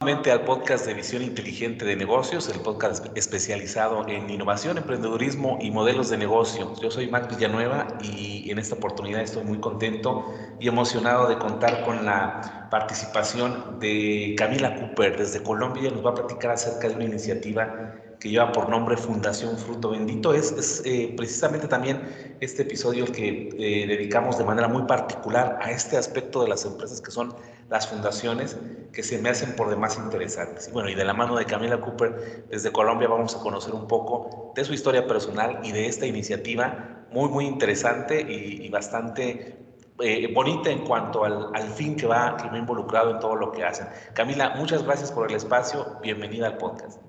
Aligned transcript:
al 0.00 0.44
podcast 0.44 0.86
de 0.86 0.94
Visión 0.94 1.22
Inteligente 1.22 1.84
de 1.84 1.96
Negocios, 1.96 2.48
el 2.48 2.60
podcast 2.60 3.06
especializado 3.16 4.06
en 4.08 4.30
innovación, 4.30 4.78
emprendedurismo 4.78 5.58
y 5.60 5.70
modelos 5.70 6.08
de 6.08 6.16
negocio. 6.16 6.72
Yo 6.80 6.90
soy 6.90 7.08
Max 7.08 7.36
Villanueva 7.36 7.98
y 8.00 8.48
en 8.50 8.58
esta 8.58 8.76
oportunidad 8.76 9.22
estoy 9.22 9.44
muy 9.44 9.58
contento 9.58 10.24
y 10.60 10.68
emocionado 10.68 11.28
de 11.28 11.36
contar 11.38 11.84
con 11.84 12.06
la 12.06 12.68
participación 12.70 13.80
de 13.80 14.34
Camila 14.38 14.76
Cooper 14.76 15.18
desde 15.18 15.42
Colombia. 15.42 15.90
Nos 15.90 16.06
va 16.06 16.10
a 16.10 16.14
platicar 16.14 16.52
acerca 16.52 16.88
de 16.88 16.94
una 16.94 17.04
iniciativa 17.04 17.96
que 18.20 18.30
lleva 18.30 18.52
por 18.52 18.68
nombre 18.68 18.96
Fundación 18.96 19.58
Fruto 19.58 19.90
Bendito. 19.90 20.32
Es, 20.32 20.82
eh, 20.84 21.12
precisamente 21.16 21.68
también 21.68 22.36
este 22.40 22.62
episodio 22.62 23.04
que 23.06 23.50
eh, 23.58 23.86
dedicamos 23.86 24.38
de 24.38 24.44
manera 24.44 24.68
muy 24.68 24.84
particular 24.84 25.58
a 25.60 25.70
este 25.70 25.96
aspecto 25.96 26.42
de 26.42 26.48
las 26.48 26.64
empresas 26.64 27.00
que 27.00 27.10
son 27.10 27.34
las 27.68 27.88
fundaciones 27.88 28.56
que 28.92 29.02
se 29.02 29.18
me 29.18 29.28
hacen 29.28 29.54
por 29.54 29.68
demás 29.68 29.98
interesantes. 29.98 30.68
Y 30.68 30.72
bueno, 30.72 30.88
y 30.88 30.94
de 30.94 31.04
la 31.04 31.12
mano 31.12 31.36
de 31.36 31.44
Camila 31.44 31.80
Cooper 31.80 32.46
desde 32.48 32.72
Colombia 32.72 33.08
vamos 33.08 33.36
a 33.36 33.40
conocer 33.40 33.74
un 33.74 33.86
poco 33.86 34.52
de 34.54 34.64
su 34.64 34.72
historia 34.72 35.06
personal 35.06 35.60
y 35.62 35.72
de 35.72 35.86
esta 35.86 36.06
iniciativa 36.06 37.06
muy, 37.10 37.28
muy 37.28 37.46
interesante 37.46 38.20
y, 38.20 38.68
bastante 38.68 39.56
eh, 40.00 40.32
bonita 40.32 40.70
en 40.70 40.84
cuanto 40.84 41.24
al, 41.24 41.50
al, 41.54 41.68
fin 41.70 41.96
que 41.96 42.06
va, 42.06 42.36
que 42.36 42.48
va 42.48 42.58
involucrado 42.58 43.10
en 43.10 43.18
todo 43.18 43.36
lo 43.36 43.52
que 43.52 43.64
hacen. 43.64 43.86
Camila, 44.14 44.54
muchas 44.56 44.84
gracias 44.84 45.12
por 45.12 45.28
el 45.28 45.36
espacio. 45.36 45.98
Bienvenida 46.02 46.46
al 46.46 46.56
podcast. 46.58 47.02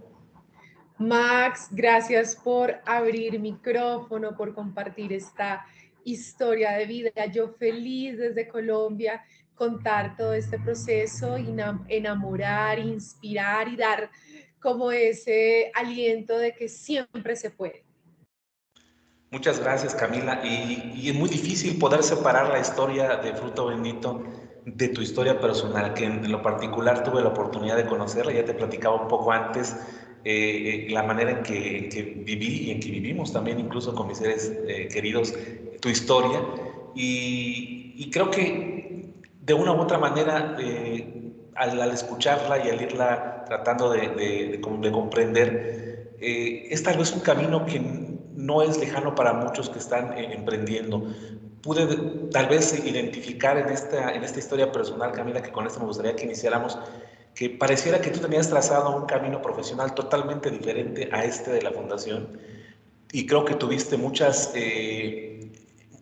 Max, 0.98 1.68
gracias 1.71 2.35
por 2.35 2.76
abrir 2.85 3.40
micrófono, 3.40 4.35
por 4.35 4.54
compartir 4.54 5.13
esta 5.13 5.66
historia 6.04 6.71
de 6.71 6.85
vida. 6.85 7.26
Yo 7.32 7.49
feliz 7.49 8.18
desde 8.18 8.48
Colombia 8.48 9.23
contar 9.59 10.16
todo 10.16 10.34
este 10.34 10.58
proceso, 10.58 11.36
enamorar, 11.90 12.79
inspirar 12.79 13.68
y 13.68 13.76
dar 13.76 14.10
como 14.62 14.90
ese 14.91 15.70
aliento 15.76 16.38
de 16.38 16.54
que 16.55 16.70
siempre 16.70 17.35
se 17.35 17.52
puede. 17.52 17.84
Muchas 19.32 19.60
gracias 19.60 19.93
Camila. 19.93 20.41
Y, 20.46 21.10
es 21.10 21.13
muy 21.13 21.30
difícil 21.30 21.77
poder 21.77 22.04
separar 22.04 22.49
la 22.49 22.60
historia 22.60 23.18
de 23.18 23.34
Fruto 23.34 23.68
Bendito 23.68 24.24
de 24.65 24.87
tu 24.87 25.02
historia 25.02 25.40
personal, 25.40 25.93
que 25.93 26.05
en 26.05 26.32
lo 26.32 26.41
particular 26.41 27.04
tuve 27.04 27.21
la 27.21 27.30
oportunidad 27.30 27.76
de 27.76 27.85
conocerla, 27.85 28.32
ya 28.32 28.46
te 28.46 28.54
platicaba 28.54 29.02
un 29.02 29.07
poco 29.10 29.32
antes, 29.32 29.76
eh, 30.24 30.87
eh, 30.87 30.90
la 30.90 31.04
manera 31.04 31.32
en 31.32 31.43
que, 31.43 32.24
viví 32.26 32.68
y 32.68 32.71
en 32.71 32.80
que 32.80 32.91
vivimos 32.91 33.34
también, 33.34 33.60
incluso 33.60 33.93
con 33.93 34.07
mis 34.07 34.20
seres 34.20 34.54
eh, 34.68 34.87
queridos, 34.87 35.34
tu 35.82 35.90
historia. 35.90 36.41
Y, 36.96 37.93
y 37.98 38.10
creo 38.10 38.32
que 38.32 38.79
de 39.40 39.54
una 39.54 39.71
u 39.73 39.79
otra 39.79 39.98
manera, 39.98 40.55
eh, 40.59 41.34
al, 41.55 41.91
escucharla 41.91 42.65
y 42.65 42.70
al 42.70 42.82
irla 42.82 43.43
tratando 43.46 43.90
de, 43.91 44.09
de, 44.09 44.62
comprender, 44.62 46.15
eh, 46.20 46.68
es 46.70 46.84
tal 46.84 46.98
vez 46.98 47.12
un 47.12 47.21
camino 47.21 47.65
que 47.65 47.79
no 48.35 48.62
es 48.62 48.77
lejano 48.77 49.15
para 49.15 49.34
muchos 49.34 49.70
que 49.70 49.79
están 49.79 50.18
eh, 50.18 50.34
emprendiendo. 50.34 51.04
Pude 51.62 51.87
tal 52.31 52.48
vez 52.48 52.85
identificar 52.85 53.57
en 53.57 53.70
esta, 53.70 54.13
en 54.13 54.23
esta 54.23 54.40
historia 54.40 54.71
personal, 54.71 55.12
Camila, 55.12 55.41
que 55.41 55.51
con 55.51 55.68
esto 55.68 55.79
me 55.79 55.87
gustaría 55.87 56.15
que 56.15 56.24
iniciáramos, 56.24 56.77
que 57.35 57.49
pareciera 57.49 57.99
que 57.99 58.12
tú 58.12 58.20
tenías 58.20 58.49
trazado 58.49 58.96
un 58.96 59.05
camino 59.05 59.41
profesional 59.41 59.93
totalmente 59.93 60.49
diferente 60.49 61.09
a 61.12 61.24
este 61.24 61.51
de 61.51 61.62
la 61.62 61.71
fundación 61.71 62.37
y 63.12 63.26
creo 63.26 63.46
que 63.46 63.55
tuviste 63.55 63.98
muchas 63.98 64.51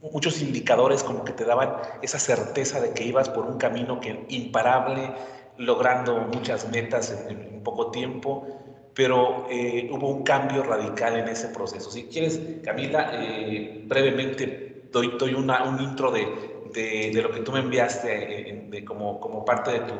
muchos 0.02 0.42
indicadores 0.42 1.04
como 1.04 1.24
que 1.24 1.34
te 1.34 1.46
daban 1.46 1.78
esa 2.02 2.20
certeza 2.20 2.80
de 2.82 2.94
que 2.94 3.04
ibas 3.04 3.30
por 3.30 3.46
un 3.46 3.58
camino 3.58 4.00
que 4.00 4.26
imparable, 4.30 5.12
logrando 5.58 6.18
muchas 6.34 6.70
metas 6.70 7.26
en, 7.30 7.62
poco 7.64 7.92
tiempo, 7.92 8.48
pero 8.94 9.46
eh, 9.50 9.90
hubo 9.92 10.10
un 10.10 10.24
cambio 10.24 10.64
radical 10.64 11.18
en 11.18 11.28
ese 11.28 11.50
proceso. 11.50 11.92
Si 11.92 12.04
quieres, 12.04 12.40
Camila, 12.64 13.12
eh, 13.14 13.84
brevemente 13.86 14.84
doy, 14.92 15.16
doy 15.20 15.34
una, 15.34 15.64
un 15.64 15.82
intro 15.82 16.10
de, 16.12 16.26
de, 16.74 17.12
de, 17.14 17.22
lo 17.22 17.32
que 17.32 17.42
tú 17.42 17.52
me 17.52 17.60
enviaste 17.60 18.68
de, 18.70 18.86
como, 18.86 19.20
como 19.20 19.44
parte 19.44 19.72
de 19.72 19.80
tu, 19.82 19.94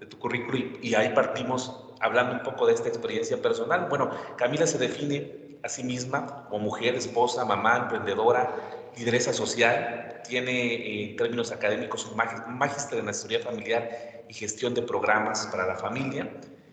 de 0.00 0.06
tu 0.06 0.18
currículum 0.18 0.78
y 0.82 0.94
ahí 0.94 1.10
partimos 1.14 1.92
hablando 2.00 2.34
un 2.34 2.42
poco 2.42 2.66
de 2.66 2.74
esta 2.74 2.88
experiencia 2.88 3.40
personal. 3.40 3.86
Bueno, 3.88 4.10
Camila 4.36 4.66
se 4.66 4.78
define 4.78 5.51
a 5.62 5.82
misma 5.82 6.46
como 6.48 6.64
mujer, 6.64 6.94
esposa, 6.96 7.44
mamá, 7.44 7.78
emprendedora, 7.78 8.54
lideresa 8.96 9.32
social, 9.32 10.20
tiene 10.24 11.10
en 11.10 11.16
términos 11.16 11.52
académicos 11.52 12.06
un 12.06 12.16
magíster 12.58 12.98
en 12.98 13.08
asesoría 13.08 13.40
familiar 13.40 14.24
y 14.28 14.34
gestión 14.34 14.74
de 14.74 14.82
programas 14.82 15.46
para 15.48 15.66
la 15.66 15.76
familia. 15.76 16.30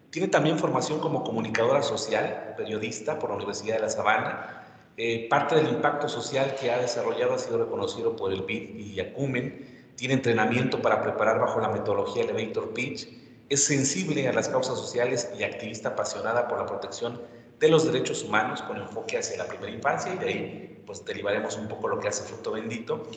Tiene 0.10 0.28
también 0.28 0.58
formación 0.58 1.00
como 1.00 1.24
comunicadora 1.24 1.84
social, 1.84 2.56
periodista 2.58 3.20
por 3.20 3.30
la 3.30 3.36
Universidad 3.38 3.76
de 3.76 3.82
La 3.82 3.90
Sabana. 3.90 4.66
Eh, 4.98 5.28
parte 5.30 5.56
del 5.56 5.70
impacto 5.70 6.10
social 6.10 6.56
que 6.60 6.72
ha 6.72 6.80
desarrollado 6.80 7.36
ha 7.36 7.40
sido 7.40 7.60
reconocido 7.60 8.16
por 8.16 8.34
el 8.34 8.42
BID 8.42 8.76
y 8.76 9.00
Acumen. 9.00 9.94
Tiene 9.96 10.16
entrenamiento 10.16 10.82
para 10.82 11.02
preparar 11.02 11.40
bajo 11.40 11.60
la 11.60 11.70
metodología 11.70 12.24
Elevator 12.24 12.74
Pitch. 12.74 13.08
Es 13.50 13.64
sensible 13.64 14.28
a 14.28 14.34
las 14.34 14.50
causas 14.50 14.78
sociales 14.78 15.30
y 15.38 15.44
activista 15.44 15.90
apasionada 15.90 16.48
por 16.48 16.58
la 16.58 16.66
protección 16.66 17.22
de 17.60 17.68
los 17.68 17.86
derechos 17.86 18.24
humanos 18.24 18.62
con 18.62 18.78
enfoque 18.78 19.18
hacia 19.18 19.38
la 19.38 19.46
primera 19.46 19.72
infancia 19.72 20.14
y 20.14 20.18
de 20.18 20.28
ahí 20.28 20.70
pues 20.86 21.06
derivaremos 21.06 21.56
un 21.56 21.68
poco 21.68 21.88
lo 21.88 22.00
que 22.00 22.08
hace 22.08 22.24
Fruto 22.24 22.54
Bendito. 22.54 23.08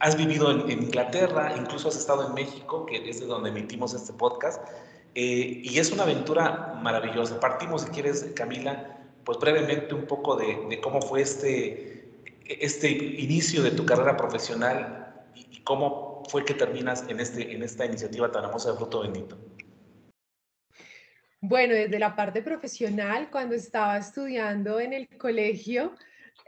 Has 0.00 0.18
vivido 0.18 0.50
en, 0.50 0.70
Inglaterra, 0.70 1.54
incluso 1.56 1.88
has 1.88 1.96
estado 1.96 2.26
en 2.26 2.34
México, 2.34 2.84
que 2.84 3.08
es 3.08 3.20
de 3.20 3.26
donde 3.26 3.48
emitimos 3.48 3.94
este 3.94 4.12
podcast, 4.12 4.62
eh, 5.14 5.62
y 5.64 5.78
es 5.78 5.90
una 5.92 6.02
aventura 6.02 6.78
maravillosa. 6.82 7.40
Partimos, 7.40 7.82
si 7.82 7.88
quieres, 7.88 8.32
Camila, 8.34 8.98
pues 9.24 9.38
brevemente 9.38 9.94
un 9.94 10.06
poco 10.06 10.36
de, 10.36 10.78
cómo 10.82 11.00
fue 11.00 11.22
este, 11.22 12.10
este 12.44 12.90
inicio 12.90 13.62
de 13.62 13.70
tu 13.70 13.86
carrera 13.86 14.16
profesional 14.18 15.24
y, 15.34 15.46
y, 15.50 15.60
cómo 15.62 16.24
fue 16.28 16.44
que 16.44 16.52
terminas 16.52 17.04
en, 17.08 17.18
este, 17.18 17.54
en 17.54 17.62
esta 17.62 17.86
iniciativa 17.86 18.30
tan 18.30 18.44
hermosa 18.44 18.72
de 18.72 18.76
Fruto 18.76 19.00
Bendito. 19.00 19.38
Bueno, 21.44 21.74
desde 21.74 21.98
la 21.98 22.14
parte 22.14 22.40
profesional, 22.40 23.28
cuando 23.28 23.56
estaba 23.56 23.98
estudiando 23.98 24.78
en 24.78 24.92
el 24.92 25.08
colegio 25.18 25.92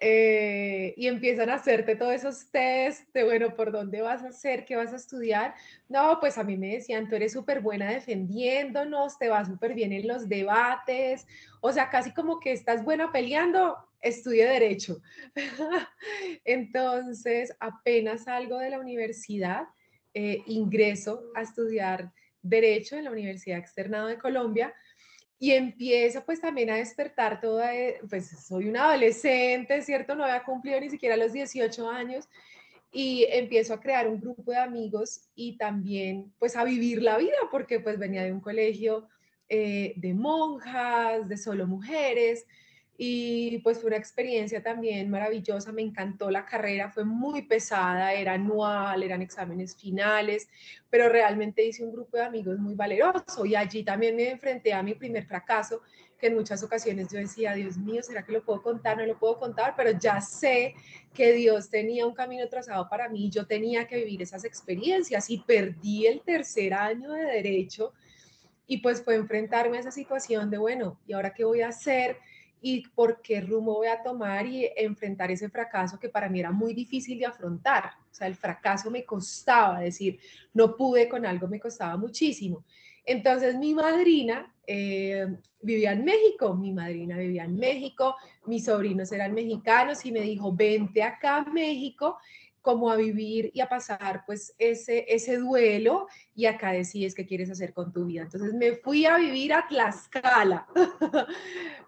eh, 0.01 0.95
y 0.97 1.09
empiezan 1.09 1.51
a 1.51 1.55
hacerte 1.55 1.97
todos 1.97 2.13
esos 2.13 2.49
test 2.53 3.13
de, 3.13 3.25
bueno, 3.25 3.57
¿por 3.57 3.73
dónde 3.73 4.03
vas 4.03 4.23
a 4.23 4.29
hacer? 4.29 4.65
¿Qué 4.65 4.77
vas 4.77 4.93
a 4.93 4.97
estudiar? 4.97 5.53
No, 5.89 6.19
pues 6.21 6.39
a 6.39 6.45
mí 6.45 6.57
me 6.57 6.75
decían, 6.75 7.09
tú 7.09 7.17
eres 7.17 7.33
súper 7.33 7.61
buena 7.61 7.91
defendiéndonos, 7.91 9.19
te 9.19 9.29
va 9.29 9.45
súper 9.45 9.75
bien 9.75 9.93
en 9.93 10.07
los 10.07 10.29
debates, 10.29 11.27
o 11.61 11.73
sea, 11.73 11.91
casi 11.91 12.13
como 12.13 12.39
que 12.39 12.53
estás 12.53 12.85
buena 12.85 13.11
peleando, 13.11 13.77
estudio 14.01 14.49
derecho. 14.49 15.03
Entonces, 16.45 17.53
apenas 17.59 18.23
salgo 18.23 18.59
de 18.61 18.71
la 18.71 18.79
universidad, 18.79 19.65
eh, 20.15 20.45
ingreso 20.47 21.25
a 21.35 21.43
estudiar 21.43 22.13
derecho 22.43 22.95
en 22.95 23.05
la 23.05 23.11
Universidad 23.11 23.59
Externado 23.59 24.07
de 24.07 24.19
Colombia 24.19 24.73
y 25.45 25.53
empieza 25.53 26.25
pues 26.25 26.41
también 26.41 26.71
a 26.71 26.77
despertar 26.77 27.39
toda, 27.39 27.77
eh, 27.77 28.01
pues 28.09 28.31
soy 28.31 28.67
una 28.67 28.87
adolescente, 28.87 29.83
¿cierto? 29.83 30.15
No 30.15 30.25
había 30.25 30.43
cumplido 30.43 30.81
ni 30.81 30.89
siquiera 30.89 31.19
los 31.19 31.35
18 31.35 31.91
años 31.91 32.31
y 32.91 33.27
empiezo 33.29 33.75
a 33.75 33.81
crear 33.81 34.09
un 34.09 34.19
grupo 34.19 34.53
de 34.53 34.57
amigos 34.57 35.29
y 35.35 35.59
también 35.59 36.33
pues 36.39 36.57
a 36.57 36.65
vivir 36.65 37.03
la 37.03 37.19
vida 37.19 37.37
porque 37.51 37.79
pues 37.79 37.99
venía 37.99 38.25
de 38.25 38.33
un 38.33 38.41
colegio 38.41 39.07
eh, 39.51 39.93
de 39.97 40.15
monjas, 40.15 41.29
de 41.29 41.37
solo 41.37 41.67
mujeres, 41.67 42.47
y 42.97 43.59
pues 43.59 43.79
fue 43.79 43.89
una 43.89 43.97
experiencia 43.97 44.63
también 44.63 45.11
maravillosa, 45.11 45.73
me 45.73 45.83
encantó 45.83 46.31
la 46.31 46.47
carrera, 46.47 46.91
fue 46.91 47.05
muy 47.05 47.43
pesada, 47.43 48.13
era 48.13 48.35
anual, 48.35 49.03
eran 49.03 49.21
exámenes 49.21 49.77
finales, 49.77 50.49
pero 50.89 51.09
realmente 51.09 51.65
hice 51.65 51.85
un 51.85 51.93
grupo 51.93 52.17
de 52.17 52.25
amigos 52.25 52.59
muy 52.59 52.75
valeroso 52.75 53.45
y 53.45 53.57
allí 53.57 53.83
también 53.83 54.15
me 54.15 54.31
enfrenté 54.31 54.73
a 54.73 54.83
mi 54.83 54.95
primer 54.95 55.27
fracaso, 55.27 55.83
que 56.17 56.29
en 56.29 56.37
muchas 56.37 56.63
ocasiones 56.63 57.09
yo 57.11 57.19
decía, 57.19 57.55
Dios 57.55 57.77
mío, 57.77 58.01
¿será 58.01 58.25
que 58.25 58.31
lo 58.31 58.45
puedo 58.45 58.63
contar? 58.63 58.97
No 58.97 59.05
lo 59.05 59.19
puedo 59.19 59.41
contar, 59.41 59.75
pero 59.77 59.91
ya 59.99 60.21
sé 60.21 60.75
que 61.13 61.33
Dios 61.33 61.69
tenía 61.71 62.07
un 62.07 62.15
camino 62.15 62.49
trazado 62.49 62.89
para 62.89 63.09
mí, 63.09 63.29
yo 63.29 63.45
tenía 63.45 63.89
que 63.89 63.97
vivir 63.97 64.23
esas 64.23 64.45
experiencias 64.45 65.29
y 65.31 65.39
perdí 65.39 66.07
el 66.07 66.21
tercer 66.21 66.75
año 66.75 67.11
de 67.11 67.25
derecho 67.25 67.93
y 68.67 68.79
pues 68.79 69.03
fue 69.03 69.17
enfrentarme 69.17 69.77
a 69.77 69.81
esa 69.81 69.91
situación 69.91 70.49
de, 70.49 70.59
bueno, 70.59 71.01
¿y 71.07 71.13
ahora 71.13 71.35
qué 71.35 71.45
voy 71.45 71.61
a 71.61 71.69
hacer? 71.69 72.17
Y 72.67 72.81
por 72.89 73.21
qué 73.21 73.43
rumbo 73.43 73.75
voy 73.75 73.89
a 73.89 74.03
tomar 74.03 74.47
y 74.47 74.67
enfrentar 74.75 75.31
ese 75.31 75.51
fracaso 75.51 75.99
que 75.99 76.09
para 76.09 76.31
mí 76.31 76.41
era 76.41 76.51
muy 76.51 76.73
difícil 76.73 77.19
de 77.19 77.27
afrontar. 77.27 77.91
O 78.11 78.15
sea, 78.15 78.27
el 78.27 78.37
fracaso 78.37 78.91
me 78.91 79.05
costaba, 79.05 79.81
decir, 79.81 80.19
no 80.55 80.75
pude 80.75 81.07
con 81.07 81.27
algo, 81.27 81.47
me 81.47 81.61
costaba 81.61 81.99
muchísimo. 81.99 82.65
Entonces 83.05 83.55
mi 83.59 83.75
madrina 83.75 84.51
eh, 84.67 85.27
vivía 85.61 85.93
en 85.93 86.07
México, 86.07 86.55
mi 86.55 86.73
madrina 86.73 87.19
vivía 87.19 87.45
en 87.45 87.55
México, 87.55 88.17
mis 88.47 88.65
sobrinos 88.65 89.13
eran 89.13 89.35
mexicanos 89.35 90.03
y 90.07 90.11
me 90.11 90.23
dijo, 90.23 90.51
vente 90.51 91.03
acá 91.03 91.37
a 91.37 91.45
México 91.45 92.17
como 92.65 92.91
a 92.91 92.97
vivir 92.97 93.51
y 93.53 93.61
a 93.61 93.69
pasar 93.69 94.25
pues 94.25 94.55
ese, 94.57 95.05
ese 95.07 95.37
duelo 95.37 96.09
y 96.35 96.47
acá 96.47 96.73
decides 96.73 97.15
qué 97.15 97.27
quieres 97.27 97.51
hacer 97.51 97.75
con 97.75 97.93
tu 97.93 98.07
vida. 98.07 98.23
Entonces 98.23 98.55
me 98.55 98.73
fui 98.77 99.05
a 99.05 99.19
vivir 99.19 99.53
a 99.53 99.69
Tlaxcala, 99.69 100.67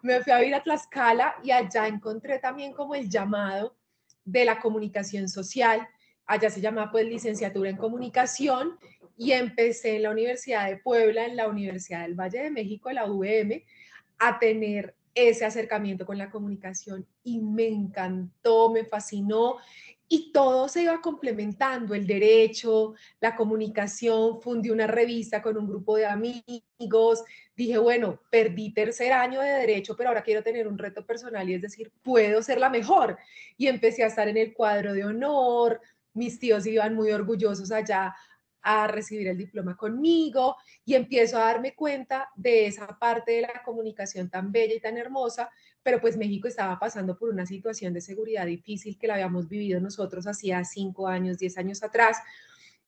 me 0.03 0.21
fui 0.21 0.35
a 0.35 0.39
vivir 0.39 0.55
a 0.55 0.63
Tlaxcala 0.63 1.37
y 1.43 1.51
allá 1.51 1.89
encontré 1.89 2.41
también 2.41 2.75
como 2.75 2.95
el 2.95 3.09
llamado 3.09 3.75
de 4.23 4.45
la 4.45 4.61
comunicación 4.61 5.31
social, 5.31 5.89
allá 6.27 6.51
se 6.51 6.61
llama 6.61 6.93
pues 6.93 7.07
licenciatura 7.07 7.71
en 7.71 7.79
comunicación 7.79 8.79
y 9.17 9.33
empecé 9.33 9.97
en 9.97 10.03
la 10.03 10.11
Universidad 10.11 10.69
de 10.69 10.77
Puebla, 10.77 11.25
en 11.25 11.37
la 11.37 11.49
Universidad 11.49 12.03
del 12.03 12.21
Valle 12.21 12.43
de 12.43 12.51
México, 12.51 12.93
la 12.93 13.11
UVM, 13.11 13.65
a 14.19 14.39
tener 14.39 14.95
ese 15.15 15.47
acercamiento 15.47 16.05
con 16.05 16.19
la 16.19 16.31
comunicación 16.31 17.07
y 17.25 17.41
me 17.41 17.67
encantó, 17.67 18.71
me 18.71 18.85
fascinó 18.85 19.57
y 20.09 20.31
todo 20.33 20.69
se 20.69 20.83
iba 20.83 21.01
complementando, 21.01 21.95
el 21.95 22.07
derecho, 22.07 22.95
la 23.21 23.35
comunicación, 23.35 24.41
fundí 24.41 24.71
una 24.71 24.87
revista 24.87 25.43
con 25.43 25.57
un 25.57 25.67
grupo 25.67 25.97
de 25.97 26.07
amigos, 26.07 27.25
dije, 27.57 27.79
bueno, 27.79 28.21
perdí 28.31 28.73
tercer 28.73 29.13
año 29.13 29.41
de 29.41 29.51
derecho, 29.51 29.97
pero 29.97 30.11
ahora 30.11 30.23
quiero 30.23 30.43
tener 30.43 30.69
un 30.69 30.79
reto 30.79 31.05
personal 31.05 31.49
y 31.49 31.55
es 31.55 31.63
decir, 31.63 31.91
puedo 32.03 32.43
ser 32.43 32.59
la 32.59 32.71
mejor. 32.71 33.19
Y 33.57 33.67
empecé 33.67 34.05
a 34.05 34.09
estar 34.09 34.29
en 34.29 34.37
el 34.37 34.53
cuadro 34.55 34.93
de 34.93 35.05
honor, 35.05 35.81
mis 36.15 36.39
tíos 36.39 36.67
iban 36.67 36.95
muy 36.95 37.11
orgullosos 37.11 37.71
allá 37.73 38.15
a 38.69 38.89
recibir 38.89 39.29
el 39.29 39.39
diploma 39.39 39.77
conmigo 39.77 40.57
y 40.85 40.95
empiezo 40.95 41.37
a 41.37 41.45
darme 41.45 41.77
cuenta 41.77 42.29
de 42.35 42.67
esa 42.67 42.99
parte 42.99 43.31
de 43.31 43.43
la 43.43 43.63
comunicación 43.65 44.29
tan 44.29 44.51
bella 44.51 44.75
y 44.75 44.81
tan 44.81 44.99
hermosa, 44.99 45.49
pero 45.85 46.01
pues 46.01 46.17
México 46.17 46.49
estaba 46.49 46.77
pasando 46.77 47.17
por 47.17 47.31
una 47.31 47.47
situación 47.47 47.95
de 47.95 48.01
seguridad 48.01 48.45
difícil 48.45 48.99
que 48.99 49.07
la 49.07 49.15
habíamos 49.15 49.49
vivido 49.49 49.81
nosotros 49.81 50.27
hacía 50.27 50.65
cinco 50.65 51.07
años, 51.07 51.39
diez 51.39 51.57
años 51.59 51.85
atrás. 51.85 52.19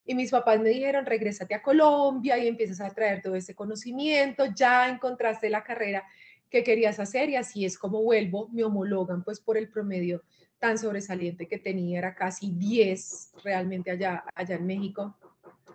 Y 0.05 0.15
mis 0.15 0.31
papás 0.31 0.59
me 0.59 0.67
dijeron, 0.67 1.05
regrésate 1.05 1.55
a 1.55 1.61
Colombia 1.61 2.37
y 2.37 2.49
empiezas 2.49 2.81
a 2.81 2.93
traer 2.93 3.21
todo 3.21 3.35
ese 3.35 3.55
conocimiento, 3.55 4.47
ya 4.53 4.89
encontraste 4.89 5.49
la 5.49 5.63
carrera 5.63 6.03
que 6.49 6.61
querías 6.61 6.99
hacer 6.99 7.29
y 7.29 7.37
así 7.37 7.63
es 7.63 7.77
como 7.77 8.03
vuelvo, 8.03 8.49
me 8.49 8.65
homologan 8.65 9.23
pues 9.23 9.39
por 9.39 9.55
el 9.55 9.69
promedio 9.69 10.23
tan 10.57 10.77
sobresaliente 10.77 11.47
que 11.47 11.57
tenía, 11.57 11.99
era 11.99 12.15
casi 12.15 12.51
10 12.51 13.35
realmente 13.45 13.91
allá, 13.91 14.25
allá 14.35 14.55
en 14.55 14.65
México 14.65 15.15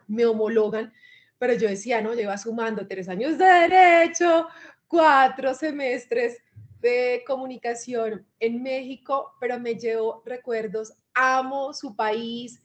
me 0.06 0.26
homologan, 0.26 0.92
pero 1.38 1.54
yo 1.54 1.68
decía, 1.68 2.00
no, 2.00 2.14
lleva 2.14 2.38
sumando 2.38 2.86
tres 2.86 3.08
años 3.08 3.38
de 3.38 3.44
derecho, 3.44 4.48
cuatro 4.86 5.54
semestres 5.54 6.38
de 6.80 7.24
comunicación 7.26 8.26
en 8.40 8.62
México, 8.62 9.32
pero 9.40 9.58
me 9.58 9.74
llevo 9.74 10.22
recuerdos, 10.26 10.94
amo 11.14 11.72
su 11.72 11.96
país, 11.96 12.60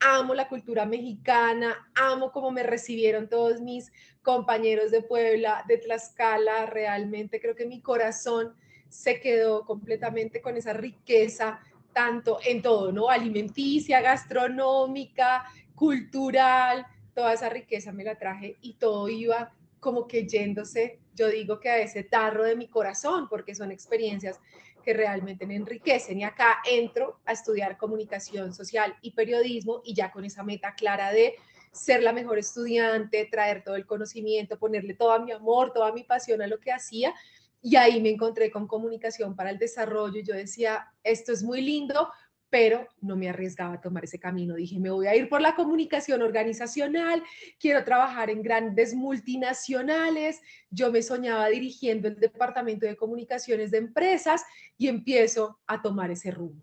amo 0.00 0.34
la 0.34 0.48
cultura 0.48 0.84
mexicana, 0.84 1.90
amo 1.94 2.32
cómo 2.32 2.50
me 2.50 2.62
recibieron 2.62 3.28
todos 3.28 3.60
mis 3.60 3.90
compañeros 4.22 4.90
de 4.90 5.02
Puebla, 5.02 5.64
de 5.66 5.78
Tlaxcala, 5.78 6.66
realmente 6.66 7.40
creo 7.40 7.54
que 7.54 7.66
mi 7.66 7.80
corazón 7.80 8.54
se 8.88 9.20
quedó 9.20 9.64
completamente 9.64 10.42
con 10.42 10.56
esa 10.56 10.74
riqueza, 10.74 11.60
tanto 11.92 12.38
en 12.44 12.62
todo, 12.62 12.92
¿no? 12.92 13.08
Alimenticia, 13.08 14.00
gastronómica, 14.00 15.44
cultural, 15.82 16.86
toda 17.12 17.32
esa 17.32 17.48
riqueza 17.48 17.90
me 17.90 18.04
la 18.04 18.16
traje 18.16 18.56
y 18.60 18.74
todo 18.74 19.08
iba 19.08 19.52
como 19.80 20.06
que 20.06 20.28
yéndose, 20.28 21.00
yo 21.12 21.26
digo 21.26 21.58
que 21.58 21.70
a 21.70 21.78
ese 21.78 22.04
tarro 22.04 22.44
de 22.44 22.54
mi 22.54 22.68
corazón, 22.68 23.28
porque 23.28 23.56
son 23.56 23.72
experiencias 23.72 24.38
que 24.84 24.94
realmente 24.94 25.44
me 25.44 25.56
enriquecen. 25.56 26.20
Y 26.20 26.22
acá 26.22 26.58
entro 26.70 27.18
a 27.24 27.32
estudiar 27.32 27.78
comunicación 27.78 28.54
social 28.54 28.94
y 29.02 29.10
periodismo 29.10 29.82
y 29.84 29.92
ya 29.92 30.12
con 30.12 30.24
esa 30.24 30.44
meta 30.44 30.72
clara 30.76 31.10
de 31.10 31.34
ser 31.72 32.04
la 32.04 32.12
mejor 32.12 32.38
estudiante, 32.38 33.28
traer 33.28 33.64
todo 33.64 33.74
el 33.74 33.84
conocimiento, 33.84 34.60
ponerle 34.60 34.94
todo 34.94 35.18
mi 35.20 35.32
amor, 35.32 35.72
toda 35.72 35.92
mi 35.92 36.04
pasión 36.04 36.42
a 36.42 36.46
lo 36.46 36.60
que 36.60 36.70
hacía. 36.70 37.12
Y 37.60 37.74
ahí 37.74 38.00
me 38.00 38.10
encontré 38.10 38.52
con 38.52 38.68
comunicación 38.68 39.34
para 39.34 39.50
el 39.50 39.58
desarrollo 39.58 40.20
yo 40.20 40.32
decía, 40.32 40.92
esto 41.02 41.32
es 41.32 41.42
muy 41.42 41.60
lindo, 41.60 42.08
pero 42.52 42.86
no 43.00 43.16
me 43.16 43.30
arriesgaba 43.30 43.72
a 43.72 43.80
tomar 43.80 44.04
ese 44.04 44.18
camino. 44.18 44.54
Dije, 44.54 44.78
me 44.78 44.90
voy 44.90 45.06
a 45.06 45.16
ir 45.16 45.30
por 45.30 45.40
la 45.40 45.54
comunicación 45.54 46.20
organizacional, 46.20 47.22
quiero 47.58 47.82
trabajar 47.82 48.28
en 48.28 48.42
grandes 48.42 48.94
multinacionales. 48.94 50.42
Yo 50.68 50.92
me 50.92 51.00
soñaba 51.00 51.48
dirigiendo 51.48 52.08
el 52.08 52.16
departamento 52.16 52.84
de 52.84 52.94
comunicaciones 52.94 53.70
de 53.70 53.78
empresas 53.78 54.44
y 54.76 54.88
empiezo 54.88 55.60
a 55.66 55.80
tomar 55.80 56.10
ese 56.10 56.30
rumbo. 56.30 56.62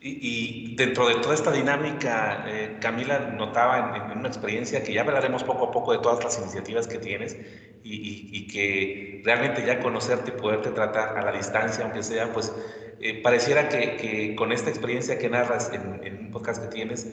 Y, 0.00 0.76
dentro 0.76 1.08
de 1.08 1.14
toda 1.14 1.34
esta 1.34 1.50
dinámica, 1.50 2.44
eh, 2.46 2.76
Camila 2.78 3.20
notaba 3.20 4.10
en, 4.12 4.18
una 4.18 4.28
experiencia 4.28 4.84
que 4.84 4.92
ya 4.92 5.00
hablaremos 5.00 5.44
poco 5.44 5.68
a 5.68 5.70
poco 5.72 5.92
de 5.92 5.98
todas 6.00 6.22
las 6.22 6.38
iniciativas 6.38 6.86
que 6.86 6.98
tienes 6.98 7.34
y, 7.82 8.30
y 8.32 8.46
que 8.46 9.22
realmente 9.24 9.64
ya 9.64 9.80
conocerte 9.80 10.30
y 10.36 10.38
poderte 10.38 10.72
tratar 10.72 11.16
a 11.16 11.24
la 11.24 11.32
distancia, 11.32 11.84
aunque 11.84 12.02
sea, 12.02 12.32
pues 12.34 12.52
eh, 13.00 13.22
pareciera 13.22 13.68
que, 13.68 14.34
con 14.36 14.52
esta 14.52 14.70
experiencia 14.70 15.18
que 15.18 15.28
narras 15.28 15.70
en, 15.72 16.26
un 16.26 16.30
podcast 16.32 16.62
que 16.62 16.68
tienes, 16.68 17.06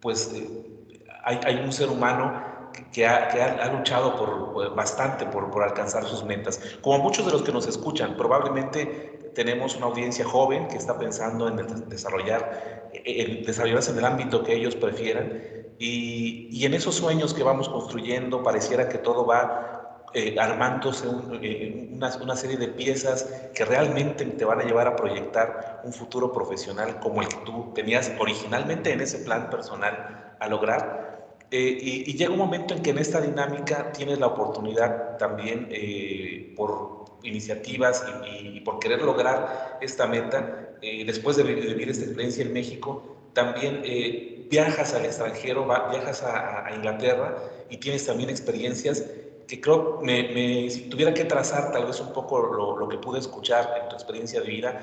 pues 0.00 0.32
eh, 0.34 0.48
hay, 1.24 1.56
un 1.56 1.72
ser 1.72 1.88
humano 1.88 2.70
que, 2.92 3.06
ha, 3.06 3.72
luchado 3.72 4.16
por, 4.16 4.74
bastante 4.74 5.26
por, 5.26 5.50
por, 5.50 5.62
alcanzar 5.62 6.04
sus 6.04 6.24
metas. 6.24 6.60
Como 6.80 6.98
muchos 6.98 7.26
de 7.26 7.32
los 7.32 7.42
que 7.42 7.52
nos 7.52 7.66
escuchan, 7.66 8.16
probablemente 8.16 9.32
tenemos 9.34 9.76
una 9.76 9.86
audiencia 9.86 10.24
joven 10.24 10.68
que 10.68 10.76
está 10.76 10.98
pensando 10.98 11.48
en 11.48 11.88
desarrollar, 11.88 12.90
en 12.94 13.44
desarrollarse 13.44 13.90
en 13.90 13.98
el 13.98 14.04
ámbito 14.06 14.42
que 14.42 14.54
ellos 14.54 14.74
prefieran. 14.74 15.42
Y, 15.78 16.48
y 16.50 16.64
en 16.64 16.72
esos 16.72 16.94
sueños 16.94 17.34
que 17.34 17.42
vamos 17.42 17.68
construyendo, 17.68 18.42
pareciera 18.42 18.88
que 18.88 18.96
todo 18.96 19.26
va 19.26 19.75
eh, 20.14 20.34
armándose 20.38 21.06
eh, 21.42 21.90
una, 21.92 22.36
serie 22.36 22.56
de 22.56 22.68
piezas 22.68 23.24
que 23.54 23.64
realmente 23.64 24.24
te 24.24 24.44
van 24.44 24.60
a 24.60 24.64
llevar 24.64 24.86
a 24.86 24.96
proyectar 24.96 25.82
un 25.84 25.92
futuro 25.92 26.32
profesional 26.32 27.00
como 27.00 27.22
el 27.22 27.28
que 27.28 27.36
tú 27.44 27.72
tenías 27.74 28.12
originalmente 28.18 28.92
en 28.92 29.00
ese 29.00 29.18
plan 29.18 29.50
personal 29.50 30.36
a 30.38 30.48
lograr. 30.48 31.34
Eh, 31.50 31.78
y, 31.80 32.16
llega 32.16 32.30
un 32.30 32.38
momento 32.38 32.74
en 32.74 32.82
que 32.82 32.90
en 32.90 32.98
esta 32.98 33.20
dinámica 33.20 33.92
tienes 33.92 34.18
la 34.18 34.28
oportunidad 34.28 35.18
también 35.18 35.68
por 36.56 37.04
iniciativas 37.22 38.04
y, 38.42 38.60
por 38.60 38.78
querer 38.78 39.02
lograr 39.02 39.78
esta 39.80 40.06
meta, 40.06 40.70
después 40.80 41.36
de 41.36 41.42
vivir 41.42 41.90
esta 41.90 42.04
experiencia 42.04 42.44
en 42.44 42.52
México, 42.52 43.16
también 43.32 43.82
viajas 44.48 44.94
al 44.94 45.04
extranjero, 45.04 45.66
viajas 45.90 46.22
a, 46.22 46.66
a 46.66 46.74
Inglaterra 46.74 47.36
y 47.68 47.76
tienes 47.76 48.06
también 48.06 48.30
experiencias 48.30 49.04
que 49.46 49.60
creo, 49.60 50.00
me, 50.02 50.68
si 50.70 50.88
tuviera 50.88 51.14
que 51.14 51.24
trazar 51.24 51.72
tal 51.72 51.86
vez 51.86 52.00
un 52.00 52.12
poco 52.12 52.40
lo, 52.40 52.76
lo, 52.76 52.88
que 52.88 52.98
pude 52.98 53.18
escuchar 53.18 53.80
en 53.82 53.88
tu 53.88 53.94
experiencia 53.94 54.40
de 54.40 54.46
vida, 54.46 54.82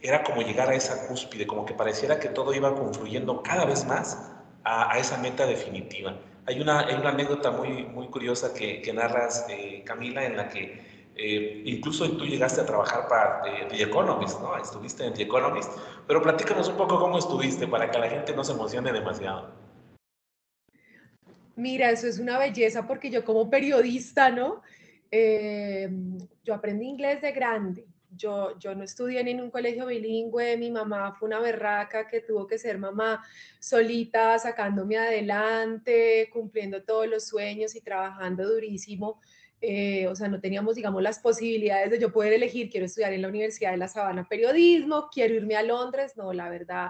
era 0.00 0.22
como 0.22 0.42
llegar 0.42 0.68
a 0.68 0.74
esa 0.74 1.08
cúspide, 1.08 1.46
como 1.46 1.64
que 1.64 1.74
pareciera 1.74 2.20
que 2.20 2.28
todo 2.28 2.54
iba 2.54 2.74
confluyendo 2.74 3.42
cada 3.42 3.64
vez 3.64 3.84
más 3.86 4.30
a, 4.62 4.92
a 4.92 4.98
esa 4.98 5.18
meta 5.18 5.46
definitiva. 5.46 6.16
Hay 6.46 6.60
una, 6.60 6.80
hay 6.80 6.94
una 6.94 7.10
anécdota 7.10 7.50
muy, 7.50 7.84
muy 7.86 8.08
curiosa 8.08 8.52
que, 8.52 8.82
que 8.82 8.92
narras, 8.92 9.46
eh, 9.48 9.82
Camila, 9.84 10.24
en 10.24 10.36
la 10.36 10.48
que 10.48 11.10
eh, 11.16 11.62
incluso 11.64 12.10
tú 12.12 12.26
llegaste 12.26 12.60
a 12.60 12.66
trabajar 12.66 13.08
para 13.08 13.42
eh, 13.46 13.66
The 13.70 13.82
Economist, 13.82 14.40
¿no? 14.40 14.56
Estuviste 14.56 15.06
en 15.06 15.14
The 15.14 15.22
Economist, 15.22 15.70
pero 16.06 16.20
platícanos 16.20 16.68
un 16.68 16.76
poco 16.76 16.98
cómo 16.98 17.18
estuviste 17.18 17.66
para 17.66 17.90
que 17.90 17.98
la 17.98 18.10
gente 18.10 18.34
no 18.34 18.44
se 18.44 18.52
emocione 18.52 18.92
demasiado. 18.92 19.63
Mira, 21.56 21.90
eso 21.90 22.06
es 22.06 22.18
una 22.18 22.38
belleza 22.38 22.86
porque 22.86 23.10
yo 23.10 23.24
como 23.24 23.48
periodista, 23.48 24.30
¿no? 24.30 24.62
Eh, 25.10 25.88
yo 26.42 26.54
aprendí 26.54 26.86
inglés 26.86 27.22
de 27.22 27.32
grande. 27.32 27.86
Yo, 28.16 28.58
yo 28.58 28.74
no 28.74 28.84
estudié 28.84 29.20
en 29.20 29.40
un 29.40 29.50
colegio 29.50 29.86
bilingüe, 29.86 30.56
mi 30.56 30.70
mamá 30.70 31.14
fue 31.18 31.26
una 31.28 31.40
berraca 31.40 32.06
que 32.06 32.20
tuvo 32.20 32.46
que 32.46 32.58
ser 32.58 32.78
mamá 32.78 33.24
solita, 33.58 34.38
sacándome 34.38 34.96
adelante, 34.96 36.28
cumpliendo 36.32 36.84
todos 36.84 37.08
los 37.08 37.26
sueños 37.26 37.74
y 37.74 37.80
trabajando 37.80 38.48
durísimo. 38.48 39.20
Eh, 39.60 40.06
o 40.08 40.14
sea, 40.14 40.28
no 40.28 40.40
teníamos, 40.40 40.76
digamos, 40.76 41.02
las 41.02 41.18
posibilidades 41.18 41.90
de 41.90 41.98
yo 41.98 42.12
poder 42.12 42.34
elegir, 42.34 42.70
quiero 42.70 42.86
estudiar 42.86 43.12
en 43.12 43.22
la 43.22 43.28
Universidad 43.28 43.70
de 43.72 43.78
La 43.78 43.88
Sabana 43.88 44.28
periodismo, 44.28 45.08
quiero 45.12 45.34
irme 45.34 45.56
a 45.56 45.62
Londres. 45.62 46.16
No, 46.16 46.32
la 46.32 46.50
verdad, 46.50 46.88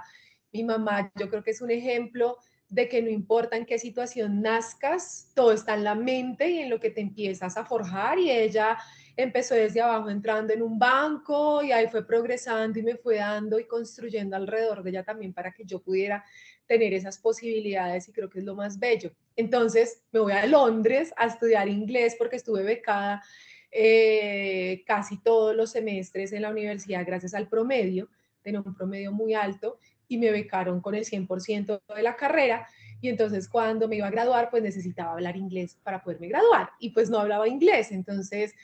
mi 0.53 0.65
mamá 0.65 1.11
yo 1.15 1.29
creo 1.31 1.43
que 1.43 1.53
es 1.53 1.63
un 1.63 1.71
ejemplo 1.71 2.39
de 2.69 2.89
que 2.89 3.03
no 3.03 3.11
importa 3.11 3.57
en 3.57 3.67
qué 3.67 3.79
situación 3.79 4.43
nazcas, 4.43 5.31
todo 5.35 5.53
está 5.53 5.75
en 5.75 5.85
la 5.85 5.95
mente 5.95 6.49
y 6.49 6.59
en 6.61 6.71
lo 6.71 6.81
que 6.81 6.91
te 6.91 7.01
empiezas 7.01 7.57
a 7.57 7.65
forjar 7.65 8.19
y 8.19 8.31
ella 8.31 8.79
empezó 9.17 9.55
desde 9.55 9.81
abajo 9.81 10.11
entrando 10.11 10.53
en 10.53 10.63
un 10.63 10.79
banco 10.79 11.63
y 11.63 11.71
ahí 11.71 11.87
fue 11.89 12.07
progresando 12.07 12.79
y 12.79 12.83
me 12.83 12.97
fue 12.97 13.17
dando 13.17 13.61
y 13.61 13.67
construyendo 13.67 14.35
alrededor 14.37 14.83
de 14.83 14.91
ella 14.91 15.05
también 15.05 15.33
para 15.33 15.53
que 15.53 15.65
yo 15.65 15.81
pudiera 15.81 16.25
tener 16.67 16.93
esas 16.95 17.19
posibilidades 17.19 18.09
y 18.09 18.13
creo 18.13 18.29
que 18.29 18.41
es 18.41 18.45
lo 18.45 18.55
más 18.55 18.79
bello. 18.79 19.13
Entonces 19.37 20.03
me 20.11 20.21
voy 20.21 20.33
a 20.33 20.47
Londres 20.47 21.13
a 21.17 21.27
estudiar 21.27 21.69
inglés 21.69 22.17
porque 22.19 22.37
estuve 22.37 22.63
becada 22.63 23.23
eh, 23.71 24.83
casi 24.87 25.21
todos 25.21 25.55
los 25.55 25.71
semestres 25.73 26.33
en 26.33 26.43
la 26.43 26.51
universidad 26.51 27.05
gracias 27.07 27.35
al 27.35 27.49
promedio, 27.49 28.09
tenía 28.43 28.61
un 28.61 28.75
promedio 28.75 29.13
muy 29.13 29.35
alto 29.35 29.79
y 30.09 30.19
me 30.19 30.31
becaron 30.31 30.81
con 30.81 30.95
el 30.95 31.05
100% 31.05 31.81
de 31.95 32.03
la 32.03 32.17
carrera. 32.17 32.67
Y 33.01 33.09
entonces 33.09 33.49
cuando 33.49 33.89
me 33.89 33.97
iba 33.97 34.07
a 34.07 34.11
graduar, 34.11 34.51
pues 34.51 34.63
necesitaba 34.63 35.13
hablar 35.13 35.37
inglés 35.37 35.77
para 35.83 36.03
poderme 36.03 36.29
graduar. 36.29 36.71
Y 36.79 36.91
pues 36.91 37.11
no 37.11 37.19
hablaba 37.19 37.49
inglés. 37.49 37.93
Entonces 37.93 38.55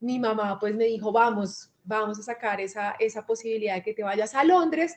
mi 0.00 0.18
mamá 0.18 0.58
pues 0.60 0.74
me 0.74 0.84
dijo, 0.84 1.12
vamos, 1.12 1.70
vamos 1.84 2.18
a 2.18 2.22
sacar 2.22 2.60
esa, 2.60 2.94
esa 2.98 3.26
posibilidad 3.26 3.74
de 3.74 3.82
que 3.82 3.94
te 3.94 4.02
vayas 4.02 4.34
a 4.34 4.44
Londres. 4.44 4.96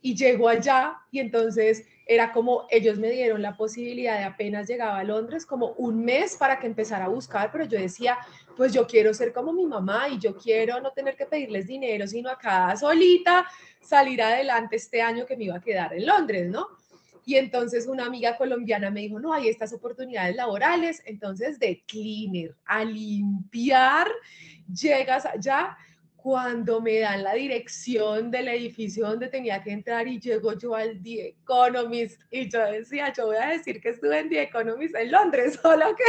Y 0.00 0.14
llego 0.14 0.48
allá 0.48 0.98
y 1.10 1.18
entonces 1.18 1.86
era 2.06 2.32
como 2.32 2.66
ellos 2.70 2.98
me 2.98 3.10
dieron 3.10 3.40
la 3.40 3.56
posibilidad 3.56 4.18
de 4.18 4.24
apenas 4.24 4.68
llegaba 4.68 4.98
a 4.98 5.04
Londres, 5.04 5.46
como 5.46 5.68
un 5.78 6.04
mes 6.04 6.36
para 6.36 6.58
que 6.58 6.66
empezara 6.66 7.06
a 7.06 7.08
buscar, 7.08 7.50
pero 7.50 7.64
yo 7.64 7.78
decía, 7.78 8.18
pues 8.56 8.72
yo 8.72 8.86
quiero 8.86 9.14
ser 9.14 9.32
como 9.32 9.52
mi 9.52 9.64
mamá 9.64 10.08
y 10.08 10.18
yo 10.18 10.36
quiero 10.36 10.80
no 10.80 10.90
tener 10.92 11.16
que 11.16 11.26
pedirles 11.26 11.66
dinero, 11.66 12.06
sino 12.06 12.28
acá 12.28 12.76
solita 12.76 13.46
salir 13.84 14.22
adelante 14.22 14.76
este 14.76 15.02
año 15.02 15.26
que 15.26 15.36
me 15.36 15.44
iba 15.44 15.56
a 15.56 15.60
quedar 15.60 15.92
en 15.94 16.06
Londres, 16.06 16.48
¿no? 16.48 16.66
Y 17.26 17.36
entonces 17.36 17.86
una 17.86 18.06
amiga 18.06 18.36
colombiana 18.36 18.90
me 18.90 19.00
dijo, 19.00 19.18
no, 19.18 19.32
hay 19.32 19.48
estas 19.48 19.72
oportunidades 19.72 20.36
laborales, 20.36 21.02
entonces 21.06 21.58
de 21.58 21.82
cleaner 21.86 22.54
a 22.66 22.84
limpiar, 22.84 24.08
llegas 24.68 25.24
allá 25.24 25.76
cuando 26.16 26.80
me 26.80 27.00
dan 27.00 27.22
la 27.22 27.34
dirección 27.34 28.30
del 28.30 28.48
edificio 28.48 29.06
donde 29.06 29.28
tenía 29.28 29.62
que 29.62 29.72
entrar 29.72 30.08
y 30.08 30.18
llego 30.18 30.54
yo 30.54 30.74
al 30.74 31.02
The 31.02 31.28
Economist 31.28 32.18
y 32.30 32.48
yo 32.48 32.64
decía, 32.64 33.12
yo 33.12 33.26
voy 33.26 33.36
a 33.36 33.48
decir 33.48 33.78
que 33.78 33.90
estuve 33.90 34.20
en 34.20 34.30
The 34.30 34.44
Economist 34.44 34.94
en 34.94 35.12
Londres, 35.12 35.58
solo 35.62 35.94
que 35.94 36.04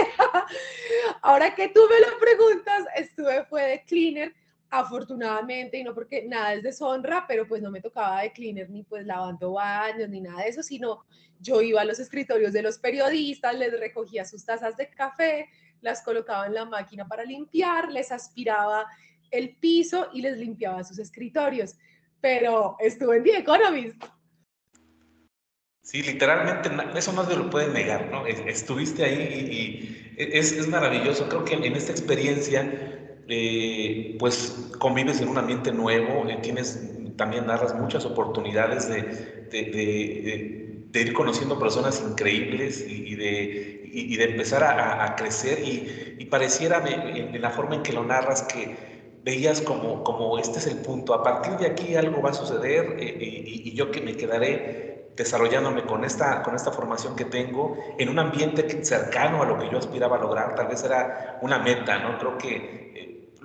ahora 1.21 1.53
que 1.53 1.67
tú 1.67 1.81
me 1.89 1.99
lo 1.99 2.17
preguntas, 2.17 2.85
estuve 2.95 3.43
fue 3.43 3.63
de 3.63 3.83
cleaner, 3.83 4.33
afortunadamente, 4.79 5.77
y 5.77 5.83
no 5.83 5.93
porque 5.93 6.25
nada 6.27 6.53
es 6.53 6.63
deshonra, 6.63 7.25
pero 7.27 7.47
pues 7.47 7.61
no 7.61 7.71
me 7.71 7.81
tocaba 7.81 8.21
de 8.21 8.31
cleaner 8.31 8.69
ni 8.69 8.83
pues 8.83 9.05
lavando 9.05 9.53
baños 9.53 10.09
ni 10.09 10.21
nada 10.21 10.43
de 10.43 10.49
eso, 10.49 10.63
sino 10.63 11.05
yo 11.39 11.61
iba 11.61 11.81
a 11.81 11.85
los 11.85 11.99
escritorios 11.99 12.53
de 12.53 12.61
los 12.61 12.77
periodistas, 12.77 13.55
les 13.57 13.79
recogía 13.79 14.25
sus 14.25 14.45
tazas 14.45 14.75
de 14.77 14.89
café, 14.89 15.49
las 15.81 16.01
colocaba 16.01 16.47
en 16.47 16.53
la 16.53 16.65
máquina 16.65 17.07
para 17.07 17.23
limpiar, 17.23 17.91
les 17.91 18.11
aspiraba 18.11 18.87
el 19.31 19.55
piso 19.57 20.09
y 20.13 20.21
les 20.21 20.37
limpiaba 20.37 20.83
sus 20.83 20.99
escritorios. 20.99 21.75
Pero 22.21 22.75
estuvo 22.79 23.13
en 23.13 23.23
The 23.23 23.37
Economist. 23.37 24.03
Sí, 25.85 26.01
literalmente, 26.01 26.71
eso 26.97 27.13
no 27.13 27.23
lo 27.23 27.49
puede 27.51 27.71
negar, 27.71 28.09
¿no? 28.09 28.25
Estuviste 28.25 29.05
ahí 29.05 29.13
y, 29.51 30.15
es, 30.17 30.67
maravilloso. 30.67 31.29
Creo 31.29 31.45
que 31.45 31.53
en 31.53 31.75
esta 31.75 31.91
experiencia, 31.91 32.94
eh, 33.27 34.15
pues 34.19 34.69
convives 34.77 35.19
en 35.21 35.29
un 35.29 35.37
ambiente 35.37 35.71
nuevo, 35.71 36.29
eh, 36.29 36.37
tienes, 36.41 36.91
también 37.15 37.47
narras 37.47 37.73
muchas 37.73 38.05
oportunidades 38.05 38.87
de, 38.87 39.01
de, 39.51 41.01
ir 41.01 41.13
conociendo 41.13 41.59
personas 41.59 42.01
increíbles 42.07 42.85
y, 42.87 43.15
de, 43.15 43.89
y 43.91 44.15
de 44.15 44.23
empezar 44.23 44.63
a, 44.63 45.15
crecer 45.15 45.59
y, 45.59 46.25
pareciera 46.25 46.83
en, 46.87 47.39
la 47.41 47.51
forma 47.51 47.75
en 47.75 47.83
que 47.83 47.93
lo 47.93 48.03
narras 48.03 48.43
que 48.43 48.75
veías 49.23 49.61
como, 49.61 50.03
como 50.03 50.37
este 50.39 50.59
es 50.59 50.67
el 50.67 50.77
punto, 50.77 51.13
a 51.13 51.23
partir 51.23 51.53
de 51.57 51.67
aquí 51.67 51.95
algo 51.95 52.21
va 52.21 52.29
a 52.29 52.33
suceder 52.33 52.95
eh, 52.99 53.43
y, 53.45 53.73
yo 53.73 53.91
que 53.91 54.01
me 54.01 54.15
quedaré 54.15 55.09
desarrollándome 55.15 55.83
con 55.83 56.03
esta, 56.05 56.43
con 56.43 56.55
esta 56.55 56.71
formación 56.71 57.15
que 57.15 57.25
tengo 57.25 57.77
en 57.97 58.09
un 58.09 58.19
ambiente 58.19 58.83
cercano 58.83 59.41
a 59.41 59.45
lo 59.45 59.57
que 59.57 59.69
yo 59.69 59.77
aspiraba 59.77 60.17
a 60.17 60.19
lograr, 60.19 60.55
tal 60.55 60.67
vez 60.67 60.83
era 60.83 61.39
una 61.41 61.59
meta, 61.59 61.99
¿no? 61.99 62.17
Creo 62.17 62.37
que 62.37 62.85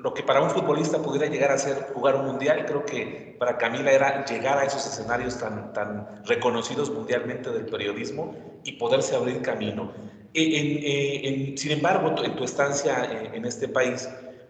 lo 0.03 0.15
que 0.15 0.23
para 0.23 0.41
un 0.41 0.51
futbolista 0.51 1.03
pudiera 1.03 1.27
llegar 1.27 1.53
a 1.53 1.59
ser 1.59 1.91
jugar 1.95 2.17
un 2.17 2.27
mundial, 2.27 2.65
creo 2.67 2.85
que 2.87 3.37
para 3.39 3.59
Camila 3.59 3.91
era 3.93 4.25
llegar 4.25 4.59
a 4.59 4.65
esos 4.65 4.87
escenarios 4.87 5.39
tan, 5.39 5.73
tan 5.73 6.25
reconocidos 6.25 6.91
mundialmente 6.91 7.51
del 7.51 7.67
periodismo 7.67 8.35
y 8.65 8.73
poderse 8.73 9.15
abrir 9.15 9.43
camino. 9.43 9.93
Eh, 10.33 11.55
sin 11.57 11.73
embargo, 11.73 12.15
en 12.23 12.37
tu 12.37 12.45
estancia 12.45 13.31
en 13.33 13.45
este 13.45 13.69
país, 13.69 14.09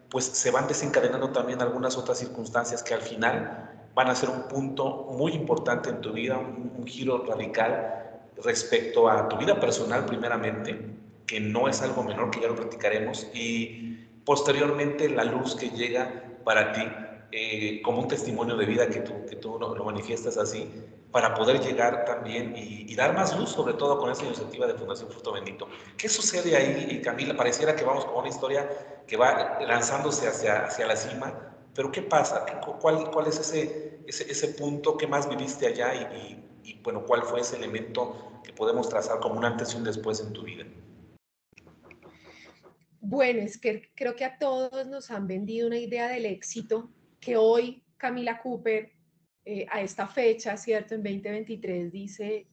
pues 0.09 0.25
se 0.25 0.51
van 0.51 0.69
desencadenando 0.69 1.31
también 1.31 1.63
algunas 1.63 1.97
otras 1.97 2.19
circunstancias 2.19 2.83
que 2.83 2.95
al 2.95 3.01
final 3.01 3.71
van 3.95 4.09
a 4.09 4.15
ser 4.15 4.29
un 4.29 4.43
punto 4.43 5.09
muy 5.17 5.33
importante 5.33 5.91
en 5.91 6.01
tu 6.01 6.13
vida, 6.13 6.39
un, 6.39 6.71
giro 6.87 7.25
radical 7.27 8.23
respecto 8.43 9.09
a 9.09 9.29
tu 9.29 9.37
vida 9.37 9.61
personal 9.61 10.07
primeramente, 10.07 10.79
que 11.27 11.41
no 11.41 11.69
es 11.69 11.83
algo 11.83 12.03
menor, 12.03 12.31
que 12.31 12.41
ya 12.41 12.49
lo 12.49 12.57
platicaremos, 12.57 13.29
y 13.35 14.09
posteriormente 14.31 15.09
la 15.09 15.25
luz 15.25 15.57
que 15.57 15.71
llega 15.71 16.39
para 16.45 16.73
ti 16.73 16.83
eh, 17.33 17.83
como 17.83 18.01
un 18.01 18.07
testimonio 18.07 18.57
de 18.57 18.65
vida 18.65 18.87
que 18.89 19.01
tú, 19.01 19.27
que 19.29 19.35
tú 19.35 19.59
lo, 19.59 19.85
manifiestas 19.85 20.37
así, 20.37 20.71
para 21.11 21.35
poder 21.35 21.59
llegar 21.59 22.05
también 22.05 22.55
y, 22.57 22.95
dar 22.95 23.13
más 23.13 23.37
luz, 23.37 23.51
sobre 23.51 23.75
todo 23.75 23.99
con 23.99 24.09
esta 24.09 24.25
iniciativa 24.25 24.69
de 24.69 24.75
Fundación 24.75 25.11
Fruto 25.11 25.33
Bendito. 25.33 25.67
¿Qué 25.97 26.09
sucede 26.09 26.55
ahí, 26.55 27.03
Camila? 27.03 27.37
Pareciera 27.37 27.75
que 27.75 27.83
vamos 27.83 28.05
con 28.05 28.19
una 28.19 28.29
historia 28.29 29.03
que 29.05 29.17
va 29.17 29.59
lanzándose 29.67 30.29
hacia, 30.29 30.67
hacia 30.67 30.87
la 30.87 30.95
cima, 30.95 31.35
pero 31.75 31.91
¿qué 31.91 32.03
pasa? 32.03 32.47
¿Cuál, 32.81 33.11
cuál 33.11 33.27
es 33.27 33.41
ese, 33.41 33.99
ese, 34.07 34.31
ese 34.31 34.47
punto 34.51 34.97
que 34.97 35.09
más 35.09 35.29
viviste 35.29 35.67
allá 35.67 35.93
y, 35.93 36.41
y, 36.63 36.81
bueno, 36.85 37.03
cuál 37.05 37.25
fue 37.25 37.41
ese 37.41 37.57
elemento 37.57 38.15
que 38.45 38.53
podemos 38.53 38.89
trazar 38.89 39.19
como 39.19 39.39
un 39.39 39.45
antes 39.45 39.75
y 39.75 39.77
un 39.77 39.83
después 39.83 40.21
en 40.21 40.33
tu 40.33 40.45
vida? 40.45 40.67
Bueno, 43.01 43.41
es 43.41 43.59
que 43.59 43.91
creo 43.95 44.15
que 44.15 44.25
a 44.25 44.39
todos 44.39 44.87
nos 44.87 45.11
han 45.11 45.27
vendido 45.27 45.67
una 45.67 45.79
idea 45.79 46.09
del 46.09 46.27
éxito 46.27 46.93
que 47.19 47.37
hoy 47.37 47.83
Camila 47.97 48.41
Cooper, 48.41 48.93
eh, 49.45 49.67
a 49.71 49.81
esta 49.81 50.07
fecha, 50.07 50.57
¿cierto? 50.57 50.95
En 50.95 51.03
2023 51.03 51.91
dice, 51.91 52.47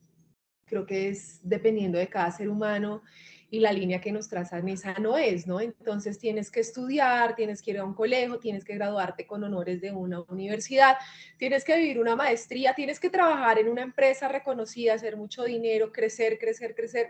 creo 0.66 0.86
que 0.86 1.10
es 1.10 1.39
dependiendo 1.44 1.98
de 1.98 2.08
cada 2.08 2.32
ser 2.32 2.48
humano 2.50 3.04
y 3.50 3.60
la 3.60 3.74
línea 3.74 4.01
que 4.01 4.12
nos 4.12 4.30
trazan 4.30 4.68
esa 4.70 4.94
no 5.00 5.18
es, 5.18 5.48
¿no? 5.48 5.60
Entonces 5.60 6.18
tienes 6.18 6.50
que 6.50 6.62
estudiar, 6.62 7.36
tienes 7.36 7.62
que 7.62 7.72
ir 7.72 7.80
a 7.80 7.86
un 7.86 7.94
colegio, 7.94 8.39
tienes 8.39 8.63
que 8.63 8.75
graduarte 8.75 9.27
con 9.27 9.44
honores 9.44 9.82
de 9.82 9.92
una 9.92 10.22
universidad, 10.30 10.98
tienes 11.38 11.63
que 11.63 11.77
vivir 11.77 12.00
una 12.00 12.16
maestría, 12.16 12.74
tienes 12.74 13.00
que 13.00 13.10
trabajar 13.10 13.60
en 13.60 13.70
una 13.70 13.84
empresa 13.84 14.27
reconocida, 14.27 14.94
hacer 14.94 15.18
mucho 15.18 15.44
dinero, 15.44 15.92
crecer, 15.92 16.39
crecer, 16.39 16.74
crecer 16.74 17.10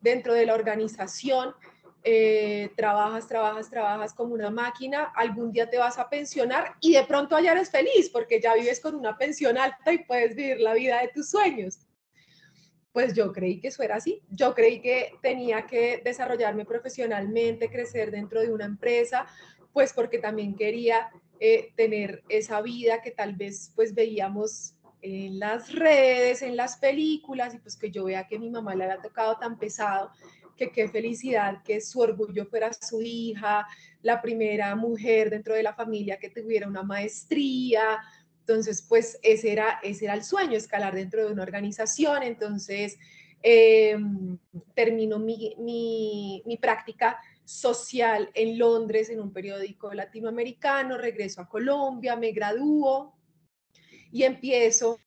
dentro 0.00 0.34
de 0.34 0.46
la 0.46 0.54
organización 0.54 1.54
eh, 2.08 2.70
trabajas, 2.76 3.26
trabajas, 3.26 3.68
trabajas 3.68 4.14
como 4.14 4.32
una 4.32 4.48
máquina, 4.48 5.12
algún 5.16 5.50
día 5.50 5.68
te 5.68 5.76
vas 5.76 5.98
a 5.98 6.08
pensionar 6.08 6.76
y 6.80 6.92
de 6.92 7.02
pronto 7.02 7.34
allá 7.34 7.50
eres 7.50 7.68
feliz 7.68 8.10
porque 8.12 8.40
ya 8.40 8.54
vives 8.54 8.78
con 8.78 8.94
una 8.94 9.18
pensión 9.18 9.58
alta 9.58 9.92
y 9.92 10.04
puedes 10.04 10.36
vivir 10.36 10.60
la 10.60 10.74
vida 10.74 11.00
de 11.00 11.08
tus 11.08 11.28
sueños. 11.28 11.80
Pues 12.92 13.12
yo 13.12 13.32
creí 13.32 13.58
que 13.58 13.68
eso 13.68 13.82
era 13.82 13.96
así. 13.96 14.22
Yo 14.30 14.54
creí 14.54 14.80
que 14.80 15.14
tenía 15.20 15.66
que 15.66 16.00
desarrollarme 16.04 16.64
profesionalmente, 16.64 17.68
crecer 17.68 18.12
dentro 18.12 18.40
de 18.40 18.52
una 18.52 18.66
empresa, 18.66 19.26
pues 19.72 19.92
porque 19.92 20.18
también 20.18 20.54
quería 20.54 21.10
eh, 21.40 21.72
tener 21.74 22.22
esa 22.28 22.62
vida 22.62 23.02
que 23.02 23.10
tal 23.10 23.34
vez 23.34 23.72
pues 23.74 23.94
veíamos 23.94 24.76
en 25.02 25.40
las 25.40 25.74
redes, 25.74 26.40
en 26.42 26.56
las 26.56 26.76
películas 26.76 27.52
y 27.52 27.58
pues 27.58 27.76
que 27.76 27.90
yo 27.90 28.04
vea 28.04 28.28
que 28.28 28.38
mi 28.38 28.48
mamá 28.48 28.76
le 28.76 28.84
había 28.84 29.02
tocado 29.02 29.38
tan 29.38 29.58
pesado 29.58 30.12
que 30.56 30.70
qué 30.70 30.88
felicidad 30.88 31.62
que 31.62 31.80
su 31.80 32.00
orgullo 32.00 32.46
fuera 32.46 32.72
su 32.72 33.02
hija, 33.02 33.66
la 34.02 34.20
primera 34.22 34.74
mujer 34.74 35.30
dentro 35.30 35.54
de 35.54 35.62
la 35.62 35.74
familia 35.74 36.18
que 36.18 36.30
tuviera 36.30 36.66
una 36.68 36.82
maestría. 36.82 37.98
Entonces, 38.40 38.82
pues 38.88 39.18
ese 39.22 39.52
era, 39.52 39.80
ese 39.82 40.06
era 40.06 40.14
el 40.14 40.24
sueño, 40.24 40.56
escalar 40.56 40.94
dentro 40.94 41.24
de 41.26 41.32
una 41.32 41.42
organización. 41.42 42.22
Entonces, 42.22 42.98
eh, 43.42 43.96
termino 44.74 45.18
mi, 45.18 45.54
mi, 45.58 46.42
mi 46.46 46.56
práctica 46.56 47.18
social 47.44 48.30
en 48.34 48.58
Londres, 48.58 49.08
en 49.08 49.20
un 49.20 49.32
periódico 49.32 49.94
latinoamericano, 49.94 50.98
regreso 50.98 51.40
a 51.40 51.48
Colombia, 51.48 52.16
me 52.16 52.32
gradúo 52.32 53.14
y 54.10 54.24
empiezo 54.24 54.98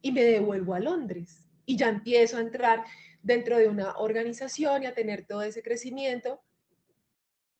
y 0.00 0.12
me 0.12 0.22
devuelvo 0.22 0.74
a 0.74 0.80
Londres. 0.80 1.48
Y 1.66 1.76
ya 1.76 1.88
empiezo 1.88 2.38
a 2.38 2.40
entrar 2.40 2.84
dentro 3.22 3.58
de 3.58 3.68
una 3.68 3.96
organización 3.98 4.82
y 4.82 4.86
a 4.86 4.94
tener 4.94 5.26
todo 5.26 5.42
ese 5.42 5.62
crecimiento, 5.62 6.40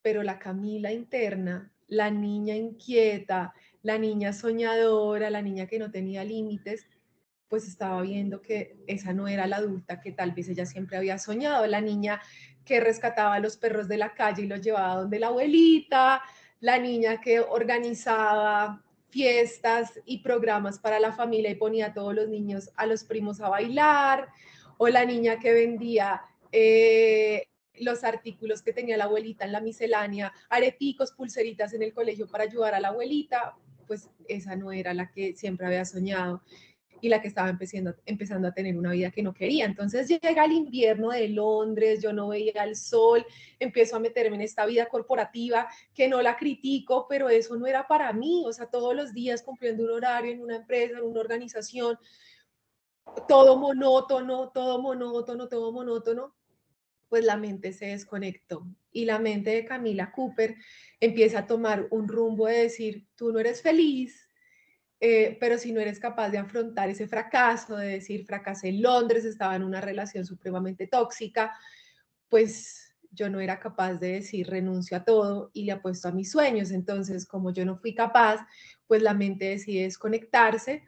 pero 0.01 0.23
la 0.23 0.39
Camila 0.39 0.91
interna, 0.91 1.71
la 1.87 2.09
niña 2.09 2.55
inquieta, 2.55 3.53
la 3.83 3.97
niña 3.97 4.33
soñadora, 4.33 5.29
la 5.29 5.41
niña 5.41 5.67
que 5.67 5.79
no 5.79 5.91
tenía 5.91 6.23
límites, 6.23 6.87
pues 7.47 7.67
estaba 7.67 8.01
viendo 8.01 8.41
que 8.41 8.77
esa 8.87 9.13
no 9.13 9.27
era 9.27 9.45
la 9.45 9.57
adulta 9.57 9.99
que 9.99 10.13
tal 10.13 10.31
vez 10.31 10.47
ella 10.47 10.65
siempre 10.65 10.97
había 10.97 11.19
soñado, 11.19 11.67
la 11.67 11.81
niña 11.81 12.21
que 12.63 12.79
rescataba 12.79 13.35
a 13.35 13.39
los 13.39 13.57
perros 13.57 13.87
de 13.87 13.97
la 13.97 14.13
calle 14.13 14.43
y 14.43 14.47
los 14.47 14.61
llevaba 14.61 15.01
donde 15.01 15.19
la 15.19 15.27
abuelita, 15.27 16.21
la 16.61 16.79
niña 16.79 17.19
que 17.19 17.41
organizaba 17.41 18.81
fiestas 19.09 19.99
y 20.05 20.19
programas 20.19 20.79
para 20.79 20.99
la 20.99 21.11
familia 21.11 21.51
y 21.51 21.55
ponía 21.55 21.87
a 21.87 21.93
todos 21.93 22.15
los 22.15 22.29
niños, 22.29 22.71
a 22.77 22.85
los 22.85 23.03
primos 23.03 23.41
a 23.41 23.49
bailar, 23.49 24.29
o 24.83 24.89
la 24.89 25.05
niña 25.05 25.37
que 25.37 25.53
vendía 25.53 26.23
eh, 26.51 27.49
los 27.75 28.03
artículos 28.03 28.63
que 28.63 28.73
tenía 28.73 28.97
la 28.97 29.03
abuelita 29.03 29.45
en 29.45 29.51
la 29.51 29.61
miscelánea, 29.61 30.33
areticos, 30.49 31.11
pulseritas 31.11 31.71
en 31.75 31.83
el 31.83 31.93
colegio 31.93 32.27
para 32.27 32.45
ayudar 32.45 32.73
a 32.73 32.79
la 32.79 32.87
abuelita, 32.87 33.55
pues 33.85 34.09
esa 34.27 34.55
no 34.55 34.71
era 34.71 34.95
la 34.95 35.11
que 35.11 35.35
siempre 35.35 35.67
había 35.67 35.85
soñado. 35.85 36.41
y 37.03 37.09
la 37.09 37.19
que 37.19 37.27
estaba 37.27 37.49
empezando, 37.49 37.95
empezando 38.05 38.47
a 38.47 38.53
tener 38.53 38.77
una 38.77 38.91
vida 38.91 39.09
que 39.09 39.23
no 39.23 39.33
quería. 39.33 39.65
Entonces 39.65 40.07
llega 40.07 40.45
el 40.45 40.51
invierno 40.51 41.09
de 41.09 41.29
Londres, 41.29 41.99
yo 42.01 42.13
no 42.13 42.27
veía 42.27 42.63
el 42.63 42.75
sol, 42.75 43.25
empiezo 43.59 43.95
a 43.95 43.99
meterme 43.99 44.35
en 44.35 44.41
esta 44.41 44.67
vida 44.67 44.87
corporativa 44.87 45.67
que 45.95 46.07
no 46.07 46.21
la 46.21 46.37
critico, 46.37 47.07
pero 47.07 47.29
eso 47.29 47.55
no 47.55 47.65
era 47.65 47.87
para 47.87 48.13
mí, 48.13 48.43
o 48.47 48.53
sea, 48.53 48.67
todos 48.67 48.95
los 48.95 49.13
días 49.13 49.41
cumpliendo 49.41 49.83
un 49.83 49.91
horario 49.91 50.31
en 50.31 50.41
una 50.41 50.57
empresa, 50.57 50.99
en 50.99 51.03
una 51.03 51.19
organización, 51.19 51.97
todo 53.27 53.57
monótono, 53.57 54.49
todo 54.49 54.81
monótono, 54.81 55.47
todo 55.47 55.71
monótono, 55.71 56.35
pues 57.09 57.25
la 57.25 57.37
mente 57.37 57.73
se 57.73 57.87
desconectó 57.87 58.65
y 58.91 59.05
la 59.05 59.19
mente 59.19 59.49
de 59.49 59.65
Camila 59.65 60.11
Cooper 60.11 60.55
empieza 60.99 61.39
a 61.39 61.47
tomar 61.47 61.87
un 61.91 62.07
rumbo 62.07 62.47
de 62.47 62.63
decir, 62.63 63.07
tú 63.15 63.31
no 63.31 63.39
eres 63.39 63.61
feliz, 63.61 64.29
eh, 64.99 65.37
pero 65.39 65.57
si 65.57 65.71
no 65.71 65.81
eres 65.81 65.99
capaz 65.99 66.29
de 66.29 66.37
afrontar 66.37 66.89
ese 66.89 67.07
fracaso, 67.07 67.75
de 67.75 67.87
decir, 67.87 68.25
fracasé 68.25 68.69
en 68.69 68.81
Londres, 68.81 69.25
estaba 69.25 69.55
en 69.55 69.63
una 69.63 69.81
relación 69.81 70.25
supremamente 70.25 70.87
tóxica, 70.87 71.53
pues 72.29 72.95
yo 73.11 73.29
no 73.29 73.39
era 73.41 73.59
capaz 73.59 73.95
de 73.95 74.13
decir 74.13 74.47
renuncio 74.47 74.95
a 74.95 75.03
todo 75.03 75.49
y 75.53 75.65
le 75.65 75.73
apuesto 75.73 76.07
a 76.07 76.11
mis 76.11 76.31
sueños. 76.31 76.71
Entonces, 76.71 77.25
como 77.25 77.51
yo 77.51 77.65
no 77.65 77.77
fui 77.77 77.93
capaz, 77.93 78.45
pues 78.87 79.01
la 79.01 79.13
mente 79.13 79.45
decide 79.45 79.83
desconectarse 79.83 80.83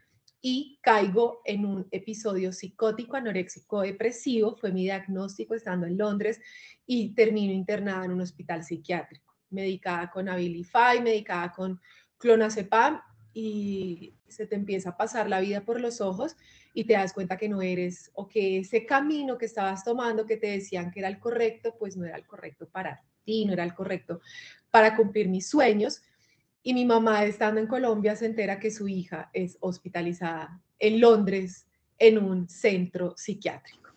y 0.45 0.77
caigo 0.81 1.39
en 1.45 1.65
un 1.65 1.87
episodio 1.89 2.51
psicótico, 2.51 3.15
anoréxico, 3.15 3.79
depresivo. 3.79 4.57
Fue 4.57 4.73
mi 4.73 4.83
diagnóstico 4.83 5.55
estando 5.55 5.87
en 5.87 5.97
Londres 5.97 6.41
y 6.85 7.15
termino 7.15 7.53
internada 7.53 8.03
en 8.03 8.11
un 8.11 8.19
hospital 8.19 8.61
psiquiátrico, 8.61 9.33
medicada 9.51 10.11
con 10.11 10.27
Abilify, 10.27 11.01
medicada 11.01 11.53
con 11.53 11.79
clonazepam 12.17 12.99
y 13.33 14.15
se 14.27 14.45
te 14.45 14.55
empieza 14.55 14.89
a 14.89 14.97
pasar 14.97 15.29
la 15.29 15.39
vida 15.39 15.61
por 15.61 15.79
los 15.79 16.01
ojos 16.01 16.35
y 16.73 16.83
te 16.83 16.93
das 16.93 17.13
cuenta 17.13 17.37
que 17.37 17.47
no 17.47 17.61
eres 17.61 18.11
o 18.13 18.27
que 18.27 18.59
ese 18.59 18.85
camino 18.85 19.37
que 19.37 19.45
estabas 19.45 19.85
tomando 19.85 20.25
que 20.25 20.35
te 20.35 20.47
decían 20.47 20.91
que 20.91 20.99
era 20.99 21.07
el 21.07 21.19
correcto, 21.19 21.77
pues 21.79 21.95
no 21.95 22.03
era 22.03 22.17
el 22.17 22.27
correcto 22.27 22.67
para 22.67 23.01
ti, 23.23 23.45
no 23.45 23.53
era 23.53 23.63
el 23.63 23.73
correcto 23.73 24.19
para 24.69 24.93
cumplir 24.97 25.29
mis 25.29 25.47
sueños. 25.47 26.01
Y 26.63 26.73
mi 26.73 26.85
mamá 26.85 27.25
estando 27.25 27.59
en 27.59 27.67
Colombia 27.67 28.15
se 28.15 28.25
entera 28.25 28.57
que 28.57 28.71
su 28.71 28.87
hija 28.87 29.29
es 29.33 29.57
hospitalizada 29.59 30.61
en 30.79 31.01
Londres 31.01 31.67
en 31.99 32.17
un 32.17 32.47
centro 32.47 33.13
psiquiátrico. 33.17 33.91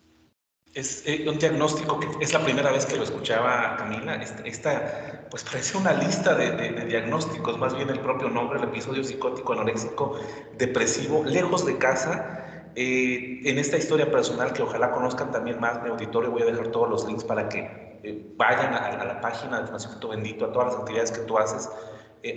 Es 0.74 1.04
eh, 1.06 1.24
un 1.26 1.38
diagnóstico 1.38 1.98
que 1.98 2.08
es 2.20 2.34
la 2.34 2.44
primera 2.44 2.70
vez 2.70 2.84
que 2.84 2.96
lo 2.96 3.04
escuchaba 3.04 3.76
Camila. 3.76 4.16
Esta, 4.44 5.26
pues 5.30 5.44
parece 5.44 5.78
una 5.78 5.92
lista 5.92 6.34
de, 6.34 6.84
diagnósticos, 6.84 7.56
más 7.56 7.74
bien 7.74 7.88
el 7.88 8.00
propio 8.00 8.28
nombre, 8.28 8.58
el 8.58 8.64
episodio 8.64 9.02
psicótico, 9.02 9.52
anoréxico, 9.52 10.18
depresivo, 10.58 11.24
lejos 11.24 11.64
de 11.64 11.78
casa. 11.78 12.72
Eh, 12.74 13.40
en 13.44 13.58
esta 13.58 13.78
historia 13.78 14.10
personal 14.10 14.52
que 14.52 14.62
ojalá 14.62 14.90
conozcan 14.90 15.30
también 15.30 15.58
más, 15.60 15.82
mi 15.82 15.88
auditorio, 15.88 16.30
voy 16.30 16.42
a 16.42 16.46
dejar 16.46 16.68
todos 16.72 16.90
los 16.90 17.06
links 17.06 17.24
para 17.24 17.48
que 17.48 17.60
eh, 18.02 18.34
vayan 18.36 18.74
a, 18.74 19.02
la 19.04 19.20
página 19.20 19.62
de 19.62 19.68
Francisco 19.68 20.08
Bendito, 20.08 20.44
a 20.44 20.52
todas 20.52 20.72
las 20.72 20.80
actividades 20.80 21.10
que 21.10 21.20
tú 21.20 21.38
haces. 21.38 21.70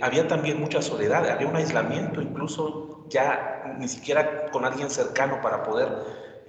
Había 0.00 0.28
también 0.28 0.60
mucha 0.60 0.82
soledad, 0.82 1.28
había 1.28 1.48
un 1.48 1.56
aislamiento, 1.56 2.22
incluso 2.22 3.04
ya 3.08 3.76
ni 3.78 3.88
siquiera 3.88 4.50
con 4.50 4.64
alguien 4.64 4.88
cercano 4.88 5.40
para 5.40 5.62
poder 5.62 5.88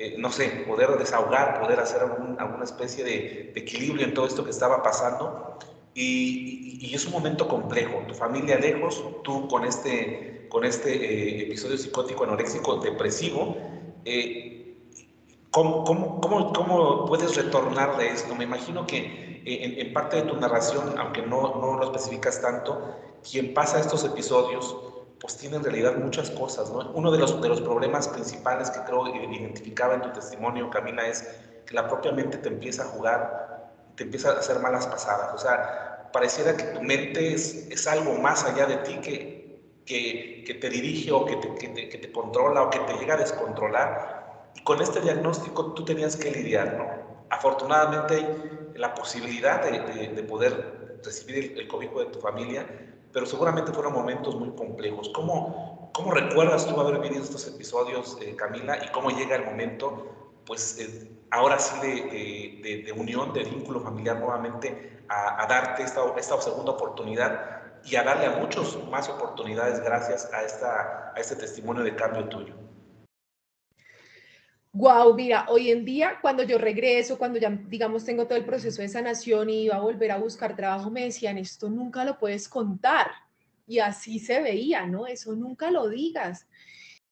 eh, 0.01 0.15
no 0.17 0.31
sé, 0.31 0.63
poder 0.67 0.97
desahogar, 0.97 1.59
poder 1.59 1.79
hacer 1.79 2.01
alguna 2.01 2.63
especie 2.63 3.03
de, 3.03 3.53
equilibrio 3.55 4.03
en 4.03 4.15
todo 4.15 4.25
esto 4.25 4.43
que 4.43 4.49
estaba 4.49 4.81
pasando. 4.81 5.59
Y, 5.93 6.91
es 6.91 7.05
un 7.05 7.11
momento 7.11 7.47
complejo, 7.47 8.03
tu 8.07 8.15
familia 8.15 8.57
lejos, 8.57 9.03
tú 9.23 9.47
con 9.47 9.63
este, 9.63 10.47
con 10.49 10.65
este 10.65 10.89
eh, 10.91 11.41
episodio 11.43 11.77
psicótico, 11.77 12.23
anoréxico, 12.23 12.77
depresivo, 12.77 13.55
eh, 14.03 14.75
¿cómo, 15.51 15.83
cómo, 15.83 16.19
cómo, 16.19 17.05
puedes 17.05 17.35
retornar 17.35 17.95
de 17.97 18.07
esto? 18.07 18.35
Me 18.35 18.43
imagino 18.43 18.87
que 18.87 19.30
en, 19.45 19.93
parte 19.93 20.17
de 20.17 20.23
tu 20.23 20.35
narración, 20.37 20.97
aunque 20.97 21.21
no, 21.21 21.55
no 21.55 21.77
lo 21.77 21.83
especificas 21.85 22.41
tanto, 22.41 22.95
quien 23.29 23.53
pasa 23.53 23.79
estos 23.79 24.03
episodios 24.03 24.75
pues 25.21 25.37
tiene 25.37 25.57
en 25.57 25.63
realidad 25.63 25.97
muchas 25.97 26.31
cosas, 26.31 26.71
¿no? 26.71 26.91
Uno 26.95 27.11
de 27.11 27.19
los, 27.19 27.39
de 27.39 27.47
los 27.47 27.61
problemas 27.61 28.07
principales 28.07 28.71
que 28.71 28.79
creo 28.81 29.07
identificaba 29.07 29.93
en 29.93 30.01
tu 30.01 30.11
testimonio, 30.11 30.69
Camila, 30.71 31.07
es 31.07 31.21
que 31.65 31.75
la 31.75 31.87
propia 31.87 32.11
mente 32.11 32.39
te 32.39 32.49
empieza 32.49 32.83
a 32.83 32.85
jugar, 32.87 33.71
te 33.95 34.03
empieza 34.03 34.31
a 34.31 34.39
hacer 34.39 34.59
malas 34.59 34.87
pasadas, 34.87 35.31
o 35.35 35.37
sea, 35.37 36.09
pareciera 36.11 36.57
que 36.57 36.63
tu 36.63 36.81
mente 36.81 37.33
es, 37.33 37.67
es 37.69 37.87
algo 37.87 38.15
más 38.15 38.43
allá 38.45 38.65
de 38.65 38.77
ti 38.77 38.97
que, 38.97 39.41
que, 39.85 40.43
que 40.45 40.55
te 40.55 40.69
dirige 40.69 41.11
o 41.11 41.23
que 41.25 41.35
te, 41.35 41.53
que 41.53 41.67
te, 41.67 41.89
que, 41.89 41.97
te, 41.99 42.11
controla 42.11 42.63
o 42.63 42.69
que 42.71 42.79
te 42.79 42.93
llega 42.93 43.13
a 43.13 43.17
descontrolar. 43.17 44.49
Y 44.55 44.63
con 44.63 44.81
este 44.81 45.01
diagnóstico 45.01 45.73
tú 45.73 45.85
tenías 45.85 46.15
que 46.15 46.31
lidiar, 46.31 46.73
¿no? 46.77 46.87
Afortunadamente 47.29 48.25
la 48.75 48.93
posibilidad 48.93 49.63
de, 49.63 50.09
de, 50.09 50.23
poder 50.23 50.99
recibir 51.03 51.51
el, 51.51 51.59
el 51.59 51.67
cobijo 51.67 51.99
de 51.99 52.05
tu 52.07 52.19
familia 52.19 52.65
pero 53.13 53.25
seguramente 53.25 53.71
fueron 53.71 53.93
momentos 53.93 54.35
muy 54.35 54.51
complejos. 54.51 55.09
¿Cómo, 55.13 55.91
cómo 55.93 56.11
recuerdas 56.11 56.67
tú 56.67 56.79
haber 56.79 56.99
vivido 56.99 57.23
estos 57.23 57.47
episodios, 57.47 58.17
eh, 58.21 58.35
Camila, 58.35 58.77
y 58.83 58.89
cómo 58.89 59.09
llega 59.09 59.35
el 59.35 59.45
momento, 59.45 60.33
pues 60.45 60.77
eh, 60.79 61.11
ahora 61.31 61.59
sí, 61.59 61.79
de, 61.81 62.83
de, 62.85 62.91
unión, 62.93 63.33
de 63.33 63.43
vínculo 63.43 63.81
familiar 63.81 64.17
nuevamente, 64.19 65.03
a, 65.09 65.43
a 65.43 65.47
darte 65.47 65.83
esta, 65.83 66.01
esta, 66.17 66.41
segunda 66.41 66.71
oportunidad 66.71 67.61
y 67.83 67.95
a 67.95 68.03
darle 68.03 68.27
a 68.27 68.31
muchos 68.37 68.79
más 68.89 69.09
oportunidades 69.09 69.81
gracias 69.81 70.31
a, 70.33 70.43
esta, 70.43 71.13
a 71.15 71.19
este 71.19 71.35
testimonio 71.35 71.83
de 71.83 71.95
cambio 71.95 72.29
tuyo? 72.29 72.53
Wow, 74.73 75.13
mira, 75.15 75.45
hoy 75.49 75.69
en 75.69 75.83
día 75.83 76.17
cuando 76.21 76.43
yo 76.43 76.57
regreso, 76.57 77.17
cuando 77.17 77.37
ya 77.37 77.49
digamos 77.49 78.05
tengo 78.05 78.25
todo 78.25 78.37
el 78.37 78.45
proceso 78.45 78.81
de 78.81 78.87
sanación 78.87 79.49
y 79.49 79.63
iba 79.63 79.75
a 79.75 79.81
volver 79.81 80.11
a 80.11 80.17
buscar 80.17 80.55
trabajo, 80.55 80.89
me 80.89 81.03
decían, 81.03 81.37
esto 81.37 81.69
nunca 81.69 82.05
lo 82.05 82.17
puedes 82.17 82.47
contar. 82.47 83.07
Y 83.67 83.79
así 83.79 84.17
se 84.19 84.41
veía, 84.41 84.87
¿no? 84.87 85.07
Eso 85.07 85.35
nunca 85.35 85.71
lo 85.71 85.89
digas. 85.89 86.47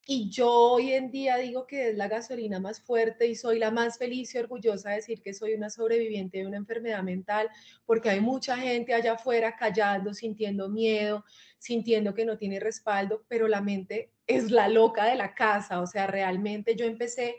Y 0.07 0.29
yo 0.29 0.49
hoy 0.49 0.93
en 0.93 1.11
día 1.11 1.37
digo 1.37 1.67
que 1.67 1.89
es 1.89 1.97
la 1.97 2.07
gasolina 2.07 2.59
más 2.59 2.81
fuerte 2.81 3.27
y 3.27 3.35
soy 3.35 3.59
la 3.59 3.71
más 3.71 3.97
feliz 3.97 4.33
y 4.33 4.37
orgullosa 4.39 4.89
de 4.91 4.95
decir 4.97 5.21
que 5.21 5.33
soy 5.33 5.53
una 5.53 5.69
sobreviviente 5.69 6.39
de 6.39 6.47
una 6.47 6.57
enfermedad 6.57 7.03
mental, 7.03 7.49
porque 7.85 8.09
hay 8.09 8.21
mucha 8.21 8.57
gente 8.57 8.93
allá 8.93 9.13
afuera 9.13 9.55
callando, 9.57 10.13
sintiendo 10.13 10.69
miedo, 10.69 11.25
sintiendo 11.57 12.13
que 12.13 12.25
no 12.25 12.37
tiene 12.37 12.59
respaldo, 12.59 13.25
pero 13.27 13.47
la 13.47 13.61
mente 13.61 14.11
es 14.29 14.51
la 14.51 14.69
loca 14.69 15.05
de 15.05 15.15
la 15.15 15.33
casa. 15.33 15.81
O 15.81 15.87
sea, 15.87 16.07
realmente 16.07 16.75
yo 16.75 16.85
empecé 16.85 17.37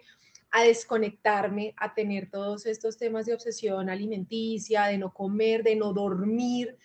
a 0.51 0.65
desconectarme, 0.65 1.73
a 1.77 1.95
tener 1.95 2.29
todos 2.29 2.67
estos 2.67 2.99
temas 2.99 3.27
de 3.27 3.35
obsesión 3.35 3.89
alimenticia, 3.89 4.87
de 4.87 4.99
no 4.99 5.15
comer, 5.15 5.63
de 5.63 5.77
no 5.77 5.93
dormir. 5.93 6.77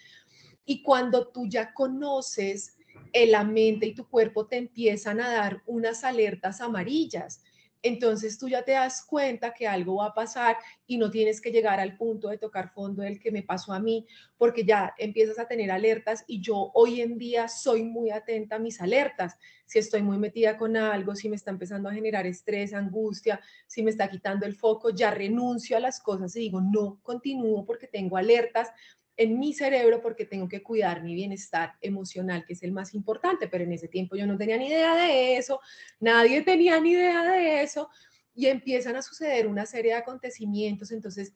Y 0.63 0.83
cuando 0.83 1.27
tú 1.29 1.47
ya 1.47 1.73
conoces 1.73 2.77
eh, 3.11 3.25
la 3.25 3.43
mente 3.43 3.87
y 3.87 3.95
tu 3.95 4.07
cuerpo 4.07 4.45
te 4.45 4.57
empiezan 4.57 5.19
a 5.19 5.29
dar 5.29 5.63
unas 5.65 6.03
alertas 6.03 6.61
amarillas 6.61 7.43
entonces 7.85 8.39
tú 8.39 8.49
ya 8.49 8.63
te 8.63 8.71
das 8.71 9.05
cuenta 9.05 9.53
que 9.53 9.67
algo 9.67 9.97
va 9.97 10.07
a 10.07 10.13
pasar 10.13 10.57
y 10.87 10.97
no 10.97 11.11
tienes 11.11 11.39
que 11.39 11.51
llegar 11.51 11.79
al 11.79 11.97
punto 11.97 12.29
de 12.29 12.39
tocar 12.39 12.73
fondo 12.73 13.03
del 13.03 13.19
que 13.19 13.31
me 13.31 13.43
pasó 13.43 13.73
a 13.73 13.79
mí, 13.79 14.07
porque 14.37 14.65
ya 14.65 14.95
empiezas 14.97 15.37
a 15.37 15.47
tener 15.47 15.69
alertas 15.69 16.23
y 16.27 16.41
yo 16.41 16.71
hoy 16.73 17.01
en 17.01 17.19
día 17.19 17.47
soy 17.47 17.83
muy 17.83 18.09
atenta 18.09 18.55
a 18.55 18.59
mis 18.59 18.81
alertas. 18.81 19.37
Si 19.67 19.77
estoy 19.77 20.01
muy 20.01 20.17
metida 20.17 20.57
con 20.57 20.75
algo, 20.75 21.15
si 21.15 21.29
me 21.29 21.35
está 21.35 21.51
empezando 21.51 21.87
a 21.87 21.93
generar 21.93 22.25
estrés, 22.25 22.73
angustia, 22.73 23.39
si 23.67 23.83
me 23.83 23.91
está 23.91 24.09
quitando 24.09 24.47
el 24.47 24.55
foco, 24.55 24.89
ya 24.89 25.11
renuncio 25.11 25.77
a 25.77 25.79
las 25.79 25.99
cosas 25.99 26.35
y 26.35 26.39
digo, 26.39 26.61
no, 26.61 26.99
continúo 27.03 27.65
porque 27.65 27.85
tengo 27.85 28.17
alertas 28.17 28.71
en 29.17 29.39
mi 29.39 29.53
cerebro 29.53 30.01
porque 30.01 30.25
tengo 30.25 30.47
que 30.47 30.61
cuidar 30.61 31.01
mi 31.01 31.13
bienestar 31.15 31.73
emocional, 31.81 32.43
que 32.45 32.53
es 32.53 32.63
el 32.63 32.71
más 32.71 32.93
importante, 32.93 33.47
pero 33.47 33.63
en 33.63 33.71
ese 33.71 33.87
tiempo 33.87 34.15
yo 34.15 34.27
no 34.27 34.37
tenía 34.37 34.57
ni 34.57 34.67
idea 34.67 34.95
de 34.95 35.37
eso, 35.37 35.61
nadie 35.99 36.41
tenía 36.41 36.79
ni 36.79 36.91
idea 36.91 37.23
de 37.23 37.61
eso, 37.61 37.89
y 38.33 38.47
empiezan 38.47 38.97
a 38.97 39.01
suceder 39.01 39.47
una 39.47 39.65
serie 39.65 39.93
de 39.93 39.99
acontecimientos, 39.99 40.91
entonces 40.91 41.33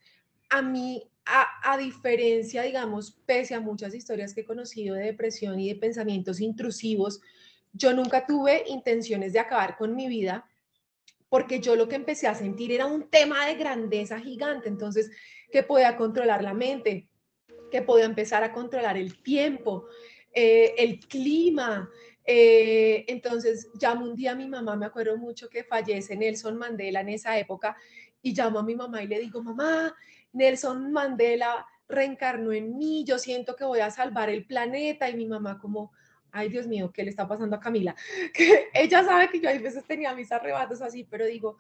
a 0.49 0.61
mí, 0.61 1.09
a, 1.25 1.73
a, 1.73 1.77
diferencia, 1.77 2.63
digamos, 2.63 3.11
pese 3.25 3.53
a 3.53 3.59
muchas 3.59 3.93
historias 3.93 4.33
que 4.33 4.41
he 4.41 4.45
conocido 4.45 4.95
de 4.95 5.05
depresión 5.05 5.59
y 5.59 5.69
de 5.69 5.79
pensamientos 5.79 6.41
intrusivos, 6.41 7.21
yo 7.71 7.93
nunca 7.93 8.25
tuve 8.25 8.63
intenciones 8.67 9.31
de 9.33 9.39
acabar 9.39 9.77
con 9.77 9.95
mi 9.95 10.07
vida, 10.07 10.49
porque 11.29 11.59
yo 11.59 11.75
lo 11.75 11.87
que 11.87 11.95
empecé 11.95 12.27
a 12.27 12.33
sentir 12.33 12.71
era 12.71 12.87
un 12.87 13.09
tema 13.09 13.45
de 13.45 13.55
grandeza 13.55 14.19
gigante, 14.19 14.67
entonces, 14.67 15.11
que 15.51 15.63
podía 15.63 15.95
controlar 15.95 16.43
la 16.43 16.55
mente, 16.55 17.07
que 17.69 17.81
podía 17.81 18.05
empezar 18.05 18.43
a 18.43 18.51
controlar 18.51 18.97
el 18.97 19.21
tiempo, 19.21 19.87
eh, 20.33 20.73
el 20.77 20.99
clima. 20.99 21.89
Eh, 22.25 23.05
entonces 23.07 23.69
llamo 23.81 24.05
un 24.05 24.15
día 24.15 24.31
a 24.31 24.35
mi 24.35 24.47
mamá, 24.47 24.75
me 24.75 24.85
acuerdo 24.85 25.17
mucho 25.17 25.49
que 25.49 25.63
fallece 25.63 26.15
Nelson 26.15 26.57
Mandela 26.57 27.01
en 27.01 27.09
esa 27.09 27.37
época, 27.39 27.75
y 28.21 28.33
llamo 28.33 28.59
a 28.59 28.63
mi 28.63 28.75
mamá 28.75 29.01
y 29.01 29.07
le 29.07 29.19
digo, 29.19 29.41
mamá, 29.41 29.95
Nelson 30.33 30.91
Mandela 30.91 31.65
reencarnó 31.87 32.51
en 32.51 32.77
mí, 32.77 33.03
yo 33.05 33.17
siento 33.17 33.55
que 33.55 33.63
voy 33.63 33.79
a 33.79 33.89
salvar 33.89 34.29
el 34.29 34.45
planeta, 34.45 35.09
y 35.09 35.15
mi 35.15 35.25
mamá 35.25 35.57
como, 35.57 35.91
ay 36.31 36.49
Dios 36.49 36.67
mío, 36.67 36.91
¿qué 36.93 37.03
le 37.03 37.09
está 37.09 37.27
pasando 37.27 37.55
a 37.55 37.59
Camila? 37.59 37.95
Que 38.33 38.67
ella 38.73 39.03
sabe 39.03 39.29
que 39.29 39.39
yo 39.39 39.49
a 39.49 39.53
veces 39.53 39.83
tenía 39.85 40.13
mis 40.13 40.31
arrebatos 40.31 40.81
así, 40.81 41.03
pero 41.03 41.25
digo, 41.25 41.57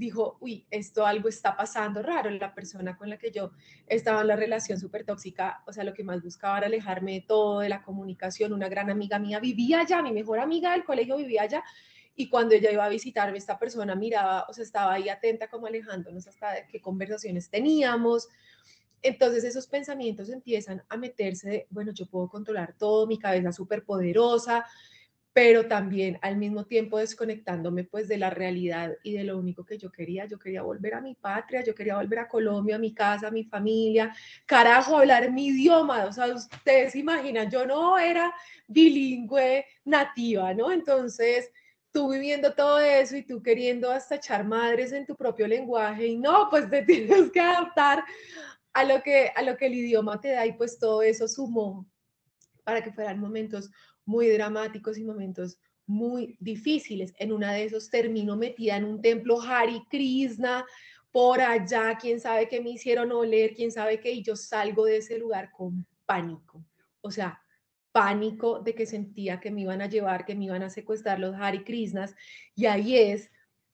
dijo, 0.00 0.38
uy, 0.40 0.66
esto 0.70 1.06
algo 1.06 1.28
está 1.28 1.56
pasando 1.56 2.02
raro. 2.02 2.30
La 2.30 2.54
persona 2.54 2.96
con 2.96 3.08
la 3.10 3.18
que 3.18 3.30
yo 3.30 3.52
estaba 3.86 4.22
en 4.22 4.28
la 4.28 4.36
relación 4.36 4.80
súper 4.80 5.04
tóxica, 5.04 5.62
o 5.66 5.72
sea, 5.72 5.84
lo 5.84 5.94
que 5.94 6.02
más 6.02 6.22
buscaba 6.22 6.58
era 6.58 6.66
alejarme 6.66 7.12
de 7.12 7.20
todo, 7.20 7.60
de 7.60 7.68
la 7.68 7.82
comunicación. 7.82 8.52
Una 8.52 8.68
gran 8.68 8.90
amiga 8.90 9.18
mía 9.18 9.38
vivía 9.38 9.80
allá, 9.80 10.02
mi 10.02 10.12
mejor 10.12 10.40
amiga 10.40 10.72
del 10.72 10.84
colegio 10.84 11.16
vivía 11.16 11.42
allá. 11.42 11.62
Y 12.16 12.28
cuando 12.28 12.54
ella 12.54 12.72
iba 12.72 12.84
a 12.84 12.88
visitarme, 12.88 13.38
esta 13.38 13.58
persona 13.58 13.94
miraba, 13.94 14.46
o 14.48 14.52
sea, 14.52 14.64
estaba 14.64 14.94
ahí 14.94 15.08
atenta 15.08 15.48
como 15.48 15.66
alejándonos 15.66 16.26
hasta 16.26 16.52
de 16.52 16.66
qué 16.66 16.80
conversaciones 16.80 17.50
teníamos. 17.50 18.28
Entonces 19.02 19.44
esos 19.44 19.66
pensamientos 19.66 20.28
empiezan 20.28 20.82
a 20.88 20.96
meterse 20.96 21.66
bueno, 21.70 21.92
yo 21.92 22.06
puedo 22.06 22.28
controlar 22.28 22.74
todo, 22.76 23.06
mi 23.06 23.18
cabeza 23.18 23.52
súper 23.52 23.84
poderosa, 23.84 24.66
pero 25.32 25.66
también 25.66 26.18
al 26.22 26.36
mismo 26.36 26.66
tiempo 26.66 26.98
desconectándome 26.98 27.84
pues 27.84 28.08
de 28.08 28.18
la 28.18 28.30
realidad 28.30 28.96
y 29.04 29.12
de 29.12 29.24
lo 29.24 29.38
único 29.38 29.64
que 29.64 29.78
yo 29.78 29.90
quería. 29.92 30.26
Yo 30.26 30.38
quería 30.38 30.62
volver 30.62 30.94
a 30.94 31.00
mi 31.00 31.14
patria, 31.14 31.62
yo 31.62 31.74
quería 31.74 31.96
volver 31.96 32.18
a 32.18 32.28
Colombia, 32.28 32.76
a 32.76 32.80
mi 32.80 32.92
casa, 32.92 33.28
a 33.28 33.30
mi 33.30 33.44
familia, 33.44 34.14
carajo, 34.44 34.96
hablar 34.96 35.30
mi 35.30 35.48
idioma. 35.48 36.04
O 36.04 36.12
sea, 36.12 36.26
ustedes 36.26 36.96
imaginan, 36.96 37.48
yo 37.48 37.64
no 37.64 37.96
era 37.96 38.34
bilingüe 38.66 39.64
nativa, 39.84 40.52
¿no? 40.52 40.72
Entonces, 40.72 41.50
tú 41.92 42.10
viviendo 42.10 42.52
todo 42.54 42.80
eso 42.80 43.16
y 43.16 43.22
tú 43.22 43.40
queriendo 43.42 43.90
hasta 43.90 44.16
echar 44.16 44.44
madres 44.44 44.92
en 44.92 45.06
tu 45.06 45.14
propio 45.16 45.46
lenguaje 45.46 46.06
y 46.06 46.16
no, 46.16 46.48
pues 46.50 46.68
te 46.68 46.82
tienes 46.86 47.30
que 47.30 47.40
adaptar 47.40 48.04
a 48.72 48.84
lo 48.84 49.00
que, 49.02 49.30
a 49.34 49.42
lo 49.42 49.56
que 49.56 49.66
el 49.66 49.74
idioma 49.74 50.20
te 50.20 50.30
da 50.32 50.44
y 50.46 50.54
pues 50.54 50.78
todo 50.78 51.02
eso 51.02 51.28
sumó 51.28 51.86
para 52.64 52.82
que 52.82 52.92
fueran 52.92 53.18
momentos 53.18 53.70
muy 54.10 54.28
dramáticos 54.28 54.98
y 54.98 55.04
momentos 55.04 55.58
muy 55.86 56.36
difíciles. 56.40 57.14
En 57.18 57.32
una 57.32 57.52
de 57.52 57.64
esos 57.64 57.88
termino 57.90 58.36
metida 58.36 58.76
en 58.76 58.84
un 58.84 59.00
templo 59.00 59.40
Hari 59.40 59.84
Krishna, 59.88 60.66
por 61.12 61.40
allá, 61.40 61.96
quién 62.00 62.20
sabe 62.20 62.48
qué 62.48 62.60
me 62.60 62.70
hicieron 62.70 63.12
oler, 63.12 63.54
quién 63.54 63.70
sabe 63.70 64.00
qué, 64.00 64.10
y 64.12 64.22
yo 64.22 64.34
salgo 64.34 64.84
de 64.84 64.98
ese 64.98 65.16
lugar 65.16 65.50
con 65.52 65.86
pánico. 66.06 66.64
O 67.00 67.10
sea, 67.10 67.40
pánico 67.92 68.58
de 68.60 68.74
que 68.74 68.86
sentía 68.86 69.40
que 69.40 69.50
me 69.50 69.62
iban 69.62 69.80
a 69.80 69.88
llevar, 69.88 70.24
que 70.24 70.34
me 70.34 70.44
iban 70.46 70.62
a 70.62 70.70
secuestrar 70.70 71.18
los 71.20 71.34
Hari 71.36 71.62
Krishnas. 71.62 72.14
Y 72.54 72.66
ahí 72.66 72.96
es 72.96 73.30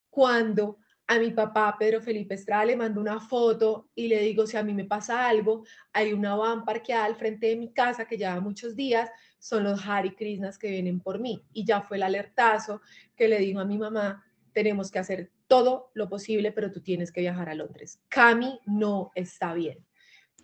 cuando 0.09 0.77
a 1.07 1.19
mi 1.19 1.31
papá, 1.31 1.75
Pedro 1.79 2.01
Felipe 2.01 2.35
Estrada, 2.35 2.65
le 2.65 2.75
mando 2.75 2.99
una 2.99 3.19
foto 3.19 3.89
y 3.95 4.07
le 4.07 4.19
digo, 4.19 4.45
si 4.45 4.57
a 4.57 4.63
mí 4.63 4.73
me 4.73 4.85
pasa 4.85 5.27
algo, 5.27 5.63
hay 5.93 6.11
una 6.11 6.35
van 6.35 6.65
parqueada 6.65 7.05
al 7.05 7.15
frente 7.15 7.47
de 7.47 7.55
mi 7.55 7.71
casa 7.71 8.05
que 8.05 8.17
lleva 8.17 8.39
muchos 8.41 8.75
días, 8.75 9.09
son 9.47 9.63
los 9.63 9.87
Hari 9.87 10.13
Krishnas 10.13 10.57
que 10.57 10.69
vienen 10.69 10.99
por 10.99 11.19
mí. 11.19 11.41
Y 11.53 11.63
ya 11.63 11.81
fue 11.81 11.97
el 11.97 12.03
alertazo 12.03 12.81
que 13.15 13.29
le 13.29 13.39
digo 13.39 13.61
a 13.61 13.65
mi 13.65 13.77
mamá, 13.77 14.25
tenemos 14.51 14.91
que 14.91 14.99
hacer 14.99 15.31
todo 15.47 15.91
lo 15.93 16.09
posible, 16.09 16.51
pero 16.51 16.71
tú 16.71 16.81
tienes 16.81 17.11
que 17.13 17.21
viajar 17.21 17.47
a 17.47 17.55
Londres. 17.55 18.01
Cami 18.09 18.59
no 18.65 19.11
está 19.15 19.53
bien. 19.53 19.85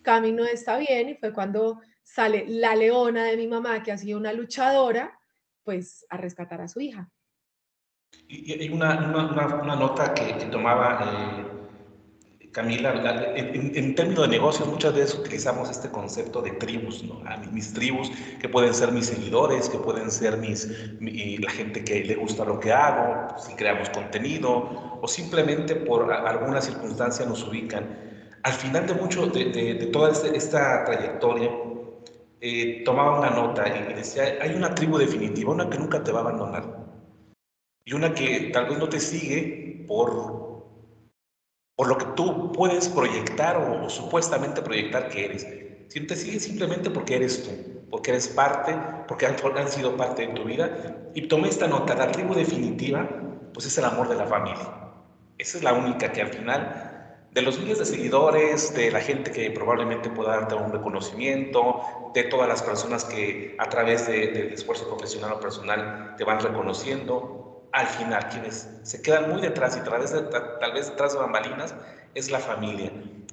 Cami 0.03 0.31
no 0.31 0.45
está 0.45 0.77
bien 0.77 1.09
y 1.09 1.15
fue 1.15 1.33
cuando 1.33 1.81
sale 2.01 2.45
la 2.47 2.75
leona 2.75 3.25
de 3.25 3.35
mi 3.35 3.47
mamá, 3.47 3.83
que 3.83 3.91
ha 3.91 3.97
sido 3.97 4.17
una 4.17 4.31
luchadora, 4.31 5.19
pues 5.63 6.05
a 6.09 6.15
rescatar 6.15 6.61
a 6.61 6.69
su 6.69 6.79
hija. 6.79 7.09
Y 8.27 8.53
hay 8.53 8.69
una, 8.69 9.09
una, 9.61 9.75
nota 9.75 10.13
que, 10.13 10.45
tomaba 10.45 10.99
eh, 11.03 11.42
Camila, 12.53 13.33
en, 13.35 13.95
términos 13.95 14.29
de 14.29 14.37
negocios 14.37 14.67
muchas 14.67 14.93
veces 14.93 15.15
utilizamos 15.15 15.71
este 15.71 15.89
concepto 15.89 16.39
de 16.39 16.51
tribus, 16.51 17.03
¿no? 17.03 17.19
A 17.25 17.37
mis, 17.37 17.73
tribus, 17.73 18.11
que 18.39 18.47
pueden 18.47 18.75
ser 18.75 18.91
mis 18.91 19.07
seguidores, 19.07 19.67
que 19.69 19.79
pueden 19.79 20.11
ser 20.11 20.37
mis, 20.37 20.69
la 21.01 21.49
gente 21.49 21.83
que 21.83 22.03
le 22.03 22.13
gusta 22.13 22.45
lo 22.45 22.59
que 22.59 22.71
hago, 22.71 23.35
si 23.39 23.53
creamos 23.55 23.89
contenido, 23.89 24.99
o 25.01 25.07
simplemente 25.07 25.75
por 25.75 26.13
alguna 26.13 26.61
circunstancia 26.61 27.25
nos 27.25 27.43
ubican. 27.43 27.83
Al 28.43 28.53
final 28.53 28.85
de 28.85 28.93
mucho, 28.93 29.25
de, 29.25 29.45
de, 29.45 29.85
toda 29.87 30.11
este, 30.11 30.37
esta 30.37 30.85
trayectoria, 30.85 31.49
eh, 32.39 32.83
tomaba 32.85 33.17
una 33.17 33.31
nota 33.31 33.63
y 33.67 33.93
decía, 33.95 34.37
hay 34.39 34.53
una 34.53 34.75
tribu 34.75 34.99
definitiva, 34.99 35.51
una 35.51 35.67
que 35.67 35.79
nunca 35.79 36.03
te 36.03 36.11
va 36.11 36.19
a 36.19 36.21
abandonar 36.21 36.83
y 37.85 37.93
una 37.93 38.13
que 38.13 38.51
tal 38.53 38.67
vez 38.67 38.77
no 38.77 38.87
te 38.87 38.99
sigue 38.99 39.83
por, 39.87 40.42
por 41.75 41.87
lo 41.87 41.97
que 41.97 42.05
tú 42.15 42.51
puedes 42.51 42.89
proyectar 42.89 43.57
o, 43.57 43.89
supuestamente 43.89 44.61
proyectar 44.61 45.09
que 45.09 45.25
eres. 45.25 45.47
Si 45.89 45.99
te 46.01 46.15
sigue 46.15 46.39
simplemente 46.39 46.89
porque 46.89 47.15
eres 47.15 47.43
tú, 47.43 47.51
porque 47.89 48.11
eres 48.11 48.27
parte, 48.27 48.75
porque 49.07 49.25
han, 49.25 49.35
han 49.57 49.69
sido 49.69 49.95
parte 49.95 50.27
de 50.27 50.33
tu 50.33 50.43
vida. 50.43 51.09
Y 51.13 51.27
tomé 51.27 51.49
esta 51.49 51.67
nota, 51.67 51.95
la 51.95 52.11
tribu 52.11 52.33
definitiva, 52.33 53.07
pues 53.53 53.65
es 53.65 53.77
el 53.77 53.85
amor 53.85 54.09
de 54.09 54.15
la 54.15 54.25
familia. 54.25 54.67
Esa 55.37 55.57
es 55.57 55.63
la 55.63 55.73
única 55.73 56.11
que 56.11 56.21
al 56.21 56.29
final 56.29 56.93
de 57.33 57.41
los 57.41 57.59
miles 57.59 57.79
de 57.79 57.85
seguidores, 57.85 58.75
de 58.75 58.91
la 58.91 58.99
gente 58.99 59.31
que 59.31 59.49
probablemente 59.49 60.09
pueda 60.09 60.37
darte 60.37 60.55
un 60.55 60.71
reconocimiento, 60.71 61.81
de 62.13 62.23
todas 62.25 62.47
las 62.47 62.61
personas 62.61 63.05
que 63.05 63.55
a 63.57 63.69
través 63.69 64.05
del 64.05 64.53
esfuerzo 64.53 64.87
profesional 64.87 65.33
o 65.33 65.39
personal 65.39 66.13
te 66.15 66.23
van 66.23 66.39
reconociendo, 66.39 67.42
al 67.73 67.87
final, 67.87 68.29
quienes 68.29 68.69
se 68.83 69.01
quedan 69.01 69.29
muy 69.31 69.41
detrás 69.41 69.75
y 69.75 69.81
tal 69.81 69.99
vez, 69.99 70.11
tal 70.11 70.73
vez 70.73 70.89
detrás 70.89 71.13
de 71.13 71.19
bambalinas, 71.19 71.73
es 72.13 72.29
la 72.29 72.39
familia. 72.39 72.91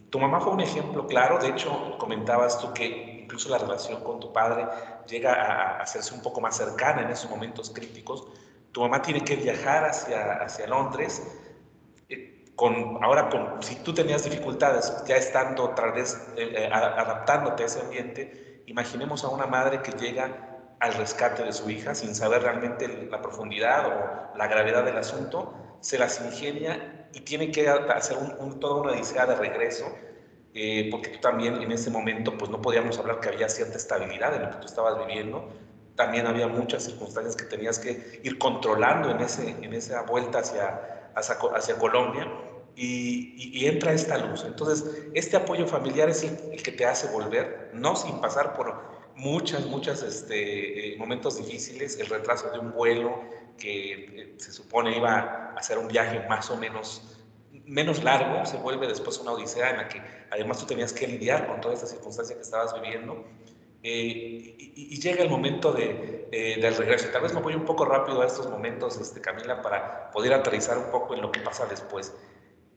Tu 0.08 0.18
mamá 0.18 0.40
fue 0.40 0.52
un 0.52 0.60
ejemplo 0.60 1.06
claro, 1.06 1.38
de 1.38 1.48
hecho 1.48 1.98
comentabas 1.98 2.58
tú 2.58 2.72
que 2.72 3.20
incluso 3.22 3.50
la 3.50 3.58
relación 3.58 4.02
con 4.02 4.18
tu 4.18 4.32
padre 4.32 4.66
llega 5.06 5.34
a 5.34 5.82
hacerse 5.82 6.14
un 6.14 6.22
poco 6.22 6.40
más 6.40 6.56
cercana 6.56 7.02
en 7.02 7.10
esos 7.10 7.30
momentos 7.30 7.70
críticos. 7.70 8.26
Tu 8.72 8.80
mamá 8.80 9.02
tiene 9.02 9.22
que 9.22 9.36
viajar 9.36 9.84
hacia, 9.84 10.42
hacia 10.42 10.66
Londres, 10.66 11.22
eh, 12.08 12.46
con, 12.56 13.04
ahora 13.04 13.28
con, 13.28 13.62
si 13.62 13.76
tú 13.76 13.92
tenías 13.92 14.24
dificultades 14.24 15.04
ya 15.06 15.16
estando 15.16 15.68
tal 15.70 15.92
vez 15.92 16.14
eh, 16.36 16.50
eh, 16.56 16.70
adaptándote 16.72 17.64
a 17.64 17.66
ese 17.66 17.80
ambiente, 17.80 18.62
imaginemos 18.66 19.22
a 19.22 19.28
una 19.28 19.46
madre 19.46 19.82
que 19.82 19.92
llega 19.92 20.49
al 20.80 20.94
rescate 20.94 21.44
de 21.44 21.52
su 21.52 21.68
hija 21.70 21.94
sin 21.94 22.14
saber 22.14 22.42
realmente 22.42 22.88
la 23.10 23.20
profundidad 23.20 23.86
o 23.86 24.36
la 24.36 24.48
gravedad 24.48 24.84
del 24.84 24.96
asunto, 24.96 25.54
se 25.80 25.98
las 25.98 26.20
ingenia 26.20 27.08
y 27.12 27.20
tiene 27.20 27.50
que 27.50 27.68
hacer 27.68 28.16
un, 28.38 28.58
toda 28.60 28.82
una 28.82 28.92
odisea 28.92 29.26
de 29.26 29.36
regreso, 29.36 29.86
eh, 30.54 30.88
porque 30.90 31.10
tú 31.10 31.20
también 31.20 31.62
en 31.62 31.70
ese 31.70 31.90
momento 31.90 32.36
pues 32.36 32.50
no 32.50 32.60
podíamos 32.60 32.98
hablar 32.98 33.20
que 33.20 33.28
había 33.28 33.48
cierta 33.48 33.76
estabilidad 33.76 34.34
en 34.34 34.42
lo 34.42 34.50
que 34.50 34.56
tú 34.56 34.66
estabas 34.66 34.98
viviendo, 35.06 35.50
también 35.96 36.26
había 36.26 36.48
muchas 36.48 36.84
circunstancias 36.84 37.36
que 37.36 37.44
tenías 37.44 37.78
que 37.78 38.20
ir 38.24 38.38
controlando 38.38 39.10
en, 39.10 39.20
ese, 39.20 39.50
en 39.50 39.74
esa 39.74 40.02
vuelta 40.02 40.38
hacia, 40.38 41.10
hacia, 41.14 41.76
Colombia. 41.76 42.26
Y, 42.74 43.66
entra 43.66 43.92
esta 43.92 44.16
luz. 44.16 44.44
Entonces, 44.46 45.10
este 45.12 45.36
apoyo 45.36 45.66
familiar 45.66 46.08
es 46.08 46.22
el 46.22 46.62
que 46.62 46.72
te 46.72 46.86
hace 46.86 47.08
volver, 47.08 47.70
no 47.74 47.94
sin 47.94 48.18
pasar 48.22 48.54
por 48.54 48.99
muchas, 49.20 49.66
muchas 49.66 50.02
este, 50.02 50.94
eh, 50.94 50.96
momentos 50.96 51.36
difíciles, 51.36 51.98
el 52.00 52.06
retraso 52.06 52.50
de 52.50 52.58
un 52.58 52.72
vuelo 52.72 53.20
que 53.58 53.92
eh, 53.92 54.34
se 54.38 54.50
supone 54.50 54.96
iba 54.96 55.52
a 55.54 55.54
hacer 55.56 55.78
un 55.78 55.88
viaje 55.88 56.26
más 56.28 56.50
o 56.50 56.56
menos 56.56 57.16
menos 57.66 58.02
largo, 58.02 58.44
se 58.46 58.56
vuelve 58.56 58.88
después 58.88 59.18
una 59.18 59.32
odisea 59.32 59.70
en 59.70 59.76
la 59.76 59.88
que 59.88 60.02
además 60.30 60.58
tú 60.58 60.66
tenías 60.66 60.92
que 60.92 61.06
lidiar 61.06 61.46
con 61.46 61.60
toda 61.60 61.74
esta 61.74 61.86
circunstancia 61.86 62.34
que 62.34 62.42
estabas 62.42 62.74
viviendo. 62.80 63.24
Eh, 63.82 64.56
y, 64.58 65.00
llega 65.00 65.22
el 65.22 65.30
momento 65.30 65.72
de, 65.72 66.28
del 66.60 66.76
regreso. 66.76 67.08
Tal 67.12 67.22
vez 67.22 67.32
me 67.32 67.40
voy 67.40 67.54
un 67.54 67.64
poco 67.64 67.84
rápido 67.84 68.22
a 68.22 68.26
estos 68.26 68.50
momentos, 68.50 69.00
este, 69.00 69.20
Camila, 69.20 69.62
para 69.62 70.10
poder 70.10 70.32
aterrizar 70.34 70.78
un 70.78 70.90
poco 70.90 71.14
en 71.14 71.22
lo 71.22 71.30
que 71.30 71.40
pasa 71.40 71.66
después. 71.66 72.12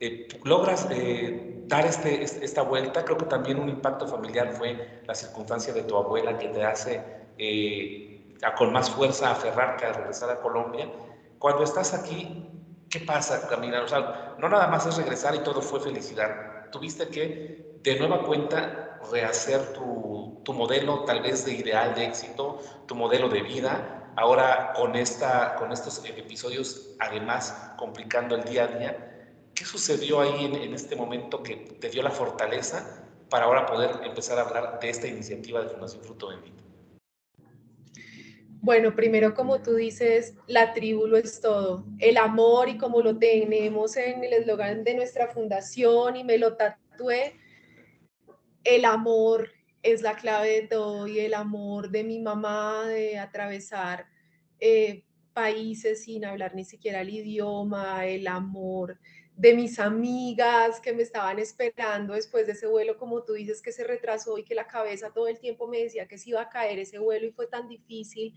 Eh, 0.00 0.28
logras 0.42 0.88
eh, 0.90 1.62
dar 1.66 1.86
este, 1.86 2.22
esta 2.22 2.62
vuelta. 2.62 3.04
Creo 3.04 3.16
que 3.16 3.26
también 3.26 3.58
un 3.58 3.68
impacto 3.68 4.06
familiar 4.06 4.52
fue 4.52 5.02
la 5.06 5.14
circunstancia 5.14 5.72
de 5.72 5.82
tu 5.82 5.96
abuela 5.96 6.36
que 6.38 6.48
te 6.48 6.64
hace 6.64 7.02
eh, 7.38 8.34
con 8.56 8.72
más 8.72 8.90
fuerza 8.90 9.30
aferrarte 9.30 9.86
a 9.86 9.92
regresar 9.92 10.30
a 10.30 10.40
Colombia. 10.40 10.90
Cuando 11.38 11.64
estás 11.64 11.94
aquí, 11.94 12.46
¿qué 12.90 13.00
pasa, 13.00 13.48
Camila? 13.48 13.82
O 13.82 13.88
sea, 13.88 14.34
no 14.38 14.48
nada 14.48 14.66
más 14.68 14.86
es 14.86 14.96
regresar 14.96 15.34
y 15.34 15.38
todo 15.38 15.62
fue 15.62 15.80
felicidad. 15.80 16.70
Tuviste 16.70 17.08
que, 17.08 17.78
de 17.82 17.98
nueva 17.98 18.22
cuenta, 18.24 18.98
rehacer 19.12 19.72
tu, 19.72 20.40
tu 20.44 20.52
modelo 20.52 21.04
tal 21.04 21.22
vez 21.22 21.44
de 21.44 21.52
ideal 21.52 21.94
de 21.94 22.06
éxito, 22.06 22.58
tu 22.86 22.94
modelo 22.94 23.28
de 23.28 23.42
vida, 23.42 24.10
ahora 24.16 24.72
con, 24.74 24.96
esta, 24.96 25.54
con 25.56 25.72
estos 25.72 26.04
episodios, 26.04 26.94
además 26.98 27.72
complicando 27.76 28.34
el 28.34 28.44
día 28.44 28.64
a 28.64 28.66
día 28.68 29.13
¿Qué 29.54 29.64
sucedió 29.64 30.20
ahí 30.20 30.46
en, 30.46 30.74
este 30.74 30.96
momento 30.96 31.42
que 31.42 31.56
te 31.56 31.88
dio 31.88 32.02
la 32.02 32.10
fortaleza 32.10 33.06
para 33.30 33.44
ahora 33.44 33.66
poder 33.66 34.04
empezar 34.04 34.38
a 34.38 34.42
hablar 34.42 34.80
de 34.80 34.90
esta 34.90 35.06
iniciativa 35.06 35.62
de 35.62 35.68
Fundación 35.68 36.02
Fruto 36.02 36.28
Bendito? 36.28 36.64
Bueno, 38.60 38.96
primero, 38.96 39.34
como 39.34 39.60
tú 39.62 39.74
dices, 39.74 40.34
la 40.48 40.72
tribu 40.72 41.06
lo 41.06 41.18
es 41.18 41.40
todo. 41.40 41.84
El 41.98 42.16
amor 42.16 42.68
y 42.68 42.78
como 42.78 43.00
lo 43.00 43.16
tenemos 43.16 43.96
en 43.96 44.24
el 44.24 44.32
eslogan 44.32 44.82
de 44.82 44.94
nuestra 44.94 45.28
fundación 45.28 46.16
y 46.16 46.24
me 46.24 46.38
lo 46.38 46.56
tatué, 46.56 47.36
el 48.64 48.84
amor 48.86 49.50
es 49.82 50.02
la 50.02 50.16
clave 50.16 50.62
de 50.62 50.68
todo 50.68 51.06
y 51.06 51.20
el 51.20 51.34
amor 51.34 51.90
de 51.90 52.02
mi 52.02 52.18
mamá 52.18 52.86
de 52.86 53.18
atravesar 53.18 54.06
eh, 54.58 55.04
países 55.34 56.04
sin 56.04 56.24
hablar 56.24 56.54
ni 56.54 56.64
siquiera 56.64 57.02
el 57.02 57.10
idioma, 57.10 58.06
el 58.06 58.26
amor 58.26 58.98
de 59.36 59.54
mis 59.54 59.80
amigas 59.80 60.80
que 60.80 60.92
me 60.92 61.02
estaban 61.02 61.38
esperando 61.38 62.14
después 62.14 62.46
de 62.46 62.52
ese 62.52 62.66
vuelo, 62.66 62.96
como 62.96 63.24
tú 63.24 63.32
dices, 63.32 63.60
que 63.60 63.72
se 63.72 63.84
retrasó 63.84 64.38
y 64.38 64.44
que 64.44 64.54
la 64.54 64.66
cabeza 64.66 65.12
todo 65.12 65.26
el 65.26 65.38
tiempo 65.38 65.66
me 65.66 65.82
decía 65.82 66.06
que 66.06 66.18
se 66.18 66.30
iba 66.30 66.40
a 66.40 66.48
caer 66.48 66.78
ese 66.78 66.98
vuelo 66.98 67.26
y 67.26 67.32
fue 67.32 67.46
tan 67.46 67.68
difícil 67.68 68.34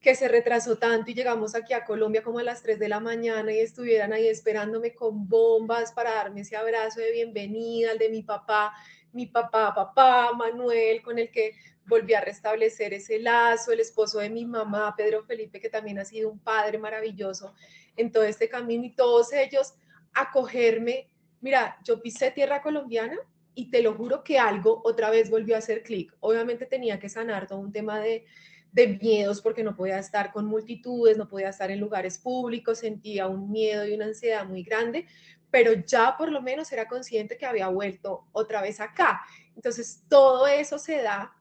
que 0.00 0.14
se 0.14 0.28
retrasó 0.28 0.76
tanto 0.76 1.10
y 1.10 1.14
llegamos 1.14 1.54
aquí 1.54 1.72
a 1.72 1.84
Colombia 1.84 2.22
como 2.22 2.38
a 2.38 2.42
las 2.42 2.62
3 2.62 2.78
de 2.78 2.88
la 2.88 3.00
mañana 3.00 3.52
y 3.52 3.58
estuvieran 3.60 4.12
ahí 4.12 4.28
esperándome 4.28 4.94
con 4.94 5.28
bombas 5.28 5.92
para 5.92 6.14
darme 6.14 6.42
ese 6.42 6.56
abrazo 6.56 7.00
de 7.00 7.10
bienvenida, 7.10 7.90
al 7.90 7.98
de 7.98 8.10
mi 8.10 8.22
papá, 8.22 8.74
mi 9.12 9.26
papá, 9.26 9.74
papá, 9.74 10.32
Manuel, 10.34 11.00
con 11.02 11.18
el 11.18 11.30
que 11.30 11.54
volví 11.86 12.12
a 12.14 12.20
restablecer 12.20 12.92
ese 12.92 13.18
lazo, 13.18 13.72
el 13.72 13.80
esposo 13.80 14.18
de 14.18 14.28
mi 14.28 14.44
mamá, 14.44 14.94
Pedro 14.96 15.22
Felipe, 15.24 15.60
que 15.60 15.70
también 15.70 15.98
ha 15.98 16.04
sido 16.04 16.30
un 16.30 16.38
padre 16.38 16.78
maravilloso 16.78 17.54
en 17.96 18.10
todo 18.12 18.24
este 18.24 18.48
camino 18.48 18.84
y 18.84 18.90
todos 18.90 19.32
ellos 19.32 19.74
acogerme. 20.14 21.10
Mira, 21.40 21.78
yo 21.84 22.00
pisé 22.00 22.30
tierra 22.30 22.62
colombiana 22.62 23.16
y 23.54 23.70
te 23.70 23.82
lo 23.82 23.94
juro 23.94 24.24
que 24.24 24.38
algo 24.38 24.82
otra 24.84 25.10
vez 25.10 25.30
volvió 25.30 25.54
a 25.54 25.58
hacer 25.58 25.82
clic. 25.82 26.14
Obviamente 26.20 26.66
tenía 26.66 26.98
que 26.98 27.08
sanar 27.08 27.46
todo 27.46 27.58
un 27.58 27.72
tema 27.72 28.00
de, 28.00 28.24
de 28.72 28.98
miedos 29.00 29.40
porque 29.40 29.62
no 29.62 29.76
podía 29.76 29.98
estar 29.98 30.32
con 30.32 30.46
multitudes, 30.46 31.16
no 31.16 31.28
podía 31.28 31.50
estar 31.50 31.70
en 31.70 31.80
lugares 31.80 32.18
públicos, 32.18 32.78
sentía 32.78 33.28
un 33.28 33.50
miedo 33.50 33.86
y 33.86 33.94
una 33.94 34.06
ansiedad 34.06 34.46
muy 34.46 34.62
grande, 34.64 35.06
pero 35.50 35.72
ya 35.72 36.16
por 36.16 36.32
lo 36.32 36.42
menos 36.42 36.72
era 36.72 36.88
consciente 36.88 37.36
que 37.36 37.46
había 37.46 37.68
vuelto 37.68 38.26
otra 38.32 38.60
vez 38.60 38.80
acá. 38.80 39.20
Entonces, 39.54 40.02
todo 40.08 40.48
eso 40.48 40.78
se 40.78 41.00
da 41.00 41.32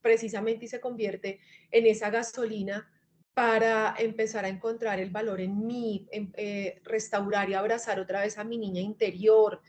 precisamente 0.00 0.64
y 0.64 0.68
se 0.68 0.80
convierte 0.80 1.38
en 1.70 1.86
esa 1.86 2.10
gasolina 2.10 2.90
para 3.34 3.96
empezar 3.98 4.44
a 4.44 4.48
encontrar 4.48 5.00
el 5.00 5.10
valor 5.10 5.40
en 5.40 5.66
mí, 5.66 6.06
eh, 6.12 6.80
restaurar 6.84 7.50
y 7.50 7.54
abrazar 7.54 7.98
otra 7.98 8.20
vez 8.20 8.38
a 8.38 8.44
mi 8.44 8.56
niña 8.56 8.80
interior, 8.80 9.60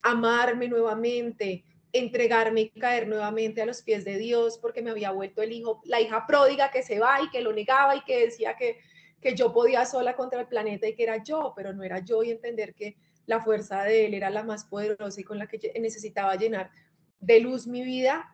amarme 0.00 0.68
nuevamente, 0.68 1.64
entregarme 1.92 2.60
y 2.60 2.70
caer 2.70 3.08
nuevamente 3.08 3.60
a 3.60 3.66
los 3.66 3.82
pies 3.82 4.04
de 4.04 4.16
Dios 4.16 4.58
porque 4.58 4.80
me 4.80 4.90
había 4.90 5.10
vuelto 5.10 5.42
el 5.42 5.50
hijo, 5.50 5.82
la 5.84 6.00
hija 6.00 6.24
pródiga 6.24 6.70
que 6.70 6.84
se 6.84 7.00
va 7.00 7.20
y 7.20 7.28
que 7.30 7.42
lo 7.42 7.52
negaba 7.52 7.96
y 7.96 8.02
que 8.02 8.26
decía 8.26 8.54
que, 8.56 8.78
que 9.20 9.34
yo 9.34 9.52
podía 9.52 9.84
sola 9.86 10.14
contra 10.14 10.40
el 10.40 10.46
planeta 10.46 10.86
y 10.86 10.94
que 10.94 11.02
era 11.02 11.20
yo, 11.22 11.52
pero 11.56 11.72
no 11.72 11.82
era 11.82 11.98
yo 11.98 12.22
y 12.22 12.30
entender 12.30 12.74
que 12.74 12.96
la 13.26 13.40
fuerza 13.40 13.82
de 13.82 14.06
Él 14.06 14.14
era 14.14 14.30
la 14.30 14.44
más 14.44 14.64
poderosa 14.66 15.20
y 15.20 15.24
con 15.24 15.38
la 15.38 15.48
que 15.48 15.72
necesitaba 15.80 16.36
llenar 16.36 16.70
de 17.18 17.40
luz 17.40 17.66
mi 17.66 17.82
vida 17.82 18.30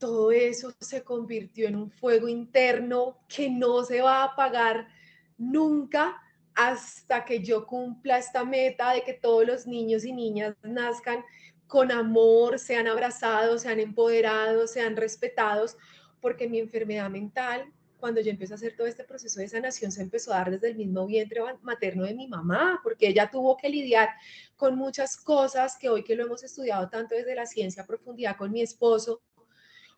todo 0.00 0.32
eso 0.32 0.72
se 0.80 1.04
convirtió 1.04 1.68
en 1.68 1.76
un 1.76 1.90
fuego 1.90 2.26
interno 2.26 3.18
que 3.28 3.50
no 3.50 3.84
se 3.84 4.00
va 4.00 4.22
a 4.22 4.24
apagar 4.24 4.88
nunca 5.36 6.20
hasta 6.54 7.24
que 7.24 7.44
yo 7.44 7.66
cumpla 7.66 8.18
esta 8.18 8.42
meta 8.44 8.94
de 8.94 9.02
que 9.02 9.12
todos 9.12 9.46
los 9.46 9.66
niños 9.66 10.04
y 10.04 10.12
niñas 10.12 10.56
nazcan 10.62 11.22
con 11.66 11.92
amor, 11.92 12.58
sean 12.58 12.88
abrazados, 12.88 13.62
sean 13.62 13.78
empoderados, 13.78 14.72
sean 14.72 14.96
respetados, 14.96 15.76
porque 16.20 16.48
mi 16.48 16.58
enfermedad 16.58 17.10
mental, 17.10 17.70
cuando 17.98 18.22
yo 18.22 18.30
empecé 18.30 18.54
a 18.54 18.56
hacer 18.56 18.74
todo 18.76 18.86
este 18.86 19.04
proceso 19.04 19.38
de 19.38 19.48
sanación, 19.48 19.92
se 19.92 20.00
empezó 20.00 20.32
a 20.32 20.38
dar 20.38 20.50
desde 20.50 20.68
el 20.68 20.76
mismo 20.76 21.06
vientre 21.06 21.42
materno 21.60 22.04
de 22.04 22.14
mi 22.14 22.26
mamá, 22.26 22.80
porque 22.82 23.08
ella 23.08 23.30
tuvo 23.30 23.58
que 23.58 23.68
lidiar 23.68 24.08
con 24.56 24.76
muchas 24.76 25.18
cosas 25.18 25.76
que 25.78 25.90
hoy 25.90 26.02
que 26.02 26.16
lo 26.16 26.24
hemos 26.24 26.42
estudiado 26.42 26.88
tanto 26.88 27.14
desde 27.14 27.34
la 27.34 27.44
ciencia 27.44 27.82
a 27.82 27.86
profundidad 27.86 28.36
con 28.36 28.50
mi 28.50 28.62
esposo, 28.62 29.20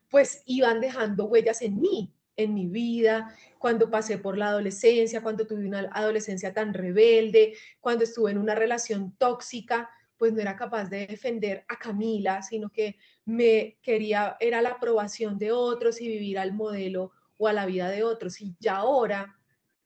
pues 0.09 0.43
iban 0.45 0.81
dejando 0.81 1.25
huellas 1.25 1.61
en 1.61 1.79
mí, 1.79 2.13
en 2.35 2.53
mi 2.53 2.67
vida, 2.67 3.35
cuando 3.59 3.89
pasé 3.89 4.17
por 4.17 4.37
la 4.37 4.47
adolescencia, 4.47 5.21
cuando 5.21 5.45
tuve 5.45 5.67
una 5.67 5.89
adolescencia 5.93 6.53
tan 6.53 6.73
rebelde, 6.73 7.55
cuando 7.79 8.03
estuve 8.03 8.31
en 8.31 8.37
una 8.37 8.55
relación 8.55 9.15
tóxica, 9.17 9.89
pues 10.17 10.33
no 10.33 10.41
era 10.41 10.55
capaz 10.55 10.89
de 10.89 11.07
defender 11.07 11.65
a 11.67 11.77
Camila, 11.77 12.41
sino 12.41 12.69
que 12.69 12.97
me 13.25 13.77
quería, 13.81 14.37
era 14.39 14.61
la 14.61 14.69
aprobación 14.69 15.37
de 15.37 15.51
otros 15.51 16.01
y 16.01 16.07
vivir 16.07 16.39
al 16.39 16.53
modelo 16.53 17.11
o 17.37 17.47
a 17.47 17.53
la 17.53 17.65
vida 17.65 17.89
de 17.89 18.03
otros. 18.03 18.41
Y 18.41 18.55
ya 18.59 18.77
ahora, 18.77 19.37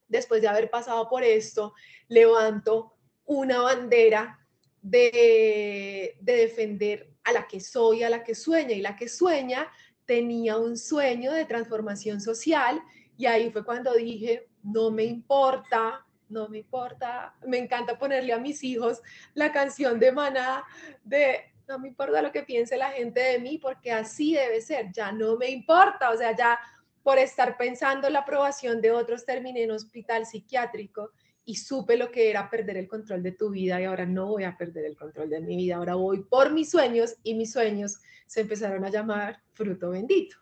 después 0.08 0.42
de 0.42 0.48
haber 0.48 0.70
pasado 0.70 1.10
por 1.10 1.24
esto, 1.24 1.74
levanto 2.08 2.94
una 3.26 3.62
bandera 3.62 4.40
de, 4.82 6.18
de 6.22 6.36
defender 6.36 7.12
a 7.24 7.32
la 7.34 7.48
que 7.48 7.60
soy, 7.60 8.04
a 8.04 8.10
la 8.10 8.24
que 8.24 8.36
sueña, 8.36 8.74
y 8.74 8.82
la 8.82 8.96
que 8.96 9.10
sueña 9.10 9.70
tenía 10.08 10.58
un 10.58 10.78
sueño 10.78 11.32
de 11.32 11.46
transformación 11.46 12.20
social 12.20 12.82
y 13.18 13.28
ahí 13.28 13.52
fue 13.52 13.64
cuando 13.64 13.94
dije, 13.94 14.48
no 14.64 14.90
me 14.90 15.04
importa, 15.04 16.06
no 16.30 16.48
me 16.48 16.60
importa, 16.60 17.36
me 17.46 17.58
encanta 17.58 18.00
ponerle 18.00 18.34
a 18.34 18.40
mis 18.40 18.64
hijos 18.64 19.02
la 19.34 19.52
canción 19.52 20.00
de 20.00 20.12
Maná 20.12 20.64
de 21.04 21.54
no 21.68 21.78
me 21.78 21.90
importa 21.90 22.22
lo 22.22 22.32
que 22.32 22.44
piense 22.44 22.78
la 22.78 22.92
gente 22.92 23.20
de 23.20 23.40
mí 23.40 23.58
porque 23.58 23.92
así 23.92 24.34
debe 24.34 24.62
ser, 24.62 24.92
ya 24.94 25.12
no 25.12 25.36
me 25.36 25.50
importa, 25.50 26.12
o 26.12 26.18
sea, 26.18 26.34
ya 26.36 26.58
por 27.04 27.18
estar 27.18 27.58
pensando 27.58 28.10
la 28.10 28.20
aprobación 28.20 28.82
de 28.82 28.92
otros 28.92 29.26
terminé 29.26 29.64
en 29.64 29.72
hospital 29.72 30.26
psiquiátrico 30.26 31.12
y 31.48 31.56
supe 31.56 31.96
lo 31.96 32.12
que 32.12 32.30
era 32.30 32.50
perder 32.50 32.76
el 32.76 32.90
control 32.90 33.24
de 33.24 33.32
tu 33.32 33.50
vida 33.50 33.80
y 33.80 33.86
ahora 33.86 34.06
no 34.06 34.28
voy 34.28 34.44
a 34.44 34.58
perder 34.58 34.84
el 34.84 34.98
control 34.98 35.30
de 35.30 35.40
mi 35.40 35.56
vida, 35.56 35.78
ahora 35.78 35.96
voy 35.96 36.22
por 36.26 36.52
mis 36.52 36.70
sueños 36.70 37.16
y 37.24 37.36
mis 37.36 37.54
sueños 37.54 38.00
se 38.28 38.42
empezaron 38.42 38.84
a 38.84 38.90
llamar 38.90 39.40
fruto 39.54 39.92
bendito. 39.92 40.36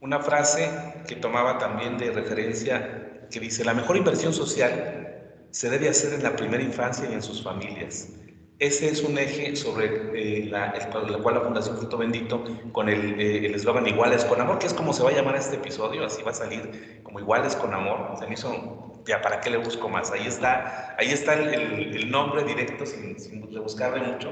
Una 0.00 0.20
frase 0.20 0.70
que 1.08 1.16
tomaba 1.16 1.58
también 1.58 1.98
de 1.98 2.12
referencia 2.12 3.26
que 3.28 3.40
dice, 3.40 3.64
la 3.64 3.74
mejor 3.74 3.96
inversión 3.96 4.32
social 4.32 5.48
se 5.50 5.68
debe 5.68 5.88
hacer 5.88 6.12
en 6.14 6.22
la 6.22 6.36
primera 6.36 6.62
infancia 6.62 7.10
y 7.10 7.12
en 7.12 7.22
sus 7.22 7.42
familias. 7.42 8.08
Ese 8.60 8.88
es 8.88 9.02
un 9.02 9.18
eje 9.18 9.56
sobre 9.56 10.12
eh, 10.14 10.44
la, 10.44 10.70
el, 10.70 11.22
cual 11.22 11.34
la 11.34 11.40
Fundación 11.40 11.76
Fruto 11.76 11.98
Bendito, 11.98 12.44
con 12.70 12.88
eh, 12.88 13.46
el 13.46 13.52
eslogan 13.52 13.88
Iguales 13.88 14.24
con 14.26 14.40
Amor, 14.40 14.60
que 14.60 14.68
es 14.68 14.74
como 14.74 14.92
se 14.92 15.02
va 15.02 15.10
a 15.10 15.12
llamar 15.12 15.34
este 15.34 15.56
episodio, 15.56 16.06
así 16.06 16.22
va 16.22 16.30
a 16.30 16.34
salir 16.34 17.00
como 17.02 17.18
Iguales 17.18 17.56
con 17.56 17.74
Amor. 17.74 18.16
Se 18.16 18.28
me 18.28 18.34
hizo, 18.34 18.93
ya, 19.06 19.20
¿para 19.20 19.40
qué 19.40 19.50
le 19.50 19.58
busco 19.58 19.88
más? 19.88 20.10
Ahí 20.10 20.26
está, 20.26 20.96
ahí 20.98 21.10
está 21.10 21.34
el, 21.34 21.96
el 21.96 22.10
nombre 22.10 22.44
directo, 22.44 22.86
sin, 22.86 23.18
sin 23.18 23.40
buscarle 23.50 24.00
mucho. 24.00 24.30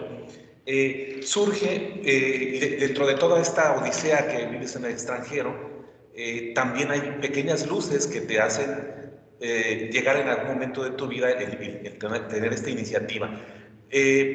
Eh, 0.64 1.20
surge 1.24 2.00
eh, 2.04 2.76
dentro 2.78 3.04
de 3.08 3.14
toda 3.14 3.40
esta 3.40 3.74
odisea 3.74 4.28
que 4.28 4.46
vives 4.46 4.76
en 4.76 4.84
el 4.84 4.92
extranjero, 4.92 5.56
eh, 6.14 6.52
también 6.54 6.92
hay 6.92 7.00
pequeñas 7.20 7.66
luces 7.66 8.06
que 8.06 8.20
te 8.20 8.40
hacen 8.40 9.02
llegar 9.40 10.18
en 10.18 10.28
algún 10.28 10.54
momento 10.54 10.84
de 10.84 10.90
tu 10.90 11.08
vida 11.08 11.28
el, 11.32 11.98
tener 12.28 12.52
esta 12.52 12.70
iniciativa. 12.70 13.28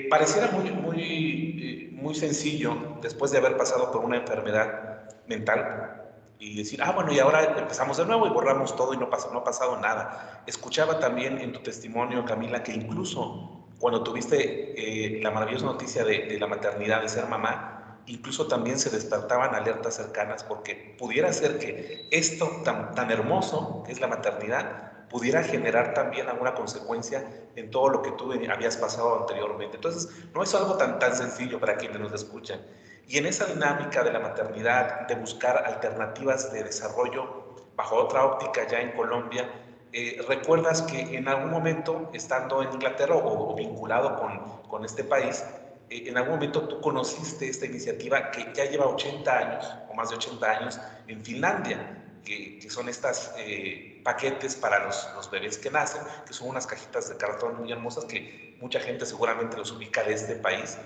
pareciera 0.10 0.52
muy, 0.52 0.70
muy, 0.70 1.90
muy 1.94 2.14
sencillo 2.14 2.98
después 3.02 3.32
de 3.32 3.38
haber 3.38 3.56
pasado 3.56 3.90
por 3.90 4.04
una 4.04 4.18
enfermedad 4.18 5.10
mental 5.26 6.07
y 6.40 6.58
decir, 6.58 6.82
ah, 6.84 6.92
bueno, 6.92 7.12
y 7.12 7.20
ahora 7.20 7.58
empezamos 7.58 7.98
de 7.98 8.06
nuevo 8.06 8.28
y 8.28 8.30
borramos 8.30 8.76
todo 8.76 8.94
y 8.94 8.98
no, 8.98 9.10
pasó, 9.10 9.32
no 9.32 9.40
ha 9.40 9.44
pasado 9.44 9.78
nada. 9.78 10.44
Escuchaba 10.46 11.00
también 11.00 11.40
en 11.40 11.54
tu 11.54 11.60
testimonio, 11.60 12.26
Camila, 12.26 12.64
que 12.64 12.74
incluso 12.74 13.66
cuando 13.80 14.04
tuviste 14.04 15.18
eh, 15.18 15.22
la 15.22 15.32
maravillosa 15.32 15.66
noticia 15.66 16.04
de, 16.04 16.38
la 16.40 16.48
maternidad, 16.48 17.02
de 17.02 17.10
ser 17.10 17.28
mamá, 17.28 18.02
incluso 18.06 18.48
también 18.48 18.80
se 18.80 18.90
despertaban 18.90 19.54
alertas 19.54 19.96
cercanas 19.96 20.44
porque 20.44 20.96
pudiera 20.98 21.32
ser 21.34 21.60
que 21.60 22.08
esto 22.12 22.62
tan, 22.64 22.94
tan 22.96 23.12
hermoso 23.12 23.84
que 23.86 23.92
es 23.92 24.00
la 24.00 24.08
maternidad 24.08 24.88
pudiera 25.10 25.44
generar 25.44 25.94
también 25.94 26.28
alguna 26.28 26.54
consecuencia 26.54 27.26
en 27.56 27.72
todo 27.72 27.90
lo 27.90 28.02
que 28.02 28.12
tú 28.12 28.32
habías 28.52 28.78
pasado 28.78 29.22
anteriormente. 29.22 29.78
Entonces, 29.78 30.10
no 30.34 30.44
es 30.44 30.54
algo 30.54 30.76
tan, 30.76 31.00
tan 31.00 31.16
sencillo 31.16 31.60
para 31.60 31.78
quienes 31.78 32.00
nos 32.00 32.14
escuchan. 32.14 32.60
Y 33.08 33.18
en 33.18 33.26
esa 33.26 33.46
dinámica 33.46 34.04
de 34.04 34.12
la 34.12 34.20
maternidad, 34.20 35.08
de 35.08 35.16
buscar 35.16 35.64
alternativas 35.66 36.52
de 36.52 36.64
desarrollo 36.64 37.56
bajo 37.76 37.96
otra 37.96 38.26
óptica 38.26 38.68
ya 38.68 38.82
en 38.82 38.92
Colombia, 38.92 39.50
eh, 39.94 40.22
recuerdas 40.28 40.82
que 40.82 41.00
en 41.00 41.28
algún 41.30 41.50
momento, 41.50 42.10
estando 42.14 42.62
en 42.62 42.74
Inglaterra 42.74 43.16
o, 43.16 43.56
vinculado 43.56 44.18
con, 44.18 44.62
con, 44.68 44.84
este 44.84 45.06
país, 45.06 45.46
eh, 45.90 46.04
en 46.08 46.18
algún 46.18 46.34
momento 46.36 46.68
tú 46.68 46.82
conociste 46.82 47.48
esta 47.48 47.66
iniciativa 47.66 48.30
que 48.30 48.52
ya 48.54 48.66
lleva 48.66 48.86
80 48.88 49.38
años 49.38 49.74
o 49.90 49.94
más 49.94 50.10
de 50.10 50.18
80 50.18 50.52
años 50.52 50.80
en 51.08 51.24
Finlandia, 51.24 52.04
que, 52.26 52.60
que 52.60 52.70
son 52.70 52.90
estos 52.90 53.32
eh, 53.38 54.02
paquetes 54.04 54.58
para 54.58 54.84
los, 54.86 55.10
los, 55.16 55.32
bebés 55.32 55.58
que 55.58 55.72
nacen, 55.72 56.02
que 56.26 56.34
son 56.34 56.50
unas 56.50 56.68
cajitas 56.68 57.08
de 57.08 57.16
cartón 57.16 57.58
muy 57.58 57.72
hermosas 57.72 58.04
que 58.04 58.58
mucha 58.60 58.82
gente 58.82 59.06
seguramente 59.06 59.56
los 59.56 59.72
ubica 59.72 60.04
de 60.04 60.14
este 60.14 60.36
país. 60.36 60.78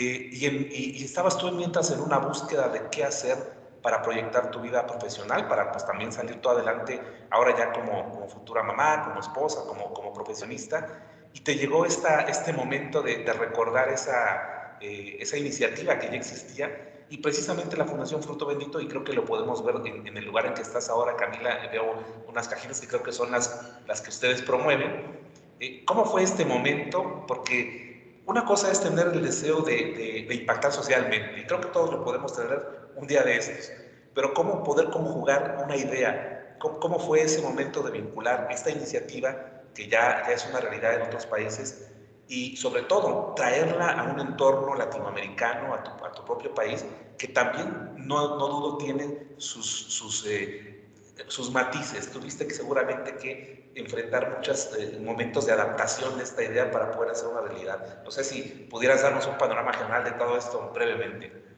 Y, 0.00 0.46
y, 0.46 0.92
y 0.96 1.04
estabas 1.04 1.36
tú 1.38 1.50
mientras 1.50 1.90
en 1.90 2.00
una 2.00 2.18
búsqueda 2.18 2.68
de 2.68 2.88
qué 2.88 3.02
hacer 3.02 3.36
para 3.82 4.02
proyectar 4.02 4.50
tu 4.50 4.60
vida 4.60 4.86
profesional, 4.86 5.48
para 5.48 5.72
pues 5.72 5.84
también 5.86 6.12
salir 6.12 6.40
tú 6.40 6.50
adelante 6.50 7.00
ahora 7.30 7.56
ya 7.56 7.72
como, 7.72 8.28
futura 8.28 8.62
mamá, 8.62 9.04
como 9.04 9.20
esposa, 9.20 9.60
como, 9.66 9.92
como 9.92 10.12
profesionista, 10.12 11.02
y 11.32 11.40
te 11.40 11.56
llegó 11.56 11.84
esta, 11.84 12.22
este 12.22 12.52
momento 12.52 13.02
de, 13.02 13.24
recordar 13.32 13.88
esa, 13.88 14.76
eh, 14.80 15.16
esa 15.20 15.36
iniciativa 15.36 15.98
que 15.98 16.08
ya 16.08 16.16
existía 16.16 17.06
Y 17.10 17.18
precisamente 17.18 17.76
la 17.76 17.86
Fundación 17.86 18.22
Fruto 18.22 18.46
Bendito, 18.46 18.80
y 18.80 18.86
creo 18.86 19.02
que 19.02 19.12
lo 19.12 19.24
podemos 19.24 19.64
ver 19.64 19.76
en, 19.86 20.16
el 20.16 20.24
lugar 20.24 20.46
en 20.46 20.54
que 20.54 20.62
estás 20.62 20.88
ahora, 20.90 21.16
Camila, 21.16 21.68
veo 21.72 22.04
unas 22.26 22.46
cajitas 22.46 22.80
que 22.80 22.86
creo 22.86 23.02
que 23.02 23.12
son 23.12 23.30
las, 23.30 23.72
las 23.86 24.00
que 24.00 24.10
ustedes 24.10 24.42
promueven. 24.42 25.18
Eh, 25.60 25.84
¿Cómo 25.86 26.04
fue 26.04 26.22
este 26.22 26.44
momento? 26.44 27.24
Porque 27.26 27.87
una 28.28 28.44
cosa 28.44 28.70
es 28.70 28.80
tener 28.82 29.06
el 29.08 29.22
deseo 29.22 29.62
de, 29.62 30.26
impactar 30.30 30.70
socialmente, 30.70 31.40
y 31.40 31.46
creo 31.46 31.62
que 31.62 31.68
todos 31.68 31.90
lo 31.90 32.04
podemos 32.04 32.36
tener 32.36 32.90
un 32.94 33.06
día 33.06 33.22
de 33.22 33.36
estos, 33.38 33.72
pero 34.14 34.34
¿cómo 34.34 34.62
poder 34.62 34.90
conjugar 34.90 35.58
una 35.64 35.74
idea? 35.74 36.56
¿Cómo, 36.58 36.78
cómo 36.78 36.98
fue 36.98 37.22
ese 37.22 37.40
momento 37.40 37.82
de 37.82 37.90
vincular 37.90 38.46
esta 38.50 38.70
iniciativa, 38.70 39.62
que 39.74 39.88
ya, 39.88 40.24
ya 40.26 40.34
es 40.34 40.46
una 40.46 40.60
realidad 40.60 40.96
en 40.96 41.02
otros 41.02 41.24
países, 41.24 41.90
y 42.28 42.54
sobre 42.58 42.82
todo 42.82 43.32
traerla 43.34 43.92
a 43.92 44.12
un 44.12 44.20
entorno 44.20 44.74
latinoamericano, 44.74 45.72
a 45.72 45.82
tu, 45.82 46.04
a 46.04 46.12
tu 46.12 46.22
propio 46.26 46.54
país, 46.54 46.84
que 47.16 47.28
también, 47.28 47.94
no, 47.96 48.36
no 48.36 48.46
dudo, 48.46 48.76
tiene 48.76 49.28
sus, 49.38 49.66
sus, 49.66 50.26
eh, 50.26 50.77
sus 51.26 51.50
matices. 51.50 52.10
Tuviste 52.10 52.46
que 52.46 52.54
seguramente 52.54 53.16
que 53.16 53.72
enfrentar 53.74 54.36
muchos 54.36 54.70
eh, 54.78 54.98
momentos 55.00 55.46
de 55.46 55.52
adaptación 55.52 56.16
de 56.16 56.24
esta 56.24 56.42
idea 56.42 56.70
para 56.70 56.90
poder 56.90 57.10
hacer 57.10 57.28
una 57.28 57.40
realidad. 57.42 58.02
No 58.04 58.10
sé 58.10 58.24
si 58.24 58.42
pudieras 58.70 59.02
darnos 59.02 59.26
un 59.26 59.36
panorama 59.36 59.72
general 59.72 60.04
de 60.04 60.12
todo 60.12 60.36
esto 60.36 60.70
brevemente. 60.72 61.48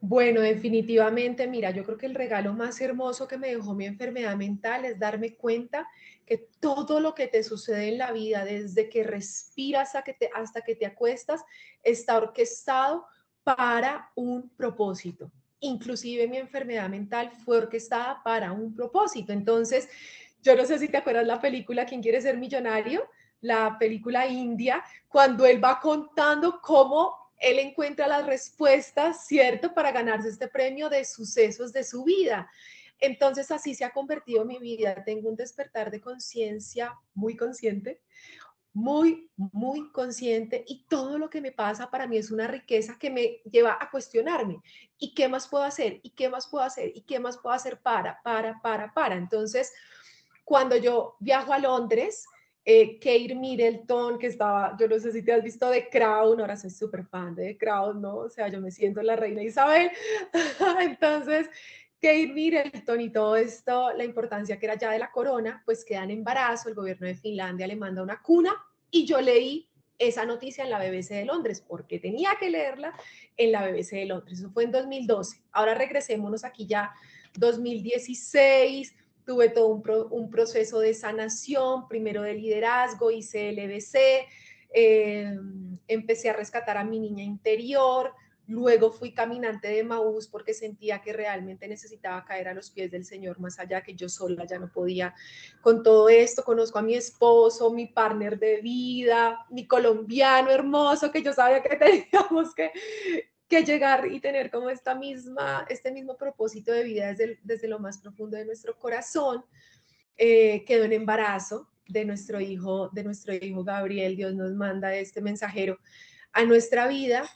Bueno, 0.00 0.42
definitivamente, 0.42 1.46
mira, 1.46 1.70
yo 1.70 1.82
creo 1.82 1.96
que 1.96 2.06
el 2.06 2.14
regalo 2.14 2.52
más 2.52 2.80
hermoso 2.80 3.26
que 3.26 3.38
me 3.38 3.48
dejó 3.48 3.74
mi 3.74 3.86
enfermedad 3.86 4.36
mental 4.36 4.84
es 4.84 4.98
darme 4.98 5.36
cuenta 5.36 5.88
que 6.26 6.48
todo 6.60 7.00
lo 7.00 7.14
que 7.14 7.28
te 7.28 7.42
sucede 7.42 7.88
en 7.88 7.98
la 7.98 8.12
vida, 8.12 8.44
desde 8.44 8.90
que 8.90 9.04
respiras 9.04 9.96
que 10.04 10.12
te, 10.12 10.30
hasta 10.34 10.60
que 10.60 10.76
te 10.76 10.86
acuestas, 10.86 11.42
está 11.82 12.18
orquestado 12.18 13.06
para 13.42 14.10
un 14.14 14.50
propósito. 14.50 15.32
Inclusive 15.60 16.28
mi 16.28 16.36
enfermedad 16.36 16.88
mental 16.88 17.30
fue 17.44 17.58
orquestada 17.58 18.22
para 18.22 18.52
un 18.52 18.74
propósito. 18.74 19.32
Entonces, 19.32 19.88
yo 20.42 20.54
no 20.54 20.64
sé 20.64 20.78
si 20.78 20.88
te 20.88 20.98
acuerdas 20.98 21.26
la 21.26 21.40
película 21.40 21.86
¿Quién 21.86 22.02
quiere 22.02 22.20
ser 22.20 22.36
millonario? 22.36 23.08
La 23.40 23.76
película 23.78 24.26
india, 24.26 24.82
cuando 25.08 25.44
él 25.46 25.62
va 25.62 25.80
contando 25.80 26.60
cómo 26.62 27.14
él 27.38 27.58
encuentra 27.58 28.06
las 28.06 28.24
respuestas, 28.24 29.26
¿cierto?, 29.26 29.74
para 29.74 29.92
ganarse 29.92 30.28
este 30.28 30.48
premio 30.48 30.88
de 30.88 31.04
sucesos 31.04 31.72
de 31.72 31.84
su 31.84 32.04
vida. 32.04 32.50
Entonces 32.98 33.50
así 33.50 33.74
se 33.74 33.84
ha 33.84 33.90
convertido 33.90 34.44
mi 34.44 34.58
vida. 34.58 35.04
Tengo 35.04 35.28
un 35.28 35.36
despertar 35.36 35.90
de 35.90 36.00
conciencia 36.00 36.94
muy 37.14 37.36
consciente, 37.36 38.00
muy, 38.76 39.30
muy 39.38 39.90
consciente 39.90 40.62
y 40.68 40.84
todo 40.86 41.16
lo 41.16 41.30
que 41.30 41.40
me 41.40 41.50
pasa 41.50 41.90
para 41.90 42.06
mí 42.06 42.18
es 42.18 42.30
una 42.30 42.46
riqueza 42.46 42.98
que 42.98 43.08
me 43.08 43.40
lleva 43.50 43.78
a 43.80 43.90
cuestionarme. 43.90 44.60
¿Y 44.98 45.14
qué 45.14 45.28
más 45.28 45.48
puedo 45.48 45.64
hacer? 45.64 45.98
¿Y 46.02 46.10
qué 46.10 46.28
más 46.28 46.46
puedo 46.46 46.62
hacer? 46.62 46.92
¿Y 46.94 47.00
qué 47.00 47.18
más 47.18 47.38
puedo 47.38 47.54
hacer 47.54 47.80
para, 47.80 48.20
para, 48.22 48.60
para, 48.60 48.92
para? 48.92 49.14
Entonces, 49.14 49.72
cuando 50.44 50.76
yo 50.76 51.16
viajo 51.20 51.54
a 51.54 51.58
Londres, 51.58 52.26
eh, 52.66 52.98
Kate 52.98 53.34
Middleton, 53.34 54.18
que 54.18 54.26
estaba, 54.26 54.76
yo 54.78 54.86
no 54.88 54.98
sé 54.98 55.10
si 55.10 55.22
te 55.22 55.32
has 55.32 55.42
visto 55.42 55.70
de 55.70 55.88
Crown, 55.88 56.38
ahora 56.38 56.58
soy 56.58 56.68
súper 56.68 57.06
fan 57.06 57.34
de 57.34 57.56
Crown, 57.56 58.02
¿no? 58.02 58.16
O 58.16 58.28
sea, 58.28 58.48
yo 58.48 58.60
me 58.60 58.70
siento 58.70 59.00
la 59.00 59.16
reina 59.16 59.42
Isabel. 59.42 59.90
Entonces, 60.82 61.48
Kate 62.00 62.28
Middleton 62.28 63.00
y 63.00 63.10
todo 63.10 63.36
esto, 63.36 63.92
la 63.92 64.04
importancia 64.04 64.58
que 64.58 64.66
era 64.66 64.76
ya 64.76 64.90
de 64.90 64.98
la 64.98 65.10
corona, 65.10 65.62
pues 65.64 65.84
queda 65.84 66.04
en 66.04 66.10
embarazo, 66.10 66.68
el 66.68 66.74
gobierno 66.74 67.06
de 67.06 67.14
Finlandia 67.14 67.66
le 67.66 67.76
manda 67.76 68.02
una 68.02 68.22
cuna 68.22 68.54
y 68.90 69.06
yo 69.06 69.20
leí 69.20 69.68
esa 69.98 70.26
noticia 70.26 70.62
en 70.62 70.70
la 70.70 70.78
BBC 70.78 71.14
de 71.14 71.24
Londres, 71.24 71.64
porque 71.66 71.98
tenía 71.98 72.30
que 72.38 72.50
leerla 72.50 72.92
en 73.36 73.52
la 73.52 73.66
BBC 73.66 73.92
de 73.92 74.06
Londres. 74.06 74.38
Eso 74.38 74.50
fue 74.50 74.64
en 74.64 74.72
2012. 74.72 75.42
Ahora 75.52 75.74
regresémonos 75.74 76.44
aquí 76.44 76.66
ya 76.66 76.92
2016 77.38 78.94
tuve 79.26 79.48
todo 79.48 79.66
un, 79.66 80.30
proceso 80.30 80.78
de 80.78 80.94
sanación, 80.94 81.88
primero 81.88 82.22
de 82.22 82.34
liderazgo, 82.34 83.10
hice 83.10 83.50
LBC, 83.50 84.28
eh, 84.72 85.36
empecé 85.88 86.30
a 86.30 86.32
rescatar 86.32 86.76
a 86.76 86.84
mi 86.84 87.00
niña 87.00 87.24
interior, 87.24 88.12
luego 88.48 88.92
fui 88.92 89.12
caminante 89.12 89.68
de 89.68 89.82
Maús 89.82 90.28
porque 90.28 90.54
sentía 90.54 91.00
que 91.00 91.12
realmente 91.12 91.66
necesitaba 91.68 92.24
caer 92.24 92.48
a 92.48 92.54
los 92.54 92.70
pies 92.70 92.90
del 92.90 93.04
Señor 93.04 93.40
más 93.40 93.58
allá 93.58 93.82
que 93.82 93.94
yo 93.94 94.08
sola 94.08 94.44
ya 94.44 94.58
no 94.58 94.72
podía 94.72 95.14
con 95.60 95.82
todo 95.82 96.08
esto. 96.08 96.44
Conozco 96.44 96.78
a 96.78 96.82
mi 96.82 96.94
esposo, 96.94 97.72
mi 97.72 97.86
partner 97.86 98.38
de 98.38 98.60
vida, 98.60 99.44
mi 99.50 99.66
colombiano 99.66 100.50
hermoso 100.50 101.10
que 101.10 101.22
yo 101.22 101.32
sabía 101.32 101.62
que 101.62 101.76
teníamos 102.10 102.54
que, 102.54 102.70
que 103.48 103.64
llegar 103.64 104.06
y 104.06 104.20
tener 104.20 104.50
como 104.50 104.70
esta 104.70 104.94
misma, 104.94 105.66
este 105.68 105.90
mismo 105.90 106.16
propósito 106.16 106.72
de 106.72 106.84
vida 106.84 107.08
desde, 107.08 107.38
desde 107.42 107.68
lo 107.68 107.78
más 107.78 107.98
profundo 107.98 108.36
de 108.36 108.44
nuestro 108.44 108.78
corazón, 108.78 109.44
eh, 110.16 110.64
quedó 110.64 110.84
en 110.84 110.92
embarazo 110.92 111.68
de 111.88 112.04
nuestro 112.04 112.40
hijo, 112.40 112.90
de 112.90 113.04
nuestro 113.04 113.34
hijo 113.34 113.64
Gabriel. 113.64 114.16
Dios 114.16 114.34
nos 114.34 114.52
manda 114.52 114.94
este 114.94 115.20
mensajero 115.20 115.78
a 116.32 116.44
nuestra 116.44 116.86
vida 116.86 117.28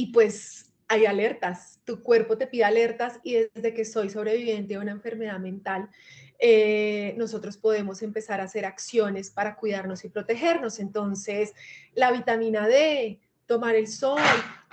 y 0.00 0.06
pues 0.06 0.72
hay 0.88 1.04
alertas. 1.04 1.78
Tu 1.84 2.02
cuerpo 2.02 2.38
te 2.38 2.46
pide 2.46 2.64
alertas 2.64 3.20
y 3.22 3.34
desde 3.34 3.74
que 3.74 3.84
soy 3.84 4.08
sobreviviente 4.08 4.72
de 4.72 4.80
una 4.80 4.92
enfermedad 4.92 5.38
mental, 5.38 5.90
eh, 6.38 7.12
nosotros 7.18 7.58
podemos 7.58 8.00
empezar 8.00 8.40
a 8.40 8.44
hacer 8.44 8.64
acciones 8.64 9.30
para 9.30 9.56
cuidarnos 9.56 10.06
y 10.06 10.08
protegernos. 10.08 10.80
Entonces, 10.80 11.52
la 11.94 12.10
vitamina 12.12 12.66
D, 12.66 13.20
tomar 13.50 13.74
el 13.74 13.88
sol, 13.88 14.20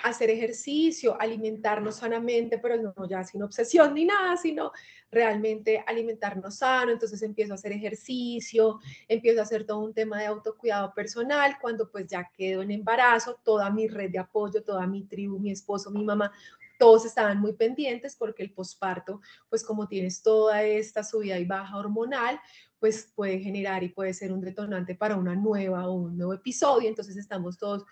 hacer 0.04 0.30
ejercicio, 0.30 1.20
alimentarnos 1.20 1.96
sanamente, 1.96 2.60
pero 2.60 2.78
no 2.78 2.94
ya 3.10 3.24
sin 3.24 3.42
obsesión 3.42 3.96
ni 3.96 4.06
nada, 4.06 4.38
sino 4.38 4.72
realmente 5.10 5.84
alimentarnos 5.88 6.58
sano. 6.58 6.92
Entonces 6.92 7.24
empiezo 7.24 7.54
a 7.54 7.56
hacer 7.56 7.72
ejercicio, 7.72 8.80
empiezo 9.08 9.40
a 9.40 9.44
hacer 9.46 9.66
todo 9.66 9.80
un 9.80 9.96
tema 9.96 10.20
de 10.20 10.28
autocuidado 10.28 10.94
personal. 10.94 11.58
Cuando 11.60 11.90
pues 11.90 12.06
ya 12.06 12.30
quedo 12.38 12.62
en 12.62 12.70
embarazo, 12.70 13.40
toda 13.44 13.72
mi 13.72 13.88
red 13.88 14.12
de 14.12 14.20
apoyo, 14.20 14.62
toda 14.64 14.86
mi 14.86 15.02
tribu, 15.06 15.40
mi 15.40 15.50
esposo, 15.50 15.90
mi 15.90 16.04
mamá, 16.04 16.32
todos 16.78 17.04
estaban 17.08 17.40
muy 17.40 17.54
pendientes 17.54 18.16
porque 18.16 18.44
el 18.44 18.52
posparto, 18.54 19.22
pues 19.50 19.64
como 19.64 19.88
tienes 19.88 20.22
toda 20.22 20.62
esta 20.62 21.04
subida 21.04 21.40
y 21.40 21.46
baja 21.46 21.76
hormonal, 21.78 22.40
pues 22.80 23.12
puede 23.16 23.40
generar 23.40 23.82
y 23.84 23.90
puede 23.90 24.14
ser 24.14 24.32
un 24.32 24.42
detonante 24.42 24.94
para 24.94 25.16
una 25.16 25.34
nueva 25.36 25.88
o 25.88 25.94
un 25.94 26.16
nuevo 26.16 26.36
episodio. 26.36 26.88
Entonces 26.88 27.18
estamos 27.18 27.58
todos 27.58 27.84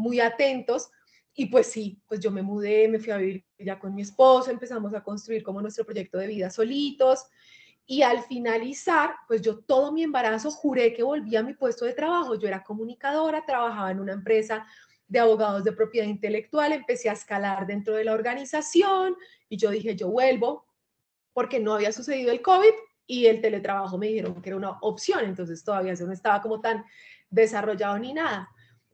muy 0.00 0.20
atentos. 0.20 0.90
Y 1.34 1.46
pues 1.46 1.68
sí, 1.68 2.02
pues 2.08 2.20
yo 2.20 2.30
me 2.30 2.42
mudé, 2.42 2.88
me 2.88 2.98
fui 2.98 3.12
a 3.12 3.18
vivir 3.18 3.44
ya 3.58 3.78
con 3.78 3.94
mi 3.94 4.02
esposo, 4.02 4.50
empezamos 4.50 4.92
a 4.94 5.02
construir 5.02 5.42
como 5.42 5.62
nuestro 5.62 5.84
proyecto 5.84 6.18
de 6.18 6.26
vida 6.26 6.50
solitos. 6.50 7.26
Y 7.86 8.02
al 8.02 8.22
finalizar, 8.22 9.14
pues 9.26 9.42
yo 9.42 9.58
todo 9.58 9.92
mi 9.92 10.02
embarazo 10.02 10.50
juré 10.50 10.92
que 10.92 11.02
volvía 11.02 11.40
a 11.40 11.42
mi 11.42 11.54
puesto 11.54 11.84
de 11.84 11.92
trabajo. 11.92 12.34
Yo 12.36 12.48
era 12.48 12.62
comunicadora, 12.62 13.44
trabajaba 13.44 13.90
en 13.90 14.00
una 14.00 14.12
empresa 14.12 14.66
de 15.06 15.18
abogados 15.18 15.64
de 15.64 15.72
propiedad 15.72 16.06
intelectual, 16.06 16.72
empecé 16.72 17.10
a 17.10 17.14
escalar 17.14 17.66
dentro 17.66 17.96
de 17.96 18.04
la 18.04 18.12
organización 18.12 19.16
y 19.48 19.56
yo 19.56 19.70
dije, 19.70 19.96
yo 19.96 20.08
vuelvo 20.08 20.64
porque 21.32 21.58
no 21.58 21.74
había 21.74 21.90
sucedido 21.90 22.30
el 22.30 22.42
COVID 22.42 22.72
y 23.08 23.26
el 23.26 23.40
teletrabajo 23.40 23.98
me 23.98 24.06
dijeron 24.06 24.40
que 24.40 24.50
era 24.50 24.56
una 24.56 24.78
opción, 24.82 25.24
entonces 25.24 25.64
todavía 25.64 25.94
no 25.94 26.12
estaba 26.12 26.40
como 26.40 26.60
tan 26.60 26.84
desarrollado 27.28 27.98
ni 27.98 28.12
nada 28.12 28.48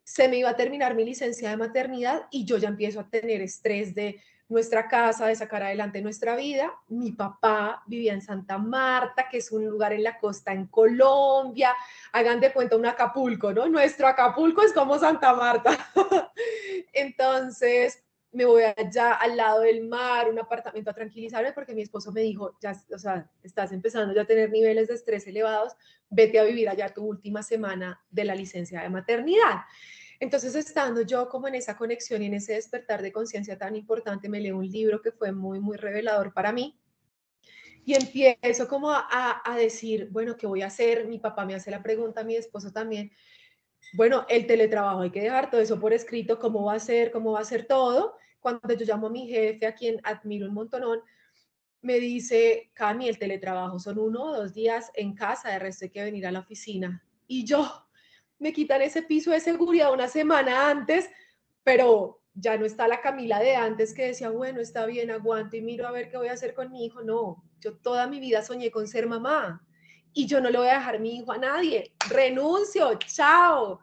se 0.06 0.28
me 0.28 0.36
iba 0.36 0.50
a 0.50 0.56
terminar 0.56 0.94
mi 0.94 1.04
licencia 1.04 1.50
de 1.50 1.56
maternidad 1.56 2.28
y 2.30 2.44
yo 2.44 2.58
ya 2.58 2.68
empiezo 2.68 3.00
a 3.00 3.10
tener 3.10 3.42
estrés 3.42 3.92
de 3.92 4.22
nuestra 4.48 4.86
casa, 4.86 5.26
de 5.26 5.34
sacar 5.34 5.64
adelante 5.64 6.00
nuestra 6.00 6.36
vida. 6.36 6.72
Mi 6.86 7.10
papá 7.10 7.82
vivía 7.88 8.12
en 8.12 8.22
Santa 8.22 8.56
Marta, 8.56 9.28
que 9.28 9.38
es 9.38 9.50
un 9.50 9.66
lugar 9.66 9.92
en 9.92 10.04
la 10.04 10.16
costa 10.20 10.52
en 10.52 10.68
Colombia. 10.68 11.74
Hagan 12.12 12.38
de 12.38 12.52
cuenta 12.52 12.76
un 12.76 12.86
Acapulco, 12.86 13.52
¿no? 13.52 13.68
Nuestro 13.68 14.06
Acapulco 14.06 14.62
es 14.62 14.72
como 14.72 14.96
Santa 14.96 15.34
Marta. 15.34 15.76
Entonces, 16.92 18.05
me 18.36 18.44
voy 18.44 18.64
allá 18.64 19.14
al 19.14 19.34
lado 19.34 19.60
del 19.60 19.88
mar, 19.88 20.28
un 20.28 20.38
apartamento 20.38 20.90
a 20.90 20.94
tranquilizarme, 20.94 21.54
porque 21.54 21.74
mi 21.74 21.80
esposo 21.80 22.12
me 22.12 22.20
dijo, 22.20 22.58
ya, 22.60 22.76
o 22.92 22.98
sea, 22.98 23.30
estás 23.42 23.72
empezando 23.72 24.14
ya 24.14 24.22
a 24.22 24.26
tener 24.26 24.50
niveles 24.50 24.88
de 24.88 24.94
estrés 24.94 25.26
elevados, 25.26 25.72
vete 26.10 26.38
a 26.38 26.44
vivir 26.44 26.68
allá 26.68 26.92
tu 26.92 27.02
última 27.02 27.42
semana 27.42 27.98
de 28.10 28.24
la 28.24 28.34
licencia 28.34 28.82
de 28.82 28.90
maternidad. 28.90 29.62
Entonces, 30.20 30.54
estando 30.54 31.00
yo 31.00 31.30
como 31.30 31.48
en 31.48 31.54
esa 31.54 31.78
conexión 31.78 32.22
y 32.22 32.26
en 32.26 32.34
ese 32.34 32.52
despertar 32.52 33.00
de 33.00 33.10
conciencia 33.10 33.56
tan 33.56 33.74
importante, 33.74 34.28
me 34.28 34.38
leo 34.38 34.58
un 34.58 34.70
libro 34.70 35.00
que 35.00 35.12
fue 35.12 35.32
muy, 35.32 35.58
muy 35.58 35.78
revelador 35.78 36.34
para 36.34 36.52
mí. 36.52 36.78
Y 37.86 37.94
empiezo 37.94 38.68
como 38.68 38.90
a, 38.90 39.40
a 39.44 39.56
decir, 39.56 40.08
bueno, 40.10 40.36
¿qué 40.36 40.46
voy 40.46 40.60
a 40.60 40.66
hacer? 40.66 41.06
Mi 41.06 41.18
papá 41.18 41.46
me 41.46 41.54
hace 41.54 41.70
la 41.70 41.82
pregunta, 41.82 42.22
mi 42.22 42.36
esposo 42.36 42.70
también. 42.70 43.12
Bueno, 43.94 44.26
el 44.28 44.46
teletrabajo, 44.46 45.00
hay 45.00 45.10
que 45.10 45.22
dejar 45.22 45.50
todo 45.50 45.62
eso 45.62 45.80
por 45.80 45.94
escrito, 45.94 46.38
cómo 46.38 46.64
va 46.64 46.74
a 46.74 46.78
ser, 46.80 47.10
cómo 47.10 47.32
va 47.32 47.40
a 47.40 47.44
ser 47.44 47.66
todo. 47.66 48.16
Cuando 48.46 48.74
yo 48.74 48.86
llamo 48.86 49.08
a 49.08 49.10
mi 49.10 49.26
jefe, 49.26 49.66
a 49.66 49.74
quien 49.74 49.98
admiro 50.04 50.46
un 50.46 50.54
montonón, 50.54 51.00
me 51.82 51.98
dice, 51.98 52.70
Cami, 52.74 53.08
el 53.08 53.18
teletrabajo 53.18 53.80
son 53.80 53.98
uno 53.98 54.22
o 54.22 54.36
dos 54.36 54.54
días 54.54 54.92
en 54.94 55.16
casa, 55.16 55.50
de 55.50 55.58
resto 55.58 55.84
hay 55.84 55.90
que 55.90 56.04
venir 56.04 56.28
a 56.28 56.30
la 56.30 56.38
oficina. 56.38 57.04
Y 57.26 57.44
yo, 57.44 57.68
me 58.38 58.52
quitan 58.52 58.82
ese 58.82 59.02
piso 59.02 59.32
de 59.32 59.40
seguridad 59.40 59.92
una 59.92 60.06
semana 60.06 60.70
antes, 60.70 61.10
pero 61.64 62.22
ya 62.34 62.56
no 62.56 62.66
está 62.66 62.86
la 62.86 63.00
Camila 63.00 63.40
de 63.40 63.56
antes 63.56 63.92
que 63.92 64.06
decía, 64.06 64.30
bueno, 64.30 64.60
está 64.60 64.86
bien, 64.86 65.10
aguanto 65.10 65.56
y 65.56 65.60
miro 65.60 65.88
a 65.88 65.90
ver 65.90 66.08
qué 66.08 66.16
voy 66.16 66.28
a 66.28 66.34
hacer 66.34 66.54
con 66.54 66.70
mi 66.70 66.84
hijo. 66.84 67.02
No, 67.02 67.42
yo 67.58 67.76
toda 67.78 68.06
mi 68.06 68.20
vida 68.20 68.44
soñé 68.44 68.70
con 68.70 68.86
ser 68.86 69.08
mamá 69.08 69.60
y 70.12 70.24
yo 70.28 70.40
no 70.40 70.50
le 70.50 70.58
voy 70.58 70.68
a 70.68 70.74
dejar 70.74 71.00
mi 71.00 71.16
hijo 71.16 71.32
a 71.32 71.38
nadie. 71.38 71.96
Renuncio, 72.08 72.96
chao. 73.08 73.80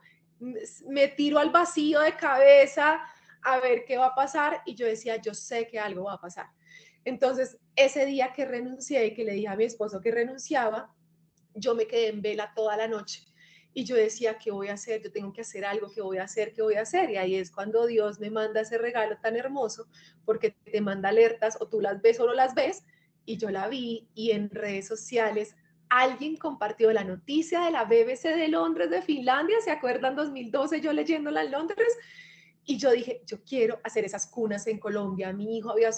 Me 0.87 1.09
tiro 1.09 1.37
al 1.37 1.49
vacío 1.49 1.99
de 1.99 2.15
cabeza 2.15 3.01
a 3.43 3.59
ver 3.59 3.85
qué 3.85 3.97
va 3.97 4.07
a 4.07 4.15
pasar 4.15 4.61
y 4.65 4.75
yo 4.75 4.85
decía, 4.85 5.17
yo 5.17 5.33
sé 5.33 5.67
que 5.67 5.79
algo 5.79 6.05
va 6.05 6.13
a 6.13 6.21
pasar. 6.21 6.47
Entonces, 7.05 7.57
ese 7.75 8.05
día 8.05 8.33
que 8.33 8.45
renuncié 8.45 9.05
y 9.07 9.13
que 9.13 9.23
le 9.23 9.33
dije 9.33 9.47
a 9.47 9.55
mi 9.55 9.65
esposo 9.65 9.99
que 9.99 10.11
renunciaba, 10.11 10.93
yo 11.53 11.75
me 11.75 11.85
quedé 11.85 12.07
en 12.07 12.21
vela 12.21 12.53
toda 12.55 12.77
la 12.77 12.87
noche 12.87 13.25
y 13.73 13.85
yo 13.85 13.95
decía, 13.95 14.37
¿qué 14.37 14.51
voy 14.51 14.67
a 14.67 14.73
hacer? 14.73 15.01
Yo 15.01 15.11
tengo 15.11 15.33
que 15.33 15.41
hacer 15.41 15.65
algo, 15.65 15.91
¿qué 15.91 16.01
voy 16.01 16.17
a 16.17 16.23
hacer? 16.23 16.53
¿Qué 16.53 16.61
voy 16.61 16.75
a 16.75 16.81
hacer? 16.81 17.09
Y 17.09 17.17
ahí 17.17 17.35
es 17.35 17.51
cuando 17.51 17.87
Dios 17.87 18.19
me 18.19 18.29
manda 18.29 18.61
ese 18.61 18.77
regalo 18.77 19.17
tan 19.17 19.35
hermoso, 19.35 19.87
porque 20.25 20.51
te 20.51 20.79
manda 20.79 21.09
alertas 21.09 21.57
o 21.59 21.67
tú 21.67 21.81
las 21.81 22.01
ves 22.01 22.19
o 22.19 22.27
no 22.27 22.33
las 22.33 22.53
ves. 22.53 22.83
Y 23.25 23.37
yo 23.37 23.49
la 23.49 23.67
vi 23.67 24.07
y 24.13 24.31
en 24.31 24.49
redes 24.49 24.87
sociales 24.87 25.55
alguien 25.89 26.37
compartió 26.37 26.91
la 26.91 27.03
noticia 27.03 27.61
de 27.61 27.71
la 27.71 27.85
BBC 27.85 28.35
de 28.35 28.47
Londres, 28.47 28.89
de 28.89 29.01
Finlandia, 29.01 29.57
¿se 29.61 29.71
acuerdan? 29.71 30.15
2012 30.15 30.81
yo 30.81 30.93
leyéndola 30.93 31.43
en 31.43 31.51
Londres. 31.51 31.97
Y 32.65 32.77
yo 32.77 32.91
dije, 32.91 33.21
yo 33.25 33.43
quiero 33.43 33.79
hacer 33.83 34.05
esas 34.05 34.27
cunas 34.27 34.67
en 34.67 34.79
Colombia. 34.79 35.33
Mi 35.33 35.57
hijo 35.57 35.71
había, 35.71 35.89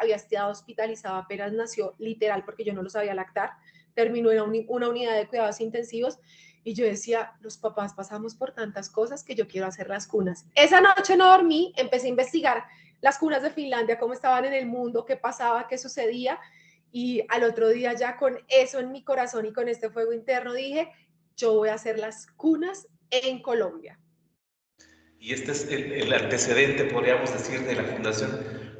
había 0.00 0.16
estado 0.16 0.50
hospitalizado, 0.50 1.16
apenas 1.16 1.52
nació, 1.52 1.94
literal, 1.98 2.44
porque 2.44 2.64
yo 2.64 2.72
no 2.72 2.82
lo 2.82 2.90
sabía 2.90 3.14
lactar. 3.14 3.50
Terminó 3.94 4.30
en 4.32 4.66
una 4.68 4.88
unidad 4.88 5.16
de 5.16 5.28
cuidados 5.28 5.60
intensivos 5.60 6.18
y 6.64 6.74
yo 6.74 6.84
decía, 6.84 7.32
los 7.40 7.56
papás 7.56 7.94
pasamos 7.94 8.34
por 8.34 8.52
tantas 8.52 8.90
cosas 8.90 9.24
que 9.24 9.34
yo 9.34 9.46
quiero 9.46 9.66
hacer 9.66 9.88
las 9.88 10.06
cunas. 10.06 10.44
Esa 10.54 10.80
noche 10.80 11.16
no 11.16 11.30
dormí, 11.30 11.72
empecé 11.76 12.06
a 12.06 12.10
investigar 12.10 12.64
las 13.00 13.18
cunas 13.18 13.42
de 13.42 13.50
Finlandia, 13.50 13.98
cómo 13.98 14.12
estaban 14.12 14.44
en 14.44 14.54
el 14.54 14.66
mundo, 14.66 15.04
qué 15.04 15.16
pasaba, 15.16 15.68
qué 15.68 15.78
sucedía. 15.78 16.38
Y 16.90 17.22
al 17.28 17.44
otro 17.44 17.68
día 17.68 17.92
ya 17.92 18.16
con 18.16 18.38
eso 18.48 18.80
en 18.80 18.92
mi 18.92 19.04
corazón 19.04 19.46
y 19.46 19.52
con 19.52 19.68
este 19.68 19.90
fuego 19.90 20.12
interno 20.12 20.52
dije, 20.52 20.90
yo 21.36 21.54
voy 21.54 21.68
a 21.68 21.74
hacer 21.74 21.98
las 21.98 22.26
cunas 22.26 22.88
en 23.10 23.40
Colombia. 23.40 23.98
Y 25.20 25.32
este 25.32 25.52
es 25.52 25.68
el, 25.70 26.12
antecedente, 26.12 26.84
podríamos 26.84 27.32
decir, 27.32 27.60
de 27.64 27.74
la 27.74 27.84
Fundación 27.84 28.30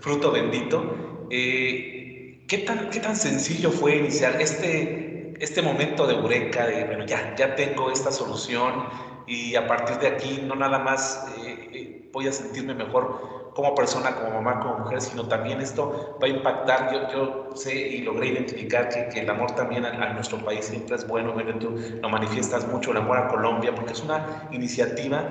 Fruto 0.00 0.30
Bendito. 0.30 1.26
Eh, 1.30 2.44
¿qué, 2.46 2.58
tan, 2.58 2.90
¿Qué 2.90 3.00
tan 3.00 3.16
sencillo 3.16 3.70
fue 3.70 3.96
iniciar 3.96 4.40
este 4.40 5.08
este 5.40 5.62
momento 5.62 6.06
de 6.06 6.14
eureka, 6.14 6.66
de, 6.66 6.84
bueno, 6.84 7.06
ya, 7.06 7.34
ya 7.36 7.54
tengo 7.54 7.90
esta 7.90 8.10
solución 8.10 8.86
y 9.26 9.54
a 9.54 9.66
partir 9.66 9.98
de 9.98 10.08
aquí 10.08 10.42
no 10.44 10.54
nada 10.54 10.78
más 10.78 11.26
eh, 11.38 11.70
eh, 11.72 12.10
voy 12.12 12.28
a 12.28 12.32
sentirme 12.32 12.74
mejor 12.74 13.52
como 13.54 13.74
persona, 13.74 14.14
como 14.14 14.40
mamá, 14.40 14.60
como 14.60 14.78
mujer, 14.78 15.00
sino 15.00 15.26
también 15.26 15.60
esto 15.60 16.18
va 16.22 16.26
a 16.26 16.30
impactar. 16.30 16.92
Yo, 16.92 17.08
yo 17.12 17.56
sé 17.56 17.74
y 17.74 18.02
logré 18.02 18.28
identificar 18.28 18.88
que, 18.88 19.08
que 19.08 19.20
el 19.20 19.30
amor 19.30 19.52
también 19.52 19.84
a, 19.84 20.12
nuestro 20.12 20.38
país 20.44 20.64
siempre 20.64 20.96
es 20.96 21.06
bueno. 21.06 21.32
Bueno, 21.32 21.58
tú 21.58 21.74
lo 22.00 22.08
manifiestas 22.08 22.66
mucho, 22.68 22.92
el 22.92 22.98
amor 22.98 23.18
a 23.18 23.28
Colombia, 23.28 23.74
porque 23.74 23.92
es 23.92 24.02
una 24.02 24.48
iniciativa 24.52 25.28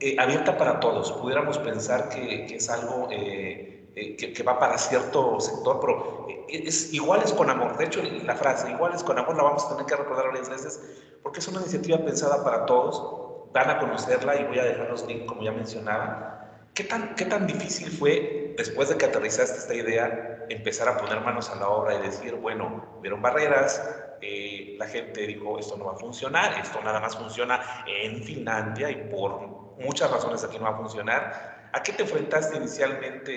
eh, 0.00 0.16
abierta 0.18 0.56
para 0.56 0.80
todos. 0.80 1.12
Pudiéramos 1.12 1.58
pensar 1.58 2.08
que, 2.08 2.46
que 2.46 2.56
es 2.56 2.68
algo... 2.70 3.08
Eh, 3.10 3.76
que, 3.94 4.42
va 4.42 4.58
para 4.58 4.78
cierto 4.78 5.38
sector, 5.40 5.78
pero 5.80 6.26
eh, 6.28 6.62
es 6.66 6.92
iguales 6.92 7.32
con 7.32 7.50
amor. 7.50 7.76
De 7.76 7.84
hecho, 7.84 8.02
la 8.24 8.34
frase 8.36 8.70
iguales 8.70 9.02
con 9.02 9.18
amor 9.18 9.36
la 9.36 9.42
vamos 9.42 9.64
a 9.64 9.70
tener 9.70 9.86
que 9.86 9.96
recordar 9.96 10.28
varias 10.28 10.48
veces 10.48 10.80
porque 11.22 11.40
es 11.40 11.48
una 11.48 11.60
iniciativa 11.60 11.98
pensada 11.98 12.42
para 12.44 12.66
todos. 12.66 13.50
Van 13.52 13.68
a 13.68 13.78
conocerla 13.78 14.36
y 14.36 14.44
voy 14.44 14.58
a 14.58 14.64
dejar 14.64 14.88
los 14.88 15.06
links 15.06 15.26
como 15.26 15.42
ya 15.42 15.52
mencionaba. 15.52 16.68
¿Qué 16.74 16.84
tan, 16.84 17.14
¿Qué 17.16 17.24
tan 17.24 17.46
difícil 17.46 17.90
fue, 17.90 18.39
después 18.60 18.90
de 18.90 18.98
que 18.98 19.06
aterrizaste 19.06 19.56
esta 19.56 19.74
idea, 19.74 20.44
empezar 20.50 20.86
a 20.86 20.98
poner 20.98 21.20
manos 21.22 21.48
a 21.48 21.56
la 21.56 21.68
obra 21.70 21.94
y 21.94 22.02
decir, 22.02 22.34
bueno, 22.34 22.98
vieron 23.00 23.22
barreras, 23.22 23.82
eh, 24.20 24.74
la 24.78 24.86
gente 24.86 25.26
dijo, 25.26 25.58
esto 25.58 25.78
no 25.78 25.86
va 25.86 25.92
a 25.92 25.96
funcionar, 25.96 26.60
esto 26.60 26.78
nada 26.82 27.00
más 27.00 27.16
funciona 27.16 27.84
en 27.86 28.22
Finlandia 28.22 28.90
y 28.90 29.08
por 29.10 29.78
muchas 29.78 30.10
razones 30.10 30.44
aquí 30.44 30.58
no 30.58 30.64
va 30.64 30.70
a 30.72 30.76
funcionar 30.76 31.60
¿A 31.72 31.84
qué 31.84 31.92
te 31.92 32.02
enfrentaste 32.02 32.56
inicialmente, 32.56 33.30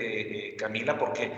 eh, 0.50 0.56
Camila? 0.56 0.98
Porque 0.98 1.32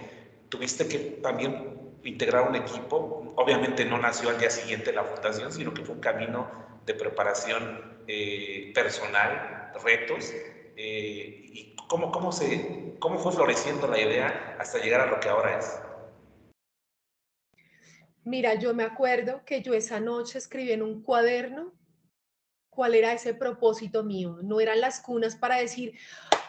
tuviste 0.47 0.88
que 0.88 0.97
también 1.21 1.77
integrar 2.05 2.47
un 2.47 2.55
equipo. 2.55 3.33
Obviamente 3.36 3.83
no 3.83 3.97
nació 3.97 4.29
al 4.29 4.39
día 4.39 4.49
siguiente 4.49 4.93
la 4.93 5.03
fundación, 5.03 5.51
sino 5.51 5.73
que 5.73 5.83
fue 5.83 5.95
un 5.95 6.01
camino 6.01 6.49
de 6.86 6.93
preparación 6.93 7.99
eh, 8.07 8.71
personal, 8.73 9.73
retos. 9.83 10.33
¿Y 10.77 11.74
cómo, 11.88 12.11
cómo, 12.11 12.31
se, 12.31 12.95
cómo 12.99 13.19
fue 13.19 13.31
floreciendo 13.31 13.88
la 13.88 13.99
idea 13.99 14.57
hasta 14.59 14.79
llegar 14.79 15.01
a 15.01 15.07
lo 15.07 15.19
que 15.19 15.29
ahora 15.29 15.59
es? 15.59 15.79
Mira, 18.23 18.55
yo 18.55 18.73
me 18.73 18.83
acuerdo 18.83 19.43
que 19.45 19.61
yo 19.61 19.73
esa 19.73 19.99
noche 19.99 20.39
escribí 20.39 20.71
en 20.71 20.81
un 20.81 21.03
cuaderno 21.03 21.73
cuál 22.69 22.95
era 22.95 23.13
ese 23.13 23.33
propósito 23.33 24.03
mío. 24.03 24.39
No 24.41 24.59
eran 24.59 24.81
las 24.81 24.99
cunas 24.99 25.36
para 25.36 25.57
decir, 25.57 25.93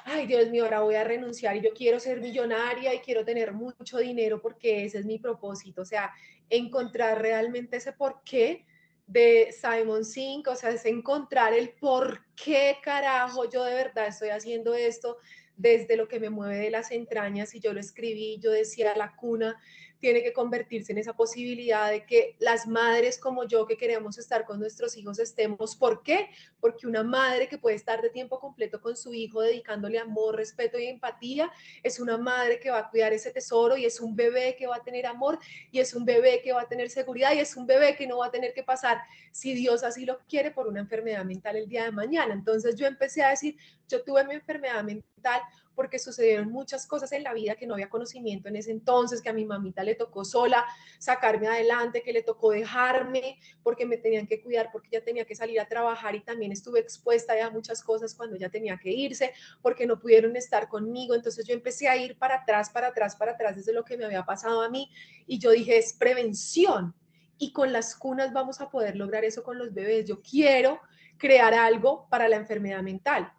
ay 0.04 0.26
Dios 0.26 0.48
mío, 0.50 0.64
ahora 0.64 0.80
voy 0.80 0.94
a 0.94 1.04
renunciar 1.04 1.56
y 1.56 1.60
yo 1.60 1.70
quiero 1.74 2.00
ser 2.00 2.20
millonaria 2.20 2.94
y 2.94 3.00
quiero 3.00 3.24
tener 3.24 3.52
mucho 3.52 3.98
dinero 3.98 4.40
porque 4.40 4.84
ese 4.84 4.98
es 4.98 5.04
mi 5.04 5.18
propósito. 5.18 5.82
O 5.82 5.84
sea, 5.84 6.12
encontrar 6.48 7.20
realmente 7.20 7.76
ese 7.76 7.92
porqué 7.92 8.64
de 9.06 9.52
Simon 9.52 10.04
Sink, 10.04 10.48
o 10.48 10.56
sea, 10.56 10.70
es 10.70 10.84
encontrar 10.84 11.52
el 11.52 11.70
por 11.70 12.24
qué 12.34 12.76
carajo 12.82 13.48
yo 13.48 13.64
de 13.64 13.74
verdad 13.74 14.08
estoy 14.08 14.30
haciendo 14.30 14.74
esto 14.74 15.18
desde 15.56 15.96
lo 15.96 16.08
que 16.08 16.20
me 16.20 16.30
mueve 16.30 16.56
de 16.58 16.70
las 16.70 16.90
entrañas. 16.90 17.54
Y 17.54 17.60
yo 17.60 17.72
lo 17.72 17.80
escribí, 17.80 18.38
yo 18.40 18.50
decía 18.50 18.96
la 18.96 19.14
cuna 19.16 19.60
tiene 19.98 20.22
que 20.22 20.32
convertirse 20.32 20.92
en 20.92 20.98
esa 20.98 21.14
posibilidad 21.14 21.90
de 21.90 22.04
que 22.04 22.36
las 22.38 22.66
madres 22.66 23.18
como 23.18 23.46
yo 23.46 23.66
que 23.66 23.76
queremos 23.76 24.18
estar 24.18 24.44
con 24.44 24.58
nuestros 24.58 24.96
hijos 24.96 25.18
estemos. 25.18 25.76
¿Por 25.76 26.02
qué? 26.02 26.30
Porque 26.60 26.86
una 26.86 27.02
madre 27.02 27.48
que 27.48 27.58
puede 27.58 27.76
estar 27.76 28.02
de 28.02 28.10
tiempo 28.10 28.38
completo 28.38 28.80
con 28.80 28.96
su 28.96 29.14
hijo 29.14 29.40
dedicándole 29.40 29.98
amor, 29.98 30.36
respeto 30.36 30.78
y 30.78 30.86
empatía, 30.86 31.50
es 31.82 31.98
una 32.00 32.18
madre 32.18 32.60
que 32.60 32.70
va 32.70 32.78
a 32.78 32.90
cuidar 32.90 33.12
ese 33.12 33.30
tesoro 33.30 33.76
y 33.76 33.84
es 33.84 34.00
un 34.00 34.14
bebé 34.14 34.56
que 34.56 34.66
va 34.66 34.76
a 34.76 34.82
tener 34.82 35.06
amor 35.06 35.38
y 35.70 35.80
es 35.80 35.94
un 35.94 36.04
bebé 36.04 36.40
que 36.42 36.52
va 36.52 36.62
a 36.62 36.68
tener 36.68 36.90
seguridad 36.90 37.32
y 37.32 37.38
es 37.38 37.56
un 37.56 37.66
bebé 37.66 37.96
que 37.96 38.06
no 38.06 38.18
va 38.18 38.26
a 38.26 38.30
tener 38.30 38.52
que 38.52 38.62
pasar, 38.62 39.00
si 39.32 39.54
Dios 39.54 39.82
así 39.82 40.04
lo 40.04 40.18
quiere, 40.28 40.50
por 40.50 40.66
una 40.68 40.80
enfermedad 40.80 41.24
mental 41.24 41.56
el 41.56 41.68
día 41.68 41.84
de 41.84 41.92
mañana. 41.92 42.34
Entonces 42.34 42.76
yo 42.76 42.86
empecé 42.86 43.22
a 43.22 43.30
decir, 43.30 43.56
yo 43.88 44.02
tuve 44.02 44.24
mi 44.24 44.34
enfermedad 44.34 44.82
mental 44.82 45.42
porque 45.76 45.98
sucedieron 45.98 46.50
muchas 46.50 46.86
cosas 46.86 47.12
en 47.12 47.22
la 47.22 47.34
vida 47.34 47.54
que 47.54 47.66
no 47.66 47.74
había 47.74 47.90
conocimiento 47.90 48.48
en 48.48 48.56
ese 48.56 48.72
entonces, 48.72 49.22
que 49.22 49.28
a 49.28 49.32
mi 49.34 49.44
mamita 49.44 49.84
le 49.84 49.94
tocó 49.94 50.24
sola 50.24 50.64
sacarme 50.98 51.46
adelante, 51.46 52.02
que 52.02 52.12
le 52.12 52.22
tocó 52.22 52.50
dejarme 52.50 53.38
porque 53.62 53.84
me 53.84 53.98
tenían 53.98 54.26
que 54.26 54.42
cuidar, 54.42 54.70
porque 54.72 54.88
ya 54.90 55.02
tenía 55.02 55.26
que 55.26 55.36
salir 55.36 55.60
a 55.60 55.68
trabajar 55.68 56.16
y 56.16 56.20
también 56.20 56.50
estuve 56.50 56.80
expuesta 56.80 57.34
a 57.44 57.50
muchas 57.50 57.82
cosas 57.82 58.14
cuando 58.14 58.36
ya 58.36 58.48
tenía 58.48 58.78
que 58.78 58.90
irse, 58.90 59.32
porque 59.60 59.86
no 59.86 60.00
pudieron 60.00 60.34
estar 60.34 60.68
conmigo. 60.68 61.14
Entonces 61.14 61.46
yo 61.46 61.54
empecé 61.54 61.88
a 61.88 61.96
ir 61.96 62.18
para 62.18 62.36
atrás, 62.36 62.70
para 62.70 62.88
atrás, 62.88 63.14
para 63.14 63.32
atrás 63.32 63.56
desde 63.56 63.74
lo 63.74 63.84
que 63.84 63.98
me 63.98 64.06
había 64.06 64.24
pasado 64.24 64.62
a 64.62 64.70
mí 64.70 64.90
y 65.26 65.38
yo 65.38 65.50
dije, 65.50 65.76
es 65.76 65.92
prevención. 65.92 66.94
Y 67.38 67.52
con 67.52 67.70
las 67.70 67.94
cunas 67.94 68.32
vamos 68.32 68.62
a 68.62 68.70
poder 68.70 68.96
lograr 68.96 69.22
eso 69.26 69.42
con 69.42 69.58
los 69.58 69.74
bebés. 69.74 70.06
Yo 70.06 70.22
quiero 70.22 70.80
crear 71.18 71.52
algo 71.52 72.08
para 72.08 72.28
la 72.28 72.36
enfermedad 72.36 72.82
mental 72.82 73.30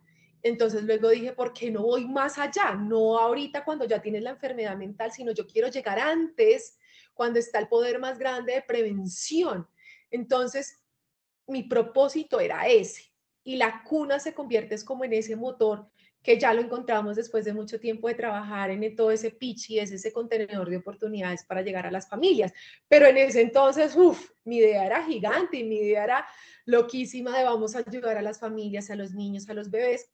entonces 0.44 0.84
luego 0.84 1.10
dije, 1.10 1.34
¿por 1.34 1.54
qué 1.54 1.72
no 1.72 1.84
voy 1.84 2.06
más 2.08 2.38
allá? 2.38 2.74
No 2.74 3.18
ahorita 3.18 3.64
cuando 3.64 3.86
ya 3.86 4.02
tienes 4.02 4.24
la 4.24 4.32
enfermedad 4.32 4.78
mental, 4.78 5.12
sino 5.12 5.32
yo 5.32 5.48
quiero 5.48 5.68
llegar 5.68 6.00
antes, 6.00 6.78
cuando 7.14 7.40
está 7.40 7.60
el 7.60 7.68
poder 7.68 8.00
más 8.00 8.18
grande 8.20 8.54
de 8.54 8.62
prevención. 8.62 9.68
Entonces, 10.12 10.80
mi 11.48 11.64
propósito 11.64 12.40
era 12.40 12.68
ese. 12.68 13.12
Y 13.44 13.58
la 13.58 13.84
cuna 13.84 14.20
se 14.20 14.34
convierte 14.34 14.76
es 14.76 14.84
como 14.84 15.04
en 15.04 15.14
ese 15.14 15.36
motor 15.36 15.90
que 16.22 16.38
ya 16.38 16.54
lo 16.54 16.62
encontramos 16.62 17.16
después 17.16 17.46
de 17.46 17.54
mucho 17.54 17.80
tiempo 17.80 18.08
de 18.08 18.16
trabajar 18.16 18.70
en 18.70 18.96
todo 18.96 19.12
ese 19.12 19.32
pitch 19.32 19.70
y 19.70 19.80
es 19.80 19.92
ese 19.92 20.12
contenedor 20.12 20.70
de 20.70 20.78
oportunidades 20.78 21.46
para 21.46 21.62
llegar 21.62 21.88
a 21.88 21.92
las 21.92 22.10
familias. 22.10 22.52
Pero 22.90 23.06
en 23.06 23.18
ese 23.18 23.42
entonces, 23.42 23.96
uff, 23.96 24.32
mi 24.44 24.58
idea 24.58 24.86
era 24.86 25.06
gigante 25.06 25.58
y 25.58 25.64
mi 25.64 25.78
idea 25.78 26.04
era 26.04 26.28
loquísima 26.66 27.38
de 27.38 27.46
vamos 27.46 27.76
a 27.76 27.84
ayudar 27.88 28.18
a 28.18 28.22
las 28.22 28.40
familias, 28.40 28.90
a 28.90 28.96
los 28.96 29.14
niños, 29.14 29.48
a 29.50 29.54
los 29.54 29.72
bebés 29.72 30.10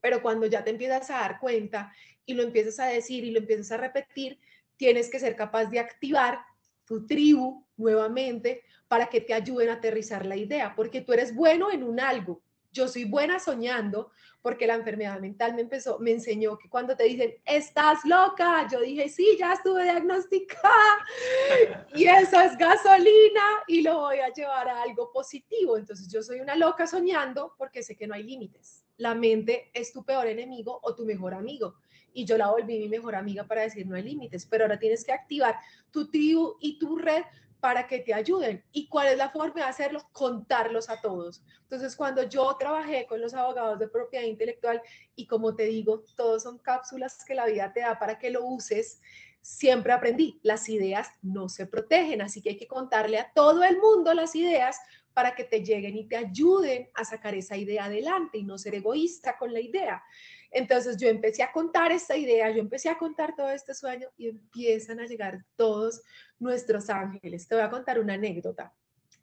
pero 0.00 0.22
cuando 0.22 0.46
ya 0.46 0.64
te 0.64 0.70
empiezas 0.70 1.10
a 1.10 1.20
dar 1.20 1.38
cuenta 1.38 1.92
y 2.24 2.34
lo 2.34 2.42
empiezas 2.42 2.78
a 2.80 2.86
decir 2.86 3.24
y 3.24 3.30
lo 3.30 3.38
empiezas 3.38 3.72
a 3.72 3.76
repetir, 3.76 4.38
tienes 4.76 5.10
que 5.10 5.18
ser 5.18 5.36
capaz 5.36 5.66
de 5.66 5.78
activar 5.78 6.40
tu 6.84 7.06
tribu 7.06 7.66
nuevamente 7.76 8.62
para 8.88 9.06
que 9.06 9.20
te 9.20 9.34
ayuden 9.34 9.68
a 9.68 9.74
aterrizar 9.74 10.26
la 10.26 10.36
idea, 10.36 10.74
porque 10.74 11.00
tú 11.00 11.12
eres 11.12 11.34
bueno 11.34 11.70
en 11.70 11.84
un 11.84 12.00
algo. 12.00 12.42
Yo 12.72 12.88
soy 12.88 13.04
buena 13.04 13.38
soñando 13.38 14.10
porque 14.42 14.66
la 14.66 14.74
enfermedad 14.74 15.20
mental 15.20 15.54
me 15.54 15.60
empezó, 15.60 15.98
me 15.98 16.12
enseñó 16.12 16.56
que 16.56 16.68
cuando 16.68 16.96
te 16.96 17.04
dicen, 17.04 17.34
estás 17.44 18.04
loca, 18.04 18.66
yo 18.70 18.80
dije, 18.80 19.08
sí, 19.08 19.36
ya 19.38 19.52
estuve 19.52 19.84
diagnosticada 19.84 21.06
y 21.94 22.06
eso 22.06 22.40
es 22.40 22.56
gasolina 22.56 23.42
y 23.66 23.82
lo 23.82 24.00
voy 24.00 24.18
a 24.18 24.32
llevar 24.32 24.68
a 24.68 24.82
algo 24.82 25.12
positivo. 25.12 25.76
Entonces 25.76 26.10
yo 26.10 26.22
soy 26.22 26.40
una 26.40 26.56
loca 26.56 26.86
soñando 26.86 27.54
porque 27.58 27.82
sé 27.82 27.96
que 27.96 28.06
no 28.06 28.14
hay 28.14 28.22
límites 28.22 28.84
la 29.00 29.14
mente 29.14 29.70
es 29.72 29.92
tu 29.92 30.04
peor 30.04 30.26
enemigo 30.26 30.78
o 30.82 30.94
tu 30.94 31.04
mejor 31.04 31.34
amigo. 31.34 31.76
y 32.12 32.24
yo 32.24 32.36
la 32.36 32.50
volví 32.50 32.76
mi 32.76 32.88
mejor 32.88 33.14
amiga 33.14 33.44
para 33.44 33.62
decir 33.62 33.86
no 33.86 33.94
hay 33.94 34.02
límites, 34.02 34.44
pero 34.44 34.64
ahora 34.64 34.80
tienes 34.80 35.04
que 35.04 35.12
activar 35.12 35.56
tu 35.92 36.10
tribu 36.10 36.56
y 36.60 36.76
tu 36.76 36.96
red 36.96 37.22
para 37.60 37.86
que 37.86 38.00
te 38.00 38.12
ayuden. 38.12 38.64
¿Y 38.72 38.88
cuál 38.88 39.08
es 39.08 39.16
la 39.16 39.30
forma 39.30 39.54
de 39.54 39.68
hacerlo? 39.68 40.00
Contarlos 40.12 40.90
a 40.90 41.00
todos. 41.00 41.44
Entonces, 41.62 41.94
cuando 41.94 42.24
yo 42.24 42.56
trabajé 42.58 43.06
con 43.06 43.20
los 43.20 43.32
abogados 43.32 43.78
de 43.78 43.86
propiedad 43.86 44.24
intelectual, 44.24 44.82
y 45.14 45.26
como 45.28 45.54
te 45.54 45.64
digo, 45.64 46.02
todos 46.16 46.42
son 46.42 46.58
cápsulas 46.58 47.24
que 47.24 47.34
la 47.34 47.46
vida 47.46 47.72
te 47.72 47.80
da 47.80 47.96
para 47.96 48.18
que 48.18 48.30
lo 48.30 48.44
uses, 48.44 49.00
siempre 49.40 49.92
aprendí, 49.92 50.40
las 50.42 50.68
ideas 50.68 51.08
no 51.22 51.48
se 51.48 51.66
protegen, 51.66 52.22
así 52.22 52.42
que 52.42 52.50
hay 52.50 52.56
que 52.56 52.66
contarle 52.66 53.18
a 53.18 53.32
todo 53.32 53.62
el 53.62 53.78
mundo 53.78 54.12
las 54.14 54.34
ideas 54.34 54.80
para 55.14 55.34
que 55.34 55.44
te 55.44 55.62
lleguen 55.62 55.96
y 55.96 56.04
te 56.06 56.16
ayuden 56.16 56.88
a 56.94 57.04
sacar 57.04 57.34
esa 57.34 57.56
idea 57.56 57.84
adelante 57.84 58.38
y 58.38 58.44
no 58.44 58.58
ser 58.58 58.74
egoísta 58.74 59.36
con 59.38 59.52
la 59.52 59.60
idea. 59.60 60.02
Entonces 60.50 60.96
yo 60.96 61.08
empecé 61.08 61.42
a 61.42 61.52
contar 61.52 61.92
esta 61.92 62.16
idea, 62.16 62.50
yo 62.50 62.60
empecé 62.60 62.88
a 62.88 62.98
contar 62.98 63.34
todo 63.36 63.50
este 63.50 63.74
sueño 63.74 64.08
y 64.16 64.28
empiezan 64.28 65.00
a 65.00 65.06
llegar 65.06 65.44
todos 65.56 66.02
nuestros 66.38 66.90
ángeles. 66.90 67.46
Te 67.46 67.54
voy 67.54 67.64
a 67.64 67.70
contar 67.70 68.00
una 68.00 68.14
anécdota 68.14 68.72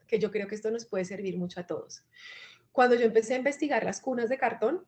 que 0.07 0.19
yo 0.19 0.31
creo 0.31 0.47
que 0.47 0.55
esto 0.55 0.71
nos 0.71 0.85
puede 0.85 1.05
servir 1.05 1.38
mucho 1.38 1.59
a 1.59 1.67
todos. 1.67 2.03
Cuando 2.71 2.95
yo 2.95 3.05
empecé 3.05 3.33
a 3.33 3.38
investigar 3.38 3.83
las 3.83 3.99
cunas 3.99 4.29
de 4.29 4.38
cartón, 4.38 4.85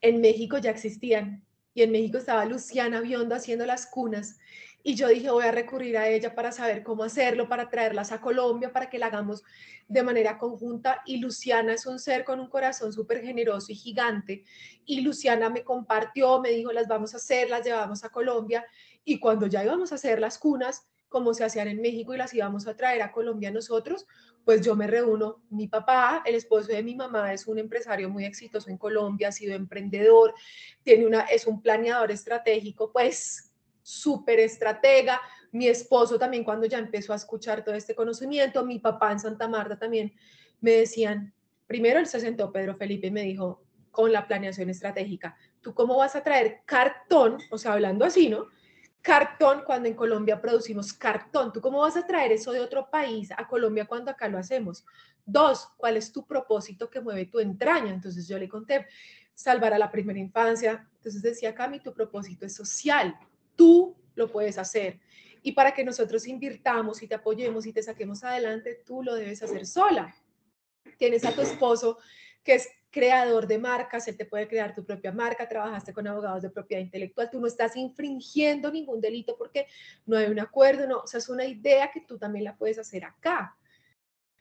en 0.00 0.20
México 0.20 0.58
ya 0.58 0.70
existían 0.70 1.44
y 1.74 1.82
en 1.82 1.92
México 1.92 2.18
estaba 2.18 2.44
Luciana 2.44 3.00
Biondo 3.00 3.34
haciendo 3.34 3.66
las 3.66 3.86
cunas 3.86 4.38
y 4.82 4.94
yo 4.94 5.08
dije 5.08 5.30
voy 5.30 5.44
a 5.44 5.52
recurrir 5.52 5.96
a 5.96 6.08
ella 6.08 6.34
para 6.34 6.52
saber 6.52 6.82
cómo 6.82 7.04
hacerlo, 7.04 7.48
para 7.48 7.68
traerlas 7.68 8.12
a 8.12 8.20
Colombia, 8.20 8.72
para 8.72 8.90
que 8.90 8.98
la 8.98 9.06
hagamos 9.06 9.44
de 9.88 10.02
manera 10.02 10.38
conjunta. 10.38 11.02
Y 11.06 11.18
Luciana 11.18 11.74
es 11.74 11.86
un 11.86 11.98
ser 11.98 12.24
con 12.24 12.40
un 12.40 12.48
corazón 12.48 12.92
súper 12.92 13.22
generoso 13.22 13.70
y 13.70 13.76
gigante. 13.76 14.44
Y 14.84 15.02
Luciana 15.02 15.50
me 15.50 15.62
compartió, 15.62 16.40
me 16.40 16.50
dijo 16.50 16.72
las 16.72 16.88
vamos 16.88 17.14
a 17.14 17.18
hacer, 17.18 17.48
las 17.48 17.64
llevamos 17.64 18.04
a 18.04 18.08
Colombia. 18.08 18.64
Y 19.04 19.18
cuando 19.20 19.46
ya 19.46 19.64
íbamos 19.64 19.92
a 19.92 19.96
hacer 19.96 20.18
las 20.18 20.38
cunas, 20.38 20.88
como 21.08 21.34
se 21.34 21.44
hacían 21.44 21.68
en 21.68 21.80
México 21.80 22.14
y 22.14 22.16
las 22.16 22.32
íbamos 22.32 22.66
a 22.66 22.74
traer 22.74 23.02
a 23.02 23.12
Colombia 23.12 23.50
nosotros, 23.50 24.06
pues 24.44 24.62
yo 24.62 24.74
me 24.74 24.86
reúno, 24.86 25.42
mi 25.50 25.68
papá, 25.68 26.22
el 26.24 26.34
esposo 26.34 26.68
de 26.68 26.82
mi 26.82 26.96
mamá, 26.96 27.32
es 27.32 27.46
un 27.46 27.58
empresario 27.58 28.08
muy 28.08 28.24
exitoso 28.24 28.70
en 28.70 28.78
Colombia, 28.78 29.28
ha 29.28 29.32
sido 29.32 29.54
emprendedor, 29.54 30.34
tiene 30.82 31.06
una, 31.06 31.20
es 31.20 31.46
un 31.46 31.60
planeador 31.60 32.10
estratégico, 32.10 32.90
pues 32.90 33.51
súper 33.82 34.40
estratega. 34.40 35.20
Mi 35.50 35.68
esposo 35.68 36.18
también 36.18 36.44
cuando 36.44 36.66
ya 36.66 36.78
empezó 36.78 37.12
a 37.12 37.16
escuchar 37.16 37.64
todo 37.64 37.74
este 37.74 37.94
conocimiento, 37.94 38.64
mi 38.64 38.78
papá 38.78 39.12
en 39.12 39.20
Santa 39.20 39.48
Marta 39.48 39.78
también 39.78 40.12
me 40.60 40.72
decían, 40.72 41.34
primero 41.66 41.98
él 41.98 42.06
se 42.06 42.20
sentó, 42.20 42.52
Pedro 42.52 42.76
Felipe, 42.76 43.08
y 43.08 43.10
me 43.10 43.22
dijo, 43.22 43.62
con 43.90 44.12
la 44.12 44.26
planeación 44.26 44.70
estratégica, 44.70 45.36
¿tú 45.60 45.74
cómo 45.74 45.96
vas 45.96 46.16
a 46.16 46.22
traer 46.22 46.60
cartón? 46.64 47.38
O 47.50 47.58
sea, 47.58 47.74
hablando 47.74 48.04
así, 48.04 48.28
¿no? 48.28 48.46
cartón 49.02 49.62
cuando 49.66 49.88
en 49.88 49.94
Colombia 49.94 50.40
producimos 50.40 50.92
cartón. 50.92 51.52
¿Tú 51.52 51.60
cómo 51.60 51.80
vas 51.80 51.96
a 51.96 52.06
traer 52.06 52.32
eso 52.32 52.52
de 52.52 52.60
otro 52.60 52.88
país 52.88 53.30
a 53.36 53.46
Colombia 53.46 53.84
cuando 53.84 54.12
acá 54.12 54.28
lo 54.28 54.38
hacemos? 54.38 54.86
Dos, 55.26 55.68
¿cuál 55.76 55.96
es 55.96 56.12
tu 56.12 56.24
propósito 56.24 56.88
que 56.88 57.00
mueve 57.00 57.26
tu 57.26 57.40
entraña? 57.40 57.92
Entonces 57.92 58.26
yo 58.26 58.38
le 58.38 58.48
conté, 58.48 58.86
salvar 59.34 59.74
a 59.74 59.78
la 59.78 59.90
primera 59.90 60.18
infancia. 60.18 60.88
Entonces 60.94 61.20
decía, 61.20 61.54
Cami, 61.54 61.80
tu 61.80 61.92
propósito 61.92 62.46
es 62.46 62.54
social. 62.54 63.18
Tú 63.56 63.96
lo 64.14 64.30
puedes 64.30 64.58
hacer. 64.58 65.00
Y 65.42 65.52
para 65.52 65.72
que 65.74 65.84
nosotros 65.84 66.26
invirtamos 66.26 67.02
y 67.02 67.08
te 67.08 67.14
apoyemos 67.14 67.66
y 67.66 67.72
te 67.72 67.82
saquemos 67.82 68.22
adelante, 68.22 68.82
tú 68.86 69.02
lo 69.02 69.14
debes 69.14 69.42
hacer 69.42 69.66
sola. 69.66 70.14
Tienes 70.98 71.24
a 71.24 71.32
tu 71.32 71.40
esposo 71.40 71.98
que 72.44 72.54
es 72.54 72.68
creador 72.90 73.46
de 73.46 73.58
marcas, 73.58 74.06
él 74.06 74.16
te 74.16 74.26
puede 74.26 74.46
crear 74.46 74.74
tu 74.74 74.84
propia 74.84 75.10
marca, 75.10 75.48
trabajaste 75.48 75.92
con 75.92 76.06
abogados 76.06 76.42
de 76.42 76.50
propiedad 76.50 76.82
intelectual, 76.82 77.30
tú 77.30 77.40
no 77.40 77.46
estás 77.46 77.74
infringiendo 77.74 78.70
ningún 78.70 79.00
delito 79.00 79.34
porque 79.36 79.66
no 80.04 80.16
hay 80.16 80.26
un 80.26 80.38
acuerdo, 80.38 80.86
no, 80.86 80.98
o 80.98 81.06
sea, 81.06 81.18
es 81.18 81.28
una 81.28 81.46
idea 81.46 81.90
que 81.90 82.02
tú 82.02 82.18
también 82.18 82.44
la 82.44 82.56
puedes 82.56 82.78
hacer 82.78 83.04
acá. 83.04 83.56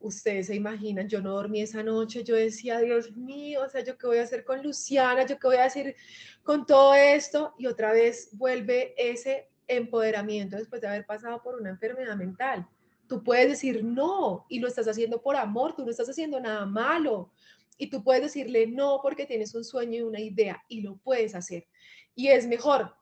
Ustedes 0.01 0.47
se 0.47 0.55
imaginan, 0.55 1.07
yo 1.07 1.21
no 1.21 1.31
dormí 1.31 1.61
esa 1.61 1.83
noche, 1.83 2.23
yo 2.23 2.35
decía, 2.35 2.79
Dios 2.79 3.15
mío, 3.15 3.61
o 3.65 3.69
sea, 3.69 3.83
yo 3.83 3.97
qué 3.97 4.07
voy 4.07 4.17
a 4.17 4.23
hacer 4.23 4.43
con 4.43 4.63
Luciana, 4.63 5.25
yo 5.25 5.37
qué 5.37 5.47
voy 5.47 5.57
a 5.57 5.65
hacer 5.65 5.95
con 6.43 6.65
todo 6.65 6.95
esto, 6.95 7.53
y 7.57 7.67
otra 7.67 7.93
vez 7.93 8.29
vuelve 8.33 8.95
ese 8.97 9.51
empoderamiento 9.67 10.57
después 10.57 10.81
de 10.81 10.87
haber 10.87 11.05
pasado 11.05 11.41
por 11.41 11.55
una 11.55 11.69
enfermedad 11.69 12.15
mental. 12.15 12.67
Tú 13.07 13.23
puedes 13.23 13.49
decir 13.49 13.83
no 13.83 14.45
y 14.49 14.59
lo 14.59 14.67
estás 14.67 14.87
haciendo 14.87 15.21
por 15.21 15.35
amor, 15.35 15.75
tú 15.75 15.83
no 15.83 15.91
estás 15.91 16.09
haciendo 16.09 16.39
nada 16.39 16.65
malo 16.65 17.31
y 17.77 17.89
tú 17.89 18.03
puedes 18.03 18.23
decirle 18.23 18.67
no 18.67 18.99
porque 19.01 19.25
tienes 19.25 19.53
un 19.55 19.63
sueño 19.63 19.97
y 19.97 20.01
una 20.01 20.19
idea 20.19 20.63
y 20.67 20.81
lo 20.81 20.97
puedes 20.97 21.35
hacer. 21.35 21.67
Y 22.15 22.27
es 22.27 22.47
mejor 22.47 22.95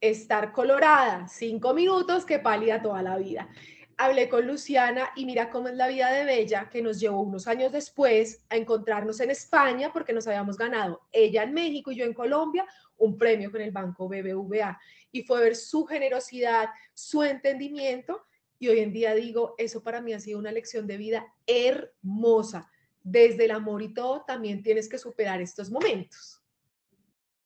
estar 0.00 0.52
colorada 0.52 1.26
cinco 1.28 1.74
minutos 1.74 2.24
que 2.24 2.38
pálida 2.38 2.82
toda 2.82 3.02
la 3.02 3.16
vida. 3.16 3.48
Hablé 3.96 4.28
con 4.28 4.46
Luciana 4.46 5.10
y 5.14 5.24
mira 5.24 5.50
cómo 5.50 5.68
es 5.68 5.74
la 5.74 5.88
vida 5.88 6.12
de 6.12 6.24
Bella, 6.24 6.68
que 6.70 6.82
nos 6.82 6.98
llevó 6.98 7.20
unos 7.20 7.46
años 7.46 7.72
después 7.72 8.44
a 8.48 8.56
encontrarnos 8.56 9.20
en 9.20 9.30
España 9.30 9.92
porque 9.92 10.12
nos 10.12 10.26
habíamos 10.26 10.56
ganado, 10.56 11.02
ella 11.12 11.44
en 11.44 11.54
México 11.54 11.92
y 11.92 11.96
yo 11.96 12.04
en 12.04 12.14
Colombia, 12.14 12.66
un 12.96 13.16
premio 13.16 13.50
con 13.50 13.60
el 13.60 13.70
banco 13.70 14.08
BBVA. 14.08 14.80
Y 15.12 15.22
fue 15.22 15.42
ver 15.42 15.56
su 15.56 15.84
generosidad, 15.84 16.68
su 16.92 17.22
entendimiento. 17.22 18.24
Y 18.58 18.68
hoy 18.68 18.80
en 18.80 18.92
día 18.92 19.14
digo, 19.14 19.54
eso 19.58 19.82
para 19.82 20.00
mí 20.00 20.12
ha 20.12 20.20
sido 20.20 20.38
una 20.38 20.52
lección 20.52 20.86
de 20.86 20.96
vida 20.96 21.26
hermosa 21.46 22.70
desde 23.04 23.44
el 23.44 23.50
amor 23.50 23.82
y 23.82 23.92
todo, 23.92 24.24
también 24.26 24.62
tienes 24.62 24.88
que 24.88 24.98
superar 24.98 25.40
estos 25.42 25.70
momentos. 25.70 26.40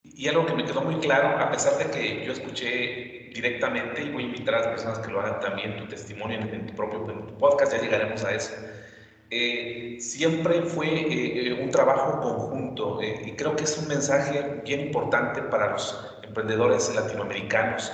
Y 0.04 0.28
algo 0.28 0.46
que 0.46 0.54
me 0.54 0.64
quedó 0.64 0.82
muy 0.82 1.00
claro, 1.00 1.36
a 1.36 1.50
pesar 1.50 1.76
de 1.76 1.90
que 1.90 2.24
yo 2.24 2.32
escuché 2.32 3.17
directamente, 3.40 4.02
y 4.02 4.10
voy 4.10 4.24
a 4.24 4.26
invitar 4.26 4.54
a 4.56 4.58
las 4.58 4.66
personas 4.68 4.98
que 4.98 5.12
lo 5.12 5.20
hagan 5.20 5.38
también, 5.38 5.76
tu 5.76 5.86
testimonio 5.86 6.38
en, 6.40 6.66
tu 6.66 6.74
propio 6.74 7.06
podcast, 7.38 7.72
ya 7.72 7.80
llegaremos 7.80 8.24
a 8.24 8.34
eso, 8.34 8.52
eh, 9.30 9.98
siempre 10.00 10.62
fue 10.62 10.88
eh, 10.88 11.48
eh, 11.48 11.62
un 11.62 11.70
trabajo 11.70 12.20
conjunto 12.20 12.98
y 13.02 13.32
creo 13.32 13.54
que 13.54 13.64
es 13.64 13.76
un 13.76 13.86
mensaje 13.86 14.62
bien 14.64 14.80
importante 14.80 15.42
para 15.42 15.72
los 15.72 16.18
emprendedores 16.22 16.92
latinoamericanos. 16.94 17.92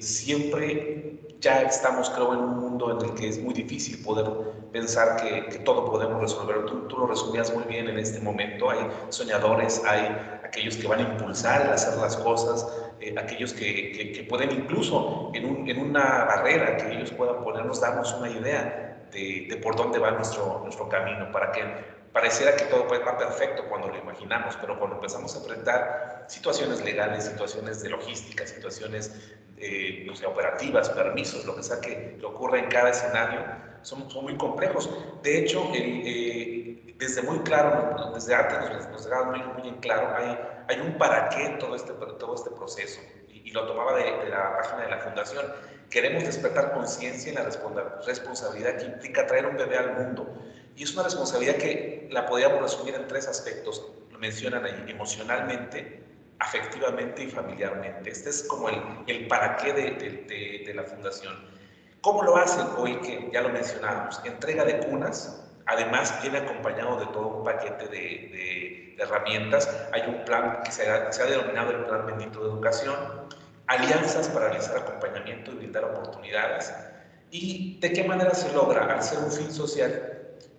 siempre 0.00 1.20
ya 1.40 1.62
estamos, 1.62 2.08
creo, 2.10 2.32
en 2.32 2.40
un 2.40 2.58
mundo 2.58 2.98
en 2.98 3.10
el 3.10 3.14
que 3.14 3.28
es 3.28 3.38
muy 3.38 3.52
difícil 3.52 4.02
poder 4.02 4.26
pensar 4.72 5.16
que, 5.16 5.58
todo 5.58 5.84
podemos 5.84 6.20
resolver. 6.20 6.64
Tú, 6.64 6.88
tú, 6.88 6.96
lo 6.96 7.06
resumías 7.06 7.52
muy 7.54 7.64
bien 7.64 7.88
en 7.88 7.98
este 7.98 8.18
momento. 8.20 8.70
Hay 8.70 8.78
soñadores, 9.10 9.82
hay 9.84 10.02
aquellos 10.44 10.76
que 10.76 10.86
van 10.88 11.00
a 11.00 11.02
impulsar 11.02 11.66
el 11.66 11.72
hacer 11.72 11.98
las 11.98 12.16
cosas, 12.16 12.66
eh, 13.00 13.14
aquellos 13.16 13.52
que, 13.52 14.12
que, 14.14 14.22
pueden 14.24 14.52
incluso 14.52 15.30
en, 15.34 15.44
un, 15.44 15.68
en, 15.68 15.78
una 15.78 16.24
barrera 16.24 16.76
que 16.76 16.92
ellos 16.92 17.10
puedan 17.12 17.42
ponernos, 17.42 17.80
darnos 17.80 18.12
una 18.14 18.30
idea 18.30 19.06
de, 19.12 19.46
de, 19.48 19.56
por 19.56 19.76
dónde 19.76 19.98
va 19.98 20.10
nuestro, 20.12 20.60
nuestro 20.62 20.88
camino, 20.88 21.30
para 21.30 21.52
que 21.52 21.62
pareciera 22.12 22.56
que 22.56 22.64
todo 22.64 22.86
va 22.88 23.18
perfecto 23.18 23.64
cuando 23.68 23.88
lo 23.88 23.98
imaginamos, 23.98 24.56
pero 24.60 24.78
cuando 24.78 24.96
empezamos 24.96 25.34
a 25.34 25.38
enfrentar 25.38 26.24
situaciones 26.28 26.82
legales, 26.82 27.24
situaciones 27.24 27.82
de 27.82 27.90
logística, 27.90 28.46
situaciones 28.46 29.36
eh, 29.58 30.04
no 30.06 30.14
sé, 30.14 30.26
operativas, 30.26 30.90
permisos, 30.90 31.44
lo 31.44 31.56
que 31.56 31.62
sea 31.62 31.80
que, 31.80 32.18
ocurra 32.24 32.58
en 32.58 32.66
cada 32.66 32.90
escenario, 32.90 33.40
son, 33.82 34.10
son 34.10 34.24
muy 34.24 34.36
complejos. 34.36 34.90
De 35.22 35.38
hecho, 35.38 35.70
eh, 35.74 36.94
desde 36.98 37.22
muy 37.22 37.38
claro, 37.40 38.12
desde 38.12 38.34
antes 38.34 38.58
nos, 38.70 38.88
nos 38.88 39.04
dejaban 39.04 39.30
muy, 39.30 39.42
muy 39.58 39.68
en 39.68 39.76
claro, 39.76 40.14
hay, 40.16 40.38
hay 40.68 40.80
un 40.80 40.98
para 40.98 41.28
qué 41.28 41.56
todo 41.60 41.74
este, 41.74 41.92
todo 41.92 42.34
este 42.34 42.50
proceso. 42.50 43.00
Y, 43.28 43.50
lo 43.52 43.66
tomaba 43.66 43.94
de, 43.94 44.28
la 44.28 44.56
página 44.56 44.82
de 44.82 44.90
la 44.90 44.98
fundación. 44.98 45.46
Queremos 45.88 46.24
despertar 46.24 46.72
conciencia 46.72 47.30
en 47.30 47.36
la 47.36 47.48
responsabilidad 48.04 48.76
que 48.76 48.86
implica 48.86 49.26
traer 49.26 49.46
un 49.46 49.56
bebé 49.56 49.78
al 49.78 49.94
mundo. 49.94 50.26
Y 50.74 50.82
es 50.82 50.92
una 50.94 51.04
responsabilidad 51.04 51.56
que 51.56 52.08
la 52.10 52.26
podríamos 52.26 52.60
resumir 52.60 52.94
en 52.94 53.06
tres 53.06 53.28
aspectos. 53.28 53.86
Lo 54.10 54.18
mencionan 54.18 54.64
ahí, 54.64 54.84
emocionalmente, 54.88 56.02
afectivamente 56.38 57.24
y 57.24 57.28
familiarmente. 57.28 58.10
Este 58.10 58.30
es 58.30 58.42
como 58.42 58.68
el, 58.68 58.82
el 59.06 59.26
para 59.26 59.56
qué 59.56 59.72
de, 59.72 59.90
de, 59.92 60.64
de, 60.66 60.74
la 60.74 60.82
fundación. 60.82 61.34
¿Cómo 62.00 62.22
lo 62.22 62.36
hacen 62.36 62.66
hoy 62.76 62.96
que 63.00 63.30
ya 63.32 63.40
lo 63.40 63.48
mencionamos? 63.48 64.20
Entrega 64.24 64.64
de 64.64 64.78
cunas, 64.78 65.44
además 65.66 66.20
viene 66.22 66.38
acompañado 66.38 67.00
de 67.00 67.06
todo 67.06 67.28
un 67.28 67.44
paquete 67.44 67.88
de, 67.88 68.75
herramientas. 68.98 69.68
Hay 69.92 70.02
un 70.02 70.24
plan 70.24 70.60
que 70.64 70.72
se 70.72 70.88
ha, 70.90 71.12
se 71.12 71.22
ha, 71.22 71.26
denominado 71.26 71.70
el 71.70 71.84
Plan 71.84 72.06
Bendito 72.06 72.40
de 72.40 72.50
Educación, 72.50 72.94
alianzas 73.66 74.28
para 74.28 74.48
realizar 74.48 74.76
acompañamiento 74.78 75.52
y 75.52 75.56
brindar 75.56 75.84
oportunidades. 75.84 76.72
¿Y 77.30 77.78
de 77.80 77.92
qué 77.92 78.04
manera 78.04 78.34
se 78.34 78.52
logra? 78.52 78.84
Al 78.84 79.02
ser 79.02 79.18
un 79.18 79.30
fin 79.30 79.52
social, 79.52 80.16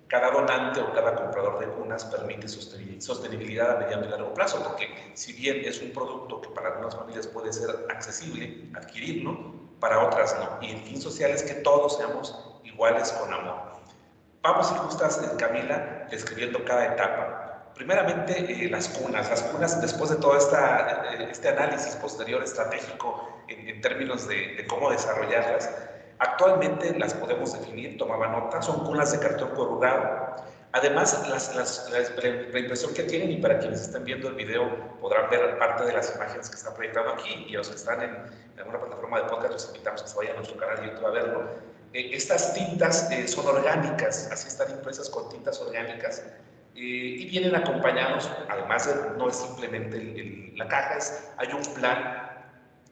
cada 0.07 0.31
donante 0.31 0.79
o 0.79 0.93
cada 0.93 1.15
comprador 1.15 1.59
de 1.59 1.67
cunas 1.67 2.05
permite 2.05 2.47
sostenibilidad 2.47 3.77
a 3.77 3.79
mediano 3.79 4.05
y 4.05 4.09
largo 4.09 4.33
plazo, 4.33 4.63
porque 4.63 5.11
si 5.13 5.33
bien 5.33 5.61
es 5.65 5.81
un 5.81 5.91
producto 5.91 6.41
que 6.41 6.49
para 6.49 6.69
algunas 6.69 6.95
familias 6.95 7.27
puede 7.27 7.51
ser 7.51 7.69
accesible 7.89 8.69
adquirirlo, 8.75 9.55
para 9.79 10.03
otras 10.03 10.35
no. 10.39 10.65
Y 10.65 10.71
el 10.71 10.81
fin 10.81 11.01
social 11.01 11.31
es 11.31 11.43
que 11.43 11.55
todos 11.55 11.97
seamos 11.97 12.59
iguales 12.63 13.11
con 13.13 13.33
amor. 13.33 13.77
Vamos 14.41 14.71
a 14.71 14.75
ir 14.75 14.79
justas, 14.81 15.17
Camila, 15.38 16.07
describiendo 16.09 16.63
cada 16.63 16.93
etapa. 16.93 17.47
Primeramente 17.78 18.65
eh, 18.65 18.69
las 18.69 18.89
cunas. 18.89 19.30
Las 19.30 19.43
cunas, 19.43 19.80
después 19.82 20.09
de 20.09 20.17
todo 20.17 20.38
esta, 20.38 21.13
eh, 21.13 21.30
este 21.32 21.49
análisis 21.49 21.95
posterior 21.95 22.43
estratégico 22.43 23.43
en, 23.47 23.80
términos 23.82 24.28
de, 24.28 24.65
cómo 24.67 24.89
desarrollarlas, 24.89 25.69
actualmente 26.19 26.97
las 26.97 27.13
podemos 27.13 27.53
definir, 27.53 27.97
tomaba 27.97 28.28
nota, 28.28 28.61
son 28.61 28.84
cunas 28.86 29.11
de 29.11 29.19
cartón 29.19 29.51
corrugado. 29.51 30.36
Además, 30.73 31.28
las, 31.30 31.55
las, 31.55 31.89
la, 31.91 32.59
impresión 32.59 32.93
que 32.93 33.03
tienen, 33.03 33.32
y 33.32 33.38
para 33.38 33.57
quienes 33.57 33.82
estén 33.82 34.03
viendo 34.03 34.28
el 34.28 34.36
video 34.36 34.97
podrán 34.99 35.30
ver 35.30 35.57
parte 35.57 35.86
de 35.86 35.93
las 35.93 36.13
imágenes 36.15 36.49
que 36.49 36.55
están 36.55 36.73
proyectando 36.73 37.13
aquí, 37.13 37.45
y 37.47 37.53
los 37.53 37.69
que 37.69 37.75
están 37.75 38.01
en, 38.01 38.15
alguna 38.59 38.80
plataforma 38.80 39.21
de 39.21 39.30
podcast, 39.30 39.53
los 39.53 39.67
invitamos 39.67 40.01
a 40.01 40.03
que 40.03 40.09
se 40.09 40.17
vayan 40.17 40.34
a 40.34 40.36
nuestro 40.38 40.57
canal 40.57 40.82
de 40.82 40.88
YouTube 40.88 41.05
a 41.05 41.11
verlo. 41.11 41.49
Eh, 41.93 42.09
estas 42.13 42.53
tintas 42.53 43.09
son 43.28 43.47
orgánicas, 43.47 44.30
así 44.32 44.49
están 44.49 44.71
impresas 44.71 45.09
con 45.09 45.30
tintas 45.30 45.61
orgánicas 45.61 46.23
eh, 46.80 47.15
y 47.17 47.25
vienen 47.25 47.55
acompañados, 47.55 48.30
además 48.47 48.86
de, 48.86 49.17
no 49.17 49.30
es 49.30 49.36
simplemente 49.36 50.53
la 50.55 50.67
caja, 50.67 50.97
es, 50.97 51.32
hay 51.38 51.47
un 51.51 51.63
plan 51.73 52.30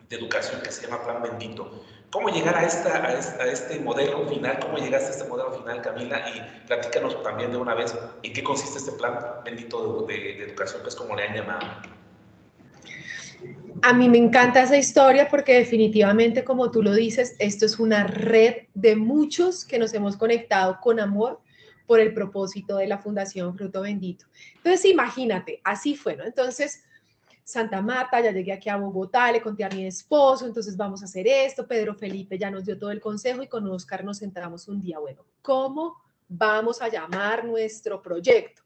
de 0.09 0.15
educación 0.15 0.59
que 0.63 0.71
se 0.71 0.87
llama 0.87 1.03
Plan 1.03 1.21
Bendito. 1.21 1.83
¿Cómo 2.09 2.29
llegar 2.29 2.57
a, 2.57 2.63
esta, 2.63 3.05
a, 3.05 3.45
este 3.45 3.79
modelo 3.79 4.27
final? 4.27 4.57
¿Cómo 4.59 4.79
llegaste 4.79 5.09
a 5.09 5.11
este 5.11 5.25
modelo 5.25 5.51
final, 5.59 5.83
Camila? 5.83 6.19
Y 6.29 6.65
platícanos 6.65 7.21
también 7.21 7.51
de 7.51 7.57
una 7.57 7.75
vez 7.75 7.95
en 8.23 8.33
qué 8.33 8.43
consiste 8.43 8.79
este 8.79 8.91
Plan 8.93 9.19
Bendito 9.43 10.01
de, 10.07 10.15
de 10.15 10.43
educación, 10.45 10.81
que 10.81 10.89
es 10.89 10.95
como 10.95 11.15
le 11.15 11.27
han 11.27 11.35
llamado. 11.35 11.67
A 13.83 13.93
mí 13.93 14.09
me 14.09 14.17
encanta 14.17 14.63
esa 14.63 14.77
historia 14.77 15.29
porque 15.29 15.53
definitivamente, 15.59 16.43
como 16.43 16.71
tú 16.71 16.81
lo 16.81 16.91
dices, 16.91 17.35
esto 17.37 17.67
es 17.67 17.77
una 17.77 18.07
red 18.07 18.63
de 18.73 18.95
muchos 18.95 19.63
que 19.63 19.77
nos 19.77 19.93
hemos 19.93 20.17
conectado 20.17 20.79
con 20.81 20.99
amor 20.99 21.44
por 21.85 21.99
el 21.99 22.13
propósito 22.13 22.77
de 22.77 22.87
la 22.87 22.97
Fundación 22.97 23.55
Fruto 23.55 23.81
Bendito. 23.81 24.25
Entonces, 24.57 24.85
imagínate, 24.85 25.61
así 25.63 25.95
fue, 25.95 26.15
¿no? 26.15 26.23
Entonces, 26.23 26.83
Santa 27.43 27.79
Marta, 27.81 28.19
ya 28.21 28.31
llegué 28.31 28.53
aquí 28.53 28.69
a 28.69 28.77
Bogotá, 28.77 29.31
le 29.31 29.41
conté 29.41 29.63
a 29.63 29.69
mi 29.69 29.85
esposo, 29.85 30.47
entonces 30.47 30.75
vamos 30.75 31.03
a 31.03 31.05
hacer 31.05 31.27
esto, 31.27 31.67
Pedro 31.67 31.93
Felipe 31.93 32.39
ya 32.39 32.49
nos 32.49 32.65
dio 32.65 32.77
todo 32.77 32.89
el 32.89 32.99
consejo 32.99 33.43
y 33.43 33.47
con 33.47 33.67
Oscar 33.67 34.03
nos 34.03 34.17
sentamos 34.17 34.67
un 34.67 34.81
día, 34.81 34.97
bueno, 34.97 35.23
¿cómo 35.43 36.01
vamos 36.27 36.81
a 36.81 36.87
llamar 36.87 37.45
nuestro 37.45 38.01
proyecto? 38.01 38.63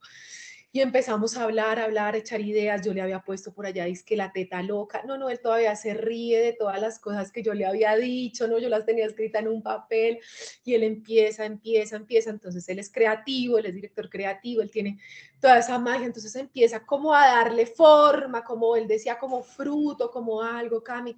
Y 0.72 0.82
empezamos 0.82 1.36
a 1.36 1.42
hablar, 1.42 1.80
a 1.80 1.84
hablar, 1.84 2.14
a 2.14 2.18
echar 2.18 2.40
ideas. 2.40 2.86
Yo 2.86 2.94
le 2.94 3.02
había 3.02 3.22
puesto 3.22 3.52
por 3.52 3.66
allá, 3.66 3.86
dice 3.86 4.04
que 4.06 4.16
la 4.16 4.30
teta 4.30 4.62
loca. 4.62 5.02
No, 5.04 5.18
no, 5.18 5.28
él 5.28 5.40
todavía 5.40 5.74
se 5.74 5.94
ríe 5.94 6.38
de 6.38 6.52
todas 6.52 6.80
las 6.80 7.00
cosas 7.00 7.32
que 7.32 7.42
yo 7.42 7.54
le 7.54 7.66
había 7.66 7.96
dicho, 7.96 8.46
¿no? 8.46 8.56
Yo 8.56 8.68
las 8.68 8.86
tenía 8.86 9.04
escritas 9.04 9.42
en 9.42 9.48
un 9.48 9.64
papel 9.64 10.20
y 10.64 10.74
él 10.74 10.84
empieza, 10.84 11.44
empieza, 11.44 11.96
empieza. 11.96 12.30
Entonces 12.30 12.68
él 12.68 12.78
es 12.78 12.88
creativo, 12.88 13.58
él 13.58 13.66
es 13.66 13.74
director 13.74 14.08
creativo, 14.08 14.62
él 14.62 14.70
tiene 14.70 15.00
toda 15.40 15.58
esa 15.58 15.76
magia. 15.80 16.06
Entonces 16.06 16.36
empieza 16.36 16.86
como 16.86 17.12
a 17.12 17.26
darle 17.26 17.66
forma, 17.66 18.44
como 18.44 18.76
él 18.76 18.86
decía, 18.86 19.18
como 19.18 19.42
fruto, 19.42 20.08
como 20.12 20.40
algo, 20.40 20.84
Cami. 20.84 21.16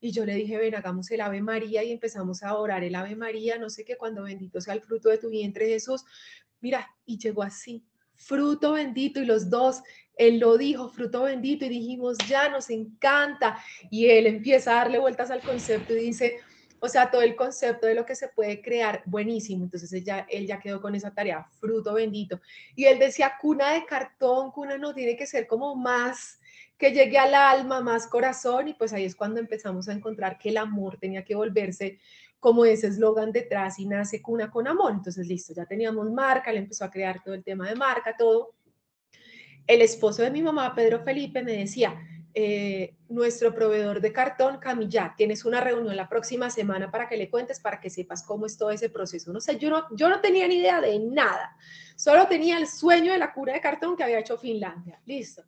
Y 0.00 0.12
yo 0.12 0.24
le 0.24 0.36
dije, 0.36 0.58
ven, 0.58 0.76
hagamos 0.76 1.10
el 1.10 1.22
Ave 1.22 1.40
María 1.40 1.82
y 1.82 1.90
empezamos 1.90 2.44
a 2.44 2.56
orar 2.56 2.84
el 2.84 2.94
Ave 2.94 3.16
María, 3.16 3.58
no 3.58 3.68
sé 3.68 3.84
qué, 3.84 3.96
cuando 3.96 4.22
bendito 4.22 4.60
sea 4.60 4.74
el 4.74 4.80
fruto 4.80 5.08
de 5.08 5.18
tu 5.18 5.28
vientre, 5.28 5.66
Jesús. 5.66 6.04
Mira, 6.60 6.88
y 7.04 7.18
llegó 7.18 7.42
así 7.42 7.84
fruto 8.16 8.72
bendito 8.72 9.20
y 9.20 9.24
los 9.24 9.50
dos, 9.50 9.82
él 10.16 10.38
lo 10.38 10.58
dijo, 10.58 10.88
fruto 10.88 11.22
bendito 11.22 11.64
y 11.64 11.70
dijimos, 11.70 12.18
ya 12.28 12.48
nos 12.48 12.70
encanta. 12.70 13.58
Y 13.90 14.08
él 14.08 14.26
empieza 14.26 14.72
a 14.72 14.76
darle 14.76 14.98
vueltas 14.98 15.30
al 15.30 15.40
concepto 15.40 15.94
y 15.94 16.00
dice, 16.00 16.40
o 16.84 16.88
sea, 16.88 17.10
todo 17.10 17.22
el 17.22 17.36
concepto 17.36 17.86
de 17.86 17.94
lo 17.94 18.04
que 18.04 18.16
se 18.16 18.28
puede 18.28 18.60
crear, 18.60 19.02
buenísimo. 19.06 19.64
Entonces 19.64 19.92
él 19.92 20.04
ya, 20.04 20.26
él 20.28 20.46
ya 20.46 20.58
quedó 20.58 20.80
con 20.80 20.94
esa 20.94 21.14
tarea, 21.14 21.46
fruto 21.60 21.94
bendito. 21.94 22.40
Y 22.74 22.86
él 22.86 22.98
decía, 22.98 23.34
cuna 23.40 23.72
de 23.72 23.86
cartón, 23.86 24.50
cuna 24.50 24.76
no 24.78 24.92
tiene 24.92 25.16
que 25.16 25.26
ser 25.26 25.46
como 25.46 25.76
más 25.76 26.40
que 26.76 26.90
llegue 26.90 27.18
al 27.18 27.34
alma, 27.34 27.80
más 27.80 28.08
corazón. 28.08 28.66
Y 28.66 28.74
pues 28.74 28.92
ahí 28.92 29.04
es 29.04 29.14
cuando 29.14 29.38
empezamos 29.38 29.88
a 29.88 29.92
encontrar 29.92 30.38
que 30.38 30.48
el 30.48 30.56
amor 30.56 30.98
tenía 30.98 31.24
que 31.24 31.36
volverse 31.36 32.00
como 32.42 32.64
ese 32.64 32.88
eslogan 32.88 33.30
detrás 33.30 33.78
y 33.78 33.86
nace 33.86 34.20
cuna 34.20 34.50
con 34.50 34.66
amor. 34.66 34.90
Entonces, 34.90 35.28
listo, 35.28 35.54
ya 35.54 35.64
teníamos 35.64 36.10
marca, 36.10 36.50
él 36.50 36.56
empezó 36.56 36.84
a 36.84 36.90
crear 36.90 37.22
todo 37.22 37.34
el 37.34 37.44
tema 37.44 37.68
de 37.68 37.76
marca, 37.76 38.16
todo. 38.18 38.56
El 39.64 39.80
esposo 39.80 40.22
de 40.22 40.32
mi 40.32 40.42
mamá, 40.42 40.74
Pedro 40.74 41.04
Felipe, 41.04 41.44
me 41.44 41.52
decía, 41.52 41.94
eh, 42.34 42.96
nuestro 43.08 43.54
proveedor 43.54 44.00
de 44.00 44.12
cartón, 44.12 44.58
Camilla, 44.58 45.14
tienes 45.16 45.44
una 45.44 45.60
reunión 45.60 45.94
la 45.94 46.08
próxima 46.08 46.50
semana 46.50 46.90
para 46.90 47.08
que 47.08 47.16
le 47.16 47.30
cuentes, 47.30 47.60
para 47.60 47.80
que 47.80 47.90
sepas 47.90 48.24
cómo 48.24 48.46
es 48.46 48.58
todo 48.58 48.72
ese 48.72 48.88
proceso. 48.88 49.32
No 49.32 49.40
sé, 49.40 49.56
yo 49.56 49.70
no, 49.70 49.86
yo 49.94 50.08
no 50.08 50.20
tenía 50.20 50.48
ni 50.48 50.56
idea 50.56 50.80
de 50.80 50.98
nada, 50.98 51.56
solo 51.94 52.26
tenía 52.26 52.58
el 52.58 52.66
sueño 52.66 53.12
de 53.12 53.18
la 53.18 53.32
cura 53.32 53.52
de 53.52 53.60
cartón 53.60 53.96
que 53.96 54.02
había 54.02 54.18
hecho 54.18 54.36
Finlandia. 54.36 55.00
Listo 55.06 55.44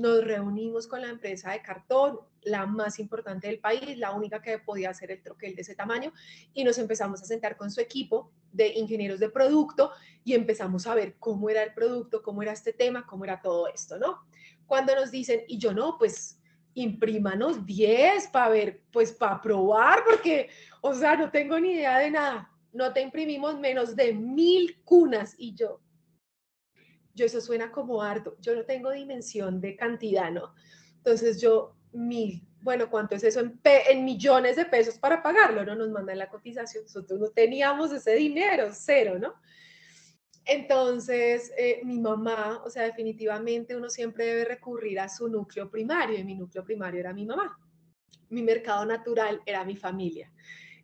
nos 0.00 0.24
reunimos 0.24 0.86
con 0.86 1.02
la 1.02 1.08
empresa 1.08 1.52
de 1.52 1.62
cartón, 1.62 2.20
la 2.42 2.64
más 2.64 2.98
importante 2.98 3.48
del 3.48 3.58
país, 3.58 3.98
la 3.98 4.12
única 4.12 4.40
que 4.40 4.58
podía 4.58 4.90
hacer 4.90 5.10
el 5.10 5.22
troquel 5.22 5.54
de 5.54 5.62
ese 5.62 5.74
tamaño, 5.74 6.12
y 6.54 6.64
nos 6.64 6.78
empezamos 6.78 7.20
a 7.22 7.26
sentar 7.26 7.56
con 7.56 7.70
su 7.70 7.80
equipo 7.80 8.32
de 8.50 8.68
ingenieros 8.74 9.20
de 9.20 9.28
producto 9.28 9.92
y 10.24 10.34
empezamos 10.34 10.86
a 10.86 10.94
ver 10.94 11.16
cómo 11.18 11.50
era 11.50 11.62
el 11.62 11.74
producto, 11.74 12.22
cómo 12.22 12.42
era 12.42 12.52
este 12.52 12.72
tema, 12.72 13.06
cómo 13.06 13.24
era 13.24 13.40
todo 13.40 13.68
esto, 13.68 13.98
¿no? 13.98 14.24
Cuando 14.66 14.94
nos 14.94 15.10
dicen, 15.10 15.42
y 15.46 15.58
yo 15.58 15.74
no, 15.74 15.98
pues 15.98 16.40
imprímanos 16.74 17.66
10 17.66 18.28
para 18.28 18.48
ver, 18.48 18.82
pues 18.92 19.12
para 19.12 19.40
probar, 19.40 20.02
porque, 20.08 20.48
o 20.80 20.94
sea, 20.94 21.16
no 21.16 21.30
tengo 21.30 21.58
ni 21.60 21.72
idea 21.72 21.98
de 21.98 22.10
nada. 22.10 22.50
No 22.72 22.92
te 22.92 23.00
imprimimos 23.00 23.58
menos 23.58 23.96
de 23.96 24.14
mil 24.14 24.80
cunas 24.84 25.34
y 25.36 25.54
yo, 25.54 25.80
yo 27.20 27.26
eso 27.26 27.42
suena 27.42 27.70
como 27.70 28.02
harto, 28.02 28.34
yo 28.40 28.54
no 28.54 28.64
tengo 28.64 28.90
dimensión 28.90 29.60
de 29.60 29.76
cantidad, 29.76 30.30
¿no? 30.30 30.54
Entonces 30.96 31.38
yo, 31.38 31.76
mil, 31.92 32.42
bueno, 32.62 32.88
¿cuánto 32.88 33.14
es 33.14 33.24
eso 33.24 33.40
en, 33.40 34.04
millones 34.06 34.56
de 34.56 34.64
pesos 34.64 34.98
para 34.98 35.22
pagarlo? 35.22 35.62
No 35.66 35.74
nos 35.74 35.90
mandan 35.90 36.16
la 36.16 36.30
cotización, 36.30 36.84
nosotros 36.84 37.20
no 37.20 37.28
teníamos 37.28 37.92
ese 37.92 38.14
dinero, 38.14 38.70
cero, 38.72 39.18
¿no? 39.18 39.34
Entonces, 40.46 41.52
eh, 41.58 41.82
mi 41.84 41.98
mamá, 42.00 42.62
o 42.64 42.70
sea, 42.70 42.84
definitivamente 42.84 43.76
uno 43.76 43.90
siempre 43.90 44.24
debe 44.24 44.46
recurrir 44.46 44.98
a 44.98 45.10
su 45.10 45.28
núcleo 45.28 45.70
primario 45.70 46.18
y 46.18 46.24
mi 46.24 46.34
núcleo 46.34 46.64
primario 46.64 47.00
era 47.00 47.12
mi 47.12 47.26
mamá. 47.26 47.58
Mi 48.30 48.42
mercado 48.42 48.86
natural 48.86 49.42
era 49.44 49.62
mi 49.64 49.76
familia. 49.76 50.32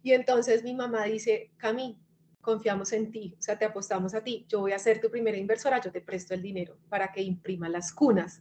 Y 0.02 0.12
entonces 0.12 0.62
mi 0.62 0.74
mamá 0.74 1.04
dice, 1.04 1.52
Cami, 1.56 1.98
confiamos 2.46 2.92
en 2.92 3.10
ti, 3.10 3.34
o 3.36 3.42
sea, 3.42 3.58
te 3.58 3.64
apostamos 3.64 4.14
a 4.14 4.22
ti, 4.22 4.46
yo 4.48 4.60
voy 4.60 4.72
a 4.72 4.78
ser 4.78 5.00
tu 5.00 5.10
primera 5.10 5.36
inversora, 5.36 5.80
yo 5.80 5.90
te 5.90 6.00
presto 6.00 6.32
el 6.32 6.40
dinero 6.40 6.78
para 6.88 7.10
que 7.10 7.20
imprima 7.20 7.68
las 7.68 7.92
cunas. 7.92 8.40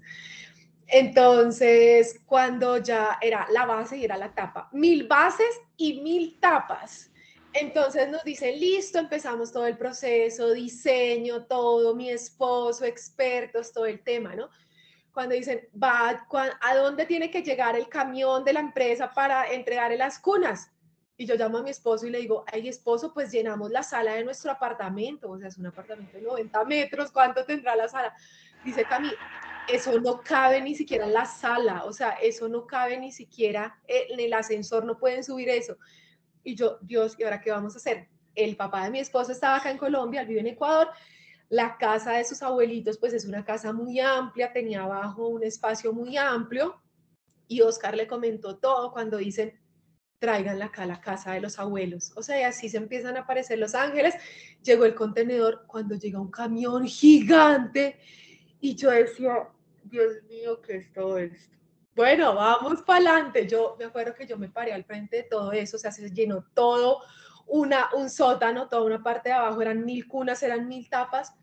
Entonces, 0.87 2.21
cuando 2.27 2.77
ya 2.77 3.17
era 3.19 3.47
la 3.51 3.65
base 3.65 3.97
y 3.97 4.05
era 4.05 4.15
la 4.15 4.31
tapa, 4.31 4.69
mil 4.71 5.07
bases 5.07 5.59
y 5.75 6.01
mil 6.01 6.39
tapas. 6.39 7.11
Entonces 7.53 8.11
nos 8.11 8.23
dicen, 8.23 8.59
listo, 8.59 8.99
empezamos 8.99 9.51
todo 9.51 9.65
el 9.65 9.77
proceso, 9.77 10.51
diseño, 10.51 11.45
todo, 11.45 11.95
mi 11.95 12.11
esposo, 12.11 12.85
expertos, 12.85 13.73
todo 13.73 13.87
el 13.87 14.03
tema, 14.03 14.35
¿no? 14.35 14.49
Cuando 15.11 15.33
dicen, 15.33 15.67
va, 15.81 16.27
¿a 16.61 16.75
dónde 16.75 17.05
tiene 17.07 17.31
que 17.31 17.41
llegar 17.41 17.75
el 17.75 17.87
camión 17.89 18.43
de 18.43 18.53
la 18.53 18.59
empresa 18.59 19.11
para 19.11 19.51
entregar 19.51 19.91
las 19.93 20.19
cunas? 20.19 20.69
Y 21.17 21.25
yo 21.25 21.35
llamo 21.35 21.59
a 21.59 21.63
mi 21.63 21.69
esposo 21.69 22.05
y 22.05 22.09
le 22.09 22.19
digo, 22.19 22.43
ay 22.51 22.67
esposo, 22.67 23.13
pues 23.13 23.31
llenamos 23.31 23.71
la 23.71 23.83
sala 23.83 24.15
de 24.15 24.25
nuestro 24.25 24.51
apartamento, 24.51 25.29
o 25.29 25.37
sea, 25.37 25.47
es 25.47 25.57
un 25.57 25.65
apartamento 25.65 26.17
de 26.17 26.23
90 26.23 26.65
metros, 26.65 27.11
¿cuánto 27.11 27.45
tendrá 27.45 27.75
la 27.75 27.87
sala? 27.87 28.13
Dice 28.65 28.83
Cami, 28.83 29.09
eso 29.71 29.99
no 30.01 30.21
cabe 30.21 30.61
ni 30.61 30.75
siquiera 30.75 31.05
en 31.05 31.13
la 31.13 31.25
sala, 31.25 31.85
o 31.85 31.93
sea, 31.93 32.11
eso 32.21 32.49
no 32.49 32.67
cabe 32.67 32.97
ni 32.97 33.11
siquiera 33.11 33.79
en 33.87 34.19
el 34.19 34.33
ascensor, 34.33 34.83
no 34.83 34.97
pueden 34.97 35.23
subir 35.23 35.47
eso. 35.49 35.77
Y 36.43 36.55
yo, 36.55 36.79
Dios, 36.81 37.15
¿y 37.17 37.23
ahora 37.23 37.39
qué 37.39 37.51
vamos 37.51 37.75
a 37.75 37.77
hacer? 37.77 38.09
El 38.35 38.57
papá 38.57 38.83
de 38.83 38.91
mi 38.91 38.99
esposo 38.99 39.31
estaba 39.31 39.57
acá 39.57 39.71
en 39.71 39.77
Colombia, 39.77 40.21
él 40.21 40.27
vive 40.27 40.41
en 40.41 40.47
Ecuador, 40.47 40.89
la 41.47 41.77
casa 41.77 42.13
de 42.13 42.25
sus 42.25 42.41
abuelitos, 42.41 42.97
pues 42.97 43.13
es 43.13 43.25
una 43.25 43.45
casa 43.45 43.71
muy 43.71 44.01
amplia, 44.01 44.51
tenía 44.51 44.83
abajo 44.83 45.27
un 45.27 45.43
espacio 45.43 45.93
muy 45.93 46.17
amplio, 46.17 46.81
y 47.47 47.61
Oscar 47.61 47.95
le 47.95 48.07
comentó 48.07 48.57
todo 48.57 48.91
cuando 48.91 49.17
dicen, 49.17 49.57
tráiganla 50.25 50.65
acá 50.65 50.83
a 50.83 50.87
la 50.87 50.99
casa 50.99 51.33
de 51.33 51.39
los 51.39 51.59
abuelos. 51.59 52.11
O 52.15 52.23
sea, 52.23 52.39
y 52.39 52.43
así 52.43 52.67
se 52.67 52.77
empiezan 52.77 53.15
a 53.15 53.19
aparecer 53.19 53.59
los 53.59 53.75
ángeles. 53.75 54.15
Llegó 54.63 54.85
el 54.85 54.95
contenedor 54.95 55.65
cuando 55.67 55.93
llega 55.93 56.19
un 56.19 56.31
camión 56.31 56.87
gigante 56.87 57.99
y 58.59 58.73
yo 58.73 58.89
decía, 58.89 59.47
Dios 59.83 60.23
mío, 60.27 60.59
¿qué 60.63 60.77
es 60.77 60.91
todo 60.91 61.19
esto? 61.19 61.55
Bueno, 61.95 62.33
vamos 62.33 62.81
para 62.81 63.11
adelante. 63.11 63.47
Yo 63.47 63.75
me 63.77 63.85
acuerdo 63.85 64.15
que 64.15 64.25
yo 64.25 64.35
me 64.35 64.49
paré 64.49 64.73
al 64.73 64.83
frente 64.83 65.17
de 65.17 65.23
todo 65.23 65.51
eso, 65.51 65.77
o 65.77 65.79
sea, 65.79 65.91
se 65.91 66.09
llenó 66.09 66.43
todo 66.55 67.03
una, 67.45 67.91
un 67.93 68.09
sótano, 68.09 68.67
toda 68.67 68.81
una 68.81 69.03
parte 69.03 69.29
de 69.29 69.35
abajo, 69.35 69.61
eran 69.61 69.85
mil 69.85 70.07
cunas, 70.07 70.41
eran 70.41 70.67
mil 70.67 70.89
tapas. 70.89 71.35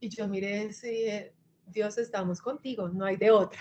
Y 0.00 0.08
yo 0.08 0.26
miré 0.26 0.70
y 0.82 1.70
Dios, 1.70 1.98
estamos 1.98 2.40
contigo, 2.40 2.88
no 2.88 3.04
hay 3.04 3.18
de 3.18 3.30
otra. 3.30 3.60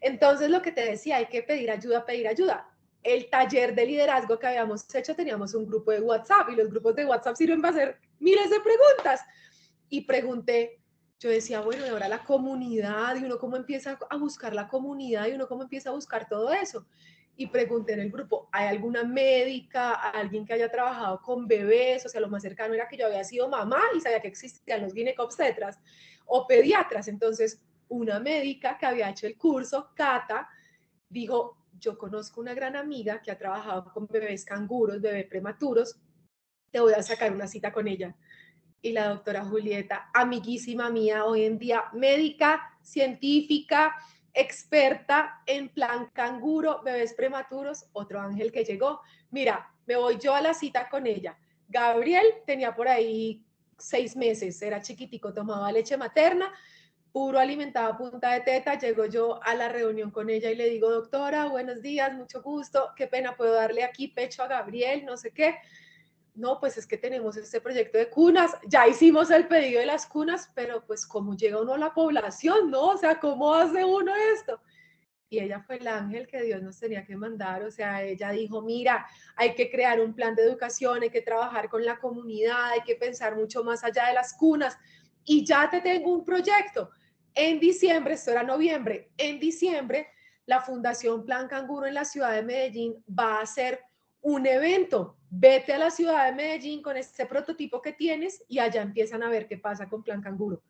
Entonces, 0.00 0.50
lo 0.50 0.62
que 0.62 0.72
te 0.72 0.84
decía, 0.84 1.18
hay 1.18 1.26
que 1.26 1.44
pedir 1.44 1.70
ayuda, 1.70 2.04
pedir 2.04 2.26
ayuda 2.26 2.72
el 3.06 3.30
taller 3.30 3.74
de 3.74 3.86
liderazgo 3.86 4.38
que 4.38 4.48
habíamos 4.48 4.92
hecho, 4.94 5.14
teníamos 5.14 5.54
un 5.54 5.64
grupo 5.64 5.92
de 5.92 6.00
WhatsApp 6.00 6.48
y 6.50 6.56
los 6.56 6.68
grupos 6.68 6.96
de 6.96 7.06
WhatsApp 7.06 7.36
sirven 7.36 7.62
para 7.62 7.74
hacer 7.74 8.00
miles 8.18 8.50
de 8.50 8.60
preguntas. 8.60 9.20
Y 9.88 10.00
pregunté, 10.00 10.80
yo 11.20 11.30
decía, 11.30 11.60
bueno, 11.60 11.86
y 11.86 11.88
ahora 11.88 12.08
la 12.08 12.24
comunidad, 12.24 13.16
y 13.16 13.24
uno 13.24 13.38
cómo 13.38 13.56
empieza 13.56 13.96
a 14.10 14.16
buscar 14.16 14.54
la 14.54 14.66
comunidad, 14.66 15.28
y 15.28 15.32
uno 15.32 15.46
cómo 15.46 15.62
empieza 15.62 15.90
a 15.90 15.92
buscar 15.92 16.28
todo 16.28 16.52
eso. 16.52 16.84
Y 17.36 17.46
pregunté 17.46 17.92
en 17.92 18.00
el 18.00 18.10
grupo, 18.10 18.48
¿hay 18.50 18.66
alguna 18.66 19.04
médica, 19.04 19.92
alguien 19.92 20.44
que 20.44 20.54
haya 20.54 20.70
trabajado 20.70 21.20
con 21.22 21.46
bebés? 21.46 22.04
O 22.06 22.08
sea, 22.08 22.20
lo 22.20 22.28
más 22.28 22.42
cercano 22.42 22.74
era 22.74 22.88
que 22.88 22.96
yo 22.96 23.06
había 23.06 23.22
sido 23.22 23.48
mamá 23.48 23.80
y 23.96 24.00
sabía 24.00 24.20
que 24.20 24.28
existían 24.28 24.82
los 24.82 24.92
ginecobstetras 24.92 25.78
o 26.26 26.46
pediatras. 26.46 27.06
Entonces, 27.06 27.62
una 27.88 28.18
médica 28.18 28.76
que 28.76 28.86
había 28.86 29.10
hecho 29.10 29.28
el 29.28 29.36
curso, 29.36 29.90
Cata, 29.94 30.48
dijo, 31.08 31.56
yo 31.78 31.98
conozco 31.98 32.40
una 32.40 32.54
gran 32.54 32.76
amiga 32.76 33.20
que 33.22 33.30
ha 33.30 33.38
trabajado 33.38 33.92
con 33.92 34.06
bebés 34.06 34.44
canguros, 34.44 35.00
bebés 35.00 35.26
prematuros, 35.26 35.96
te 36.70 36.80
voy 36.80 36.92
a 36.92 37.02
sacar 37.02 37.32
una 37.32 37.46
cita 37.46 37.72
con 37.72 37.88
ella 37.88 38.14
y 38.86 38.92
la 38.92 39.08
doctora 39.08 39.44
Julieta, 39.44 40.10
amiguísima 40.14 40.90
mía 40.90 41.24
hoy 41.24 41.44
en 41.44 41.58
día, 41.58 41.84
médica, 41.92 42.78
científica, 42.82 43.96
experta 44.32 45.42
en 45.46 45.70
plan 45.70 46.10
canguro, 46.12 46.82
bebés 46.84 47.14
prematuros, 47.14 47.86
otro 47.92 48.20
ángel 48.20 48.52
que 48.52 48.64
llegó. 48.64 49.00
Mira, 49.30 49.74
me 49.86 49.96
voy 49.96 50.18
yo 50.18 50.34
a 50.34 50.40
la 50.40 50.54
cita 50.54 50.88
con 50.88 51.06
ella. 51.06 51.36
Gabriel 51.68 52.26
tenía 52.46 52.76
por 52.76 52.86
ahí 52.86 53.44
seis 53.78 54.14
meses, 54.14 54.60
era 54.62 54.80
chiquitico, 54.80 55.32
tomaba 55.32 55.72
leche 55.72 55.96
materna, 55.96 56.52
puro 57.16 57.38
alimentaba 57.38 57.94
a 57.94 57.96
punta 57.96 58.32
de 58.34 58.40
teta. 58.40 58.78
Llego 58.78 59.06
yo 59.06 59.42
a 59.42 59.54
la 59.54 59.70
reunión 59.70 60.10
con 60.10 60.28
ella 60.28 60.50
y 60.50 60.54
le 60.54 60.68
digo, 60.68 60.90
doctora, 60.90 61.46
buenos 61.46 61.80
días, 61.80 62.12
mucho 62.12 62.42
gusto, 62.42 62.90
qué 62.94 63.06
pena, 63.06 63.34
puedo 63.34 63.54
darle 63.54 63.84
aquí 63.84 64.08
pecho 64.08 64.42
a 64.42 64.48
Gabriel, 64.48 65.02
no 65.06 65.16
sé 65.16 65.30
qué 65.30 65.54
no, 66.34 66.60
pues 66.60 66.76
es 66.76 66.86
que 66.86 66.98
tenemos 66.98 67.38
este 67.38 67.62
proyecto 67.62 67.96
de 67.96 68.10
cunas, 68.10 68.50
ya 68.68 68.86
hicimos 68.86 69.30
el 69.30 69.48
pedido 69.48 69.80
de 69.80 69.86
las 69.86 70.04
cunas, 70.06 70.50
pero 70.54 70.84
pues 70.84 71.06
cómo 71.06 71.34
llega 71.34 71.58
uno 71.58 71.72
a 71.72 71.78
la 71.78 71.94
población, 71.94 72.70
¿no? 72.70 72.88
O 72.88 72.98
sea, 72.98 73.18
¿cómo 73.18 73.54
hace 73.54 73.82
uno 73.82 74.12
esto? 74.34 74.60
Y 75.30 75.38
ella 75.38 75.62
fue 75.62 75.76
el 75.76 75.88
ángel 75.88 76.26
que 76.26 76.42
Dios 76.42 76.60
nos 76.60 76.78
tenía 76.78 77.06
que 77.06 77.16
mandar, 77.16 77.62
o 77.62 77.70
sea, 77.70 78.02
ella 78.02 78.30
dijo, 78.32 78.60
mira, 78.60 79.06
hay 79.36 79.54
que 79.54 79.70
crear 79.70 79.98
un 80.02 80.14
plan 80.14 80.34
de 80.34 80.42
educación, 80.42 81.02
hay 81.02 81.08
que 81.08 81.22
trabajar 81.22 81.70
con 81.70 81.82
la 81.82 81.98
comunidad, 81.98 82.72
hay 82.72 82.82
que 82.82 82.96
pensar 82.96 83.34
mucho 83.34 83.64
más 83.64 83.82
allá 83.82 84.08
de 84.08 84.12
las 84.12 84.34
cunas, 84.34 84.76
y 85.24 85.44
ya 85.44 85.68
te 85.70 85.80
tengo 85.80 86.12
un 86.12 86.22
proyecto. 86.22 86.90
En 87.36 87.60
diciembre, 87.60 88.14
esto 88.14 88.32
era 88.32 88.42
noviembre, 88.42 89.12
en 89.16 89.38
diciembre, 89.38 90.08
la 90.46 90.60
Fundación 90.60 91.24
Plan 91.24 91.46
Canguro 91.46 91.86
en 91.86 91.94
la 91.94 92.04
ciudad 92.04 92.32
de 92.32 92.42
Medellín 92.42 93.04
va 93.08 93.38
a 93.38 93.42
hacer 93.42 93.80
un 94.22 94.46
evento 94.46 95.16
vete 95.28 95.72
a 95.72 95.78
la 95.78 95.90
ciudad 95.90 96.26
de 96.26 96.32
Medellín 96.32 96.82
con 96.82 96.96
este 96.96 97.26
prototipo 97.26 97.82
que 97.82 97.92
tienes 97.92 98.42
y 98.48 98.58
allá 98.58 98.82
empiezan 98.82 99.22
a 99.22 99.28
ver 99.28 99.46
qué 99.46 99.58
pasa 99.58 99.88
con 99.88 100.02
Plan 100.02 100.22
Canguro. 100.22 100.62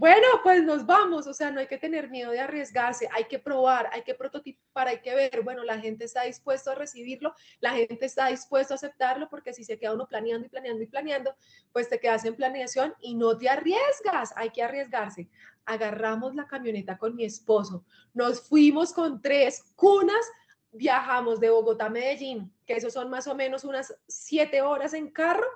Bueno, 0.00 0.26
pues 0.42 0.64
nos 0.64 0.86
vamos, 0.86 1.26
o 1.26 1.34
sea, 1.34 1.50
no 1.50 1.60
hay 1.60 1.66
que 1.66 1.76
tener 1.76 2.08
miedo 2.08 2.30
de 2.30 2.40
arriesgarse, 2.40 3.06
hay 3.12 3.24
que 3.24 3.38
probar, 3.38 3.90
hay 3.92 4.00
que 4.00 4.14
prototipar, 4.14 4.88
hay 4.88 5.02
que 5.02 5.14
ver, 5.14 5.42
bueno, 5.42 5.62
la 5.62 5.78
gente 5.78 6.06
está 6.06 6.22
dispuesto 6.22 6.70
a 6.70 6.74
recibirlo, 6.74 7.34
la 7.60 7.72
gente 7.72 8.06
está 8.06 8.28
dispuesto 8.28 8.72
a 8.72 8.76
aceptarlo, 8.76 9.28
porque 9.28 9.52
si 9.52 9.62
se 9.62 9.78
queda 9.78 9.92
uno 9.92 10.08
planeando 10.08 10.46
y 10.46 10.48
planeando 10.48 10.82
y 10.82 10.86
planeando, 10.86 11.34
pues 11.70 11.90
te 11.90 12.00
quedas 12.00 12.24
en 12.24 12.34
planeación 12.34 12.94
y 13.02 13.14
no 13.14 13.36
te 13.36 13.50
arriesgas, 13.50 14.32
hay 14.36 14.48
que 14.48 14.62
arriesgarse. 14.62 15.28
Agarramos 15.66 16.34
la 16.34 16.46
camioneta 16.46 16.96
con 16.96 17.14
mi 17.14 17.26
esposo, 17.26 17.84
nos 18.14 18.40
fuimos 18.40 18.94
con 18.94 19.20
tres 19.20 19.62
cunas 19.76 20.24
viajamos 20.72 21.40
de 21.40 21.50
Bogotá 21.50 21.86
a 21.86 21.90
Medellín, 21.90 22.50
que 22.64 22.72
eso 22.72 22.88
son 22.88 23.10
más 23.10 23.26
o 23.26 23.34
menos 23.34 23.64
unas 23.64 23.94
siete 24.08 24.62
horas 24.62 24.94
en 24.94 25.10
carro, 25.10 25.46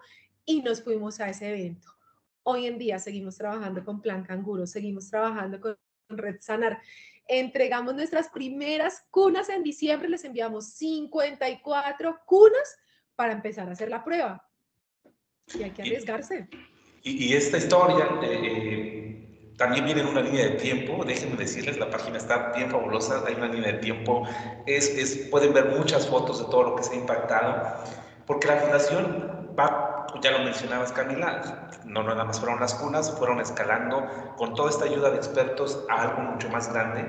y 0.45 0.61
nos 0.61 0.82
fuimos 0.82 1.18
a 1.20 1.30
ese 1.30 1.49
evento. 1.49 1.93
Hoy 2.47 2.66
en 2.66 2.76
día 2.76 2.99
seguimos 2.99 3.38
trabajando 3.38 3.82
con 3.82 4.03
Plan 4.03 4.22
Canguro, 4.22 4.66
seguimos 4.66 5.09
trabajando 5.09 5.59
con 5.61 5.76
Red 6.11 6.36
Sanar. 6.40 6.78
Entregamos 7.26 7.95
nuestras 7.95 8.28
primeras 8.28 9.03
cunas 9.11 9.49
en 9.49 9.62
diciembre, 9.62 10.11
les 10.11 10.24
enviamos 10.24 10.74
54 10.74 12.20
cunas 12.26 12.76
para 13.16 13.32
empezar 13.32 13.66
a 13.66 13.72
hacer 13.72 13.88
la 13.88 14.05
prueba. 14.05 14.47
Y 15.59 15.62
hay 15.62 15.70
que 15.70 15.82
arriesgarse. 15.82 16.49
Y, 17.03 17.32
esta 17.32 17.57
historia 17.57 18.09
eh, 18.22 19.53
también 19.57 19.86
viene 19.86 20.03
en 20.03 20.09
una 20.09 20.20
línea 20.20 20.45
de 20.45 20.57
tiempo, 20.57 21.03
déjenme 21.03 21.36
decirles, 21.36 21.78
la 21.78 21.88
página 21.88 22.18
está 22.18 22.53
bien 22.53 22.70
fabulosa, 22.70 23.24
hay 23.26 23.34
una 23.36 23.49
línea 23.49 23.72
de 23.72 23.78
tiempo, 23.78 24.28
es, 24.66 24.88
es, 24.90 25.28
pueden 25.30 25.55
ver 25.55 25.70
muchas 25.78 26.07
fotos 26.07 26.40
de 26.40 26.45
todo 26.47 26.62
lo 26.62 26.76
que 26.76 26.82
se 26.82 26.92
ha 26.92 26.97
impactado, 26.97 27.84
porque 28.26 28.49
la 28.49 28.57
fundación 28.57 29.34
ya 30.25 30.31
lo 30.31 30.39
mencionabas 30.39 30.91
Camila, 30.91 31.68
no 31.85 32.03
nada 32.03 32.25
más 32.25 32.41
fueron 32.41 32.59
las 32.59 32.72
cunas, 32.75 33.12
fueron 33.18 33.41
escalando 33.41 34.09
con 34.39 34.55
toda 34.55 34.70
esta 34.70 34.87
ayuda 34.87 35.11
de 35.11 35.18
expertos 35.18 35.85
a 35.91 36.01
algo 36.01 36.22
mucho 36.22 36.49
más 36.49 36.72
grande. 36.72 37.05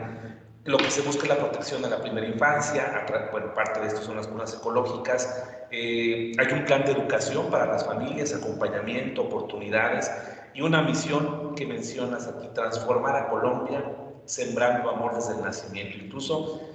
Lo 0.66 0.78
que 0.78 0.92
se 0.92 1.02
busca 1.02 1.24
es 1.24 1.30
la 1.30 1.38
protección 1.38 1.82
de 1.82 1.90
la 1.90 2.02
primera 2.02 2.28
infancia, 2.28 3.06
bueno, 3.32 3.54
parte 3.54 3.80
de 3.80 3.88
esto 3.88 4.02
son 4.02 4.18
las 4.18 4.28
cunas 4.28 4.54
ecológicas, 4.54 5.46
eh, 5.72 6.34
hay 6.38 6.48
un 6.52 6.66
plan 6.66 6.84
de 6.84 6.92
educación 6.92 7.50
para 7.50 7.66
las 7.66 7.86
familias, 7.86 8.34
acompañamiento, 8.34 9.22
oportunidades, 9.22 10.12
y 10.54 10.62
una 10.62 10.82
misión 10.82 11.56
que 11.56 11.66
mencionas 11.66 12.28
aquí, 12.28 12.50
transformar 12.54 13.16
a 13.16 13.30
Colombia 13.30 13.82
sembrando 14.26 14.90
amor 14.90 15.16
desde 15.16 15.36
el 15.36 15.42
nacimiento, 15.42 15.98
incluso 16.04 16.75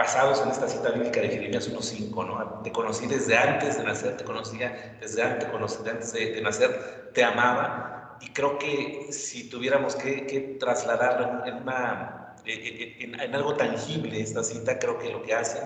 basados 0.00 0.40
en 0.40 0.48
esta 0.48 0.66
cita 0.66 0.92
bíblica 0.92 1.20
de 1.20 1.28
Jeremías 1.28 1.70
1.5, 1.70 2.26
¿no? 2.26 2.62
Te 2.62 2.72
conocí 2.72 3.06
desde 3.06 3.36
antes 3.36 3.76
de 3.76 3.84
nacer, 3.84 4.16
te 4.16 4.24
conocía 4.24 4.96
desde 4.98 5.22
antes, 5.22 5.46
antes 5.86 6.12
de, 6.14 6.40
nacer, 6.40 7.10
te 7.12 7.22
amaba, 7.22 8.16
y 8.18 8.30
creo 8.30 8.58
que 8.58 9.08
si 9.12 9.50
tuviéramos 9.50 9.94
que, 9.96 10.26
que 10.26 10.40
trasladarlo 10.58 11.44
en, 11.44 11.54
una, 11.56 12.34
en, 12.46 13.20
en, 13.20 13.34
algo 13.34 13.54
tangible 13.56 14.18
esta 14.22 14.42
cita, 14.42 14.78
creo 14.78 14.96
que 14.98 15.10
lo 15.10 15.22
que 15.22 15.34
hace 15.34 15.60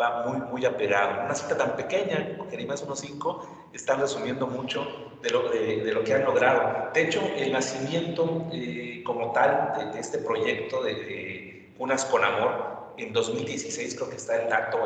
va 0.00 0.26
muy, 0.26 0.38
muy 0.50 0.64
apegado. 0.64 1.22
Una 1.22 1.34
cita 1.34 1.54
tan 1.54 1.76
pequeña, 1.76 2.38
Jeremías 2.50 2.86
1.5, 2.88 3.40
está 3.74 3.96
resumiendo 3.96 4.46
mucho 4.46 4.86
de 5.22 5.28
lo, 5.28 5.50
de, 5.50 5.92
lo, 5.92 6.02
que 6.04 6.14
han 6.14 6.24
logrado. 6.24 6.90
De 6.94 7.02
hecho, 7.02 7.20
el 7.36 7.52
nacimiento 7.52 8.46
eh, 8.50 9.02
como 9.04 9.32
tal 9.32 9.92
de, 9.92 10.00
este 10.00 10.18
proyecto 10.18 10.82
de, 10.82 11.74
Unas 11.78 12.04
con 12.06 12.24
Amor, 12.24 12.83
en 12.96 13.12
2016 13.12 13.94
creo 13.94 14.10
que 14.10 14.16
está 14.16 14.42
el 14.42 14.52
acto 14.52 14.78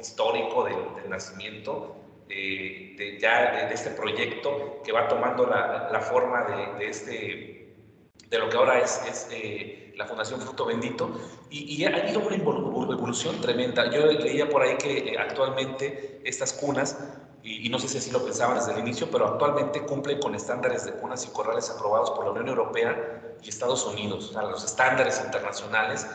histórico 0.00 0.64
del, 0.64 1.08
nacimiento 1.08 1.96
de, 2.28 3.18
ya 3.20 3.66
de, 3.68 3.74
este 3.74 3.90
proyecto 3.90 4.80
que 4.84 4.92
va 4.92 5.08
tomando 5.08 5.46
la, 5.46 6.00
forma 6.00 6.44
de, 6.78 6.88
este 6.88 7.62
de 8.28 8.38
lo 8.38 8.48
que 8.48 8.56
ahora 8.56 8.80
es, 8.80 9.28
eh, 9.30 9.92
la 9.96 10.06
Fundación 10.06 10.40
Fruto 10.40 10.64
Bendito, 10.64 11.10
y, 11.50 11.84
ha 11.84 11.94
habido 11.94 12.20
una 12.20 12.36
evolución 12.36 13.38
tremenda. 13.42 13.90
Yo 13.90 14.06
leía 14.06 14.48
por 14.48 14.62
ahí 14.62 14.76
que 14.78 15.12
eh, 15.12 15.18
actualmente 15.18 16.22
estas 16.24 16.54
cunas, 16.54 16.98
y, 17.42 17.68
no 17.68 17.78
sé 17.78 17.88
si 17.88 17.98
así 17.98 18.10
lo 18.10 18.24
pensaban 18.24 18.56
desde 18.56 18.72
el 18.72 18.78
inicio, 18.78 19.10
pero 19.10 19.26
actualmente 19.26 19.82
cumplen 19.82 20.18
con 20.18 20.34
estándares 20.34 20.86
de 20.86 20.92
cunas 20.92 21.26
y 21.26 21.28
corrales 21.28 21.68
aprobados 21.68 22.10
por 22.12 22.24
la 22.24 22.30
Unión 22.30 22.48
Europea 22.48 23.36
y 23.42 23.48
Estados 23.50 23.84
Unidos, 23.84 24.30
o 24.30 24.32
sea, 24.32 24.42
los 24.42 24.64
estándares 24.64 25.20
internacionales 25.22 26.06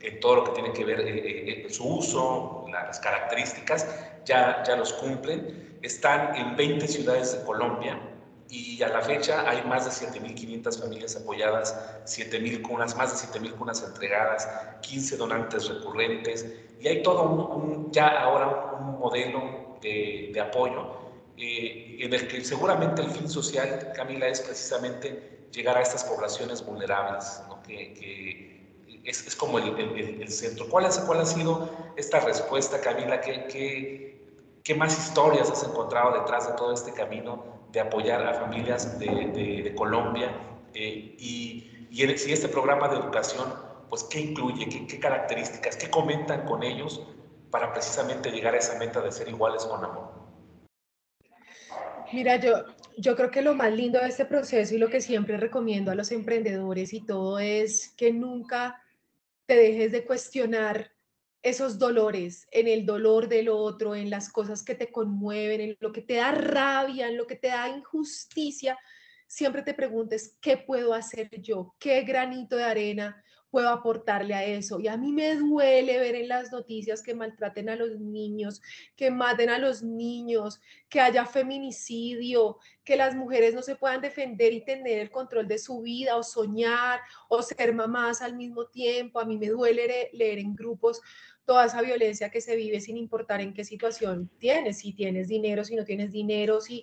en 0.00 0.20
todo 0.20 0.36
lo 0.36 0.44
que 0.44 0.52
tiene 0.52 0.72
que 0.72 0.84
ver 0.84 1.00
eh, 1.00 1.66
su 1.70 1.86
uso, 1.86 2.66
las 2.70 3.00
características, 3.00 3.86
ya, 4.24 4.62
ya 4.66 4.76
los 4.76 4.92
cumplen. 4.92 5.78
Están 5.82 6.34
en 6.36 6.56
20 6.56 6.88
ciudades 6.88 7.38
de 7.38 7.44
Colombia, 7.44 8.00
y 8.48 8.80
a 8.82 8.88
la 8.88 9.02
fecha 9.02 9.48
hay 9.48 9.62
más 9.64 9.84
de 9.84 10.06
7.500 10.06 10.80
familias 10.80 11.16
apoyadas, 11.16 11.74
7.000 12.04 12.62
cunas, 12.62 12.96
más 12.96 13.10
de 13.10 13.40
7.000 13.40 13.56
cunas 13.56 13.82
entregadas, 13.82 14.48
15 14.82 15.16
donantes 15.16 15.68
recurrentes 15.68 16.46
y 16.80 16.88
hay 16.88 17.02
todo 17.02 17.22
un, 17.24 17.90
ya 17.90 18.08
ahora 18.20 18.76
un, 18.78 18.98
modelo 18.98 19.78
de, 19.82 20.30
de 20.32 20.40
apoyo 20.40 20.96
eh, 21.36 21.98
en 22.00 22.12
el 22.12 22.28
que 22.28 22.44
seguramente 22.44 23.02
el 23.02 23.10
fin 23.10 23.28
social, 23.28 23.92
Camila, 23.94 24.28
es 24.28 24.40
precisamente 24.40 25.48
llegar 25.52 25.76
a 25.76 25.82
estas 25.82 26.04
poblaciones 26.04 26.64
vulnerables, 26.64 27.42
¿no? 27.48 27.62
que, 27.62 27.92
que 27.94 28.55
es, 29.04 29.26
es, 29.26 29.36
como 29.36 29.58
el, 29.58 29.78
el, 30.20 30.28
centro. 30.28 30.68
¿Cuál, 30.68 30.86
es, 30.86 30.98
¿Cuál 30.98 31.20
ha 31.20 31.26
sido 31.26 31.70
esta 31.96 32.20
respuesta, 32.20 32.80
Camila? 32.80 33.20
¿Qué, 33.20 33.46
qué, 33.46 34.20
qué 34.62 34.74
más 34.74 34.98
historias 34.98 35.50
has 35.50 35.62
encontrado 35.64 36.18
detrás 36.20 36.48
de 36.48 36.54
todo 36.54 36.72
este 36.72 36.92
camino? 36.92 37.56
de 37.76 37.80
apoyar 37.80 38.26
a 38.26 38.32
familias 38.32 38.98
de, 38.98 39.62
de, 39.62 39.74
Colombia 39.74 40.30
eh, 40.72 41.14
y, 41.18 41.88
y, 41.90 42.18
si 42.18 42.32
este 42.32 42.48
programa 42.48 42.88
de 42.88 42.96
educación, 42.96 43.52
pues 43.90 44.04
qué 44.04 44.20
incluye, 44.20 44.66
¿Qué, 44.66 44.86
qué, 44.86 44.98
características, 44.98 45.76
qué 45.76 45.90
comentan 45.90 46.46
con 46.46 46.62
ellos 46.62 47.02
para 47.50 47.72
precisamente 47.72 48.30
llegar 48.30 48.54
a 48.54 48.58
esa 48.58 48.78
meta 48.78 49.00
de 49.00 49.12
ser 49.12 49.28
iguales 49.28 49.64
con 49.66 49.84
amor. 49.84 50.10
Mira, 52.12 52.36
yo, 52.36 52.64
yo 52.96 53.14
creo 53.14 53.30
que 53.30 53.42
lo 53.42 53.54
más 53.54 53.72
lindo 53.72 54.00
de 54.00 54.08
este 54.08 54.24
proceso 54.24 54.74
y 54.74 54.78
lo 54.78 54.88
que 54.88 55.00
siempre 55.00 55.36
recomiendo 55.36 55.90
a 55.90 55.94
los 55.94 56.12
emprendedores 56.12 56.92
y 56.92 57.04
todo 57.04 57.38
es 57.38 57.90
que 57.96 58.12
nunca 58.12 58.82
te 59.46 59.56
dejes 59.56 59.92
de 59.92 60.04
cuestionar 60.04 60.92
esos 61.42 61.78
dolores, 61.78 62.48
en 62.50 62.66
el 62.66 62.84
dolor 62.84 63.28
del 63.28 63.48
otro, 63.48 63.94
en 63.94 64.10
las 64.10 64.32
cosas 64.32 64.64
que 64.64 64.74
te 64.74 64.90
conmueven, 64.90 65.60
en 65.60 65.76
lo 65.78 65.92
que 65.92 66.02
te 66.02 66.14
da 66.14 66.32
rabia, 66.32 67.08
en 67.08 67.16
lo 67.16 67.26
que 67.26 67.36
te 67.36 67.48
da 67.48 67.68
injusticia, 67.68 68.76
siempre 69.28 69.62
te 69.62 69.74
preguntes, 69.74 70.36
¿qué 70.40 70.56
puedo 70.56 70.92
hacer 70.92 71.30
yo? 71.40 71.76
¿Qué 71.78 72.02
granito 72.02 72.56
de 72.56 72.64
arena 72.64 73.22
puedo 73.50 73.68
aportarle 73.68 74.34
a 74.34 74.44
eso? 74.44 74.80
Y 74.80 74.88
a 74.88 74.96
mí 74.96 75.12
me 75.12 75.34
duele 75.34 75.98
ver 75.98 76.14
en 76.14 76.28
las 76.28 76.52
noticias 76.52 77.02
que 77.02 77.14
maltraten 77.14 77.68
a 77.68 77.76
los 77.76 77.98
niños, 77.98 78.60
que 78.96 79.10
maten 79.10 79.50
a 79.50 79.58
los 79.58 79.82
niños, 79.82 80.60
que 80.88 81.00
haya 81.00 81.26
feminicidio, 81.26 82.58
que 82.84 82.96
las 82.96 83.14
mujeres 83.14 83.54
no 83.54 83.62
se 83.62 83.76
puedan 83.76 84.00
defender 84.00 84.52
y 84.52 84.64
tener 84.64 84.98
el 84.98 85.10
control 85.10 85.48
de 85.48 85.58
su 85.58 85.82
vida 85.82 86.16
o 86.16 86.22
soñar 86.22 87.00
o 87.28 87.42
ser 87.42 87.74
mamás 87.74 88.22
al 88.22 88.36
mismo 88.36 88.66
tiempo. 88.66 89.20
A 89.20 89.24
mí 89.24 89.38
me 89.38 89.48
duele 89.48 90.10
leer 90.12 90.38
en 90.38 90.54
grupos 90.54 91.00
toda 91.46 91.66
esa 91.66 91.80
violencia 91.80 92.30
que 92.30 92.40
se 92.40 92.56
vive 92.56 92.80
sin 92.80 92.96
importar 92.96 93.40
en 93.40 93.54
qué 93.54 93.64
situación 93.64 94.28
tienes, 94.38 94.80
si 94.80 94.92
tienes 94.92 95.28
dinero, 95.28 95.64
si 95.64 95.76
no 95.76 95.84
tienes 95.84 96.10
dinero, 96.10 96.60
si 96.60 96.82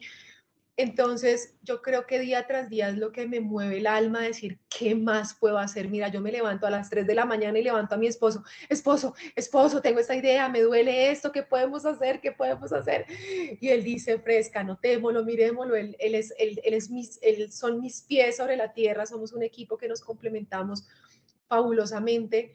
entonces, 0.76 1.56
yo 1.62 1.84
creo 1.84 2.08
que 2.08 2.20
día 2.20 2.48
tras 2.48 2.68
día 2.68 2.90
es 2.90 2.98
lo 2.98 3.12
que 3.12 3.28
me 3.28 3.40
mueve 3.40 3.78
el 3.78 3.86
alma, 3.86 4.22
decir, 4.22 4.60
¿qué 4.70 4.96
más 4.96 5.36
puedo 5.36 5.60
hacer? 5.60 5.88
Mira, 5.88 6.08
yo 6.08 6.20
me 6.20 6.32
levanto 6.32 6.66
a 6.66 6.72
las 6.72 6.90
3 6.90 7.06
de 7.06 7.14
la 7.14 7.26
mañana 7.26 7.60
y 7.60 7.64
levanto 7.64 7.94
a 7.94 7.98
mi 8.00 8.08
esposo, 8.08 8.44
esposo, 8.70 9.14
esposo, 9.36 9.82
tengo 9.82 10.00
esta 10.00 10.16
idea, 10.16 10.50
me 10.50 10.62
duele 10.62 11.12
esto, 11.12 11.32
¿qué 11.32 11.44
podemos 11.44 11.86
hacer? 11.86 12.20
¿Qué 12.22 12.32
podemos 12.32 12.74
hacer? 12.74 13.06
Y 13.62 13.70
él 13.70 13.84
dice, 13.84 14.18
fresca, 14.18 14.64
notémoslo, 14.64 15.24
miremoslo, 15.24 15.76
él, 15.76 15.96
él 16.00 16.16
es, 16.16 16.34
él, 16.40 16.60
es 16.64 16.90
mis, 16.90 17.20
son 17.52 17.80
mis 17.80 18.02
pies 18.02 18.38
sobre 18.38 18.58
la 18.58 18.74
tierra, 18.74 19.06
somos 19.06 19.32
un 19.32 19.44
equipo 19.44 19.78
que 19.78 19.88
nos 19.88 20.02
complementamos 20.02 20.88
fabulosamente. 21.48 22.52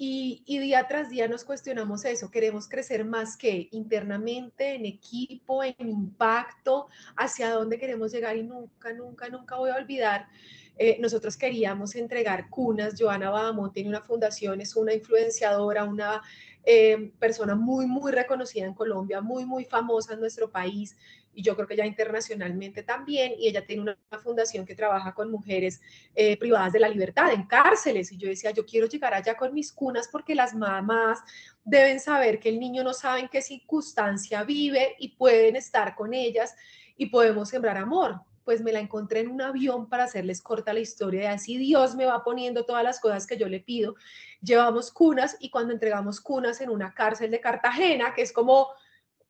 Y, 0.00 0.44
día 0.46 0.86
tras 0.86 1.10
día 1.10 1.26
nos 1.26 1.44
cuestionamos 1.44 2.04
eso, 2.04 2.30
queremos 2.30 2.68
crecer 2.68 3.04
más 3.04 3.36
que 3.36 3.68
internamente, 3.72 4.76
en 4.76 4.86
equipo, 4.86 5.64
en 5.64 5.74
impacto, 5.88 6.86
hacia 7.16 7.50
dónde 7.50 7.80
queremos 7.80 8.12
llegar 8.12 8.36
y 8.36 8.44
nunca, 8.44 8.92
nunca, 8.92 9.28
nunca 9.28 9.56
voy 9.56 9.70
a 9.70 9.74
olvidar. 9.74 10.28
Eh, 10.76 10.98
nosotros 11.00 11.36
queríamos 11.36 11.96
entregar 11.96 12.48
cunas, 12.48 12.94
Joana 12.96 13.30
Badamón 13.30 13.72
tiene 13.72 13.88
una 13.88 14.00
fundación, 14.00 14.60
es 14.60 14.76
una 14.76 14.94
influenciadora, 14.94 15.82
una 15.82 16.22
eh, 16.62 17.10
persona 17.18 17.56
muy, 17.56 17.86
muy 17.86 18.12
reconocida 18.12 18.66
en 18.66 18.74
Colombia, 18.74 19.20
muy, 19.20 19.44
muy 19.46 19.64
famosa 19.64 20.14
en 20.14 20.20
nuestro 20.20 20.48
país 20.48 20.96
y 21.38 21.42
yo 21.42 21.54
creo 21.54 21.68
que 21.68 21.76
ya 21.76 21.86
internacionalmente 21.86 22.82
también, 22.82 23.32
y 23.38 23.46
ella 23.46 23.64
tiene 23.64 23.82
una, 23.82 23.98
fundación 24.24 24.66
que 24.66 24.74
trabaja 24.74 25.14
con 25.14 25.30
mujeres 25.30 25.80
eh, 26.16 26.36
privadas 26.36 26.72
de 26.72 26.80
la 26.80 26.88
libertad 26.88 27.32
en 27.32 27.46
cárceles, 27.46 28.10
y 28.10 28.16
yo 28.16 28.28
decía, 28.28 28.50
yo 28.50 28.66
quiero 28.66 28.88
llegar 28.88 29.14
allá 29.14 29.36
con 29.36 29.54
mis 29.54 29.70
cunas 29.72 30.08
porque 30.08 30.34
las 30.34 30.52
mamás 30.52 31.20
deben 31.62 32.00
saber 32.00 32.40
que 32.40 32.48
el 32.48 32.58
niño 32.58 32.82
no 32.82 32.92
sabe 32.92 33.20
en 33.20 33.28
qué 33.28 33.40
circunstancia 33.40 34.42
vive 34.42 34.96
y 34.98 35.10
pueden 35.10 35.54
estar 35.54 35.94
con 35.94 36.12
ellas 36.12 36.56
y 36.96 37.06
podemos 37.06 37.50
sembrar 37.50 37.76
amor. 37.76 38.20
Pues 38.42 38.60
me 38.60 38.72
la 38.72 38.80
encontré 38.80 39.20
en 39.20 39.28
un 39.28 39.40
avión 39.40 39.88
para 39.88 40.04
hacerles 40.04 40.42
corta 40.42 40.72
la 40.72 40.80
historia 40.80 41.22
y 41.22 41.26
así 41.26 41.56
Dios 41.56 41.94
me 41.94 42.06
va 42.06 42.24
poniendo 42.24 42.64
todas 42.64 42.82
las 42.82 42.98
cosas 42.98 43.28
que 43.28 43.36
yo 43.36 43.48
le 43.48 43.60
pido. 43.60 43.94
Llevamos 44.40 44.90
cunas 44.90 45.36
y 45.38 45.50
cuando 45.50 45.72
entregamos 45.72 46.20
cunas 46.20 46.60
en 46.60 46.70
una 46.70 46.92
cárcel 46.94 47.30
de 47.30 47.40
Cartagena, 47.40 48.12
que 48.12 48.22
es 48.22 48.32
como 48.32 48.70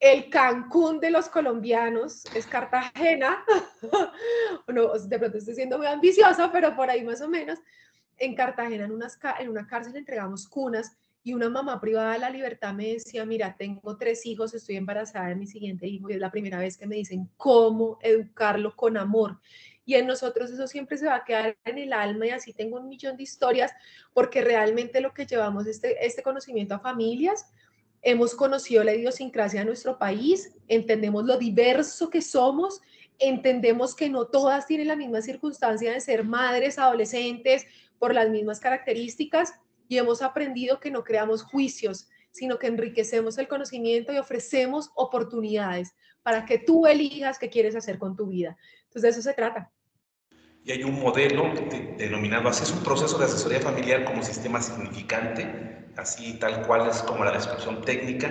el 0.01 0.30
Cancún 0.30 1.01
de 1.01 1.11
los 1.11 1.28
colombianos 1.28 2.24
es 2.34 2.46
Cartagena. 2.46 3.44
de 5.09 5.18
pronto 5.18 5.38
estoy 5.38 5.55
siendo 5.55 5.78
muy 5.78 5.86
ambiciosa, 5.86 6.53
pero 6.53 6.76
por 6.76 6.88
ahí 6.90 7.03
más 7.03 7.20
o 7.20 7.28
menos. 7.28 7.59
En 8.16 8.34
Cartagena, 8.34 8.84
en, 8.84 8.92
unas, 8.92 9.18
en 9.38 9.49
una 9.49 9.66
cárcel, 9.66 9.96
entregamos 9.96 10.49
cunas 10.49 10.96
y 11.22 11.34
una 11.34 11.51
mamá 11.51 11.80
privada 11.80 12.12
de 12.14 12.18
la 12.20 12.30
libertad 12.30 12.72
me 12.72 12.94
decía, 12.94 13.24
mira, 13.24 13.55
tengo 13.57 13.96
tres 13.96 14.24
hijos, 14.24 14.55
estoy 14.55 14.76
embarazada 14.76 15.28
de 15.28 15.34
mi 15.34 15.46
siguiente 15.46 15.86
hijo 15.86 16.09
y 16.09 16.14
es 16.14 16.20
la 16.20 16.30
primera 16.30 16.59
vez 16.59 16.76
que 16.78 16.86
me 16.86 16.96
dicen 16.96 17.28
cómo 17.36 17.99
educarlo 18.03 18.74
con 18.74 18.96
amor. 18.96 19.38
Y 19.84 19.94
en 19.94 20.07
nosotros 20.07 20.51
eso 20.51 20.66
siempre 20.66 20.96
se 20.96 21.07
va 21.07 21.16
a 21.16 21.24
quedar 21.24 21.57
en 21.64 21.78
el 21.78 21.92
alma 21.92 22.26
y 22.26 22.30
así 22.30 22.53
tengo 22.53 22.78
un 22.78 22.88
millón 22.88 23.16
de 23.16 23.24
historias 23.24 23.72
porque 24.12 24.42
realmente 24.42 25.01
lo 25.01 25.12
que 25.12 25.26
llevamos 25.26 25.66
este, 25.66 26.05
este 26.07 26.22
conocimiento 26.22 26.74
a 26.74 26.80
familias 26.80 27.46
hemos 28.03 28.34
conocido 28.34 28.84
la 28.84 28.94
idiosincrasia 28.94 29.61
de 29.61 29.66
nuestro 29.66 29.99
país, 29.99 30.55
entendemos 30.68 31.24
lo 31.24 31.38
diverso 31.38 32.11
que 32.11 32.22
somos, 32.22 32.80
entendemos 33.18 33.94
que 33.94 34.09
no 34.09 34.26
todas 34.26 34.66
tienen 34.66 34.88
la 34.88 34.96
misma 34.96 35.22
circunstancia 35.22 35.92
de 35.92 36.01
ser 36.01 36.24
madres, 36.24 36.78
adolescentes, 36.78 37.66
por 37.99 38.14
las 38.14 38.30
mismas 38.30 38.61
características 38.61 39.55
y 39.88 39.99
hemos 39.99 40.22
aprendido 40.22 40.80
que 40.80 40.90
no 40.90 41.03
creamos 41.03 41.42
juicios, 41.42 42.09
sino 42.30 42.59
que 42.59 42.68
enriquecemos 42.68 43.38
el 43.38 43.49
conocimiento 43.49 44.12
y 44.12 44.18
ofrecemos 44.18 44.90
oportunidades 44.94 45.94
para 46.22 46.44
que 46.44 46.59
tú 46.59 46.86
elijas 46.86 47.38
qué 47.38 47.49
quieres 47.49 47.74
hacer 47.74 47.99
con 47.99 48.14
tu 48.14 48.26
vida. 48.26 48.57
Entonces 48.84 49.03
de 49.03 49.09
eso 49.09 49.22
se 49.22 49.34
trata. 49.34 49.72
Y 50.68 50.72
hay 50.72 50.84
un 50.84 51.00
modelo 51.00 51.50
denominado 51.96 52.50
así, 52.50 52.62
es 52.62 52.70
un 52.72 52.82
proceso 52.82 53.16
de 53.16 53.24
asesoría 53.24 53.58
familiar 53.58 54.04
como 54.04 54.22
sistema 54.22 54.60
significante, 54.60 55.48
así 55.96 56.34
tal 56.34 56.60
cual 56.66 56.90
es 56.90 56.98
como 56.98 57.24
la 57.24 57.32
descripción 57.32 57.80
técnica. 57.80 58.30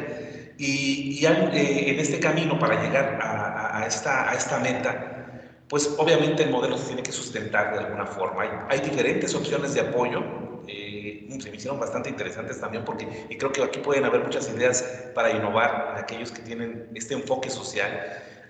Y, 0.56 1.26
eh, 1.26 1.90
en 1.90 2.00
este 2.00 2.20
camino 2.20 2.60
para 2.60 2.80
llegar 2.84 3.18
a, 3.24 3.84
esta, 3.88 4.30
a 4.30 4.36
esta 4.36 4.60
meta, 4.60 5.42
pues 5.68 5.96
obviamente 5.98 6.44
el 6.44 6.52
modelo 6.52 6.78
se 6.78 6.86
tiene 6.86 7.02
que 7.02 7.12
sustentar 7.12 7.74
de 7.74 7.80
alguna 7.80 8.06
forma. 8.06 8.68
Hay, 8.70 8.82
diferentes 8.82 9.34
opciones 9.34 9.74
de 9.74 9.82
apoyo, 9.82 10.24
eh, 10.68 11.28
se 11.40 11.50
me 11.50 11.58
hicieron 11.58 11.80
bastante 11.80 12.10
interesantes 12.12 12.62
también 12.62 12.86
porque 12.86 13.26
y 13.32 13.36
creo 13.36 13.52
que 13.52 13.64
aquí 13.64 13.80
pueden 13.80 14.06
haber 14.06 14.24
muchas 14.24 14.48
ideas 14.50 14.84
para 15.16 15.32
innovar 15.32 15.94
en 15.96 16.04
aquellos 16.04 16.32
que 16.32 16.44
tienen 16.44 16.88
este 16.94 17.16
enfoque 17.16 17.50
social. 17.50 17.90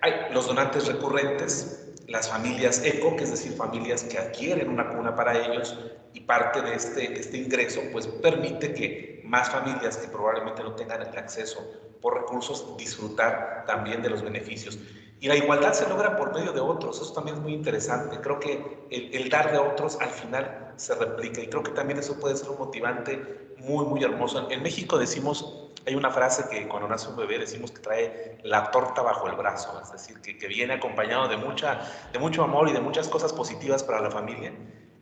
Hay 0.02 0.34
los 0.34 0.46
donantes 0.46 0.88
recurrentes, 0.88 1.87
las 2.08 2.30
familias 2.30 2.82
eco, 2.84 3.16
que 3.16 3.26
es 3.26 3.32
decir, 3.32 3.54
familias 3.54 4.04
que 4.04 4.18
adquieren 4.18 4.70
una 4.70 4.90
cuna 4.90 5.16
para 5.16 5.38
ellos 5.38 5.78
y 6.14 6.22
parte 6.22 6.62
de 6.62 6.74
este, 6.74 7.20
este 7.20 7.38
ingreso 7.38 7.82
pues 7.92 8.08
permite 8.08 8.74
que 8.74 9.22
más 9.26 9.50
familias 9.50 9.98
que 9.98 10.08
probablemente 10.08 10.64
no 10.64 10.74
tengan 10.74 11.02
el 11.02 11.18
acceso 11.18 11.60
por 12.02 12.16
recursos 12.16 12.78
disfrutar 12.78 13.66
también 13.68 14.02
de 14.02 14.10
los 14.10 14.22
beneficios. 14.22 14.80
Y 15.20 15.28
la 15.28 15.36
igualdad 15.36 15.74
se 15.74 15.90
logra 15.90 16.16
por 16.16 16.34
medio 16.34 16.54
de 16.54 16.62
otros, 16.62 17.02
eso 17.02 17.12
también 17.12 17.38
es 17.38 17.42
muy 17.42 17.54
interesante. 17.54 18.22
Creo 18.22 18.40
que 18.40 18.86
el, 18.90 19.14
el, 19.14 19.30
dar 19.30 19.52
de 19.52 19.58
otros 19.58 19.98
al 20.00 20.10
final 20.10 20.74
se 20.78 20.94
replica 20.96 21.42
y 21.42 21.48
creo 21.48 21.64
que 21.64 21.72
también 21.72 22.00
eso 22.00 22.20
puede 22.20 22.38
ser 22.38 22.50
un 22.50 22.60
motivante 22.60 23.47
muy, 23.60 23.86
muy 23.86 24.04
hermoso. 24.04 24.50
En 24.50 24.64
México 24.64 24.98
decimos 24.98 25.68
hay 25.88 25.96
una 25.96 26.12
frase 26.12 26.50
que 26.50 26.68
cuando 26.68 26.90
nace 26.90 27.08
un 27.08 27.16
bebé 27.16 27.40
decimos 27.40 27.72
que 27.72 27.80
trae 27.80 28.38
la 28.44 28.72
torta 28.72 29.02
bajo 29.02 29.28
el 29.28 29.36
brazo, 29.36 29.80
es 29.82 29.90
decir, 29.90 30.20
que, 30.20 30.38
que 30.38 30.48
viene 30.48 30.74
acompañado 30.74 31.30
de, 31.30 31.38
mucha, 31.38 31.80
de 32.12 32.20
mucho 32.20 32.44
amor 32.44 32.68
y 32.68 32.74
de 32.74 32.82
muchas 32.82 33.08
cosas 33.08 33.32
positivas 33.32 33.84
para 33.84 34.02
la 34.02 34.12
familia. 34.12 34.52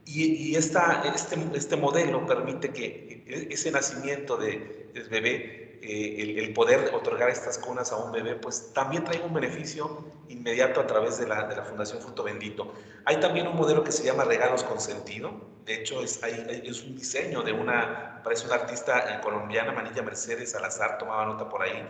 Y, 0.06 0.26
y 0.26 0.56
esta, 0.56 1.02
este, 1.16 1.38
este 1.56 1.76
modelo 1.76 2.28
permite 2.28 2.72
que 2.72 3.48
ese 3.50 3.72
nacimiento 3.72 4.38
de, 4.38 4.92
del 4.94 5.10
bebé 5.10 5.65
eh, 5.88 6.40
el, 6.40 6.54
poder 6.54 6.92
otorgar 6.94 7.30
estas 7.30 7.58
cunas 7.58 7.92
a 7.92 7.98
un 7.98 8.12
bebé, 8.12 8.36
pues 8.36 8.74
también 8.74 9.04
trae 9.04 9.22
un 9.22 9.34
beneficio 9.34 10.06
inmediato 10.30 10.82
a 10.82 10.88
través 10.88 11.18
de 11.18 11.28
la, 11.28 11.44
de 11.48 11.56
la, 11.56 11.64
Fundación 11.64 12.02
Fruto 12.02 12.24
Bendito. 12.24 12.74
Hay 13.06 13.20
también 13.20 13.48
un 13.48 13.56
modelo 13.56 13.84
que 13.84 13.92
se 13.92 14.04
llama 14.04 14.24
Regalos 14.24 14.64
con 14.64 14.80
Sentido. 14.80 15.32
De 15.66 15.76
hecho, 15.76 16.02
es, 16.02 16.24
hay, 16.24 16.64
es 16.66 16.84
un 16.84 16.96
diseño 16.96 17.42
de 17.42 17.54
una, 17.54 18.22
parece 18.24 18.46
una 18.48 18.56
artista 18.56 19.16
eh, 19.16 19.22
colombiana, 19.22 19.72
Manilla 19.72 20.02
Mercedes 20.02 20.52
Salazar, 20.52 20.98
tomaba 20.98 21.26
nota 21.26 21.48
por 21.48 21.62
ahí. 21.62 21.88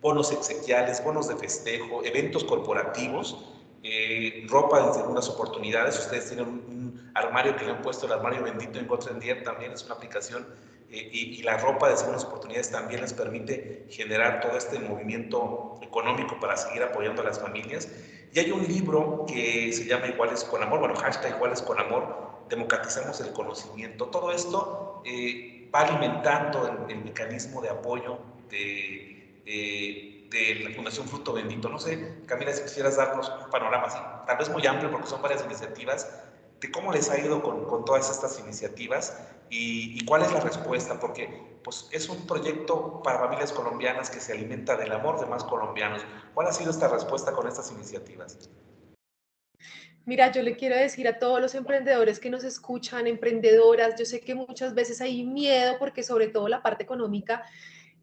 Bonos 0.00 0.32
exequiales, 0.32 1.02
bonos 1.04 1.28
de 1.28 1.36
festejo, 1.36 2.02
eventos 2.04 2.44
corporativos, 2.44 3.44
eh, 3.82 4.46
ropa 4.48 4.86
en 4.86 4.94
segundas 4.94 5.28
oportunidades. 5.28 5.98
Ustedes 5.98 6.28
tienen 6.28 6.46
un, 6.46 7.10
armario 7.14 7.56
que 7.56 7.64
le 7.64 7.72
han 7.72 7.82
puesto 7.82 8.06
el 8.06 8.12
armario 8.12 8.42
bendito 8.42 8.78
en 8.78 8.86
Gotrendier, 8.86 9.42
también 9.42 9.72
es 9.72 9.84
una 9.84 9.94
aplicación 9.94 10.46
eh, 10.92 11.08
y, 11.12 11.42
la 11.42 11.56
ropa 11.56 11.88
de 11.88 11.96
segundas 11.96 12.24
oportunidades 12.24 12.70
también 12.72 13.00
les 13.00 13.12
permite 13.12 13.86
generar 13.90 14.40
todo 14.40 14.56
este 14.56 14.78
movimiento 14.80 15.78
económico 15.82 16.40
para 16.40 16.56
seguir 16.56 16.82
apoyando 16.82 17.22
a 17.22 17.26
las 17.26 17.38
familias. 17.38 17.88
Y 18.32 18.40
hay 18.40 18.50
un 18.50 18.66
libro 18.66 19.24
que 19.28 19.72
se 19.72 19.84
llama 19.84 20.08
Iguales 20.08 20.42
con 20.44 20.62
Amor, 20.62 20.80
bueno, 20.80 20.96
hashtag 20.96 21.36
Iguales 21.36 21.62
con 21.62 21.78
Amor, 21.78 22.44
democratizamos 22.48 23.20
el 23.20 23.32
conocimiento. 23.32 24.06
Todo 24.06 24.32
esto 24.32 25.02
eh, 25.04 25.70
va 25.72 25.82
alimentando 25.82 26.86
el, 26.88 27.04
mecanismo 27.04 27.62
de 27.62 27.68
apoyo 27.68 28.18
de, 28.50 29.42
de, 29.44 30.60
la 30.64 30.74
Fundación 30.74 31.06
Fruto 31.06 31.32
Bendito. 31.32 31.68
No 31.68 31.78
sé, 31.78 32.16
Camila, 32.26 32.52
si 32.52 32.62
quisieras 32.62 32.96
darnos 32.96 33.30
un 33.44 33.50
panorama 33.50 33.86
así, 33.86 33.98
tal 34.26 34.38
vez 34.38 34.48
muy 34.48 34.66
amplio 34.66 34.90
porque 34.90 35.06
son 35.06 35.22
varias 35.22 35.44
iniciativas, 35.44 36.24
de 36.60 36.70
cómo 36.70 36.92
les 36.92 37.10
ha 37.10 37.18
ido 37.18 37.42
con, 37.42 37.64
con 37.64 37.84
todas 37.84 38.10
estas 38.10 38.38
iniciativas 38.38 39.16
y, 39.50 40.04
cuál 40.04 40.22
es 40.22 40.32
la 40.32 40.40
respuesta, 40.40 41.00
porque 41.00 41.58
pues, 41.64 41.88
es 41.90 42.08
un 42.08 42.26
proyecto 42.26 43.02
para 43.02 43.18
familias 43.18 43.52
colombianas 43.52 44.08
que 44.08 44.20
se 44.20 44.32
alimenta 44.32 44.76
del 44.76 44.92
amor 44.92 45.18
de 45.18 45.26
más 45.26 45.42
colombianos. 45.42 46.02
¿Cuál 46.34 46.46
ha 46.46 46.52
sido 46.52 46.70
esta 46.70 46.86
respuesta 46.86 47.32
con 47.32 47.48
estas 47.48 47.70
iniciativas? 47.72 48.48
Mira, 50.06 50.30
yo 50.30 50.42
le 50.42 50.56
quiero 50.56 50.76
decir 50.76 51.08
a 51.08 51.18
todos 51.18 51.40
los 51.40 51.54
emprendedores 51.54 52.20
que 52.20 52.30
nos 52.30 52.44
escuchan, 52.44 53.06
emprendedoras, 53.06 53.98
yo 53.98 54.04
sé 54.04 54.20
que 54.20 54.34
muchas 54.34 54.74
veces 54.74 55.00
hay 55.00 55.24
miedo 55.24 55.76
porque 55.78 56.02
sobre 56.02 56.28
todo 56.28 56.48
la 56.48 56.62
parte 56.62 56.84
económica 56.84 57.44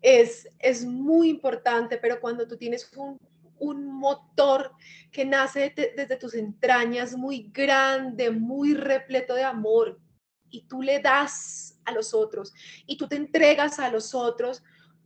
es, 0.01 0.47
es 0.59 0.85
muy 0.85 1.29
importante, 1.29 1.97
pero 1.97 2.19
cuando 2.19 2.47
tú 2.47 2.57
tienes 2.57 2.91
un 2.95 3.17
un 3.59 3.85
motor 3.85 4.71
que 5.11 5.25
nace 5.25 5.73
desde 5.75 6.17
tus 6.17 6.33
entrañas 6.33 7.15
muy 7.15 7.49
grande, 7.53 8.29
muy 8.31 8.73
repleto 8.73 9.33
de 9.33 9.43
amor, 9.43 9.99
y 10.49 10.67
tú 10.67 10.81
le 10.81 10.99
das 10.99 11.79
a 11.85 11.91
los 11.91 12.13
otros 12.13 12.53
y 12.85 12.97
tú 12.97 13.07
te 13.07 13.15
entregas 13.15 13.79
a 13.79 13.89
los 13.89 14.13
otros, 14.13 14.63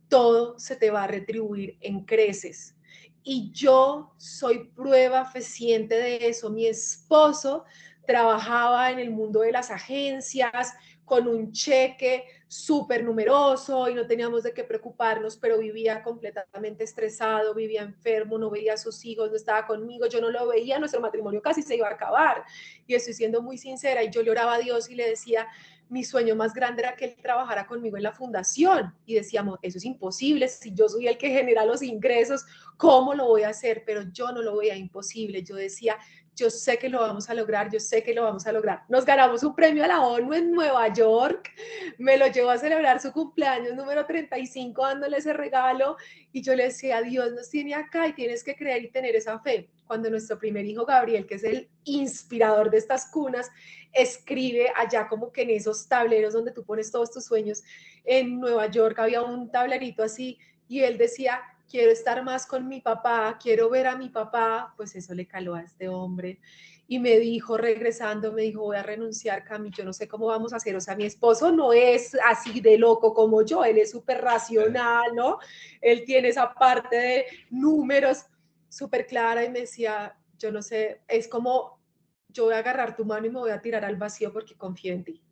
todo 0.08 0.58
se 0.58 0.76
te 0.76 0.90
va 0.90 1.04
a 1.04 1.08
retribuir 1.08 1.78
en 1.80 2.04
creces. 2.04 2.76
Y 3.22 3.50
yo 3.52 4.14
soy 4.18 4.70
prueba 4.70 5.24
fehaciente 5.24 5.94
de 5.94 6.28
eso. 6.28 6.50
Mi 6.50 6.66
esposo 6.66 7.64
trabajaba 8.06 8.90
en 8.90 8.98
el 8.98 9.10
mundo 9.10 9.40
de 9.40 9.52
las 9.52 9.70
agencias 9.70 10.74
con 11.04 11.28
un 11.28 11.52
cheque 11.52 12.24
súper 12.52 13.02
numeroso 13.02 13.88
y 13.88 13.94
no 13.94 14.06
teníamos 14.06 14.42
de 14.42 14.52
qué 14.52 14.62
preocuparnos, 14.62 15.38
pero 15.38 15.56
vivía 15.56 16.02
completamente 16.02 16.84
estresado, 16.84 17.54
vivía 17.54 17.80
enfermo, 17.80 18.36
no 18.36 18.50
veía 18.50 18.74
a 18.74 18.76
sus 18.76 19.02
hijos, 19.06 19.30
no 19.30 19.36
estaba 19.36 19.66
conmigo, 19.66 20.04
yo 20.06 20.20
no 20.20 20.28
lo 20.28 20.46
veía, 20.48 20.78
nuestro 20.78 21.00
matrimonio 21.00 21.40
casi 21.40 21.62
se 21.62 21.76
iba 21.76 21.88
a 21.88 21.92
acabar. 21.92 22.44
Y 22.86 22.94
estoy 22.94 23.14
siendo 23.14 23.40
muy 23.40 23.56
sincera 23.56 24.04
y 24.04 24.10
yo 24.10 24.22
le 24.22 24.30
oraba 24.30 24.56
a 24.56 24.58
Dios 24.58 24.90
y 24.90 24.94
le 24.96 25.08
decía, 25.08 25.48
mi 25.88 26.04
sueño 26.04 26.36
más 26.36 26.52
grande 26.52 26.82
era 26.82 26.94
que 26.94 27.06
él 27.06 27.16
trabajara 27.22 27.66
conmigo 27.66 27.96
en 27.96 28.02
la 28.02 28.12
fundación 28.12 28.94
y 29.06 29.14
decíamos, 29.14 29.58
eso 29.62 29.78
es 29.78 29.86
imposible, 29.86 30.46
si 30.48 30.74
yo 30.74 30.90
soy 30.90 31.08
el 31.08 31.16
que 31.16 31.30
genera 31.30 31.64
los 31.64 31.82
ingresos, 31.82 32.44
¿cómo 32.76 33.14
lo 33.14 33.28
voy 33.28 33.44
a 33.44 33.48
hacer? 33.48 33.82
Pero 33.86 34.02
yo 34.12 34.30
no 34.30 34.42
lo 34.42 34.58
veía 34.58 34.76
imposible, 34.76 35.42
yo 35.42 35.56
decía, 35.56 35.96
yo 36.34 36.50
sé 36.50 36.78
que 36.78 36.88
lo 36.88 37.00
vamos 37.00 37.28
a 37.28 37.34
lograr, 37.34 37.70
yo 37.70 37.78
sé 37.78 38.02
que 38.02 38.14
lo 38.14 38.24
vamos 38.24 38.46
a 38.46 38.52
lograr. 38.52 38.82
Nos 38.88 39.04
ganamos 39.04 39.42
un 39.42 39.54
premio 39.54 39.84
a 39.84 39.86
la 39.86 40.00
ONU 40.00 40.32
en 40.32 40.52
Nueva 40.52 40.92
York, 40.92 41.50
me 41.98 42.16
lo 42.16 42.26
llevó 42.26 42.50
a 42.50 42.58
celebrar 42.58 43.00
su 43.00 43.12
cumpleaños 43.12 43.74
número 43.74 44.06
35 44.06 44.82
dándole 44.82 45.18
ese 45.18 45.32
regalo 45.32 45.96
y 46.32 46.42
yo 46.42 46.54
le 46.54 46.64
decía, 46.64 47.02
Dios 47.02 47.32
nos 47.32 47.50
tiene 47.50 47.74
acá 47.74 48.06
y 48.06 48.14
tienes 48.14 48.42
que 48.42 48.56
creer 48.56 48.84
y 48.84 48.90
tener 48.90 49.14
esa 49.14 49.38
fe. 49.40 49.68
Cuando 49.86 50.08
nuestro 50.08 50.38
primer 50.38 50.64
hijo 50.64 50.86
Gabriel, 50.86 51.26
que 51.26 51.34
es 51.34 51.44
el 51.44 51.68
inspirador 51.84 52.70
de 52.70 52.78
estas 52.78 53.10
cunas, 53.10 53.50
escribe 53.92 54.72
allá 54.74 55.06
como 55.08 55.30
que 55.32 55.42
en 55.42 55.50
esos 55.50 55.86
tableros 55.86 56.32
donde 56.32 56.52
tú 56.52 56.64
pones 56.64 56.90
todos 56.90 57.10
tus 57.10 57.24
sueños, 57.24 57.62
en 58.04 58.40
Nueva 58.40 58.68
York 58.68 58.98
había 58.98 59.22
un 59.22 59.50
tablerito 59.50 60.02
así 60.02 60.38
y 60.66 60.80
él 60.80 60.96
decía, 60.96 61.42
quiero 61.68 61.90
estar 61.90 62.22
más 62.24 62.46
con 62.46 62.68
mi 62.68 62.80
papá, 62.80 63.38
quiero 63.40 63.70
ver 63.70 63.86
a 63.86 63.96
mi 63.96 64.08
papá, 64.08 64.72
pues 64.76 64.94
eso 64.94 65.14
le 65.14 65.26
caló 65.26 65.54
a 65.54 65.62
este 65.62 65.88
hombre. 65.88 66.40
Y 66.88 66.98
me 66.98 67.18
dijo, 67.18 67.56
regresando, 67.56 68.32
me 68.32 68.42
dijo, 68.42 68.60
voy 68.62 68.76
a 68.76 68.82
renunciar, 68.82 69.44
Cami, 69.44 69.70
yo 69.70 69.84
no 69.84 69.92
sé 69.92 70.08
cómo 70.08 70.26
vamos 70.26 70.52
a 70.52 70.56
hacer. 70.56 70.76
O 70.76 70.80
sea, 70.80 70.94
mi 70.94 71.04
esposo 71.04 71.50
no 71.50 71.72
es 71.72 72.16
así 72.26 72.60
de 72.60 72.76
loco 72.76 73.14
como 73.14 73.42
yo, 73.42 73.64
él 73.64 73.78
es 73.78 73.90
súper 73.90 74.20
racional, 74.20 75.14
¿no? 75.14 75.38
Él 75.80 76.04
tiene 76.04 76.28
esa 76.28 76.52
parte 76.52 76.96
de 76.96 77.26
números 77.50 78.26
súper 78.68 79.06
clara 79.06 79.44
y 79.44 79.50
me 79.50 79.60
decía, 79.60 80.16
yo 80.38 80.52
no 80.52 80.60
sé, 80.60 81.02
es 81.08 81.28
como, 81.28 81.80
yo 82.28 82.44
voy 82.44 82.54
a 82.54 82.58
agarrar 82.58 82.96
tu 82.96 83.04
mano 83.04 83.26
y 83.26 83.30
me 83.30 83.38
voy 83.38 83.50
a 83.50 83.60
tirar 83.62 83.84
al 83.84 83.96
vacío 83.96 84.32
porque 84.32 84.56
confío 84.56 84.92
en 84.92 85.04
ti 85.04 85.22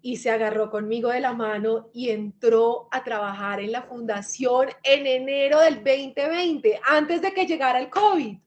y 0.00 0.16
se 0.16 0.30
agarró 0.30 0.70
conmigo 0.70 1.10
de 1.10 1.20
la 1.20 1.32
mano 1.32 1.90
y 1.92 2.10
entró 2.10 2.88
a 2.90 3.02
trabajar 3.02 3.60
en 3.60 3.72
la 3.72 3.82
fundación 3.82 4.68
en 4.82 5.06
enero 5.06 5.60
del 5.60 5.76
2020, 5.76 6.80
antes 6.84 7.22
de 7.22 7.32
que 7.32 7.46
llegara 7.46 7.80
el 7.80 7.90
COVID. 7.90 8.38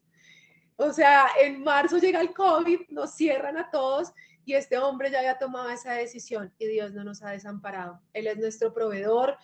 O 0.77 0.93
sea, 0.93 1.27
en 1.39 1.63
marzo 1.63 1.97
llega 1.97 2.21
el 2.21 2.33
COVID, 2.33 2.89
nos 2.89 3.13
cierran 3.13 3.57
a 3.57 3.69
todos 3.69 4.11
y 4.45 4.53
este 4.53 4.77
hombre 4.77 5.11
ya 5.11 5.19
había 5.19 5.37
tomado 5.37 5.69
esa 5.69 5.93
decisión 5.93 6.53
y 6.57 6.65
Dios 6.67 6.93
no 6.93 7.03
nos 7.03 7.21
ha 7.21 7.29
desamparado. 7.29 8.01
Él 8.13 8.27
es 8.27 8.37
nuestro 8.37 8.73
proveedor, 8.73 9.37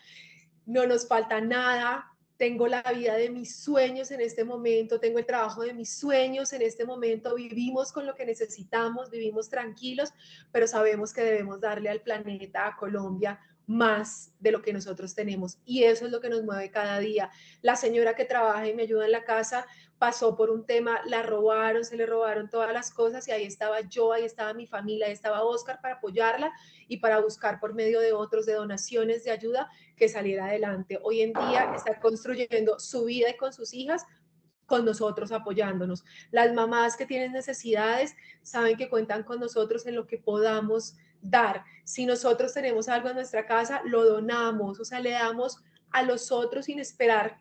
no 0.65 0.87
nos 0.87 1.07
falta 1.07 1.39
nada, 1.39 2.11
tengo 2.37 2.67
la 2.67 2.83
vida 2.83 3.15
de 3.15 3.29
mis 3.29 3.55
sueños 3.55 4.11
en 4.11 4.21
este 4.21 4.43
momento, 4.43 4.99
tengo 4.99 5.19
el 5.19 5.25
trabajo 5.25 5.63
de 5.63 5.73
mis 5.73 5.91
sueños 5.91 6.53
en 6.53 6.61
este 6.61 6.85
momento, 6.85 7.35
vivimos 7.35 7.91
con 7.91 8.05
lo 8.05 8.15
que 8.15 8.25
necesitamos, 8.25 9.09
vivimos 9.09 9.49
tranquilos, 9.49 10.13
pero 10.51 10.67
sabemos 10.67 11.13
que 11.13 11.23
debemos 11.23 11.59
darle 11.59 11.89
al 11.89 12.01
planeta, 12.01 12.67
a 12.67 12.77
Colombia, 12.77 13.39
más 13.65 14.31
de 14.39 14.51
lo 14.51 14.61
que 14.61 14.71
nosotros 14.71 15.13
tenemos. 15.13 15.57
Y 15.65 15.83
eso 15.83 16.05
es 16.05 16.11
lo 16.11 16.21
que 16.21 16.29
nos 16.29 16.43
mueve 16.43 16.71
cada 16.71 16.99
día. 16.99 17.29
La 17.61 17.75
señora 17.75 18.15
que 18.15 18.23
trabaja 18.23 18.67
y 18.67 18.73
me 18.73 18.83
ayuda 18.83 19.05
en 19.05 19.11
la 19.11 19.25
casa 19.25 19.65
pasó 19.97 20.37
por 20.37 20.49
un 20.51 20.65
tema, 20.65 21.01
la 21.05 21.21
robaron, 21.21 21.83
se 21.83 21.97
le 21.97 22.05
robaron 22.05 22.49
todas 22.49 22.71
las 22.71 22.91
cosas 22.91 23.27
y 23.27 23.31
ahí 23.31 23.45
estaba 23.45 23.81
yo, 23.81 24.13
ahí 24.13 24.23
estaba 24.23 24.53
mi 24.53 24.67
familia, 24.67 25.07
ahí 25.07 25.13
estaba 25.13 25.43
Oscar 25.43 25.81
para 25.81 25.95
apoyarla 25.95 26.53
y 26.87 26.97
para 26.97 27.19
buscar 27.19 27.59
por 27.59 27.73
medio 27.73 27.99
de 27.99 28.13
otros, 28.13 28.45
de 28.45 28.53
donaciones, 28.53 29.23
de 29.23 29.31
ayuda, 29.31 29.69
que 29.95 30.09
saliera 30.09 30.45
adelante. 30.45 30.99
Hoy 31.03 31.21
en 31.21 31.33
día 31.33 31.73
está 31.75 31.99
construyendo 31.99 32.79
su 32.79 33.05
vida 33.05 33.29
y 33.29 33.37
con 33.37 33.53
sus 33.53 33.73
hijas 33.73 34.05
con 34.65 34.85
nosotros 34.85 35.31
apoyándonos. 35.31 36.03
Las 36.29 36.53
mamás 36.53 36.97
que 36.97 37.05
tienen 37.05 37.31
necesidades 37.31 38.15
saben 38.43 38.77
que 38.77 38.89
cuentan 38.89 39.23
con 39.23 39.39
nosotros 39.39 39.87
en 39.87 39.95
lo 39.95 40.05
que 40.05 40.17
podamos 40.17 40.95
dar. 41.21 41.63
Si 41.85 42.05
nosotros 42.05 42.53
tenemos 42.53 42.89
algo 42.89 43.09
en 43.09 43.15
nuestra 43.15 43.45
casa, 43.45 43.81
lo 43.85 44.03
donamos, 44.03 44.79
o 44.79 44.85
sea, 44.85 44.99
le 44.99 45.11
damos 45.11 45.63
a 45.91 46.03
los 46.03 46.31
otros 46.31 46.65
sin 46.65 46.79
esperar 46.79 47.39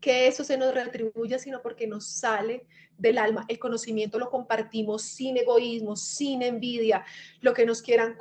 que 0.00 0.26
eso 0.26 0.44
se 0.44 0.56
nos 0.56 0.74
retribuya, 0.74 1.38
sino 1.38 1.60
porque 1.62 1.86
nos 1.86 2.06
sale 2.06 2.66
del 2.96 3.18
alma. 3.18 3.44
El 3.48 3.58
conocimiento 3.58 4.18
lo 4.18 4.30
compartimos 4.30 5.02
sin 5.02 5.36
egoísmo, 5.36 5.96
sin 5.96 6.42
envidia. 6.42 7.04
Lo 7.40 7.54
que 7.54 7.66
nos 7.66 7.82
quieran 7.82 8.16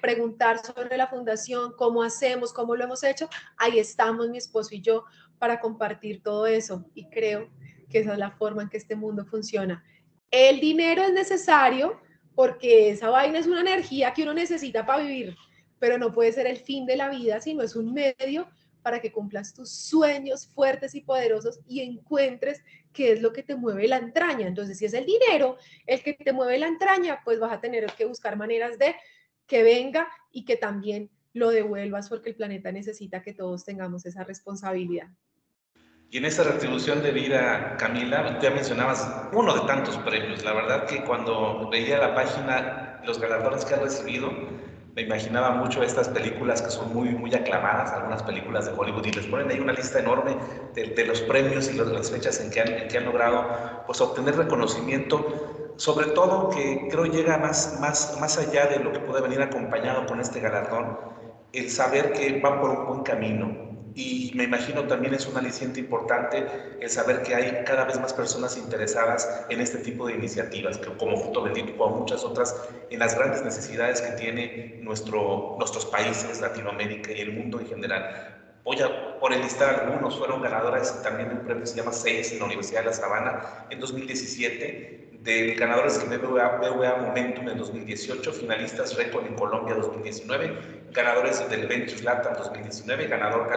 preguntar 0.00 0.64
sobre 0.64 0.96
la 0.96 1.08
fundación, 1.08 1.72
cómo 1.76 2.02
hacemos, 2.02 2.52
cómo 2.52 2.76
lo 2.76 2.84
hemos 2.84 3.02
hecho, 3.04 3.28
ahí 3.56 3.78
estamos 3.78 4.28
mi 4.28 4.38
esposo 4.38 4.74
y 4.74 4.80
yo 4.80 5.04
para 5.38 5.60
compartir 5.60 6.22
todo 6.22 6.46
eso. 6.46 6.84
Y 6.94 7.08
creo 7.08 7.50
que 7.88 8.00
esa 8.00 8.12
es 8.12 8.18
la 8.18 8.30
forma 8.30 8.62
en 8.62 8.68
que 8.68 8.76
este 8.76 8.96
mundo 8.96 9.24
funciona. 9.24 9.84
El 10.30 10.60
dinero 10.60 11.02
es 11.02 11.12
necesario 11.12 12.00
porque 12.34 12.90
esa 12.90 13.10
vaina 13.10 13.38
es 13.38 13.46
una 13.46 13.60
energía 13.60 14.12
que 14.12 14.24
uno 14.24 14.34
necesita 14.34 14.84
para 14.84 15.02
vivir, 15.02 15.36
pero 15.78 15.98
no 15.98 16.12
puede 16.12 16.32
ser 16.32 16.46
el 16.46 16.56
fin 16.56 16.86
de 16.86 16.96
la 16.96 17.08
vida, 17.08 17.40
sino 17.40 17.62
es 17.62 17.76
un 17.76 17.92
medio 17.92 18.48
para 18.84 19.00
que 19.00 19.10
cumplas 19.10 19.54
tus 19.54 19.70
sueños 19.70 20.46
fuertes 20.46 20.94
y 20.94 21.00
poderosos 21.00 21.58
y 21.66 21.80
encuentres 21.80 22.62
qué 22.92 23.12
es 23.12 23.22
lo 23.22 23.32
que 23.32 23.42
te 23.42 23.56
mueve 23.56 23.88
la 23.88 23.96
entraña. 23.96 24.46
Entonces, 24.46 24.78
si 24.78 24.84
es 24.84 24.94
el 24.94 25.06
dinero 25.06 25.56
el 25.86 26.02
que 26.02 26.12
te 26.12 26.32
mueve 26.32 26.58
la 26.58 26.68
entraña, 26.68 27.22
pues 27.24 27.40
vas 27.40 27.52
a 27.52 27.60
tener 27.60 27.86
que 27.86 28.04
buscar 28.04 28.36
maneras 28.36 28.78
de 28.78 28.94
que 29.46 29.62
venga 29.62 30.06
y 30.30 30.44
que 30.44 30.56
también 30.56 31.10
lo 31.32 31.50
devuelvas 31.50 32.08
porque 32.08 32.30
el 32.30 32.36
planeta 32.36 32.70
necesita 32.70 33.22
que 33.22 33.32
todos 33.32 33.64
tengamos 33.64 34.04
esa 34.06 34.22
responsabilidad. 34.22 35.08
Y 36.10 36.18
en 36.18 36.26
esa 36.26 36.44
retribución 36.44 37.02
de 37.02 37.10
vida, 37.10 37.76
Camila, 37.76 38.38
tú 38.38 38.44
ya 38.44 38.50
mencionabas 38.50 39.10
uno 39.32 39.54
de 39.54 39.66
tantos 39.66 39.96
premios. 39.98 40.44
La 40.44 40.52
verdad 40.52 40.86
que 40.86 41.02
cuando 41.02 41.68
veía 41.70 41.98
la 41.98 42.14
página, 42.14 43.00
los 43.04 43.18
galardones 43.18 43.64
que 43.64 43.74
has 43.74 43.80
recibido, 43.80 44.30
me 44.94 45.02
imaginaba 45.02 45.50
mucho 45.50 45.82
estas 45.82 46.08
películas 46.08 46.62
que 46.62 46.70
son 46.70 46.94
muy, 46.94 47.08
muy 47.10 47.34
aclamadas, 47.34 47.92
algunas 47.92 48.22
películas 48.22 48.66
de 48.66 48.72
Hollywood, 48.76 49.04
y 49.06 49.10
les 49.10 49.26
ponen 49.26 49.50
ahí 49.50 49.58
una 49.58 49.72
lista 49.72 49.98
enorme 49.98 50.36
de, 50.74 51.04
los 51.04 51.20
premios 51.22 51.68
y 51.68 51.76
las 51.76 52.10
fechas 52.10 52.40
en 52.40 52.50
que, 52.50 52.60
han, 52.60 52.88
que 52.88 52.98
han 52.98 53.04
logrado 53.04 53.44
pues, 53.86 54.00
obtener 54.00 54.36
reconocimiento, 54.36 55.72
sobre 55.76 56.06
todo 56.06 56.48
que 56.50 56.86
creo 56.88 57.06
llega 57.06 57.38
más, 57.38 57.78
más, 57.80 58.16
más 58.20 58.38
allá 58.38 58.66
de 58.66 58.78
lo 58.78 58.92
que 58.92 59.00
puede 59.00 59.20
venir 59.20 59.42
acompañado 59.42 60.06
con 60.06 60.20
este 60.20 60.38
galardón, 60.38 60.96
el 61.52 61.70
saber 61.70 62.12
que 62.12 62.40
van 62.40 62.60
por 62.60 62.70
un 62.70 62.86
buen 62.86 63.02
camino, 63.02 63.63
y 63.94 64.32
me 64.34 64.44
imagino 64.44 64.84
también 64.84 65.14
es 65.14 65.26
un 65.26 65.36
aliciente 65.36 65.78
importante 65.78 66.46
el 66.80 66.90
saber 66.90 67.22
que 67.22 67.34
hay 67.34 67.64
cada 67.64 67.84
vez 67.84 68.00
más 68.00 68.12
personas 68.12 68.56
interesadas 68.56 69.46
en 69.48 69.60
este 69.60 69.78
tipo 69.78 70.06
de 70.06 70.14
iniciativas, 70.14 70.78
que 70.78 70.90
como 70.96 71.16
Fruto 71.16 71.42
Bendito, 71.42 71.76
como 71.76 71.98
muchas 71.98 72.24
otras, 72.24 72.56
en 72.90 72.98
las 72.98 73.14
grandes 73.14 73.44
necesidades 73.44 74.00
que 74.00 74.12
tiene 74.12 74.78
nuestro, 74.80 75.54
nuestros 75.58 75.86
países, 75.86 76.40
Latinoamérica 76.40 77.12
y 77.12 77.20
el 77.20 77.32
mundo 77.32 77.60
en 77.60 77.66
general. 77.66 78.34
Voy 78.64 78.80
a, 78.80 79.20
por 79.20 79.32
enlistar 79.32 79.84
algunos, 79.84 80.18
fueron 80.18 80.42
ganadoras 80.42 81.02
también 81.02 81.28
de 81.28 81.34
un 81.36 81.44
premio 81.44 81.62
que 81.62 81.68
se 81.68 81.76
llama 81.76 81.92
SEIS 81.92 82.32
en 82.32 82.40
la 82.40 82.46
Universidad 82.46 82.80
de 82.80 82.86
La 82.86 82.92
Sabana 82.94 83.66
en 83.70 83.78
2017, 83.78 85.03
de 85.24 85.54
ganadores 85.54 85.98
que 85.98 86.18
BBVA, 86.18 86.96
Momentum 87.00 87.48
en 87.48 87.56
2018, 87.56 88.30
finalistas 88.30 88.94
Récord 88.94 89.26
en 89.26 89.34
Colombia 89.34 89.74
2019, 89.74 90.90
ganadores 90.92 91.48
del 91.48 91.66
Ventures 91.66 92.04
Latam 92.04 92.34
2019, 92.36 93.06
ganador, 93.06 93.48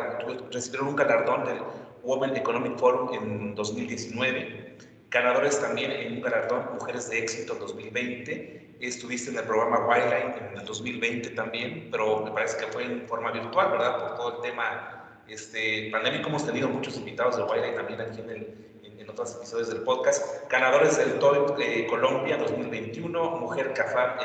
recibieron 0.49 0.87
un 0.87 0.95
galardón 0.95 1.43
del 1.43 1.57
Women 2.03 2.37
Economic 2.37 2.77
Forum 2.77 3.13
en 3.13 3.53
2019, 3.53 4.77
ganadores 5.11 5.59
también 5.59 5.91
en 5.91 6.13
un 6.13 6.21
galardón 6.21 6.69
Mujeres 6.75 7.09
de 7.09 7.19
Éxito 7.19 7.53
en 7.53 7.59
2020, 7.59 8.77
estuviste 8.79 9.31
en 9.31 9.37
el 9.37 9.43
programa 9.43 9.85
Wildline 9.87 10.35
en 10.51 10.59
el 10.59 10.65
2020 10.65 11.31
también, 11.31 11.89
pero 11.91 12.23
me 12.23 12.31
parece 12.31 12.65
que 12.65 12.71
fue 12.71 12.85
en 12.85 13.05
forma 13.09 13.31
virtual, 13.31 13.71
¿verdad? 13.71 14.07
Por 14.07 14.15
todo 14.15 14.35
el 14.37 14.51
tema 14.51 15.21
este, 15.27 15.89
pandémico 15.91 16.29
hemos 16.29 16.45
tenido 16.45 16.69
muchos 16.69 16.95
invitados 16.95 17.35
de 17.35 17.43
Wildline 17.43 17.75
también 17.75 17.99
aquí 17.99 18.21
en 18.21 18.29
el 18.29 18.67
en 19.07 19.11
otros 19.11 19.35
episodios 19.35 19.69
del 19.69 19.83
podcast. 19.83 20.49
Ganadores 20.49 20.97
del 20.97 21.17
TOEIC 21.19 21.59
eh, 21.59 21.87
Colombia 21.87 22.37
2021, 22.37 23.37
Mujer 23.37 23.73
CAFAM 23.73 24.17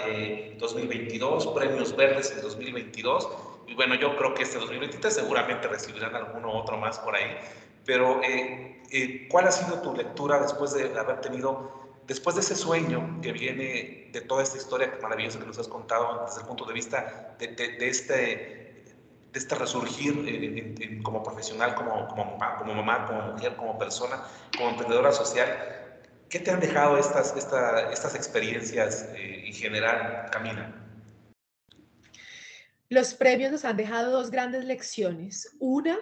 2022, 0.59 1.47
Premios 1.49 1.95
Verdes 1.95 2.33
en 2.33 2.43
2022. 2.43 3.29
Y 3.69 3.75
bueno, 3.75 3.95
yo 3.95 4.17
creo 4.17 4.35
que 4.35 4.43
este 4.43 4.59
2023 4.59 5.15
seguramente 5.15 5.69
recibirán 5.69 6.17
alguno 6.17 6.53
otro 6.53 6.77
más 6.79 6.99
por 6.99 7.15
ahí. 7.15 7.37
pero 7.85 8.21
eh, 8.25 8.83
eh, 8.91 9.29
¿cuál 9.31 9.47
ha 9.47 9.53
sido 9.53 9.81
tu 9.83 9.95
lectura 9.95 10.41
después 10.41 10.75
de 10.75 10.99
haber 10.99 11.21
tenido, 11.21 11.71
después 12.09 12.35
de 12.35 12.43
ese 12.43 12.57
sueño 12.57 13.21
que 13.23 13.33
viene 13.33 14.09
de 14.11 14.21
toda 14.23 14.43
esta 14.43 14.59
historia 14.59 14.99
maravillosa 15.01 15.39
que 15.39 15.47
nos 15.47 15.59
has 15.59 15.69
contado 15.69 16.25
desde 16.27 16.41
el 16.41 16.47
punto 16.49 16.65
de 16.65 16.75
vista 16.75 17.37
de, 17.39 17.47
de, 17.49 17.89
este, 17.89 18.62
de 19.33 19.39
este 19.39 19.55
resurgir 19.55 21.03
como 21.03 21.23
profesional, 21.23 21.75
como, 21.75 22.07
como, 22.09 22.39
como, 22.59 22.75
mamá, 22.75 23.07
como 23.07 23.33
mujer, 23.33 23.57
como 23.57 23.79
persona, 23.79 24.23
como 24.57 24.71
emprendedora 24.71 25.11
social? 25.13 25.49
¿Qué 26.29 26.39
te 26.39 26.51
han 26.51 26.61
dejado 26.61 26.99
estas, 26.99 27.35
estas 27.37 28.15
experiencias 28.15 29.09
eh, 29.15 29.45
en 29.47 29.53
general, 29.55 30.31
Camila? 30.31 30.75
Los 32.89 33.15
premios 33.15 33.51
nos 33.51 33.65
han 33.65 33.77
dejado 33.79 34.13
dos 34.13 34.31
grandes 34.31 34.65
lecciones. 34.67 35.57
Una, 35.59 35.99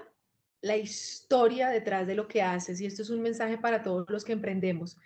la 0.61 0.77
historia 0.77 1.69
detrás 1.69 2.07
de 2.07 2.17
lo 2.17 2.27
que 2.27 2.43
haces. 2.43 2.81
Y 2.81 2.87
esto 2.87 3.03
es 3.03 3.11
un 3.11 3.23
mensaje 3.23 3.59
para 3.59 3.83
todos 3.83 4.07
los 4.09 4.25
que 4.25 4.33
emprendemos. 4.33 4.97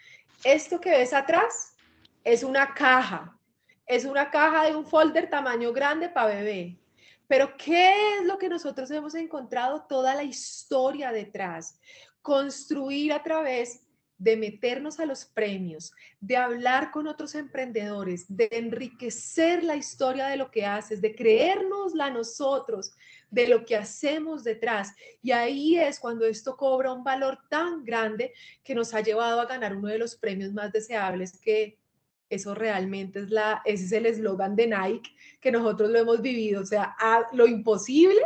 Esto 0.45 0.81
que 0.81 0.91
ves 0.91 1.12
atrás 1.12 1.75
es 2.22 2.43
una 2.43 2.72
caja. 2.72 3.39
Es 3.87 4.07
una 4.07 4.31
caja 4.31 4.64
de 4.64 4.75
un 4.75 4.87
folder 4.87 5.29
tamaño 5.29 5.75
grande 5.75 6.09
para 6.09 6.29
bebé. 6.29 6.79
Pero 7.27 7.57
¿qué 7.57 8.16
es 8.16 8.25
lo 8.25 8.39
que 8.39 8.49
nosotros 8.49 8.91
hemos 8.91 9.14
encontrado? 9.14 9.87
Toda 9.89 10.14
la 10.14 10.25
historia 10.25 11.12
detrás. 11.12 11.79
Construir 12.22 13.12
a 13.12 13.22
través 13.22 13.85
de 14.18 14.37
meternos 14.37 15.01
a 15.01 15.07
los 15.07 15.25
premios, 15.25 15.93
de 16.20 16.37
hablar 16.37 16.91
con 16.91 17.07
otros 17.09 17.35
emprendedores, 17.35 18.25
de 18.29 18.49
enriquecer 18.53 19.64
la 19.64 19.77
historia 19.77 20.27
de 20.27 20.37
lo 20.37 20.51
que 20.51 20.64
haces, 20.64 21.01
de 21.01 21.14
creérnosla 21.14 22.11
nosotros, 22.11 22.93
de 23.31 23.49
lo 23.49 23.64
que 23.64 23.77
hacemos 23.77 24.45
detrás. 24.45 24.93
Y 25.20 25.33
ahí 25.33 25.77
es 25.77 25.99
cuando 25.99 26.25
esto 26.27 26.57
cobra 26.57 26.93
un 26.93 27.03
valor 27.03 27.39
tan 27.51 27.85
grande 27.85 28.33
que 28.62 28.75
nos 28.75 28.95
ha 28.95 29.01
llevado 29.01 29.41
a 29.41 29.47
ganar 29.47 29.77
uno 29.77 29.89
de 29.89 29.99
los 29.99 30.16
premios 30.16 30.53
más 30.53 30.72
deseables 30.72 31.39
que 31.41 31.79
eso 32.35 32.55
realmente 32.55 33.20
es 33.20 33.30
la, 33.30 33.62
ese 33.64 33.85
es 33.85 33.93
el 33.93 34.07
eslogan 34.07 34.57
de 34.57 34.66
Nike, 34.66 35.11
que 35.41 35.53
nosotros 35.53 35.91
lo 35.91 35.99
hemos 35.99 36.20
vivido, 36.20 36.62
o 36.62 36.66
sea, 36.66 36.95
a 36.99 37.26
lo 37.32 37.47
imposible 37.47 38.20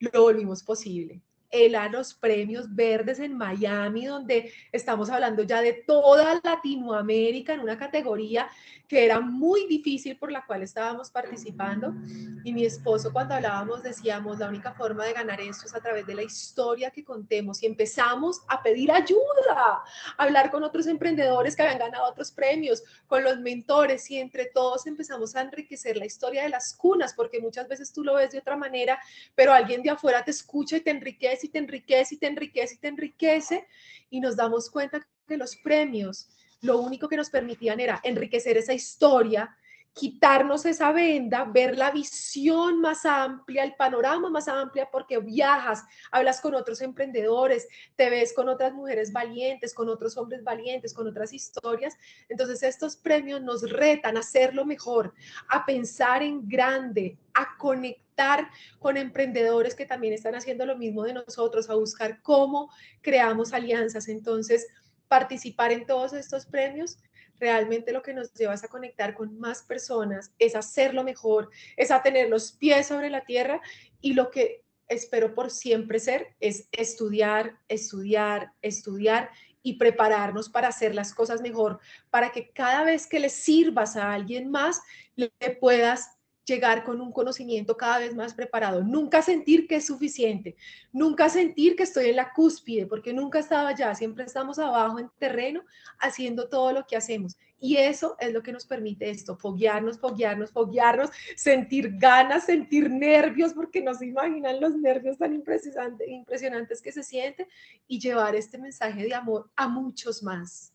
lo 0.00 0.22
volvimos 0.22 0.62
posible. 0.62 1.20
Él 1.50 1.74
a 1.74 1.88
los 1.88 2.14
premios 2.14 2.74
verdes 2.74 3.18
en 3.18 3.36
Miami, 3.36 4.06
donde 4.06 4.52
estamos 4.70 5.10
hablando 5.10 5.42
ya 5.42 5.60
de 5.60 5.72
toda 5.72 6.40
Latinoamérica 6.42 7.54
en 7.54 7.60
una 7.60 7.76
categoría 7.76 8.48
que 8.90 9.04
era 9.04 9.20
muy 9.20 9.68
difícil 9.68 10.18
por 10.18 10.32
la 10.32 10.44
cual 10.44 10.64
estábamos 10.64 11.12
participando. 11.12 11.94
Y 12.42 12.52
mi 12.52 12.64
esposo 12.64 13.12
cuando 13.12 13.34
hablábamos 13.34 13.84
decíamos, 13.84 14.40
la 14.40 14.48
única 14.48 14.72
forma 14.72 15.04
de 15.04 15.12
ganar 15.12 15.40
esto 15.40 15.66
es 15.66 15.74
a 15.76 15.80
través 15.80 16.04
de 16.08 16.16
la 16.16 16.24
historia 16.24 16.90
que 16.90 17.04
contemos 17.04 17.62
y 17.62 17.66
empezamos 17.66 18.42
a 18.48 18.60
pedir 18.60 18.90
ayuda, 18.90 19.20
a 19.54 19.84
hablar 20.18 20.50
con 20.50 20.64
otros 20.64 20.88
emprendedores 20.88 21.54
que 21.54 21.62
habían 21.62 21.78
ganado 21.78 22.10
otros 22.10 22.32
premios, 22.32 22.82
con 23.06 23.22
los 23.22 23.38
mentores. 23.38 24.10
Y 24.10 24.18
entre 24.18 24.46
todos 24.46 24.84
empezamos 24.88 25.36
a 25.36 25.42
enriquecer 25.42 25.96
la 25.96 26.06
historia 26.06 26.42
de 26.42 26.48
las 26.48 26.74
cunas, 26.74 27.14
porque 27.14 27.40
muchas 27.40 27.68
veces 27.68 27.92
tú 27.92 28.02
lo 28.02 28.14
ves 28.14 28.32
de 28.32 28.38
otra 28.38 28.56
manera, 28.56 28.98
pero 29.36 29.52
alguien 29.52 29.84
de 29.84 29.90
afuera 29.90 30.24
te 30.24 30.32
escucha 30.32 30.78
y 30.78 30.80
te 30.80 30.90
enriquece 30.90 31.46
y 31.46 31.50
te 31.50 31.58
enriquece 31.58 32.16
y 32.16 32.18
te 32.18 32.26
enriquece 32.26 32.74
y 32.74 32.78
te 32.78 32.88
enriquece. 32.88 33.68
Y 34.10 34.18
nos 34.18 34.34
damos 34.34 34.68
cuenta 34.68 35.06
que 35.28 35.36
los 35.36 35.54
premios 35.54 36.28
lo 36.60 36.78
único 36.78 37.08
que 37.08 37.16
nos 37.16 37.30
permitían 37.30 37.80
era 37.80 38.00
enriquecer 38.02 38.56
esa 38.56 38.72
historia, 38.72 39.56
quitarnos 39.92 40.64
esa 40.66 40.92
venda, 40.92 41.44
ver 41.44 41.76
la 41.76 41.90
visión 41.90 42.80
más 42.80 43.04
amplia, 43.04 43.64
el 43.64 43.74
panorama 43.74 44.30
más 44.30 44.46
amplia, 44.46 44.88
porque 44.90 45.18
viajas, 45.18 45.84
hablas 46.12 46.40
con 46.40 46.54
otros 46.54 46.80
emprendedores, 46.80 47.66
te 47.96 48.08
ves 48.08 48.32
con 48.32 48.48
otras 48.48 48.72
mujeres 48.72 49.12
valientes, 49.12 49.74
con 49.74 49.88
otros 49.88 50.16
hombres 50.16 50.44
valientes, 50.44 50.94
con 50.94 51.08
otras 51.08 51.32
historias. 51.32 51.96
Entonces 52.28 52.62
estos 52.62 52.96
premios 52.96 53.42
nos 53.42 53.68
retan 53.68 54.16
a 54.16 54.20
hacerlo 54.20 54.64
mejor, 54.64 55.12
a 55.48 55.66
pensar 55.66 56.22
en 56.22 56.48
grande, 56.48 57.18
a 57.34 57.56
conectar 57.58 58.48
con 58.78 58.96
emprendedores 58.96 59.74
que 59.74 59.86
también 59.86 60.12
están 60.12 60.34
haciendo 60.34 60.66
lo 60.66 60.76
mismo 60.76 61.04
de 61.04 61.14
nosotros, 61.14 61.68
a 61.70 61.74
buscar 61.74 62.20
cómo 62.22 62.70
creamos 63.00 63.52
alianzas. 63.52 64.08
Entonces, 64.08 64.66
participar 65.10 65.72
en 65.72 65.86
todos 65.86 66.12
estos 66.12 66.46
premios, 66.46 66.96
realmente 67.40 67.92
lo 67.92 68.00
que 68.00 68.14
nos 68.14 68.32
lleva 68.32 68.54
a 68.54 68.68
conectar 68.68 69.12
con 69.12 69.36
más 69.40 69.64
personas, 69.64 70.32
es 70.38 70.54
hacerlo 70.54 71.02
mejor, 71.02 71.50
es 71.76 71.90
a 71.90 72.00
tener 72.00 72.28
los 72.28 72.52
pies 72.52 72.86
sobre 72.86 73.10
la 73.10 73.24
tierra 73.24 73.60
y 74.00 74.12
lo 74.12 74.30
que 74.30 74.62
espero 74.86 75.34
por 75.34 75.50
siempre 75.50 75.98
ser 75.98 76.36
es 76.38 76.68
estudiar, 76.70 77.58
estudiar, 77.66 78.52
estudiar 78.62 79.30
y 79.64 79.78
prepararnos 79.78 80.48
para 80.48 80.68
hacer 80.68 80.94
las 80.94 81.12
cosas 81.12 81.42
mejor, 81.42 81.80
para 82.10 82.30
que 82.30 82.52
cada 82.52 82.84
vez 82.84 83.08
que 83.08 83.18
le 83.18 83.30
sirvas 83.30 83.96
a 83.96 84.12
alguien 84.12 84.48
más, 84.48 84.80
le 85.16 85.32
puedas 85.60 86.19
llegar 86.50 86.84
con 86.84 87.00
un 87.00 87.12
conocimiento 87.12 87.76
cada 87.76 87.98
vez 88.00 88.14
más 88.14 88.34
preparado, 88.34 88.82
nunca 88.82 89.22
sentir 89.22 89.68
que 89.68 89.76
es 89.76 89.86
suficiente, 89.86 90.56
nunca 90.92 91.28
sentir 91.28 91.76
que 91.76 91.84
estoy 91.84 92.10
en 92.10 92.16
la 92.16 92.32
cúspide, 92.32 92.86
porque 92.86 93.12
nunca 93.12 93.38
estaba 93.38 93.68
allá, 93.68 93.94
siempre 93.94 94.24
estamos 94.24 94.58
abajo 94.58 94.98
en 94.98 95.08
terreno 95.18 95.62
haciendo 95.98 96.48
todo 96.48 96.72
lo 96.72 96.86
que 96.86 96.96
hacemos. 96.96 97.36
Y 97.62 97.76
eso 97.76 98.16
es 98.18 98.32
lo 98.32 98.42
que 98.42 98.52
nos 98.52 98.64
permite 98.64 99.10
esto, 99.10 99.36
foguearnos, 99.36 99.98
foguearnos, 100.00 100.50
foguearnos, 100.50 101.10
sentir 101.36 101.98
ganas, 101.98 102.46
sentir 102.46 102.90
nervios, 102.90 103.52
porque 103.52 103.82
no 103.82 103.94
se 103.94 104.06
imaginan 104.06 104.60
los 104.60 104.76
nervios 104.76 105.18
tan 105.18 105.34
impresionantes, 105.34 106.80
que 106.80 106.90
se 106.90 107.02
sienten 107.02 107.46
y 107.86 108.00
llevar 108.00 108.34
este 108.34 108.56
mensaje 108.56 109.04
de 109.04 109.14
amor 109.14 109.50
a 109.56 109.68
muchos 109.68 110.22
más. 110.22 110.72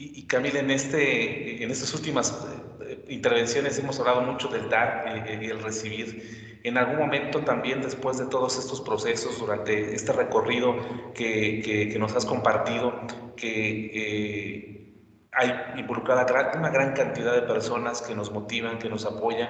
Y, 0.00 0.28
Camila, 0.28 0.60
en, 0.60 0.70
este, 0.70 1.60
en 1.60 1.72
estas 1.72 1.92
últimas 1.92 2.46
eh, 2.80 3.04
intervenciones 3.08 3.76
hemos 3.80 3.98
hablado 3.98 4.20
mucho 4.22 4.46
del 4.46 4.70
dar 4.70 5.26
y 5.42 5.46
el 5.46 5.60
recibir. 5.60 6.60
En 6.62 6.78
algún 6.78 6.98
momento 6.98 7.40
también, 7.40 7.82
después 7.82 8.16
de 8.18 8.26
todos 8.26 8.56
estos 8.60 8.80
procesos, 8.80 9.40
durante 9.40 9.96
este 9.96 10.12
recorrido 10.12 10.76
que, 11.14 11.90
que, 11.92 11.98
nos 11.98 12.14
has 12.14 12.24
compartido, 12.24 12.94
que 13.34 13.90
eh, 13.92 14.94
hay 15.32 15.80
involucrada 15.80 16.24
una 16.56 16.70
gran 16.70 16.92
cantidad 16.92 17.34
de 17.34 17.42
personas 17.42 18.00
que 18.00 18.14
nos 18.14 18.30
motivan, 18.30 18.78
que 18.78 18.88
nos 18.88 19.04
apoyan. 19.04 19.48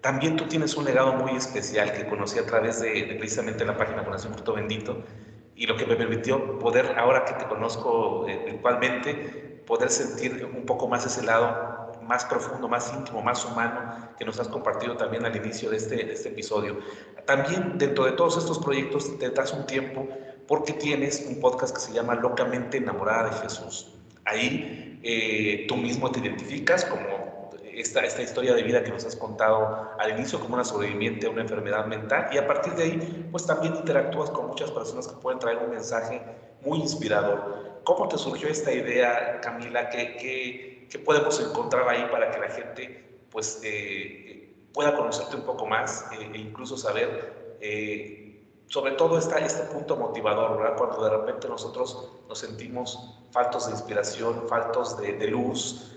También 0.00 0.34
tú 0.34 0.46
tienes 0.46 0.76
un 0.76 0.84
legado 0.84 1.12
muy 1.12 1.36
especial 1.36 1.92
que 1.92 2.08
conocí 2.08 2.40
a 2.40 2.46
través 2.46 2.80
de, 2.80 3.14
precisamente 3.18 3.64
la 3.64 3.76
página 3.76 4.04
Corazón 4.04 4.34
Fruto 4.34 4.54
Bendito 4.54 5.04
y 5.54 5.66
lo 5.66 5.76
que 5.76 5.86
me 5.86 5.94
permitió 5.94 6.58
poder, 6.58 6.98
ahora 6.98 7.24
que 7.24 7.34
te 7.34 7.46
conozco 7.46 8.26
eh, 8.28 8.42
virtualmente, 8.46 9.55
poder 9.66 9.90
sentir 9.90 10.44
un 10.44 10.64
poco 10.64 10.88
más 10.88 11.04
ese 11.04 11.22
lado 11.22 11.86
más 12.06 12.24
profundo, 12.24 12.68
más 12.68 12.92
íntimo, 12.92 13.20
más 13.20 13.44
humano 13.44 14.10
que 14.18 14.24
nos 14.24 14.38
has 14.38 14.48
compartido 14.48 14.96
también 14.96 15.24
al 15.26 15.34
inicio 15.36 15.70
de 15.70 15.76
este, 15.76 16.12
este 16.12 16.28
episodio. 16.28 16.78
También 17.24 17.78
dentro 17.78 18.04
de 18.04 18.12
todos 18.12 18.38
estos 18.38 18.58
proyectos 18.58 19.18
te 19.18 19.30
das 19.30 19.52
un 19.52 19.66
tiempo 19.66 20.08
porque 20.46 20.72
tienes 20.72 21.26
un 21.28 21.40
podcast 21.40 21.74
que 21.74 21.80
se 21.80 21.92
llama 21.92 22.14
Locamente 22.14 22.78
enamorada 22.78 23.30
de 23.30 23.36
Jesús. 23.42 23.92
Ahí 24.24 25.00
eh, 25.02 25.66
tú 25.68 25.76
mismo 25.76 26.10
te 26.10 26.20
identificas 26.20 26.84
como 26.84 27.50
esta, 27.74 28.00
esta 28.00 28.22
historia 28.22 28.54
de 28.54 28.62
vida 28.62 28.82
que 28.82 28.90
nos 28.90 29.04
has 29.04 29.16
contado 29.16 29.90
al 29.98 30.10
inicio 30.10 30.40
como 30.40 30.54
una 30.54 30.64
sobreviviente 30.64 31.26
a 31.26 31.30
una 31.30 31.42
enfermedad 31.42 31.86
mental 31.86 32.28
y 32.32 32.38
a 32.38 32.46
partir 32.46 32.74
de 32.74 32.84
ahí 32.84 33.28
pues 33.30 33.46
también 33.46 33.74
interactúas 33.74 34.30
con 34.30 34.46
muchas 34.46 34.70
personas 34.70 35.08
que 35.08 35.16
pueden 35.16 35.38
traer 35.38 35.58
un 35.58 35.70
mensaje 35.70 36.22
muy 36.64 36.78
inspirador. 36.78 37.75
¿Cómo 37.86 38.08
te 38.08 38.18
surgió 38.18 38.48
esta 38.48 38.72
idea, 38.72 39.40
Camila? 39.40 39.88
¿Qué, 39.88 40.88
podemos 41.04 41.40
encontrar 41.40 41.88
ahí 41.88 42.04
para 42.10 42.32
que 42.32 42.40
la 42.40 42.48
gente 42.48 43.20
pues, 43.30 43.60
eh, 43.62 44.52
pueda 44.74 44.96
conocerte 44.96 45.36
un 45.36 45.42
poco 45.42 45.66
más 45.66 46.04
eh, 46.10 46.28
e 46.34 46.36
incluso 46.36 46.76
saber, 46.76 47.58
eh, 47.60 48.44
sobre 48.66 48.92
todo 48.92 49.16
este 49.16 49.62
punto 49.72 49.96
motivador, 49.96 50.58
¿verdad? 50.58 50.76
cuando 50.76 51.04
de 51.04 51.10
repente 51.10 51.48
nosotros 51.48 52.10
nos 52.28 52.36
sentimos 52.36 53.20
faltos 53.30 53.66
de 53.66 53.72
inspiración, 53.74 54.48
faltos 54.48 55.00
de, 55.00 55.28
luz? 55.28 55.96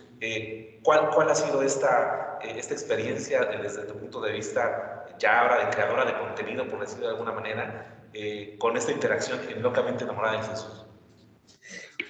¿cuál, 0.83 1.09
¿Cuál 1.09 1.31
ha 1.31 1.35
sido 1.35 1.63
esta, 1.63 2.37
esta 2.43 2.75
experiencia 2.75 3.45
desde 3.45 3.85
tu 3.85 3.95
punto 3.95 4.21
de 4.21 4.33
vista 4.33 5.07
ya 5.17 5.41
ahora 5.41 5.65
de 5.65 5.71
creadora 5.71 6.05
de 6.05 6.15
contenido, 6.19 6.67
por 6.69 6.81
decirlo 6.81 7.07
de 7.07 7.13
alguna 7.13 7.31
manera, 7.31 8.03
con 8.59 8.77
esta 8.77 8.91
interacción 8.91 9.39
locamente 9.59 10.03
enamorada 10.03 10.39
de 10.39 10.43
Jesús? 10.49 10.85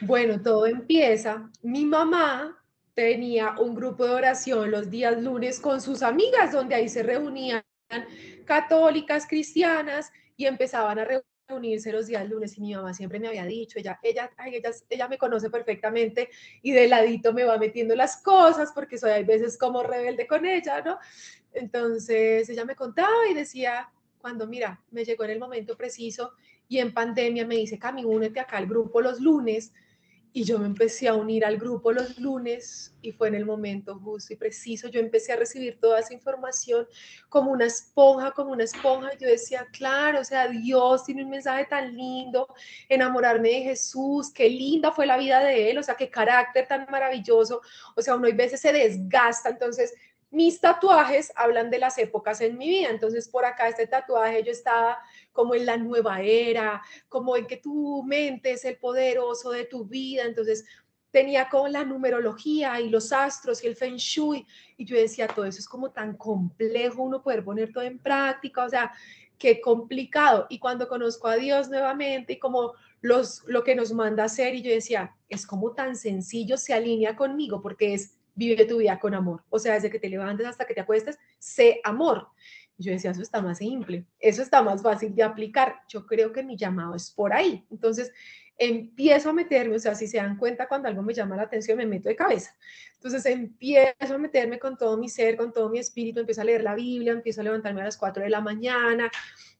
Bueno, 0.02 0.42
todo 0.42 0.66
empieza. 0.66 1.50
Mi 1.62 1.86
mamá 1.86 2.58
tenía 2.94 3.56
un 3.60 3.76
grupo 3.76 4.06
de 4.06 4.14
oración 4.14 4.72
los 4.72 4.90
días 4.90 5.22
lunes 5.22 5.60
con 5.60 5.82
sus 5.82 6.02
amigas, 6.04 6.54
donde 6.54 6.76
ahí 6.76 6.88
se 6.88 7.04
reunían 7.04 7.64
católicas, 8.46 9.28
cristianas, 9.28 10.12
y 10.38 10.46
empezaban 10.46 11.00
a 11.00 11.08
reunirse 11.50 11.92
los 11.92 12.08
días 12.08 12.28
lunes. 12.30 12.58
Y 12.58 12.62
mi 12.62 12.76
mamá 12.76 12.94
siempre 12.94 13.20
me 13.20 13.28
había 13.28 13.46
dicho, 13.46 13.78
ella, 13.78 14.00
ella, 14.02 14.32
ella, 14.46 14.72
ella 14.90 15.08
me 15.10 15.18
conoce 15.18 15.50
perfectamente 15.50 16.30
y 16.62 16.72
de 16.72 16.88
ladito 16.88 17.34
me 17.34 17.44
va 17.44 17.58
metiendo 17.58 17.94
las 17.94 18.22
cosas, 18.22 18.72
porque 18.74 18.98
soy 18.98 19.12
a 19.12 19.22
veces 19.22 19.58
como 19.58 19.84
rebelde 19.84 20.28
con 20.28 20.46
ella, 20.46 20.82
¿no? 20.82 20.98
Entonces 21.52 22.48
ella 22.48 22.64
me 22.64 22.76
contaba 22.76 23.28
y 23.30 23.34
decía, 23.34 23.90
cuando 24.20 24.48
mira, 24.48 24.82
me 24.92 25.04
llegó 25.04 25.26
en 25.26 25.32
el 25.32 25.40
momento 25.40 25.76
preciso 25.76 26.34
y 26.70 26.78
en 26.80 26.94
pandemia 26.94 27.46
me 27.46 27.56
dice, 27.56 27.78
Cami, 27.78 28.06
únete 28.06 28.40
acá 28.40 28.58
al 28.58 28.68
grupo 28.68 29.02
los 29.02 29.20
lunes 29.20 29.74
y 30.32 30.44
yo 30.44 30.60
me 30.60 30.68
empecé 30.68 31.08
a 31.08 31.16
unir 31.16 31.44
al 31.44 31.58
grupo 31.58 31.92
los 31.92 32.20
lunes 32.20 32.94
y 33.02 33.12
fue 33.12 33.30
en 33.30 33.36
el 33.36 33.46
momento 33.46 34.00
justo 34.00 34.34
y 34.34 34.36
preciso. 34.36 34.88
Yo 34.88 35.00
empecé 35.00 35.34
a 35.34 35.38
recibir 35.38 35.80
toda 35.80 36.00
esa 36.00 36.14
información 36.14 36.88
como 37.30 37.52
una 37.52 37.66
esponja, 37.66 38.32
como 38.32 38.52
una 38.52 38.64
esponja. 38.64 39.10
Yo 39.18 39.28
decía, 39.28 39.68
claro, 39.72 40.20
o 40.22 40.24
sea, 40.24 40.48
Dios 40.48 41.04
tiene 41.06 41.24
un 41.24 41.32
mensaje 41.32 41.66
tan 41.66 41.96
lindo, 41.96 42.48
enamorarme 42.88 43.50
de 43.50 43.62
Jesús, 43.62 44.32
qué 44.32 44.48
linda 44.50 44.92
fue 44.92 45.08
la 45.08 45.18
vida 45.18 45.40
de 45.40 45.72
Él, 45.72 45.80
o 45.80 45.84
sea, 45.84 45.96
qué 45.96 46.10
carácter 46.10 46.68
tan 46.68 46.86
maravilloso. 46.92 47.62
O 47.96 48.02
sea, 48.02 48.16
uno 48.16 48.28
a 48.28 48.32
veces 48.32 48.62
se 48.62 48.72
desgasta. 48.72 49.50
Entonces, 49.50 49.94
mis 50.32 50.62
tatuajes 50.62 51.34
hablan 51.36 51.72
de 51.72 51.80
las 51.80 51.98
épocas 51.98 52.40
en 52.42 52.58
mi 52.58 52.70
vida. 52.70 52.90
Entonces, 52.90 53.28
por 53.28 53.46
acá 53.46 53.68
este 53.68 53.88
tatuaje 53.88 54.44
yo 54.44 54.52
estaba 54.52 55.00
como 55.40 55.56
en 55.56 55.66
la 55.66 55.78
nueva 55.78 56.22
era, 56.22 56.82
como 57.08 57.38
en 57.38 57.48
que 57.48 57.56
tu 57.56 58.04
mente 58.04 58.52
es 58.52 58.66
el 58.66 58.76
poderoso 58.76 59.52
de 59.52 59.64
tu 59.64 59.86
vida. 59.86 60.24
Entonces, 60.26 60.66
tenía 61.12 61.48
como 61.48 61.70
la 61.70 61.86
numerología 61.86 62.82
y 62.82 62.90
los 62.90 63.14
astros 63.14 63.64
y 63.64 63.68
el 63.68 63.78
feng 63.78 63.96
shui. 63.96 64.46
Y 64.76 64.84
yo 64.84 64.98
decía, 64.98 65.30
todo 65.30 65.46
eso 65.46 65.60
es 65.60 65.70
como 65.70 65.92
tan 65.92 66.18
complejo 66.18 67.04
uno 67.04 67.24
poder 67.24 67.46
poner 67.46 67.72
todo 67.72 67.86
en 67.86 68.00
práctica. 68.00 68.66
O 68.66 68.70
sea, 68.70 68.92
qué 69.38 69.62
complicado. 69.62 70.46
Y 70.50 70.60
cuando 70.60 70.90
conozco 70.90 71.30
a 71.30 71.38
Dios 71.38 71.70
nuevamente 71.70 72.34
y 72.34 72.40
como 72.40 72.74
los, 73.00 73.46
lo 73.48 73.64
que 73.64 73.76
nos 73.76 73.94
manda 73.94 74.26
hacer, 74.26 74.56
y 74.56 74.62
yo 74.62 74.72
decía, 74.72 75.16
es 75.30 75.48
como 75.48 75.72
tan 75.72 75.96
sencillo, 75.96 76.58
se 76.58 76.74
alinea 76.74 77.16
conmigo 77.16 77.62
porque 77.62 77.94
es 77.94 78.18
vive 78.36 78.66
tu 78.66 78.80
vida 78.80 79.00
con 79.00 79.14
amor. 79.14 79.46
O 79.50 79.58
sea, 79.58 79.76
desde 79.76 79.90
que 79.90 80.00
te 80.00 80.10
levantes 80.10 80.46
hasta 80.46 80.66
que 80.66 80.74
te 80.74 80.82
acuestes, 80.82 81.18
sé 81.38 81.80
amor. 81.86 82.28
Yo 82.84 82.92
decía, 82.92 83.12
eso 83.12 83.22
está 83.22 83.42
más 83.42 83.58
simple, 83.58 84.06
eso 84.20 84.42
está 84.42 84.62
más 84.62 84.82
fácil 84.82 85.14
de 85.14 85.24
aplicar. 85.24 85.82
Yo 85.88 86.06
creo 86.06 86.32
que 86.32 86.44
mi 86.44 86.56
llamado 86.56 86.96
es 86.96 87.12
por 87.12 87.34
ahí. 87.34 87.66
Entonces, 87.70 88.12
empiezo 88.58 89.30
a 89.30 89.34
meterme, 89.34 89.76
o 89.76 89.80
sea, 89.80 89.96
si 89.96 90.08
se 90.08 90.18
dan 90.18 90.38
cuenta, 90.38 90.68
cuando 90.68 90.88
algo 90.88 91.02
me 91.02 91.14
llama 91.14 91.36
la 91.36 91.44
atención, 91.44 91.78
me 91.78 91.86
meto 91.86 92.10
de 92.10 92.16
cabeza. 92.16 92.56
Entonces, 92.96 93.26
empiezo 93.26 94.16
a 94.16 94.18
meterme 94.18 94.60
con 94.60 94.78
todo 94.78 94.98
mi 94.98 95.10
ser, 95.10 95.38
con 95.38 95.52
todo 95.52 95.70
mi 95.70 95.80
espíritu, 95.80 96.20
empiezo 96.20 96.42
a 96.42 96.46
leer 96.46 96.64
la 96.64 96.76
Biblia, 96.76 97.14
empiezo 97.14 97.42
a 97.42 97.46
levantarme 97.46 97.82
a 97.82 97.86
las 97.86 97.98
4 97.98 98.24
de 98.24 98.30
la 98.30 98.42
mañana 98.42 99.10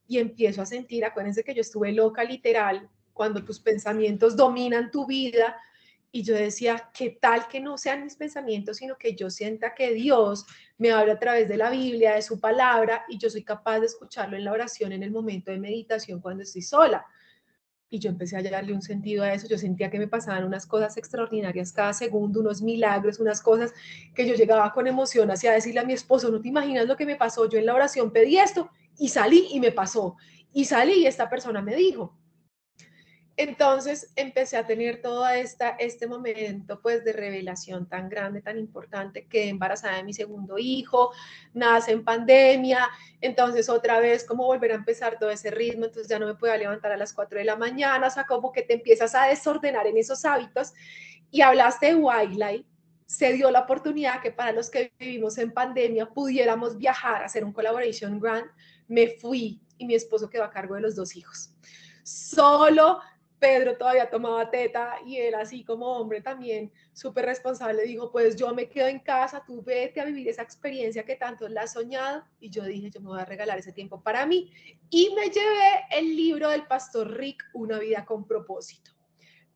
y 0.08 0.20
empiezo 0.20 0.62
a 0.62 0.66
sentir, 0.66 1.06
acuérdense 1.06 1.44
que 1.44 1.54
yo 1.54 1.62
estuve 1.62 1.92
loca 1.92 2.24
literal, 2.24 2.90
cuando 3.14 3.44
tus 3.44 3.60
pensamientos 3.60 4.36
dominan 4.36 4.92
tu 4.92 5.06
vida, 5.06 5.58
y 6.12 6.24
yo 6.24 6.34
decía, 6.36 6.90
¿qué 6.94 7.18
tal 7.22 7.48
que 7.48 7.60
no 7.60 7.78
sean 7.78 8.04
mis 8.04 8.16
pensamientos, 8.16 8.78
sino 8.78 8.98
que 8.98 9.16
yo 9.16 9.30
sienta 9.30 9.76
que 9.76 9.94
Dios 9.94 10.46
me 10.80 10.92
habla 10.92 11.14
a 11.14 11.20
través 11.20 11.48
de 11.48 11.58
la 11.58 11.70
Biblia, 11.70 12.16
de 12.16 12.22
su 12.22 12.40
palabra, 12.40 13.04
y 13.10 13.18
yo 13.18 13.30
soy 13.30 13.44
capaz 13.44 13.82
de 13.82 13.86
escucharlo 13.86 14.38
en 14.38 14.46
la 14.46 14.54
oración, 14.54 14.94
en 14.94 15.04
el 15.04 15.12
momento 15.12 15.52
de 15.52 15.60
meditación, 15.60 16.22
cuando 16.22 16.44
estoy 16.44 16.62
sola? 16.62 17.06
Y 17.90 18.00
yo 18.00 18.10
empecé 18.10 18.38
a 18.38 18.44
darle 18.44 18.72
un 18.72 18.82
sentido 18.82 19.24
a 19.24 19.34
eso. 19.34 19.48
Yo 19.48 19.58
sentía 19.58 19.90
que 19.90 20.00
me 20.00 20.08
pasaban 20.08 20.46
unas 20.46 20.66
cosas 20.66 20.96
extraordinarias 20.96 21.74
cada 21.74 21.92
segundo, 21.92 22.40
unos 22.40 22.62
milagros, 22.62 23.20
unas 23.20 23.42
cosas 23.42 23.74
que 24.16 24.26
yo 24.26 24.36
llegaba 24.36 24.72
con 24.72 24.88
emoción 24.88 25.30
hacia 25.32 25.52
decirle 25.52 25.82
a 25.82 25.86
mi 25.86 25.94
esposo, 25.94 26.30
no 26.30 26.40
te 26.40 26.48
imaginas 26.48 26.88
lo 26.88 26.96
que 26.96 27.06
me 27.06 27.18
pasó. 27.18 27.50
Yo 27.50 27.60
en 27.60 27.66
la 27.66 27.74
oración 27.74 28.12
pedí 28.14 28.38
esto 28.38 28.70
y 28.98 29.10
salí 29.10 29.48
y 29.52 29.60
me 29.60 29.72
pasó. 29.72 30.16
Y 30.54 30.66
salí 30.66 31.02
y 31.02 31.08
esta 31.08 31.30
persona 31.30 31.62
me 31.62 31.76
dijo, 31.76 32.16
entonces 33.40 34.12
empecé 34.18 34.58
a 34.58 34.68
tener 34.68 35.02
todo 35.02 35.26
esta, 35.30 35.70
este 35.70 36.08
momento 36.08 36.82
pues 36.82 37.06
de 37.06 37.14
revelación 37.14 37.88
tan 37.88 38.10
grande, 38.10 38.42
tan 38.42 38.58
importante, 38.58 39.28
que 39.28 39.48
embarazada 39.48 39.96
de 39.96 40.04
mi 40.04 40.14
segundo 40.14 40.58
hijo, 40.58 41.14
nace 41.54 41.94
en 41.94 42.04
pandemia, 42.04 42.90
entonces 43.22 43.70
otra 43.70 44.02
vez 44.02 44.26
como 44.26 44.44
volver 44.44 44.74
a 44.74 44.76
empezar 44.76 45.18
todo 45.18 45.30
ese 45.30 45.52
ritmo, 45.52 45.86
entonces 45.86 46.10
ya 46.10 46.20
no 46.20 46.28
me 46.28 46.36
podía 46.36 46.58
levantar 46.58 46.92
a 46.92 46.98
las 46.98 47.14
4 47.14 47.40
de 47.40 47.46
la 47.46 47.56
mañana, 47.56 48.08
o 48.08 48.10
sea, 48.10 48.26
como 48.26 48.52
que 48.52 48.62
te 48.62 48.74
empiezas 48.74 49.16
a 49.16 49.28
desordenar 49.28 49.88
en 49.88 49.96
esos 49.96 50.26
hábitos 50.26 50.74
y 51.32 51.40
hablaste 51.40 51.86
de 51.86 51.96
wildlife, 51.96 52.66
se 53.06 53.32
dio 53.32 53.50
la 53.52 53.62
oportunidad 53.62 54.22
que 54.22 54.32
para 54.32 54.52
los 54.52 54.70
que 54.70 54.92
vivimos 55.00 55.38
en 55.38 55.54
pandemia 55.54 56.10
pudiéramos 56.10 56.78
viajar 56.78 57.22
a 57.22 57.26
hacer 57.28 57.46
un 57.46 57.54
collaboration 57.54 58.20
grant, 58.20 58.52
me 58.90 59.08
fui 59.08 59.62
y 59.78 59.86
mi 59.86 59.96
esposo 59.96 60.30
quedó 60.30 60.44
a 60.44 60.52
cargo 60.52 60.76
de 60.76 60.82
los 60.82 60.98
dos 60.98 61.16
hijos. 61.16 61.52
Solo 62.04 63.00
Pedro 63.40 63.78
todavía 63.78 64.10
tomaba 64.10 64.52
teta 64.52 64.98
y 65.06 65.18
él 65.18 65.34
así 65.36 65.64
como 65.64 65.88
hombre 65.98 66.22
también 66.22 66.72
súper 66.94 67.26
responsable 67.26 67.84
dijo, 67.84 68.12
pues 68.12 68.36
yo 68.36 68.54
me 68.54 68.68
quedo 68.68 68.88
en 68.88 69.00
casa, 69.00 69.44
tú 69.46 69.64
vete 69.64 70.02
a 70.02 70.06
vivir 70.06 70.28
esa 70.28 70.42
experiencia 70.42 71.04
que 71.04 71.16
tanto 71.16 71.48
la 71.48 71.62
has 71.62 71.74
soñado 71.74 72.26
y 72.40 72.50
yo 72.50 72.64
dije, 72.64 72.90
yo 72.90 73.00
me 73.00 73.08
voy 73.08 73.20
a 73.22 73.26
regalar 73.26 73.58
ese 73.58 73.72
tiempo 73.72 74.02
para 74.02 74.26
mí 74.26 74.52
y 74.90 75.14
me 75.16 75.30
llevé 75.30 75.86
el 75.92 76.16
libro 76.16 76.50
del 76.50 76.68
pastor 76.68 77.18
Rick, 77.18 77.46
Una 77.54 77.80
vida 77.80 78.06
con 78.06 78.28
propósito. 78.28 78.92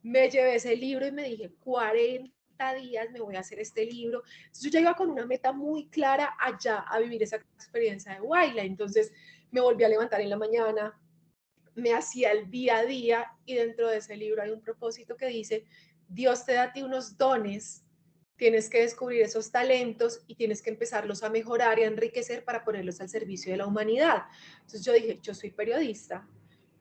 Me 0.02 0.30
llevé 0.30 0.56
ese 0.56 0.76
libro 0.76 1.06
y 1.06 1.12
me 1.12 1.24
dije, 1.24 1.52
40 1.60 2.74
días 2.76 3.12
me 3.12 3.20
voy 3.20 3.36
a 3.36 3.40
hacer 3.40 3.60
este 3.60 3.86
libro. 3.86 4.24
Entonces 4.46 4.64
yo 4.64 4.70
ya 4.70 4.80
iba 4.80 4.96
con 4.96 5.10
una 5.10 5.26
meta 5.26 5.52
muy 5.52 5.88
clara 5.90 6.36
allá 6.40 6.80
a 6.80 7.00
vivir 7.00 7.24
esa 7.24 7.38
experiencia 7.38 8.14
de 8.14 8.22
Waila. 8.22 8.64
Entonces 8.64 9.12
me 9.52 9.62
volví 9.62 9.84
a 9.84 9.90
levantar 9.90 10.22
en 10.22 10.30
la 10.30 10.38
mañana, 10.38 11.00
me 11.76 11.94
hacía 11.94 12.32
el 12.32 12.50
día 12.50 12.78
a 12.78 12.86
día 12.86 13.32
y 13.46 13.56
dentro 13.56 13.90
de 13.90 13.98
ese 13.98 14.16
libro 14.16 14.42
hay 14.42 14.52
un 14.52 14.62
propósito 14.62 15.16
que 15.18 15.28
dice, 15.28 15.66
Dios 16.08 16.46
te 16.46 16.54
da 16.54 16.64
a 16.64 16.74
ti 16.74 16.84
unos 16.84 17.18
dones, 17.18 17.84
tienes 18.36 18.70
que 18.70 18.82
descubrir 18.82 19.22
esos 19.22 19.52
talentos 19.52 20.24
y 20.28 20.36
tienes 20.36 20.62
que 20.62 20.70
empezarlos 20.70 21.24
a 21.24 21.30
mejorar 21.30 21.80
y 21.80 21.84
a 21.84 21.88
enriquecer 21.88 22.44
para 22.44 22.64
ponerlos 22.64 23.00
al 23.02 23.10
servicio 23.10 23.52
de 23.52 23.58
la 23.58 23.66
humanidad. 23.66 24.24
Entonces 24.56 24.84
yo 24.84 24.94
dije, 24.94 25.20
yo 25.22 25.34
soy 25.34 25.52
periodista, 25.52 26.28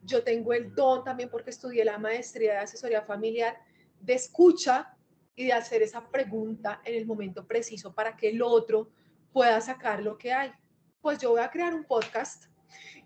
yo 0.03 0.23
tengo 0.23 0.53
el 0.53 0.75
don 0.75 1.05
también 1.05 1.29
porque 1.31 1.51
estudié 1.51 1.85
la 1.85 1.99
maestría 1.99 2.53
de 2.53 2.59
asesoría 2.59 3.03
familiar 3.03 3.57
de 4.03 4.15
escucha 4.15 4.97
y 5.35 5.47
de 5.47 5.53
hacer 5.53 5.83
esa 5.83 6.09
pregunta 6.11 6.83
en 6.85 6.97
el 6.97 7.07
momento 7.07 7.47
preciso 7.47 7.95
para 7.95 8.17
que 8.17 8.31
el 8.31 8.43
otro 8.43 8.91
pueda 9.33 9.61
sacar 9.61 10.03
lo 10.03 10.19
que 10.19 10.33
hay. 10.33 10.53
Pues 11.01 11.19
yo 11.19 11.31
voy 11.31 11.41
a 11.41 11.51
crear 11.51 11.75
un 11.75 11.85
podcast 11.85 12.47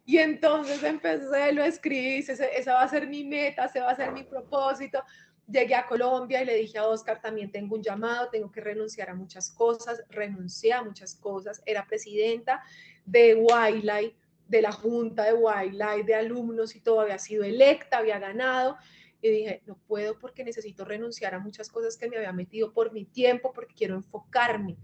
y 0.08 0.18
entonces 0.18 0.84
empecé, 0.84 1.52
lo 1.52 1.64
escribí, 1.64 2.18
esa 2.18 2.74
va 2.74 2.82
a 2.82 2.88
ser 2.88 3.08
mi 3.08 3.24
meta, 3.24 3.64
ese 3.64 3.80
va 3.80 3.90
a 3.90 3.96
ser 3.96 4.12
mi 4.12 4.22
propósito. 4.22 5.02
Llegué 5.48 5.74
a 5.74 5.84
Colombia 5.84 6.42
y 6.42 6.44
le 6.44 6.54
dije 6.54 6.78
a 6.78 6.86
Oscar, 6.86 7.20
también 7.20 7.50
tengo 7.50 7.74
un 7.74 7.82
llamado, 7.82 8.28
tengo 8.30 8.52
que 8.52 8.60
renunciar 8.60 9.10
a 9.10 9.14
muchas 9.16 9.50
cosas, 9.50 10.04
renuncié 10.08 10.74
a 10.74 10.82
muchas 10.84 11.16
cosas, 11.16 11.60
era 11.66 11.84
presidenta 11.88 12.62
de 13.04 13.34
Wildlife, 13.34 14.14
de 14.46 14.62
la 14.62 14.70
junta 14.70 15.24
de 15.24 15.32
Wildlife, 15.32 16.04
de 16.04 16.14
alumnos 16.14 16.76
y 16.76 16.80
todo, 16.80 17.00
había 17.00 17.18
sido 17.18 17.42
electa, 17.42 17.98
había 17.98 18.20
ganado. 18.20 18.76
Y 19.20 19.28
dije, 19.28 19.62
no 19.66 19.76
puedo 19.88 20.20
porque 20.20 20.44
necesito 20.44 20.84
renunciar 20.84 21.34
a 21.34 21.40
muchas 21.40 21.68
cosas 21.68 21.96
que 21.96 22.08
me 22.08 22.16
había 22.16 22.32
metido 22.32 22.72
por 22.72 22.92
mi 22.92 23.06
tiempo, 23.06 23.52
porque 23.52 23.74
quiero 23.74 23.96
enfocarme. 23.96 24.76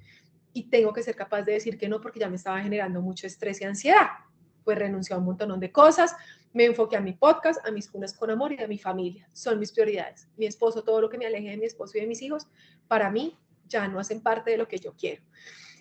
Y 0.52 0.64
tengo 0.64 0.92
que 0.92 1.04
ser 1.04 1.14
capaz 1.14 1.42
de 1.42 1.52
decir 1.52 1.78
que 1.78 1.88
no 1.88 2.00
porque 2.00 2.18
ya 2.18 2.28
me 2.28 2.36
estaba 2.36 2.60
generando 2.60 3.00
mucho 3.00 3.28
estrés 3.28 3.60
y 3.60 3.64
ansiedad 3.64 4.08
pues 4.64 4.78
renuncié 4.78 5.14
a 5.14 5.18
un 5.18 5.24
montón 5.24 5.58
de 5.60 5.72
cosas, 5.72 6.14
me 6.52 6.64
enfoqué 6.64 6.96
a 6.96 7.00
mi 7.00 7.12
podcast, 7.12 7.66
a 7.66 7.70
mis 7.70 7.88
cunas 7.88 8.12
con 8.12 8.30
amor 8.30 8.52
y 8.52 8.62
a 8.62 8.68
mi 8.68 8.78
familia. 8.78 9.28
Son 9.32 9.58
mis 9.58 9.72
prioridades. 9.72 10.28
Mi 10.36 10.46
esposo, 10.46 10.82
todo 10.82 11.00
lo 11.00 11.08
que 11.08 11.18
me 11.18 11.26
aleje 11.26 11.50
de 11.50 11.56
mi 11.56 11.64
esposo 11.64 11.96
y 11.96 12.00
de 12.02 12.06
mis 12.06 12.20
hijos, 12.22 12.46
para 12.88 13.10
mí 13.10 13.38
ya 13.68 13.88
no 13.88 13.98
hacen 13.98 14.20
parte 14.20 14.50
de 14.50 14.58
lo 14.58 14.68
que 14.68 14.78
yo 14.78 14.94
quiero. 14.94 15.22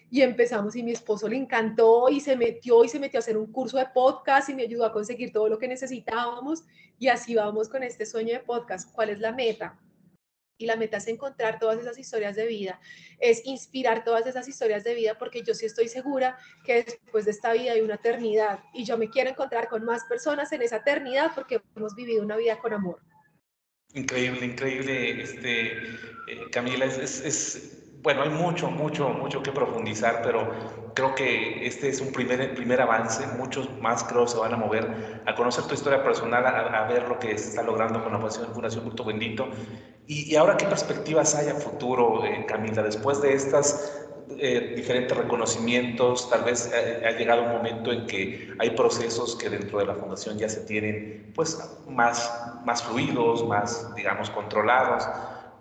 Y 0.10 0.22
empezamos 0.22 0.76
y 0.76 0.84
mi 0.84 0.91
esposo 0.91 1.28
le 1.28 1.38
encantó 1.38 2.10
y 2.10 2.20
se 2.20 2.36
metió 2.36 2.84
y 2.84 2.90
se 2.90 2.99
metió 2.99 3.18
a 3.18 3.22
hacer 3.22 3.38
un 3.38 3.52
curso 3.52 3.78
de 3.78 3.86
podcast 3.94 4.49
y 4.49 4.56
me 4.56 4.64
ayudó 4.64 4.86
a 4.86 4.91
conseguir 4.91 5.32
todo 5.32 5.48
lo 5.48 5.58
que 5.58 5.68
necesitábamos 5.68 6.64
y 6.99 7.08
así 7.08 7.36
vamos 7.36 7.70
con 7.70 7.84
este 7.84 8.06
sueño 8.06 8.34
de 8.34 8.40
podcast. 8.40 8.91
¿Cuál 8.94 9.10
es 9.10 9.20
la 9.20 9.32
meta? 9.32 9.80
Y 10.62 10.66
la 10.66 10.76
meta 10.76 10.98
es 10.98 11.08
encontrar 11.08 11.60
todas 11.60 11.80
esas 11.80 11.98
historias 11.98 12.36
de 12.36 12.48
vida, 12.48 12.80
es 13.20 13.42
inspirar 13.46 14.04
todas 14.04 14.26
esas 14.28 14.48
historias 14.48 14.84
de 14.84 14.94
vida, 14.94 15.18
porque 15.18 15.44
yo 15.44 15.54
sí 15.54 15.66
estoy 15.66 15.88
segura 15.88 16.38
que 16.66 16.84
después 16.84 17.26
de 17.26 17.32
esta 17.32 17.54
vida 17.54 17.74
hay 17.74 17.82
una 17.82 17.96
eternidad 17.96 18.60
y 18.74 18.84
yo 18.86 18.98
me 18.98 19.10
quiero 19.10 19.30
encontrar 19.30 19.68
con 19.68 19.84
más 19.84 20.06
personas 20.06 20.52
en 20.52 20.62
esa 20.62 20.78
eternidad 20.78 21.32
porque 21.34 21.62
hemos 21.76 21.96
vivido 21.96 22.24
una 22.24 22.38
vida 22.38 22.60
con 22.60 22.74
amor. 22.74 23.00
Increíble, 23.94 24.46
increíble, 24.46 25.22
este, 25.22 25.78
eh, 26.28 26.50
Camila, 26.52 26.86
es 26.86 27.81
bueno, 28.03 28.23
hay 28.23 28.30
mucho, 28.30 28.72
mucho, 28.72 29.10
mucho 29.10 29.44
que 29.44 29.52
profundizar, 29.52 30.22
pero 30.23 30.49
creo 30.95 31.14
que 31.14 31.68
este 31.68 31.90
es 31.90 32.02
un 32.02 32.11
primer, 32.11 32.56
primer 32.56 32.82
avance. 32.82 33.26
Muchos 33.38 33.69
más 33.80 34.03
creo 34.03 34.28
se 34.28 34.38
van 34.38 34.53
a 34.53 34.57
mover 34.57 35.22
a 35.26 35.36
conocer 35.36 35.65
tu 35.65 35.76
historia 35.76 36.03
personal, 36.03 36.45
a, 36.45 36.88
ver 36.88 37.07
lo 37.07 37.19
que 37.19 37.38
se 37.38 37.49
está 37.49 37.64
logrando 37.64 38.03
con 38.03 38.14
la 38.14 38.19
Fundación, 38.19 38.84
Culto 38.84 39.03
Bendito. 39.03 39.48
Y, 40.07 40.36
ahora, 40.36 40.57
¿qué 40.57 40.65
perspectivas 40.65 41.36
hay 41.36 41.49
a 41.49 41.56
futuro, 41.56 42.26
eh, 42.26 42.45
Camila? 42.48 42.82
Después 42.82 43.22
de 43.22 43.34
estas 43.34 44.07
eh, 44.40 44.73
diferentes 44.76 45.15
reconocimientos, 45.15 46.28
tal 46.30 46.44
vez 46.44 46.72
eh, 46.73 47.03
ha 47.06 47.11
llegado 47.11 47.44
un 47.44 47.52
momento 47.52 47.91
en 47.91 48.07
que 48.07 48.52
hay 48.57 48.72
procesos 48.72 49.36
que 49.36 49.49
dentro 49.49 49.78
de 49.78 49.86
la 49.86 49.94
Fundación 49.94 50.40
ya 50.40 50.49
se 50.49 50.61
tienen 50.61 51.32
pues 51.36 51.60
más, 51.88 52.57
más 52.65 52.82
fluidos, 52.82 53.45
más, 53.48 53.94
digamos, 53.95 54.32
controlados 54.32 55.07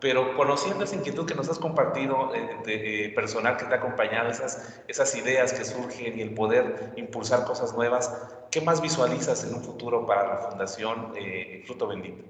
pero 0.00 0.34
conociendo 0.34 0.84
esa 0.84 0.96
inquietud 0.96 1.26
que 1.26 1.34
nos 1.34 1.48
has 1.48 1.58
compartido 1.58 2.34
eh, 2.34 2.62
eh, 2.66 3.12
personal 3.14 3.56
que 3.56 3.66
te 3.66 3.74
ha 3.74 3.76
acompañado, 3.76 4.30
esas, 4.30 4.82
esas 4.88 5.14
ideas 5.14 5.52
que 5.52 5.64
surgen 5.64 6.18
y 6.18 6.22
el 6.22 6.34
poder 6.34 6.92
impulsar 6.96 7.44
cosas 7.44 7.74
nuevas, 7.74 8.10
¿qué 8.50 8.60
más 8.60 8.80
visualizas 8.80 9.44
en 9.44 9.54
un 9.54 9.62
futuro 9.62 10.06
para 10.06 10.26
la 10.26 10.36
Fundación 10.38 11.12
eh, 11.16 11.62
Fruto 11.66 11.86
Bendito? 11.86 12.24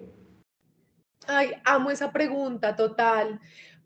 Ay, 1.26 1.52
amo 1.64 1.90
esa 1.90 2.10
pregunta, 2.10 2.74
total. 2.74 3.40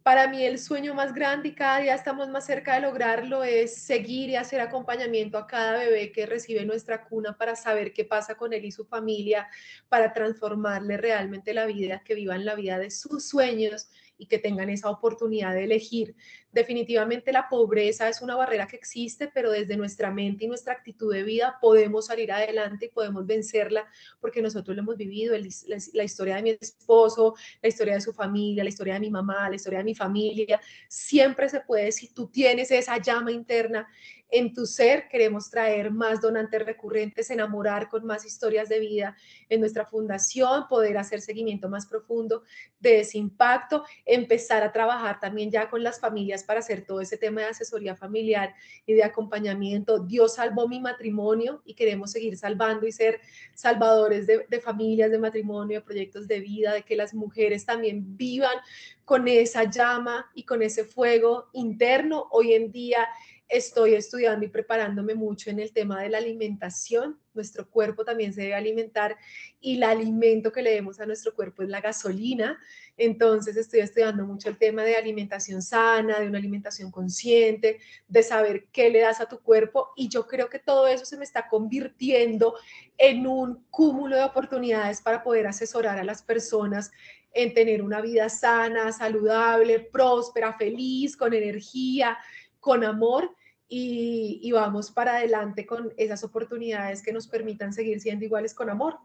Para 0.05 0.29
mí 0.29 0.45
el 0.45 0.59
sueño 0.59 0.93
más 0.93 1.15
grande 1.15 1.49
y 1.49 1.55
cada 1.55 1.79
día 1.79 1.95
estamos 1.95 2.29
más 2.29 2.45
cerca 2.45 2.75
de 2.75 2.83
lograrlo 2.83 3.43
es 3.43 3.75
seguir 3.75 4.29
y 4.29 4.37
hacer 4.37 4.61
acompañamiento 4.61 5.39
a 5.39 5.47
cada 5.47 5.79
bebé 5.79 6.13
que 6.13 6.27
recibe 6.27 6.67
nuestra 6.67 7.05
cuna 7.07 7.39
para 7.39 7.57
saber 7.57 7.95
qué 7.95 8.05
pasa 8.05 8.35
con 8.35 8.53
él 8.53 8.67
y 8.67 8.71
su 8.71 8.85
familia, 8.85 9.49
para 9.89 10.13
transformarle 10.13 10.99
realmente 10.99 11.55
la 11.55 11.65
vida, 11.65 12.03
que 12.05 12.15
vivan 12.15 12.45
la 12.45 12.55
vida 12.55 12.79
de 12.79 12.91
sus 12.91 13.27
sueños 13.27 13.89
y 14.17 14.27
que 14.27 14.39
tengan 14.39 14.71
esa 14.71 14.91
oportunidad 14.91 15.55
de 15.55 15.65
elegir. 15.65 16.15
Definitivamente 16.53 17.33
la 17.33 17.49
pobreza 17.49 18.09
es 18.09 18.23
una 18.23 18.37
barrera 18.37 18.67
que 18.67 18.77
existe, 18.77 19.29
pero 19.29 19.51
desde 19.51 19.77
nuestra 19.77 20.11
mente 20.11 20.45
y 20.45 20.49
nuestra 20.49 20.73
actitud 20.73 21.13
de 21.13 21.25
vida 21.25 21.59
podemos 21.61 22.07
salir 22.07 22.31
adelante 22.31 22.87
y 22.87 22.89
podemos 22.91 23.27
vencerla 23.27 23.87
porque 24.21 24.41
nosotros 24.41 24.77
lo 24.77 24.83
hemos 24.83 24.97
vivido, 24.97 25.35
la 25.37 26.05
historia 26.05 26.37
de 26.37 26.43
mi 26.43 26.51
esposo, 26.51 27.35
la 27.61 27.69
historia 27.69 27.95
de 27.95 28.01
su 28.01 28.13
familia, 28.13 28.63
la 28.63 28.71
historia 28.71 28.95
de 28.95 29.01
mi 29.01 29.11
mamá, 29.11 29.49
la 29.49 29.57
historia 29.57 29.79
de 29.81 29.85
mi 29.85 29.95
familia. 29.95 30.61
Siempre 30.89 31.49
se 31.49 31.61
puede 31.61 31.91
si 31.91 32.13
tú 32.13 32.29
tienes 32.29 32.71
esa 32.71 32.99
llama 32.99 33.33
interna 33.33 33.89
en 34.35 34.53
tu 34.53 34.67
ser 34.67 35.07
queremos 35.09 35.49
traer 35.49 35.93
más 35.93 36.21
donantes 36.21 36.65
recurrentes, 36.67 37.31
enamorar 37.31 37.89
con 37.89 38.05
más 38.05 38.27
historias 38.27 38.69
de 38.69 38.81
vida 38.81 39.17
en 39.49 39.61
nuestra 39.61 39.87
fundación, 39.87 40.67
poder 40.69 40.99
hacer 40.99 41.21
seguimiento 41.21 41.69
más 41.69 41.87
profundo 41.87 42.43
de 42.81 43.01
ese 43.01 43.17
impacto, 43.17 43.85
empezar 44.05 44.65
a 44.65 44.73
trabajar 44.73 45.21
también 45.21 45.53
ya 45.53 45.71
con 45.71 45.85
las 45.85 46.01
familias 46.01 46.43
para 46.43 46.59
hacer 46.59 46.85
todo 46.85 47.01
ese 47.01 47.17
tema 47.17 47.43
de 47.43 47.47
asesoría 47.49 47.95
familiar 47.95 48.53
y 48.85 48.95
de 48.95 49.05
acompañamiento. 49.05 50.01
Dios 50.01 50.35
salvó 50.35 50.67
mi 50.67 50.81
matrimonio 50.81 51.63
y 51.65 51.75
queremos 51.75 52.11
seguir 52.11 52.37
salvando 52.37 52.89
y 52.89 52.93
ser 52.93 53.21
salvadores 53.55 54.27
de, 54.27 54.61
familias, 54.61 55.13
de 55.13 55.19
matrimonio, 55.19 55.79
de 55.79 55.87
proyectos 55.87 56.27
de 56.27 56.41
vida, 56.41 56.73
de 56.73 56.83
que 56.83 56.97
las 56.97 57.15
mujeres 57.15 57.65
también 57.65 58.17
vivan 58.17 58.57
con 59.05 59.29
esa 59.29 59.71
llama 59.71 60.29
y 60.35 60.43
con 60.43 60.61
ese 60.61 60.85
fuego 60.85 61.51
interno. 61.53 62.27
Hoy 62.33 62.55
en 62.55 62.73
día 62.73 63.07
Estoy 63.49 63.95
estudiando 63.95 64.47
y 64.47 64.49
preparándome 64.49 65.15
mucho 65.15 65.51
en 65.51 65.61
el 65.61 65.73
tema 65.73 66.01
de 66.03 66.09
la 66.09 66.19
alimentación. 66.19 67.21
Nuestro 67.35 67.69
cuerpo 67.69 68.05
también 68.05 68.33
se 68.33 68.43
debe 68.43 68.55
alimentar 68.55 69.17
y 69.61 69.77
el 69.77 69.83
alimento 69.83 70.51
que 70.51 70.63
le 70.63 70.71
demos 70.71 70.99
a 70.99 71.07
nuestro 71.07 71.35
cuerpo 71.35 71.63
es 71.63 71.69
la 71.69 71.81
gasolina. 71.81 72.59
Entonces 72.97 73.57
estoy 73.57 73.81
estudiando 73.81 74.25
mucho 74.25 74.49
el 74.49 74.57
tema 74.57 74.83
de 74.83 74.97
alimentación 74.97 75.61
sana, 75.61 76.21
de 76.21 76.27
una 76.27 76.39
alimentación 76.39 76.91
consciente, 76.91 77.81
de 78.09 78.23
saber 78.23 78.67
qué 78.73 78.89
le 78.89 79.01
das 79.01 79.21
a 79.21 79.27
tu 79.27 79.41
cuerpo. 79.41 79.91
Y 79.95 80.09
yo 80.09 80.27
creo 80.27 80.49
que 80.49 80.59
todo 80.59 80.87
eso 80.87 81.05
se 81.05 81.19
me 81.19 81.25
está 81.25 81.47
convirtiendo 81.49 82.55
en 82.97 83.27
un 83.27 83.67
cúmulo 83.69 84.17
de 84.17 84.25
oportunidades 84.25 85.03
para 85.03 85.23
poder 85.23 85.47
asesorar 85.47 85.99
a 85.99 86.05
las 86.05 86.23
personas 86.23 86.91
en 87.35 87.53
tener 87.53 87.83
una 87.83 88.01
vida 88.01 88.29
sana, 88.29 88.93
saludable, 88.93 89.81
próspera, 89.81 90.57
feliz, 90.57 91.17
con 91.17 91.35
energía, 91.35 92.17
con 92.65 92.83
amor 92.83 93.31
y, 93.69 94.51
vamos 94.53 94.91
para 94.91 95.17
adelante 95.17 95.67
con 95.67 95.93
esas 95.97 96.25
oportunidades 96.25 97.03
que 97.03 97.13
nos 97.13 97.29
permitan 97.29 97.73
seguir 97.73 98.01
siendo 98.01 98.25
iguales 98.25 98.55
con 98.55 98.71
amor. 98.71 98.97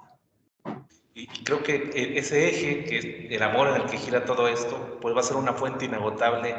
Y 1.14 1.28
creo 1.28 1.62
que 1.62 1.92
e, 1.94 2.18
ese 2.18 2.48
eje, 2.48 2.86
que 2.86 2.98
es 3.00 3.06
el 3.32 3.44
amor 3.44 3.68
en 3.68 3.82
el 3.82 3.86
que 3.90 3.98
gira 3.98 4.24
todo 4.24 4.48
esto, 4.48 4.98
pues 5.02 5.14
va 5.14 5.20
a 5.20 5.24
ser 5.24 5.36
una 5.36 5.54
fuente 5.54 5.86
inagotable 5.86 6.56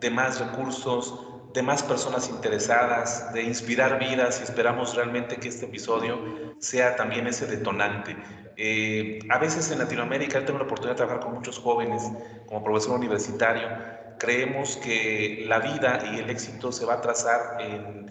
de 0.00 0.10
más 0.10 0.38
recursos, 0.38 1.18
de 1.54 1.62
más 1.62 1.82
personas 1.82 2.28
interesadas, 2.28 3.32
de 3.32 3.42
inspirar 3.42 3.98
vidas 3.98 4.40
y 4.40 4.44
esperamos 4.44 4.94
realmente 4.94 5.36
que 5.36 5.48
este 5.48 5.64
episodio 5.66 6.18
sea 6.58 6.96
también 6.96 7.26
ese 7.26 7.46
detonante. 7.46 8.16
Eh, 8.56 9.20
a 9.30 9.38
veces 9.38 9.70
en 9.70 9.78
Latinoamérica 9.78 10.44
tengo 10.44 10.58
la 10.58 10.66
oportunidad 10.66 10.94
de 10.94 10.98
trabajar 10.98 11.20
con 11.20 11.34
muchos 11.34 11.58
jóvenes 11.58 12.02
como 12.46 12.62
profesor 12.62 12.98
universitario 12.98 13.93
creemos 14.24 14.76
que 14.78 15.44
la 15.46 15.58
vida 15.58 16.02
y 16.12 16.18
el 16.18 16.30
éxito 16.30 16.72
se 16.72 16.86
va 16.86 16.94
a 16.94 17.00
trazar 17.02 17.58
en, 17.60 18.10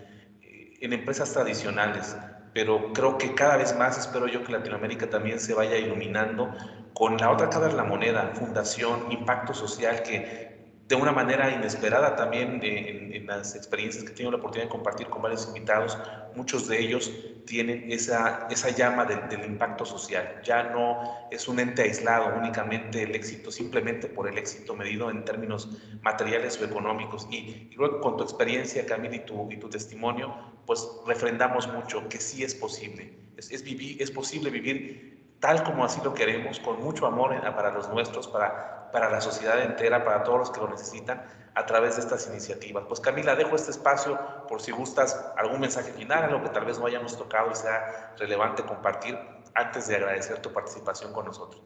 en 0.80 0.94
empresas 0.94 1.34
tradicionales, 1.34 2.15
pero 2.53 2.94
creo 2.94 3.18
que 3.18 3.34
cada 3.34 3.57
vez 3.57 3.76
más 3.76 3.98
espero 3.98 4.27
yo 4.27 4.44
que 4.44 4.52
Latinoamérica 4.52 5.10
también 5.10 5.40
se 5.40 5.56
vaya 5.56 5.76
iluminando 5.76 6.53
con 6.94 7.18
la 7.18 7.31
otra 7.31 7.49
cara 7.49 7.68
de 7.68 7.73
la 7.73 7.84
moneda, 7.84 8.31
fundación, 8.35 9.11
impacto 9.11 9.56
social, 9.56 10.03
que 10.03 10.53
de 10.88 10.96
una 10.96 11.12
manera 11.12 11.52
inesperada 11.52 12.16
también 12.16 12.60
en, 12.64 13.26
las 13.26 13.56
experiencias 13.56 14.04
que 14.04 14.12
tengo 14.12 14.32
la 14.32 14.38
oportunidad 14.38 14.66
de 14.66 14.72
compartir 14.72 15.08
con 15.08 15.22
varios 15.22 15.48
invitados, 15.48 15.98
muchos 16.36 16.68
de 16.68 16.82
ellos 16.82 17.10
tienen 17.46 17.90
esa, 17.90 18.48
esa 18.52 18.70
llama 18.70 19.06
del 19.06 19.46
impacto 19.46 19.86
social. 19.86 20.42
Ya 20.44 20.64
no 20.64 21.02
es 21.32 21.48
un 21.48 21.60
ente 21.60 21.84
aislado 21.84 22.36
únicamente 22.38 23.04
el 23.04 23.16
éxito, 23.16 23.50
simplemente 23.50 24.08
por 24.08 24.28
el 24.28 24.38
éxito 24.38 24.76
medido 24.76 25.10
en 25.10 25.24
términos 25.24 25.70
materiales 26.02 26.60
o 26.62 26.66
económicos. 26.66 27.28
Y, 27.32 27.70
luego 27.76 28.02
con 28.02 28.18
tu 28.18 28.24
experiencia, 28.24 28.86
Camila, 28.86 29.16
y 29.16 29.26
tu, 29.26 29.50
y 29.50 29.58
tu 29.58 29.70
testimonio, 29.70 30.36
pues 30.66 30.86
refrendamos 31.08 31.68
mucho 31.72 32.08
que 32.10 32.18
sí 32.18 32.44
es 32.44 32.54
posible. 32.54 33.18
Es, 33.38 33.52
es 33.52 34.12
posible 34.12 34.50
vivir 34.50 35.12
tal 35.44 35.61
como 35.64 35.84
así 35.84 35.99
lo 36.02 36.14
queremos, 36.14 36.60
con 36.61 36.82
mucho 36.82 37.06
amor 37.06 37.36
para 37.53 37.70
los 37.70 37.90
nuestros, 37.90 38.30
para 38.30 38.84
para 38.94 39.10
la 39.10 39.20
sociedad 39.20 39.60
entera, 39.64 40.06
para 40.06 40.24
todos 40.24 40.38
los 40.38 40.52
que 40.52 40.61
lo 40.61 40.70
necesitan, 40.70 41.26
a 41.56 41.65
través 41.65 41.95
de 41.95 42.03
estas 42.03 42.28
iniciativas. 42.28 42.86
Pues 42.88 42.99
Camila, 42.99 43.36
dejo 43.36 43.56
este 43.56 43.72
espacio 43.72 44.20
por 44.48 44.61
si 44.61 44.72
gustas 44.72 45.20
algún 45.36 45.60
mensaje 45.60 45.91
final, 45.91 46.24
algo 46.24 46.44
que 46.44 46.49
tal 46.49 46.64
vez 46.64 46.80
no 46.80 46.86
hayamos 46.86 47.18
tocado 47.18 47.52
y 47.52 47.56
sea 47.56 48.14
relevante 48.20 48.64
compartir 48.64 49.18
antes 49.56 49.88
de 49.88 49.95
agradecer 49.95 50.40
tu 50.40 50.53
participación 50.53 51.11
con 51.11 51.26
nosotros. 51.26 51.61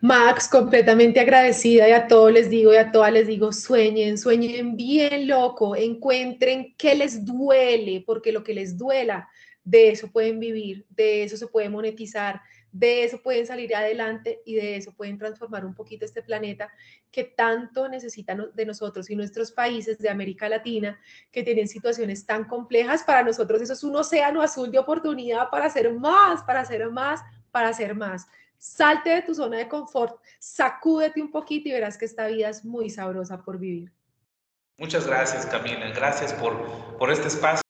Max, 0.00 0.48
completamente 0.48 1.18
agradecida 1.18 1.88
y 1.88 1.92
a 1.92 2.06
todos 2.06 2.30
les 2.30 2.48
digo 2.48 2.72
y 2.72 2.76
a 2.76 2.92
todas 2.92 3.12
les 3.12 3.26
digo, 3.26 3.52
sueñen, 3.52 4.18
sueñen 4.18 4.76
bien 4.76 5.26
loco, 5.26 5.74
encuentren 5.74 6.74
qué 6.76 6.94
les 6.94 7.24
duele, 7.24 8.04
porque 8.06 8.30
lo 8.30 8.44
que 8.44 8.54
les 8.54 8.76
duela, 8.78 9.28
de 9.64 9.90
eso 9.90 10.08
pueden 10.08 10.38
vivir, 10.38 10.86
de 10.90 11.24
eso 11.24 11.36
se 11.36 11.46
puede 11.46 11.68
monetizar, 11.68 12.42
de 12.70 13.04
eso 13.04 13.22
pueden 13.22 13.46
salir 13.46 13.74
adelante 13.74 14.42
y 14.44 14.56
de 14.56 14.76
eso 14.76 14.92
pueden 14.92 15.16
transformar 15.16 15.64
un 15.64 15.74
poquito 15.74 16.04
este 16.04 16.22
planeta 16.22 16.70
que 17.10 17.24
tanto 17.24 17.88
necesitan 17.88 18.50
de 18.52 18.66
nosotros 18.66 19.08
y 19.08 19.16
nuestros 19.16 19.52
países 19.52 19.98
de 19.98 20.10
América 20.10 20.48
Latina 20.48 21.00
que 21.30 21.44
tienen 21.44 21.68
situaciones 21.68 22.26
tan 22.26 22.44
complejas. 22.44 23.04
Para 23.04 23.22
nosotros 23.22 23.62
eso 23.62 23.72
es 23.72 23.84
un 23.84 23.96
océano 23.96 24.42
azul 24.42 24.70
de 24.70 24.78
oportunidad 24.80 25.50
para 25.50 25.66
hacer 25.66 25.92
más, 25.94 26.42
para 26.42 26.60
hacer 26.60 26.90
más, 26.90 27.20
para 27.50 27.68
hacer 27.68 27.94
más. 27.94 28.26
Salte 28.58 29.10
de 29.10 29.22
tu 29.22 29.34
zona 29.34 29.58
de 29.58 29.68
confort, 29.68 30.20
sacúdete 30.38 31.22
un 31.22 31.30
poquito 31.30 31.68
y 31.68 31.72
verás 31.72 31.96
que 31.96 32.06
esta 32.06 32.26
vida 32.26 32.48
es 32.48 32.64
muy 32.64 32.90
sabrosa 32.90 33.42
por 33.42 33.58
vivir. 33.58 33.92
Muchas 34.76 35.06
gracias, 35.06 35.46
Camila. 35.46 35.90
Gracias 35.90 36.32
por, 36.32 36.52
por 36.98 37.12
este 37.12 37.28
espacio. 37.28 37.63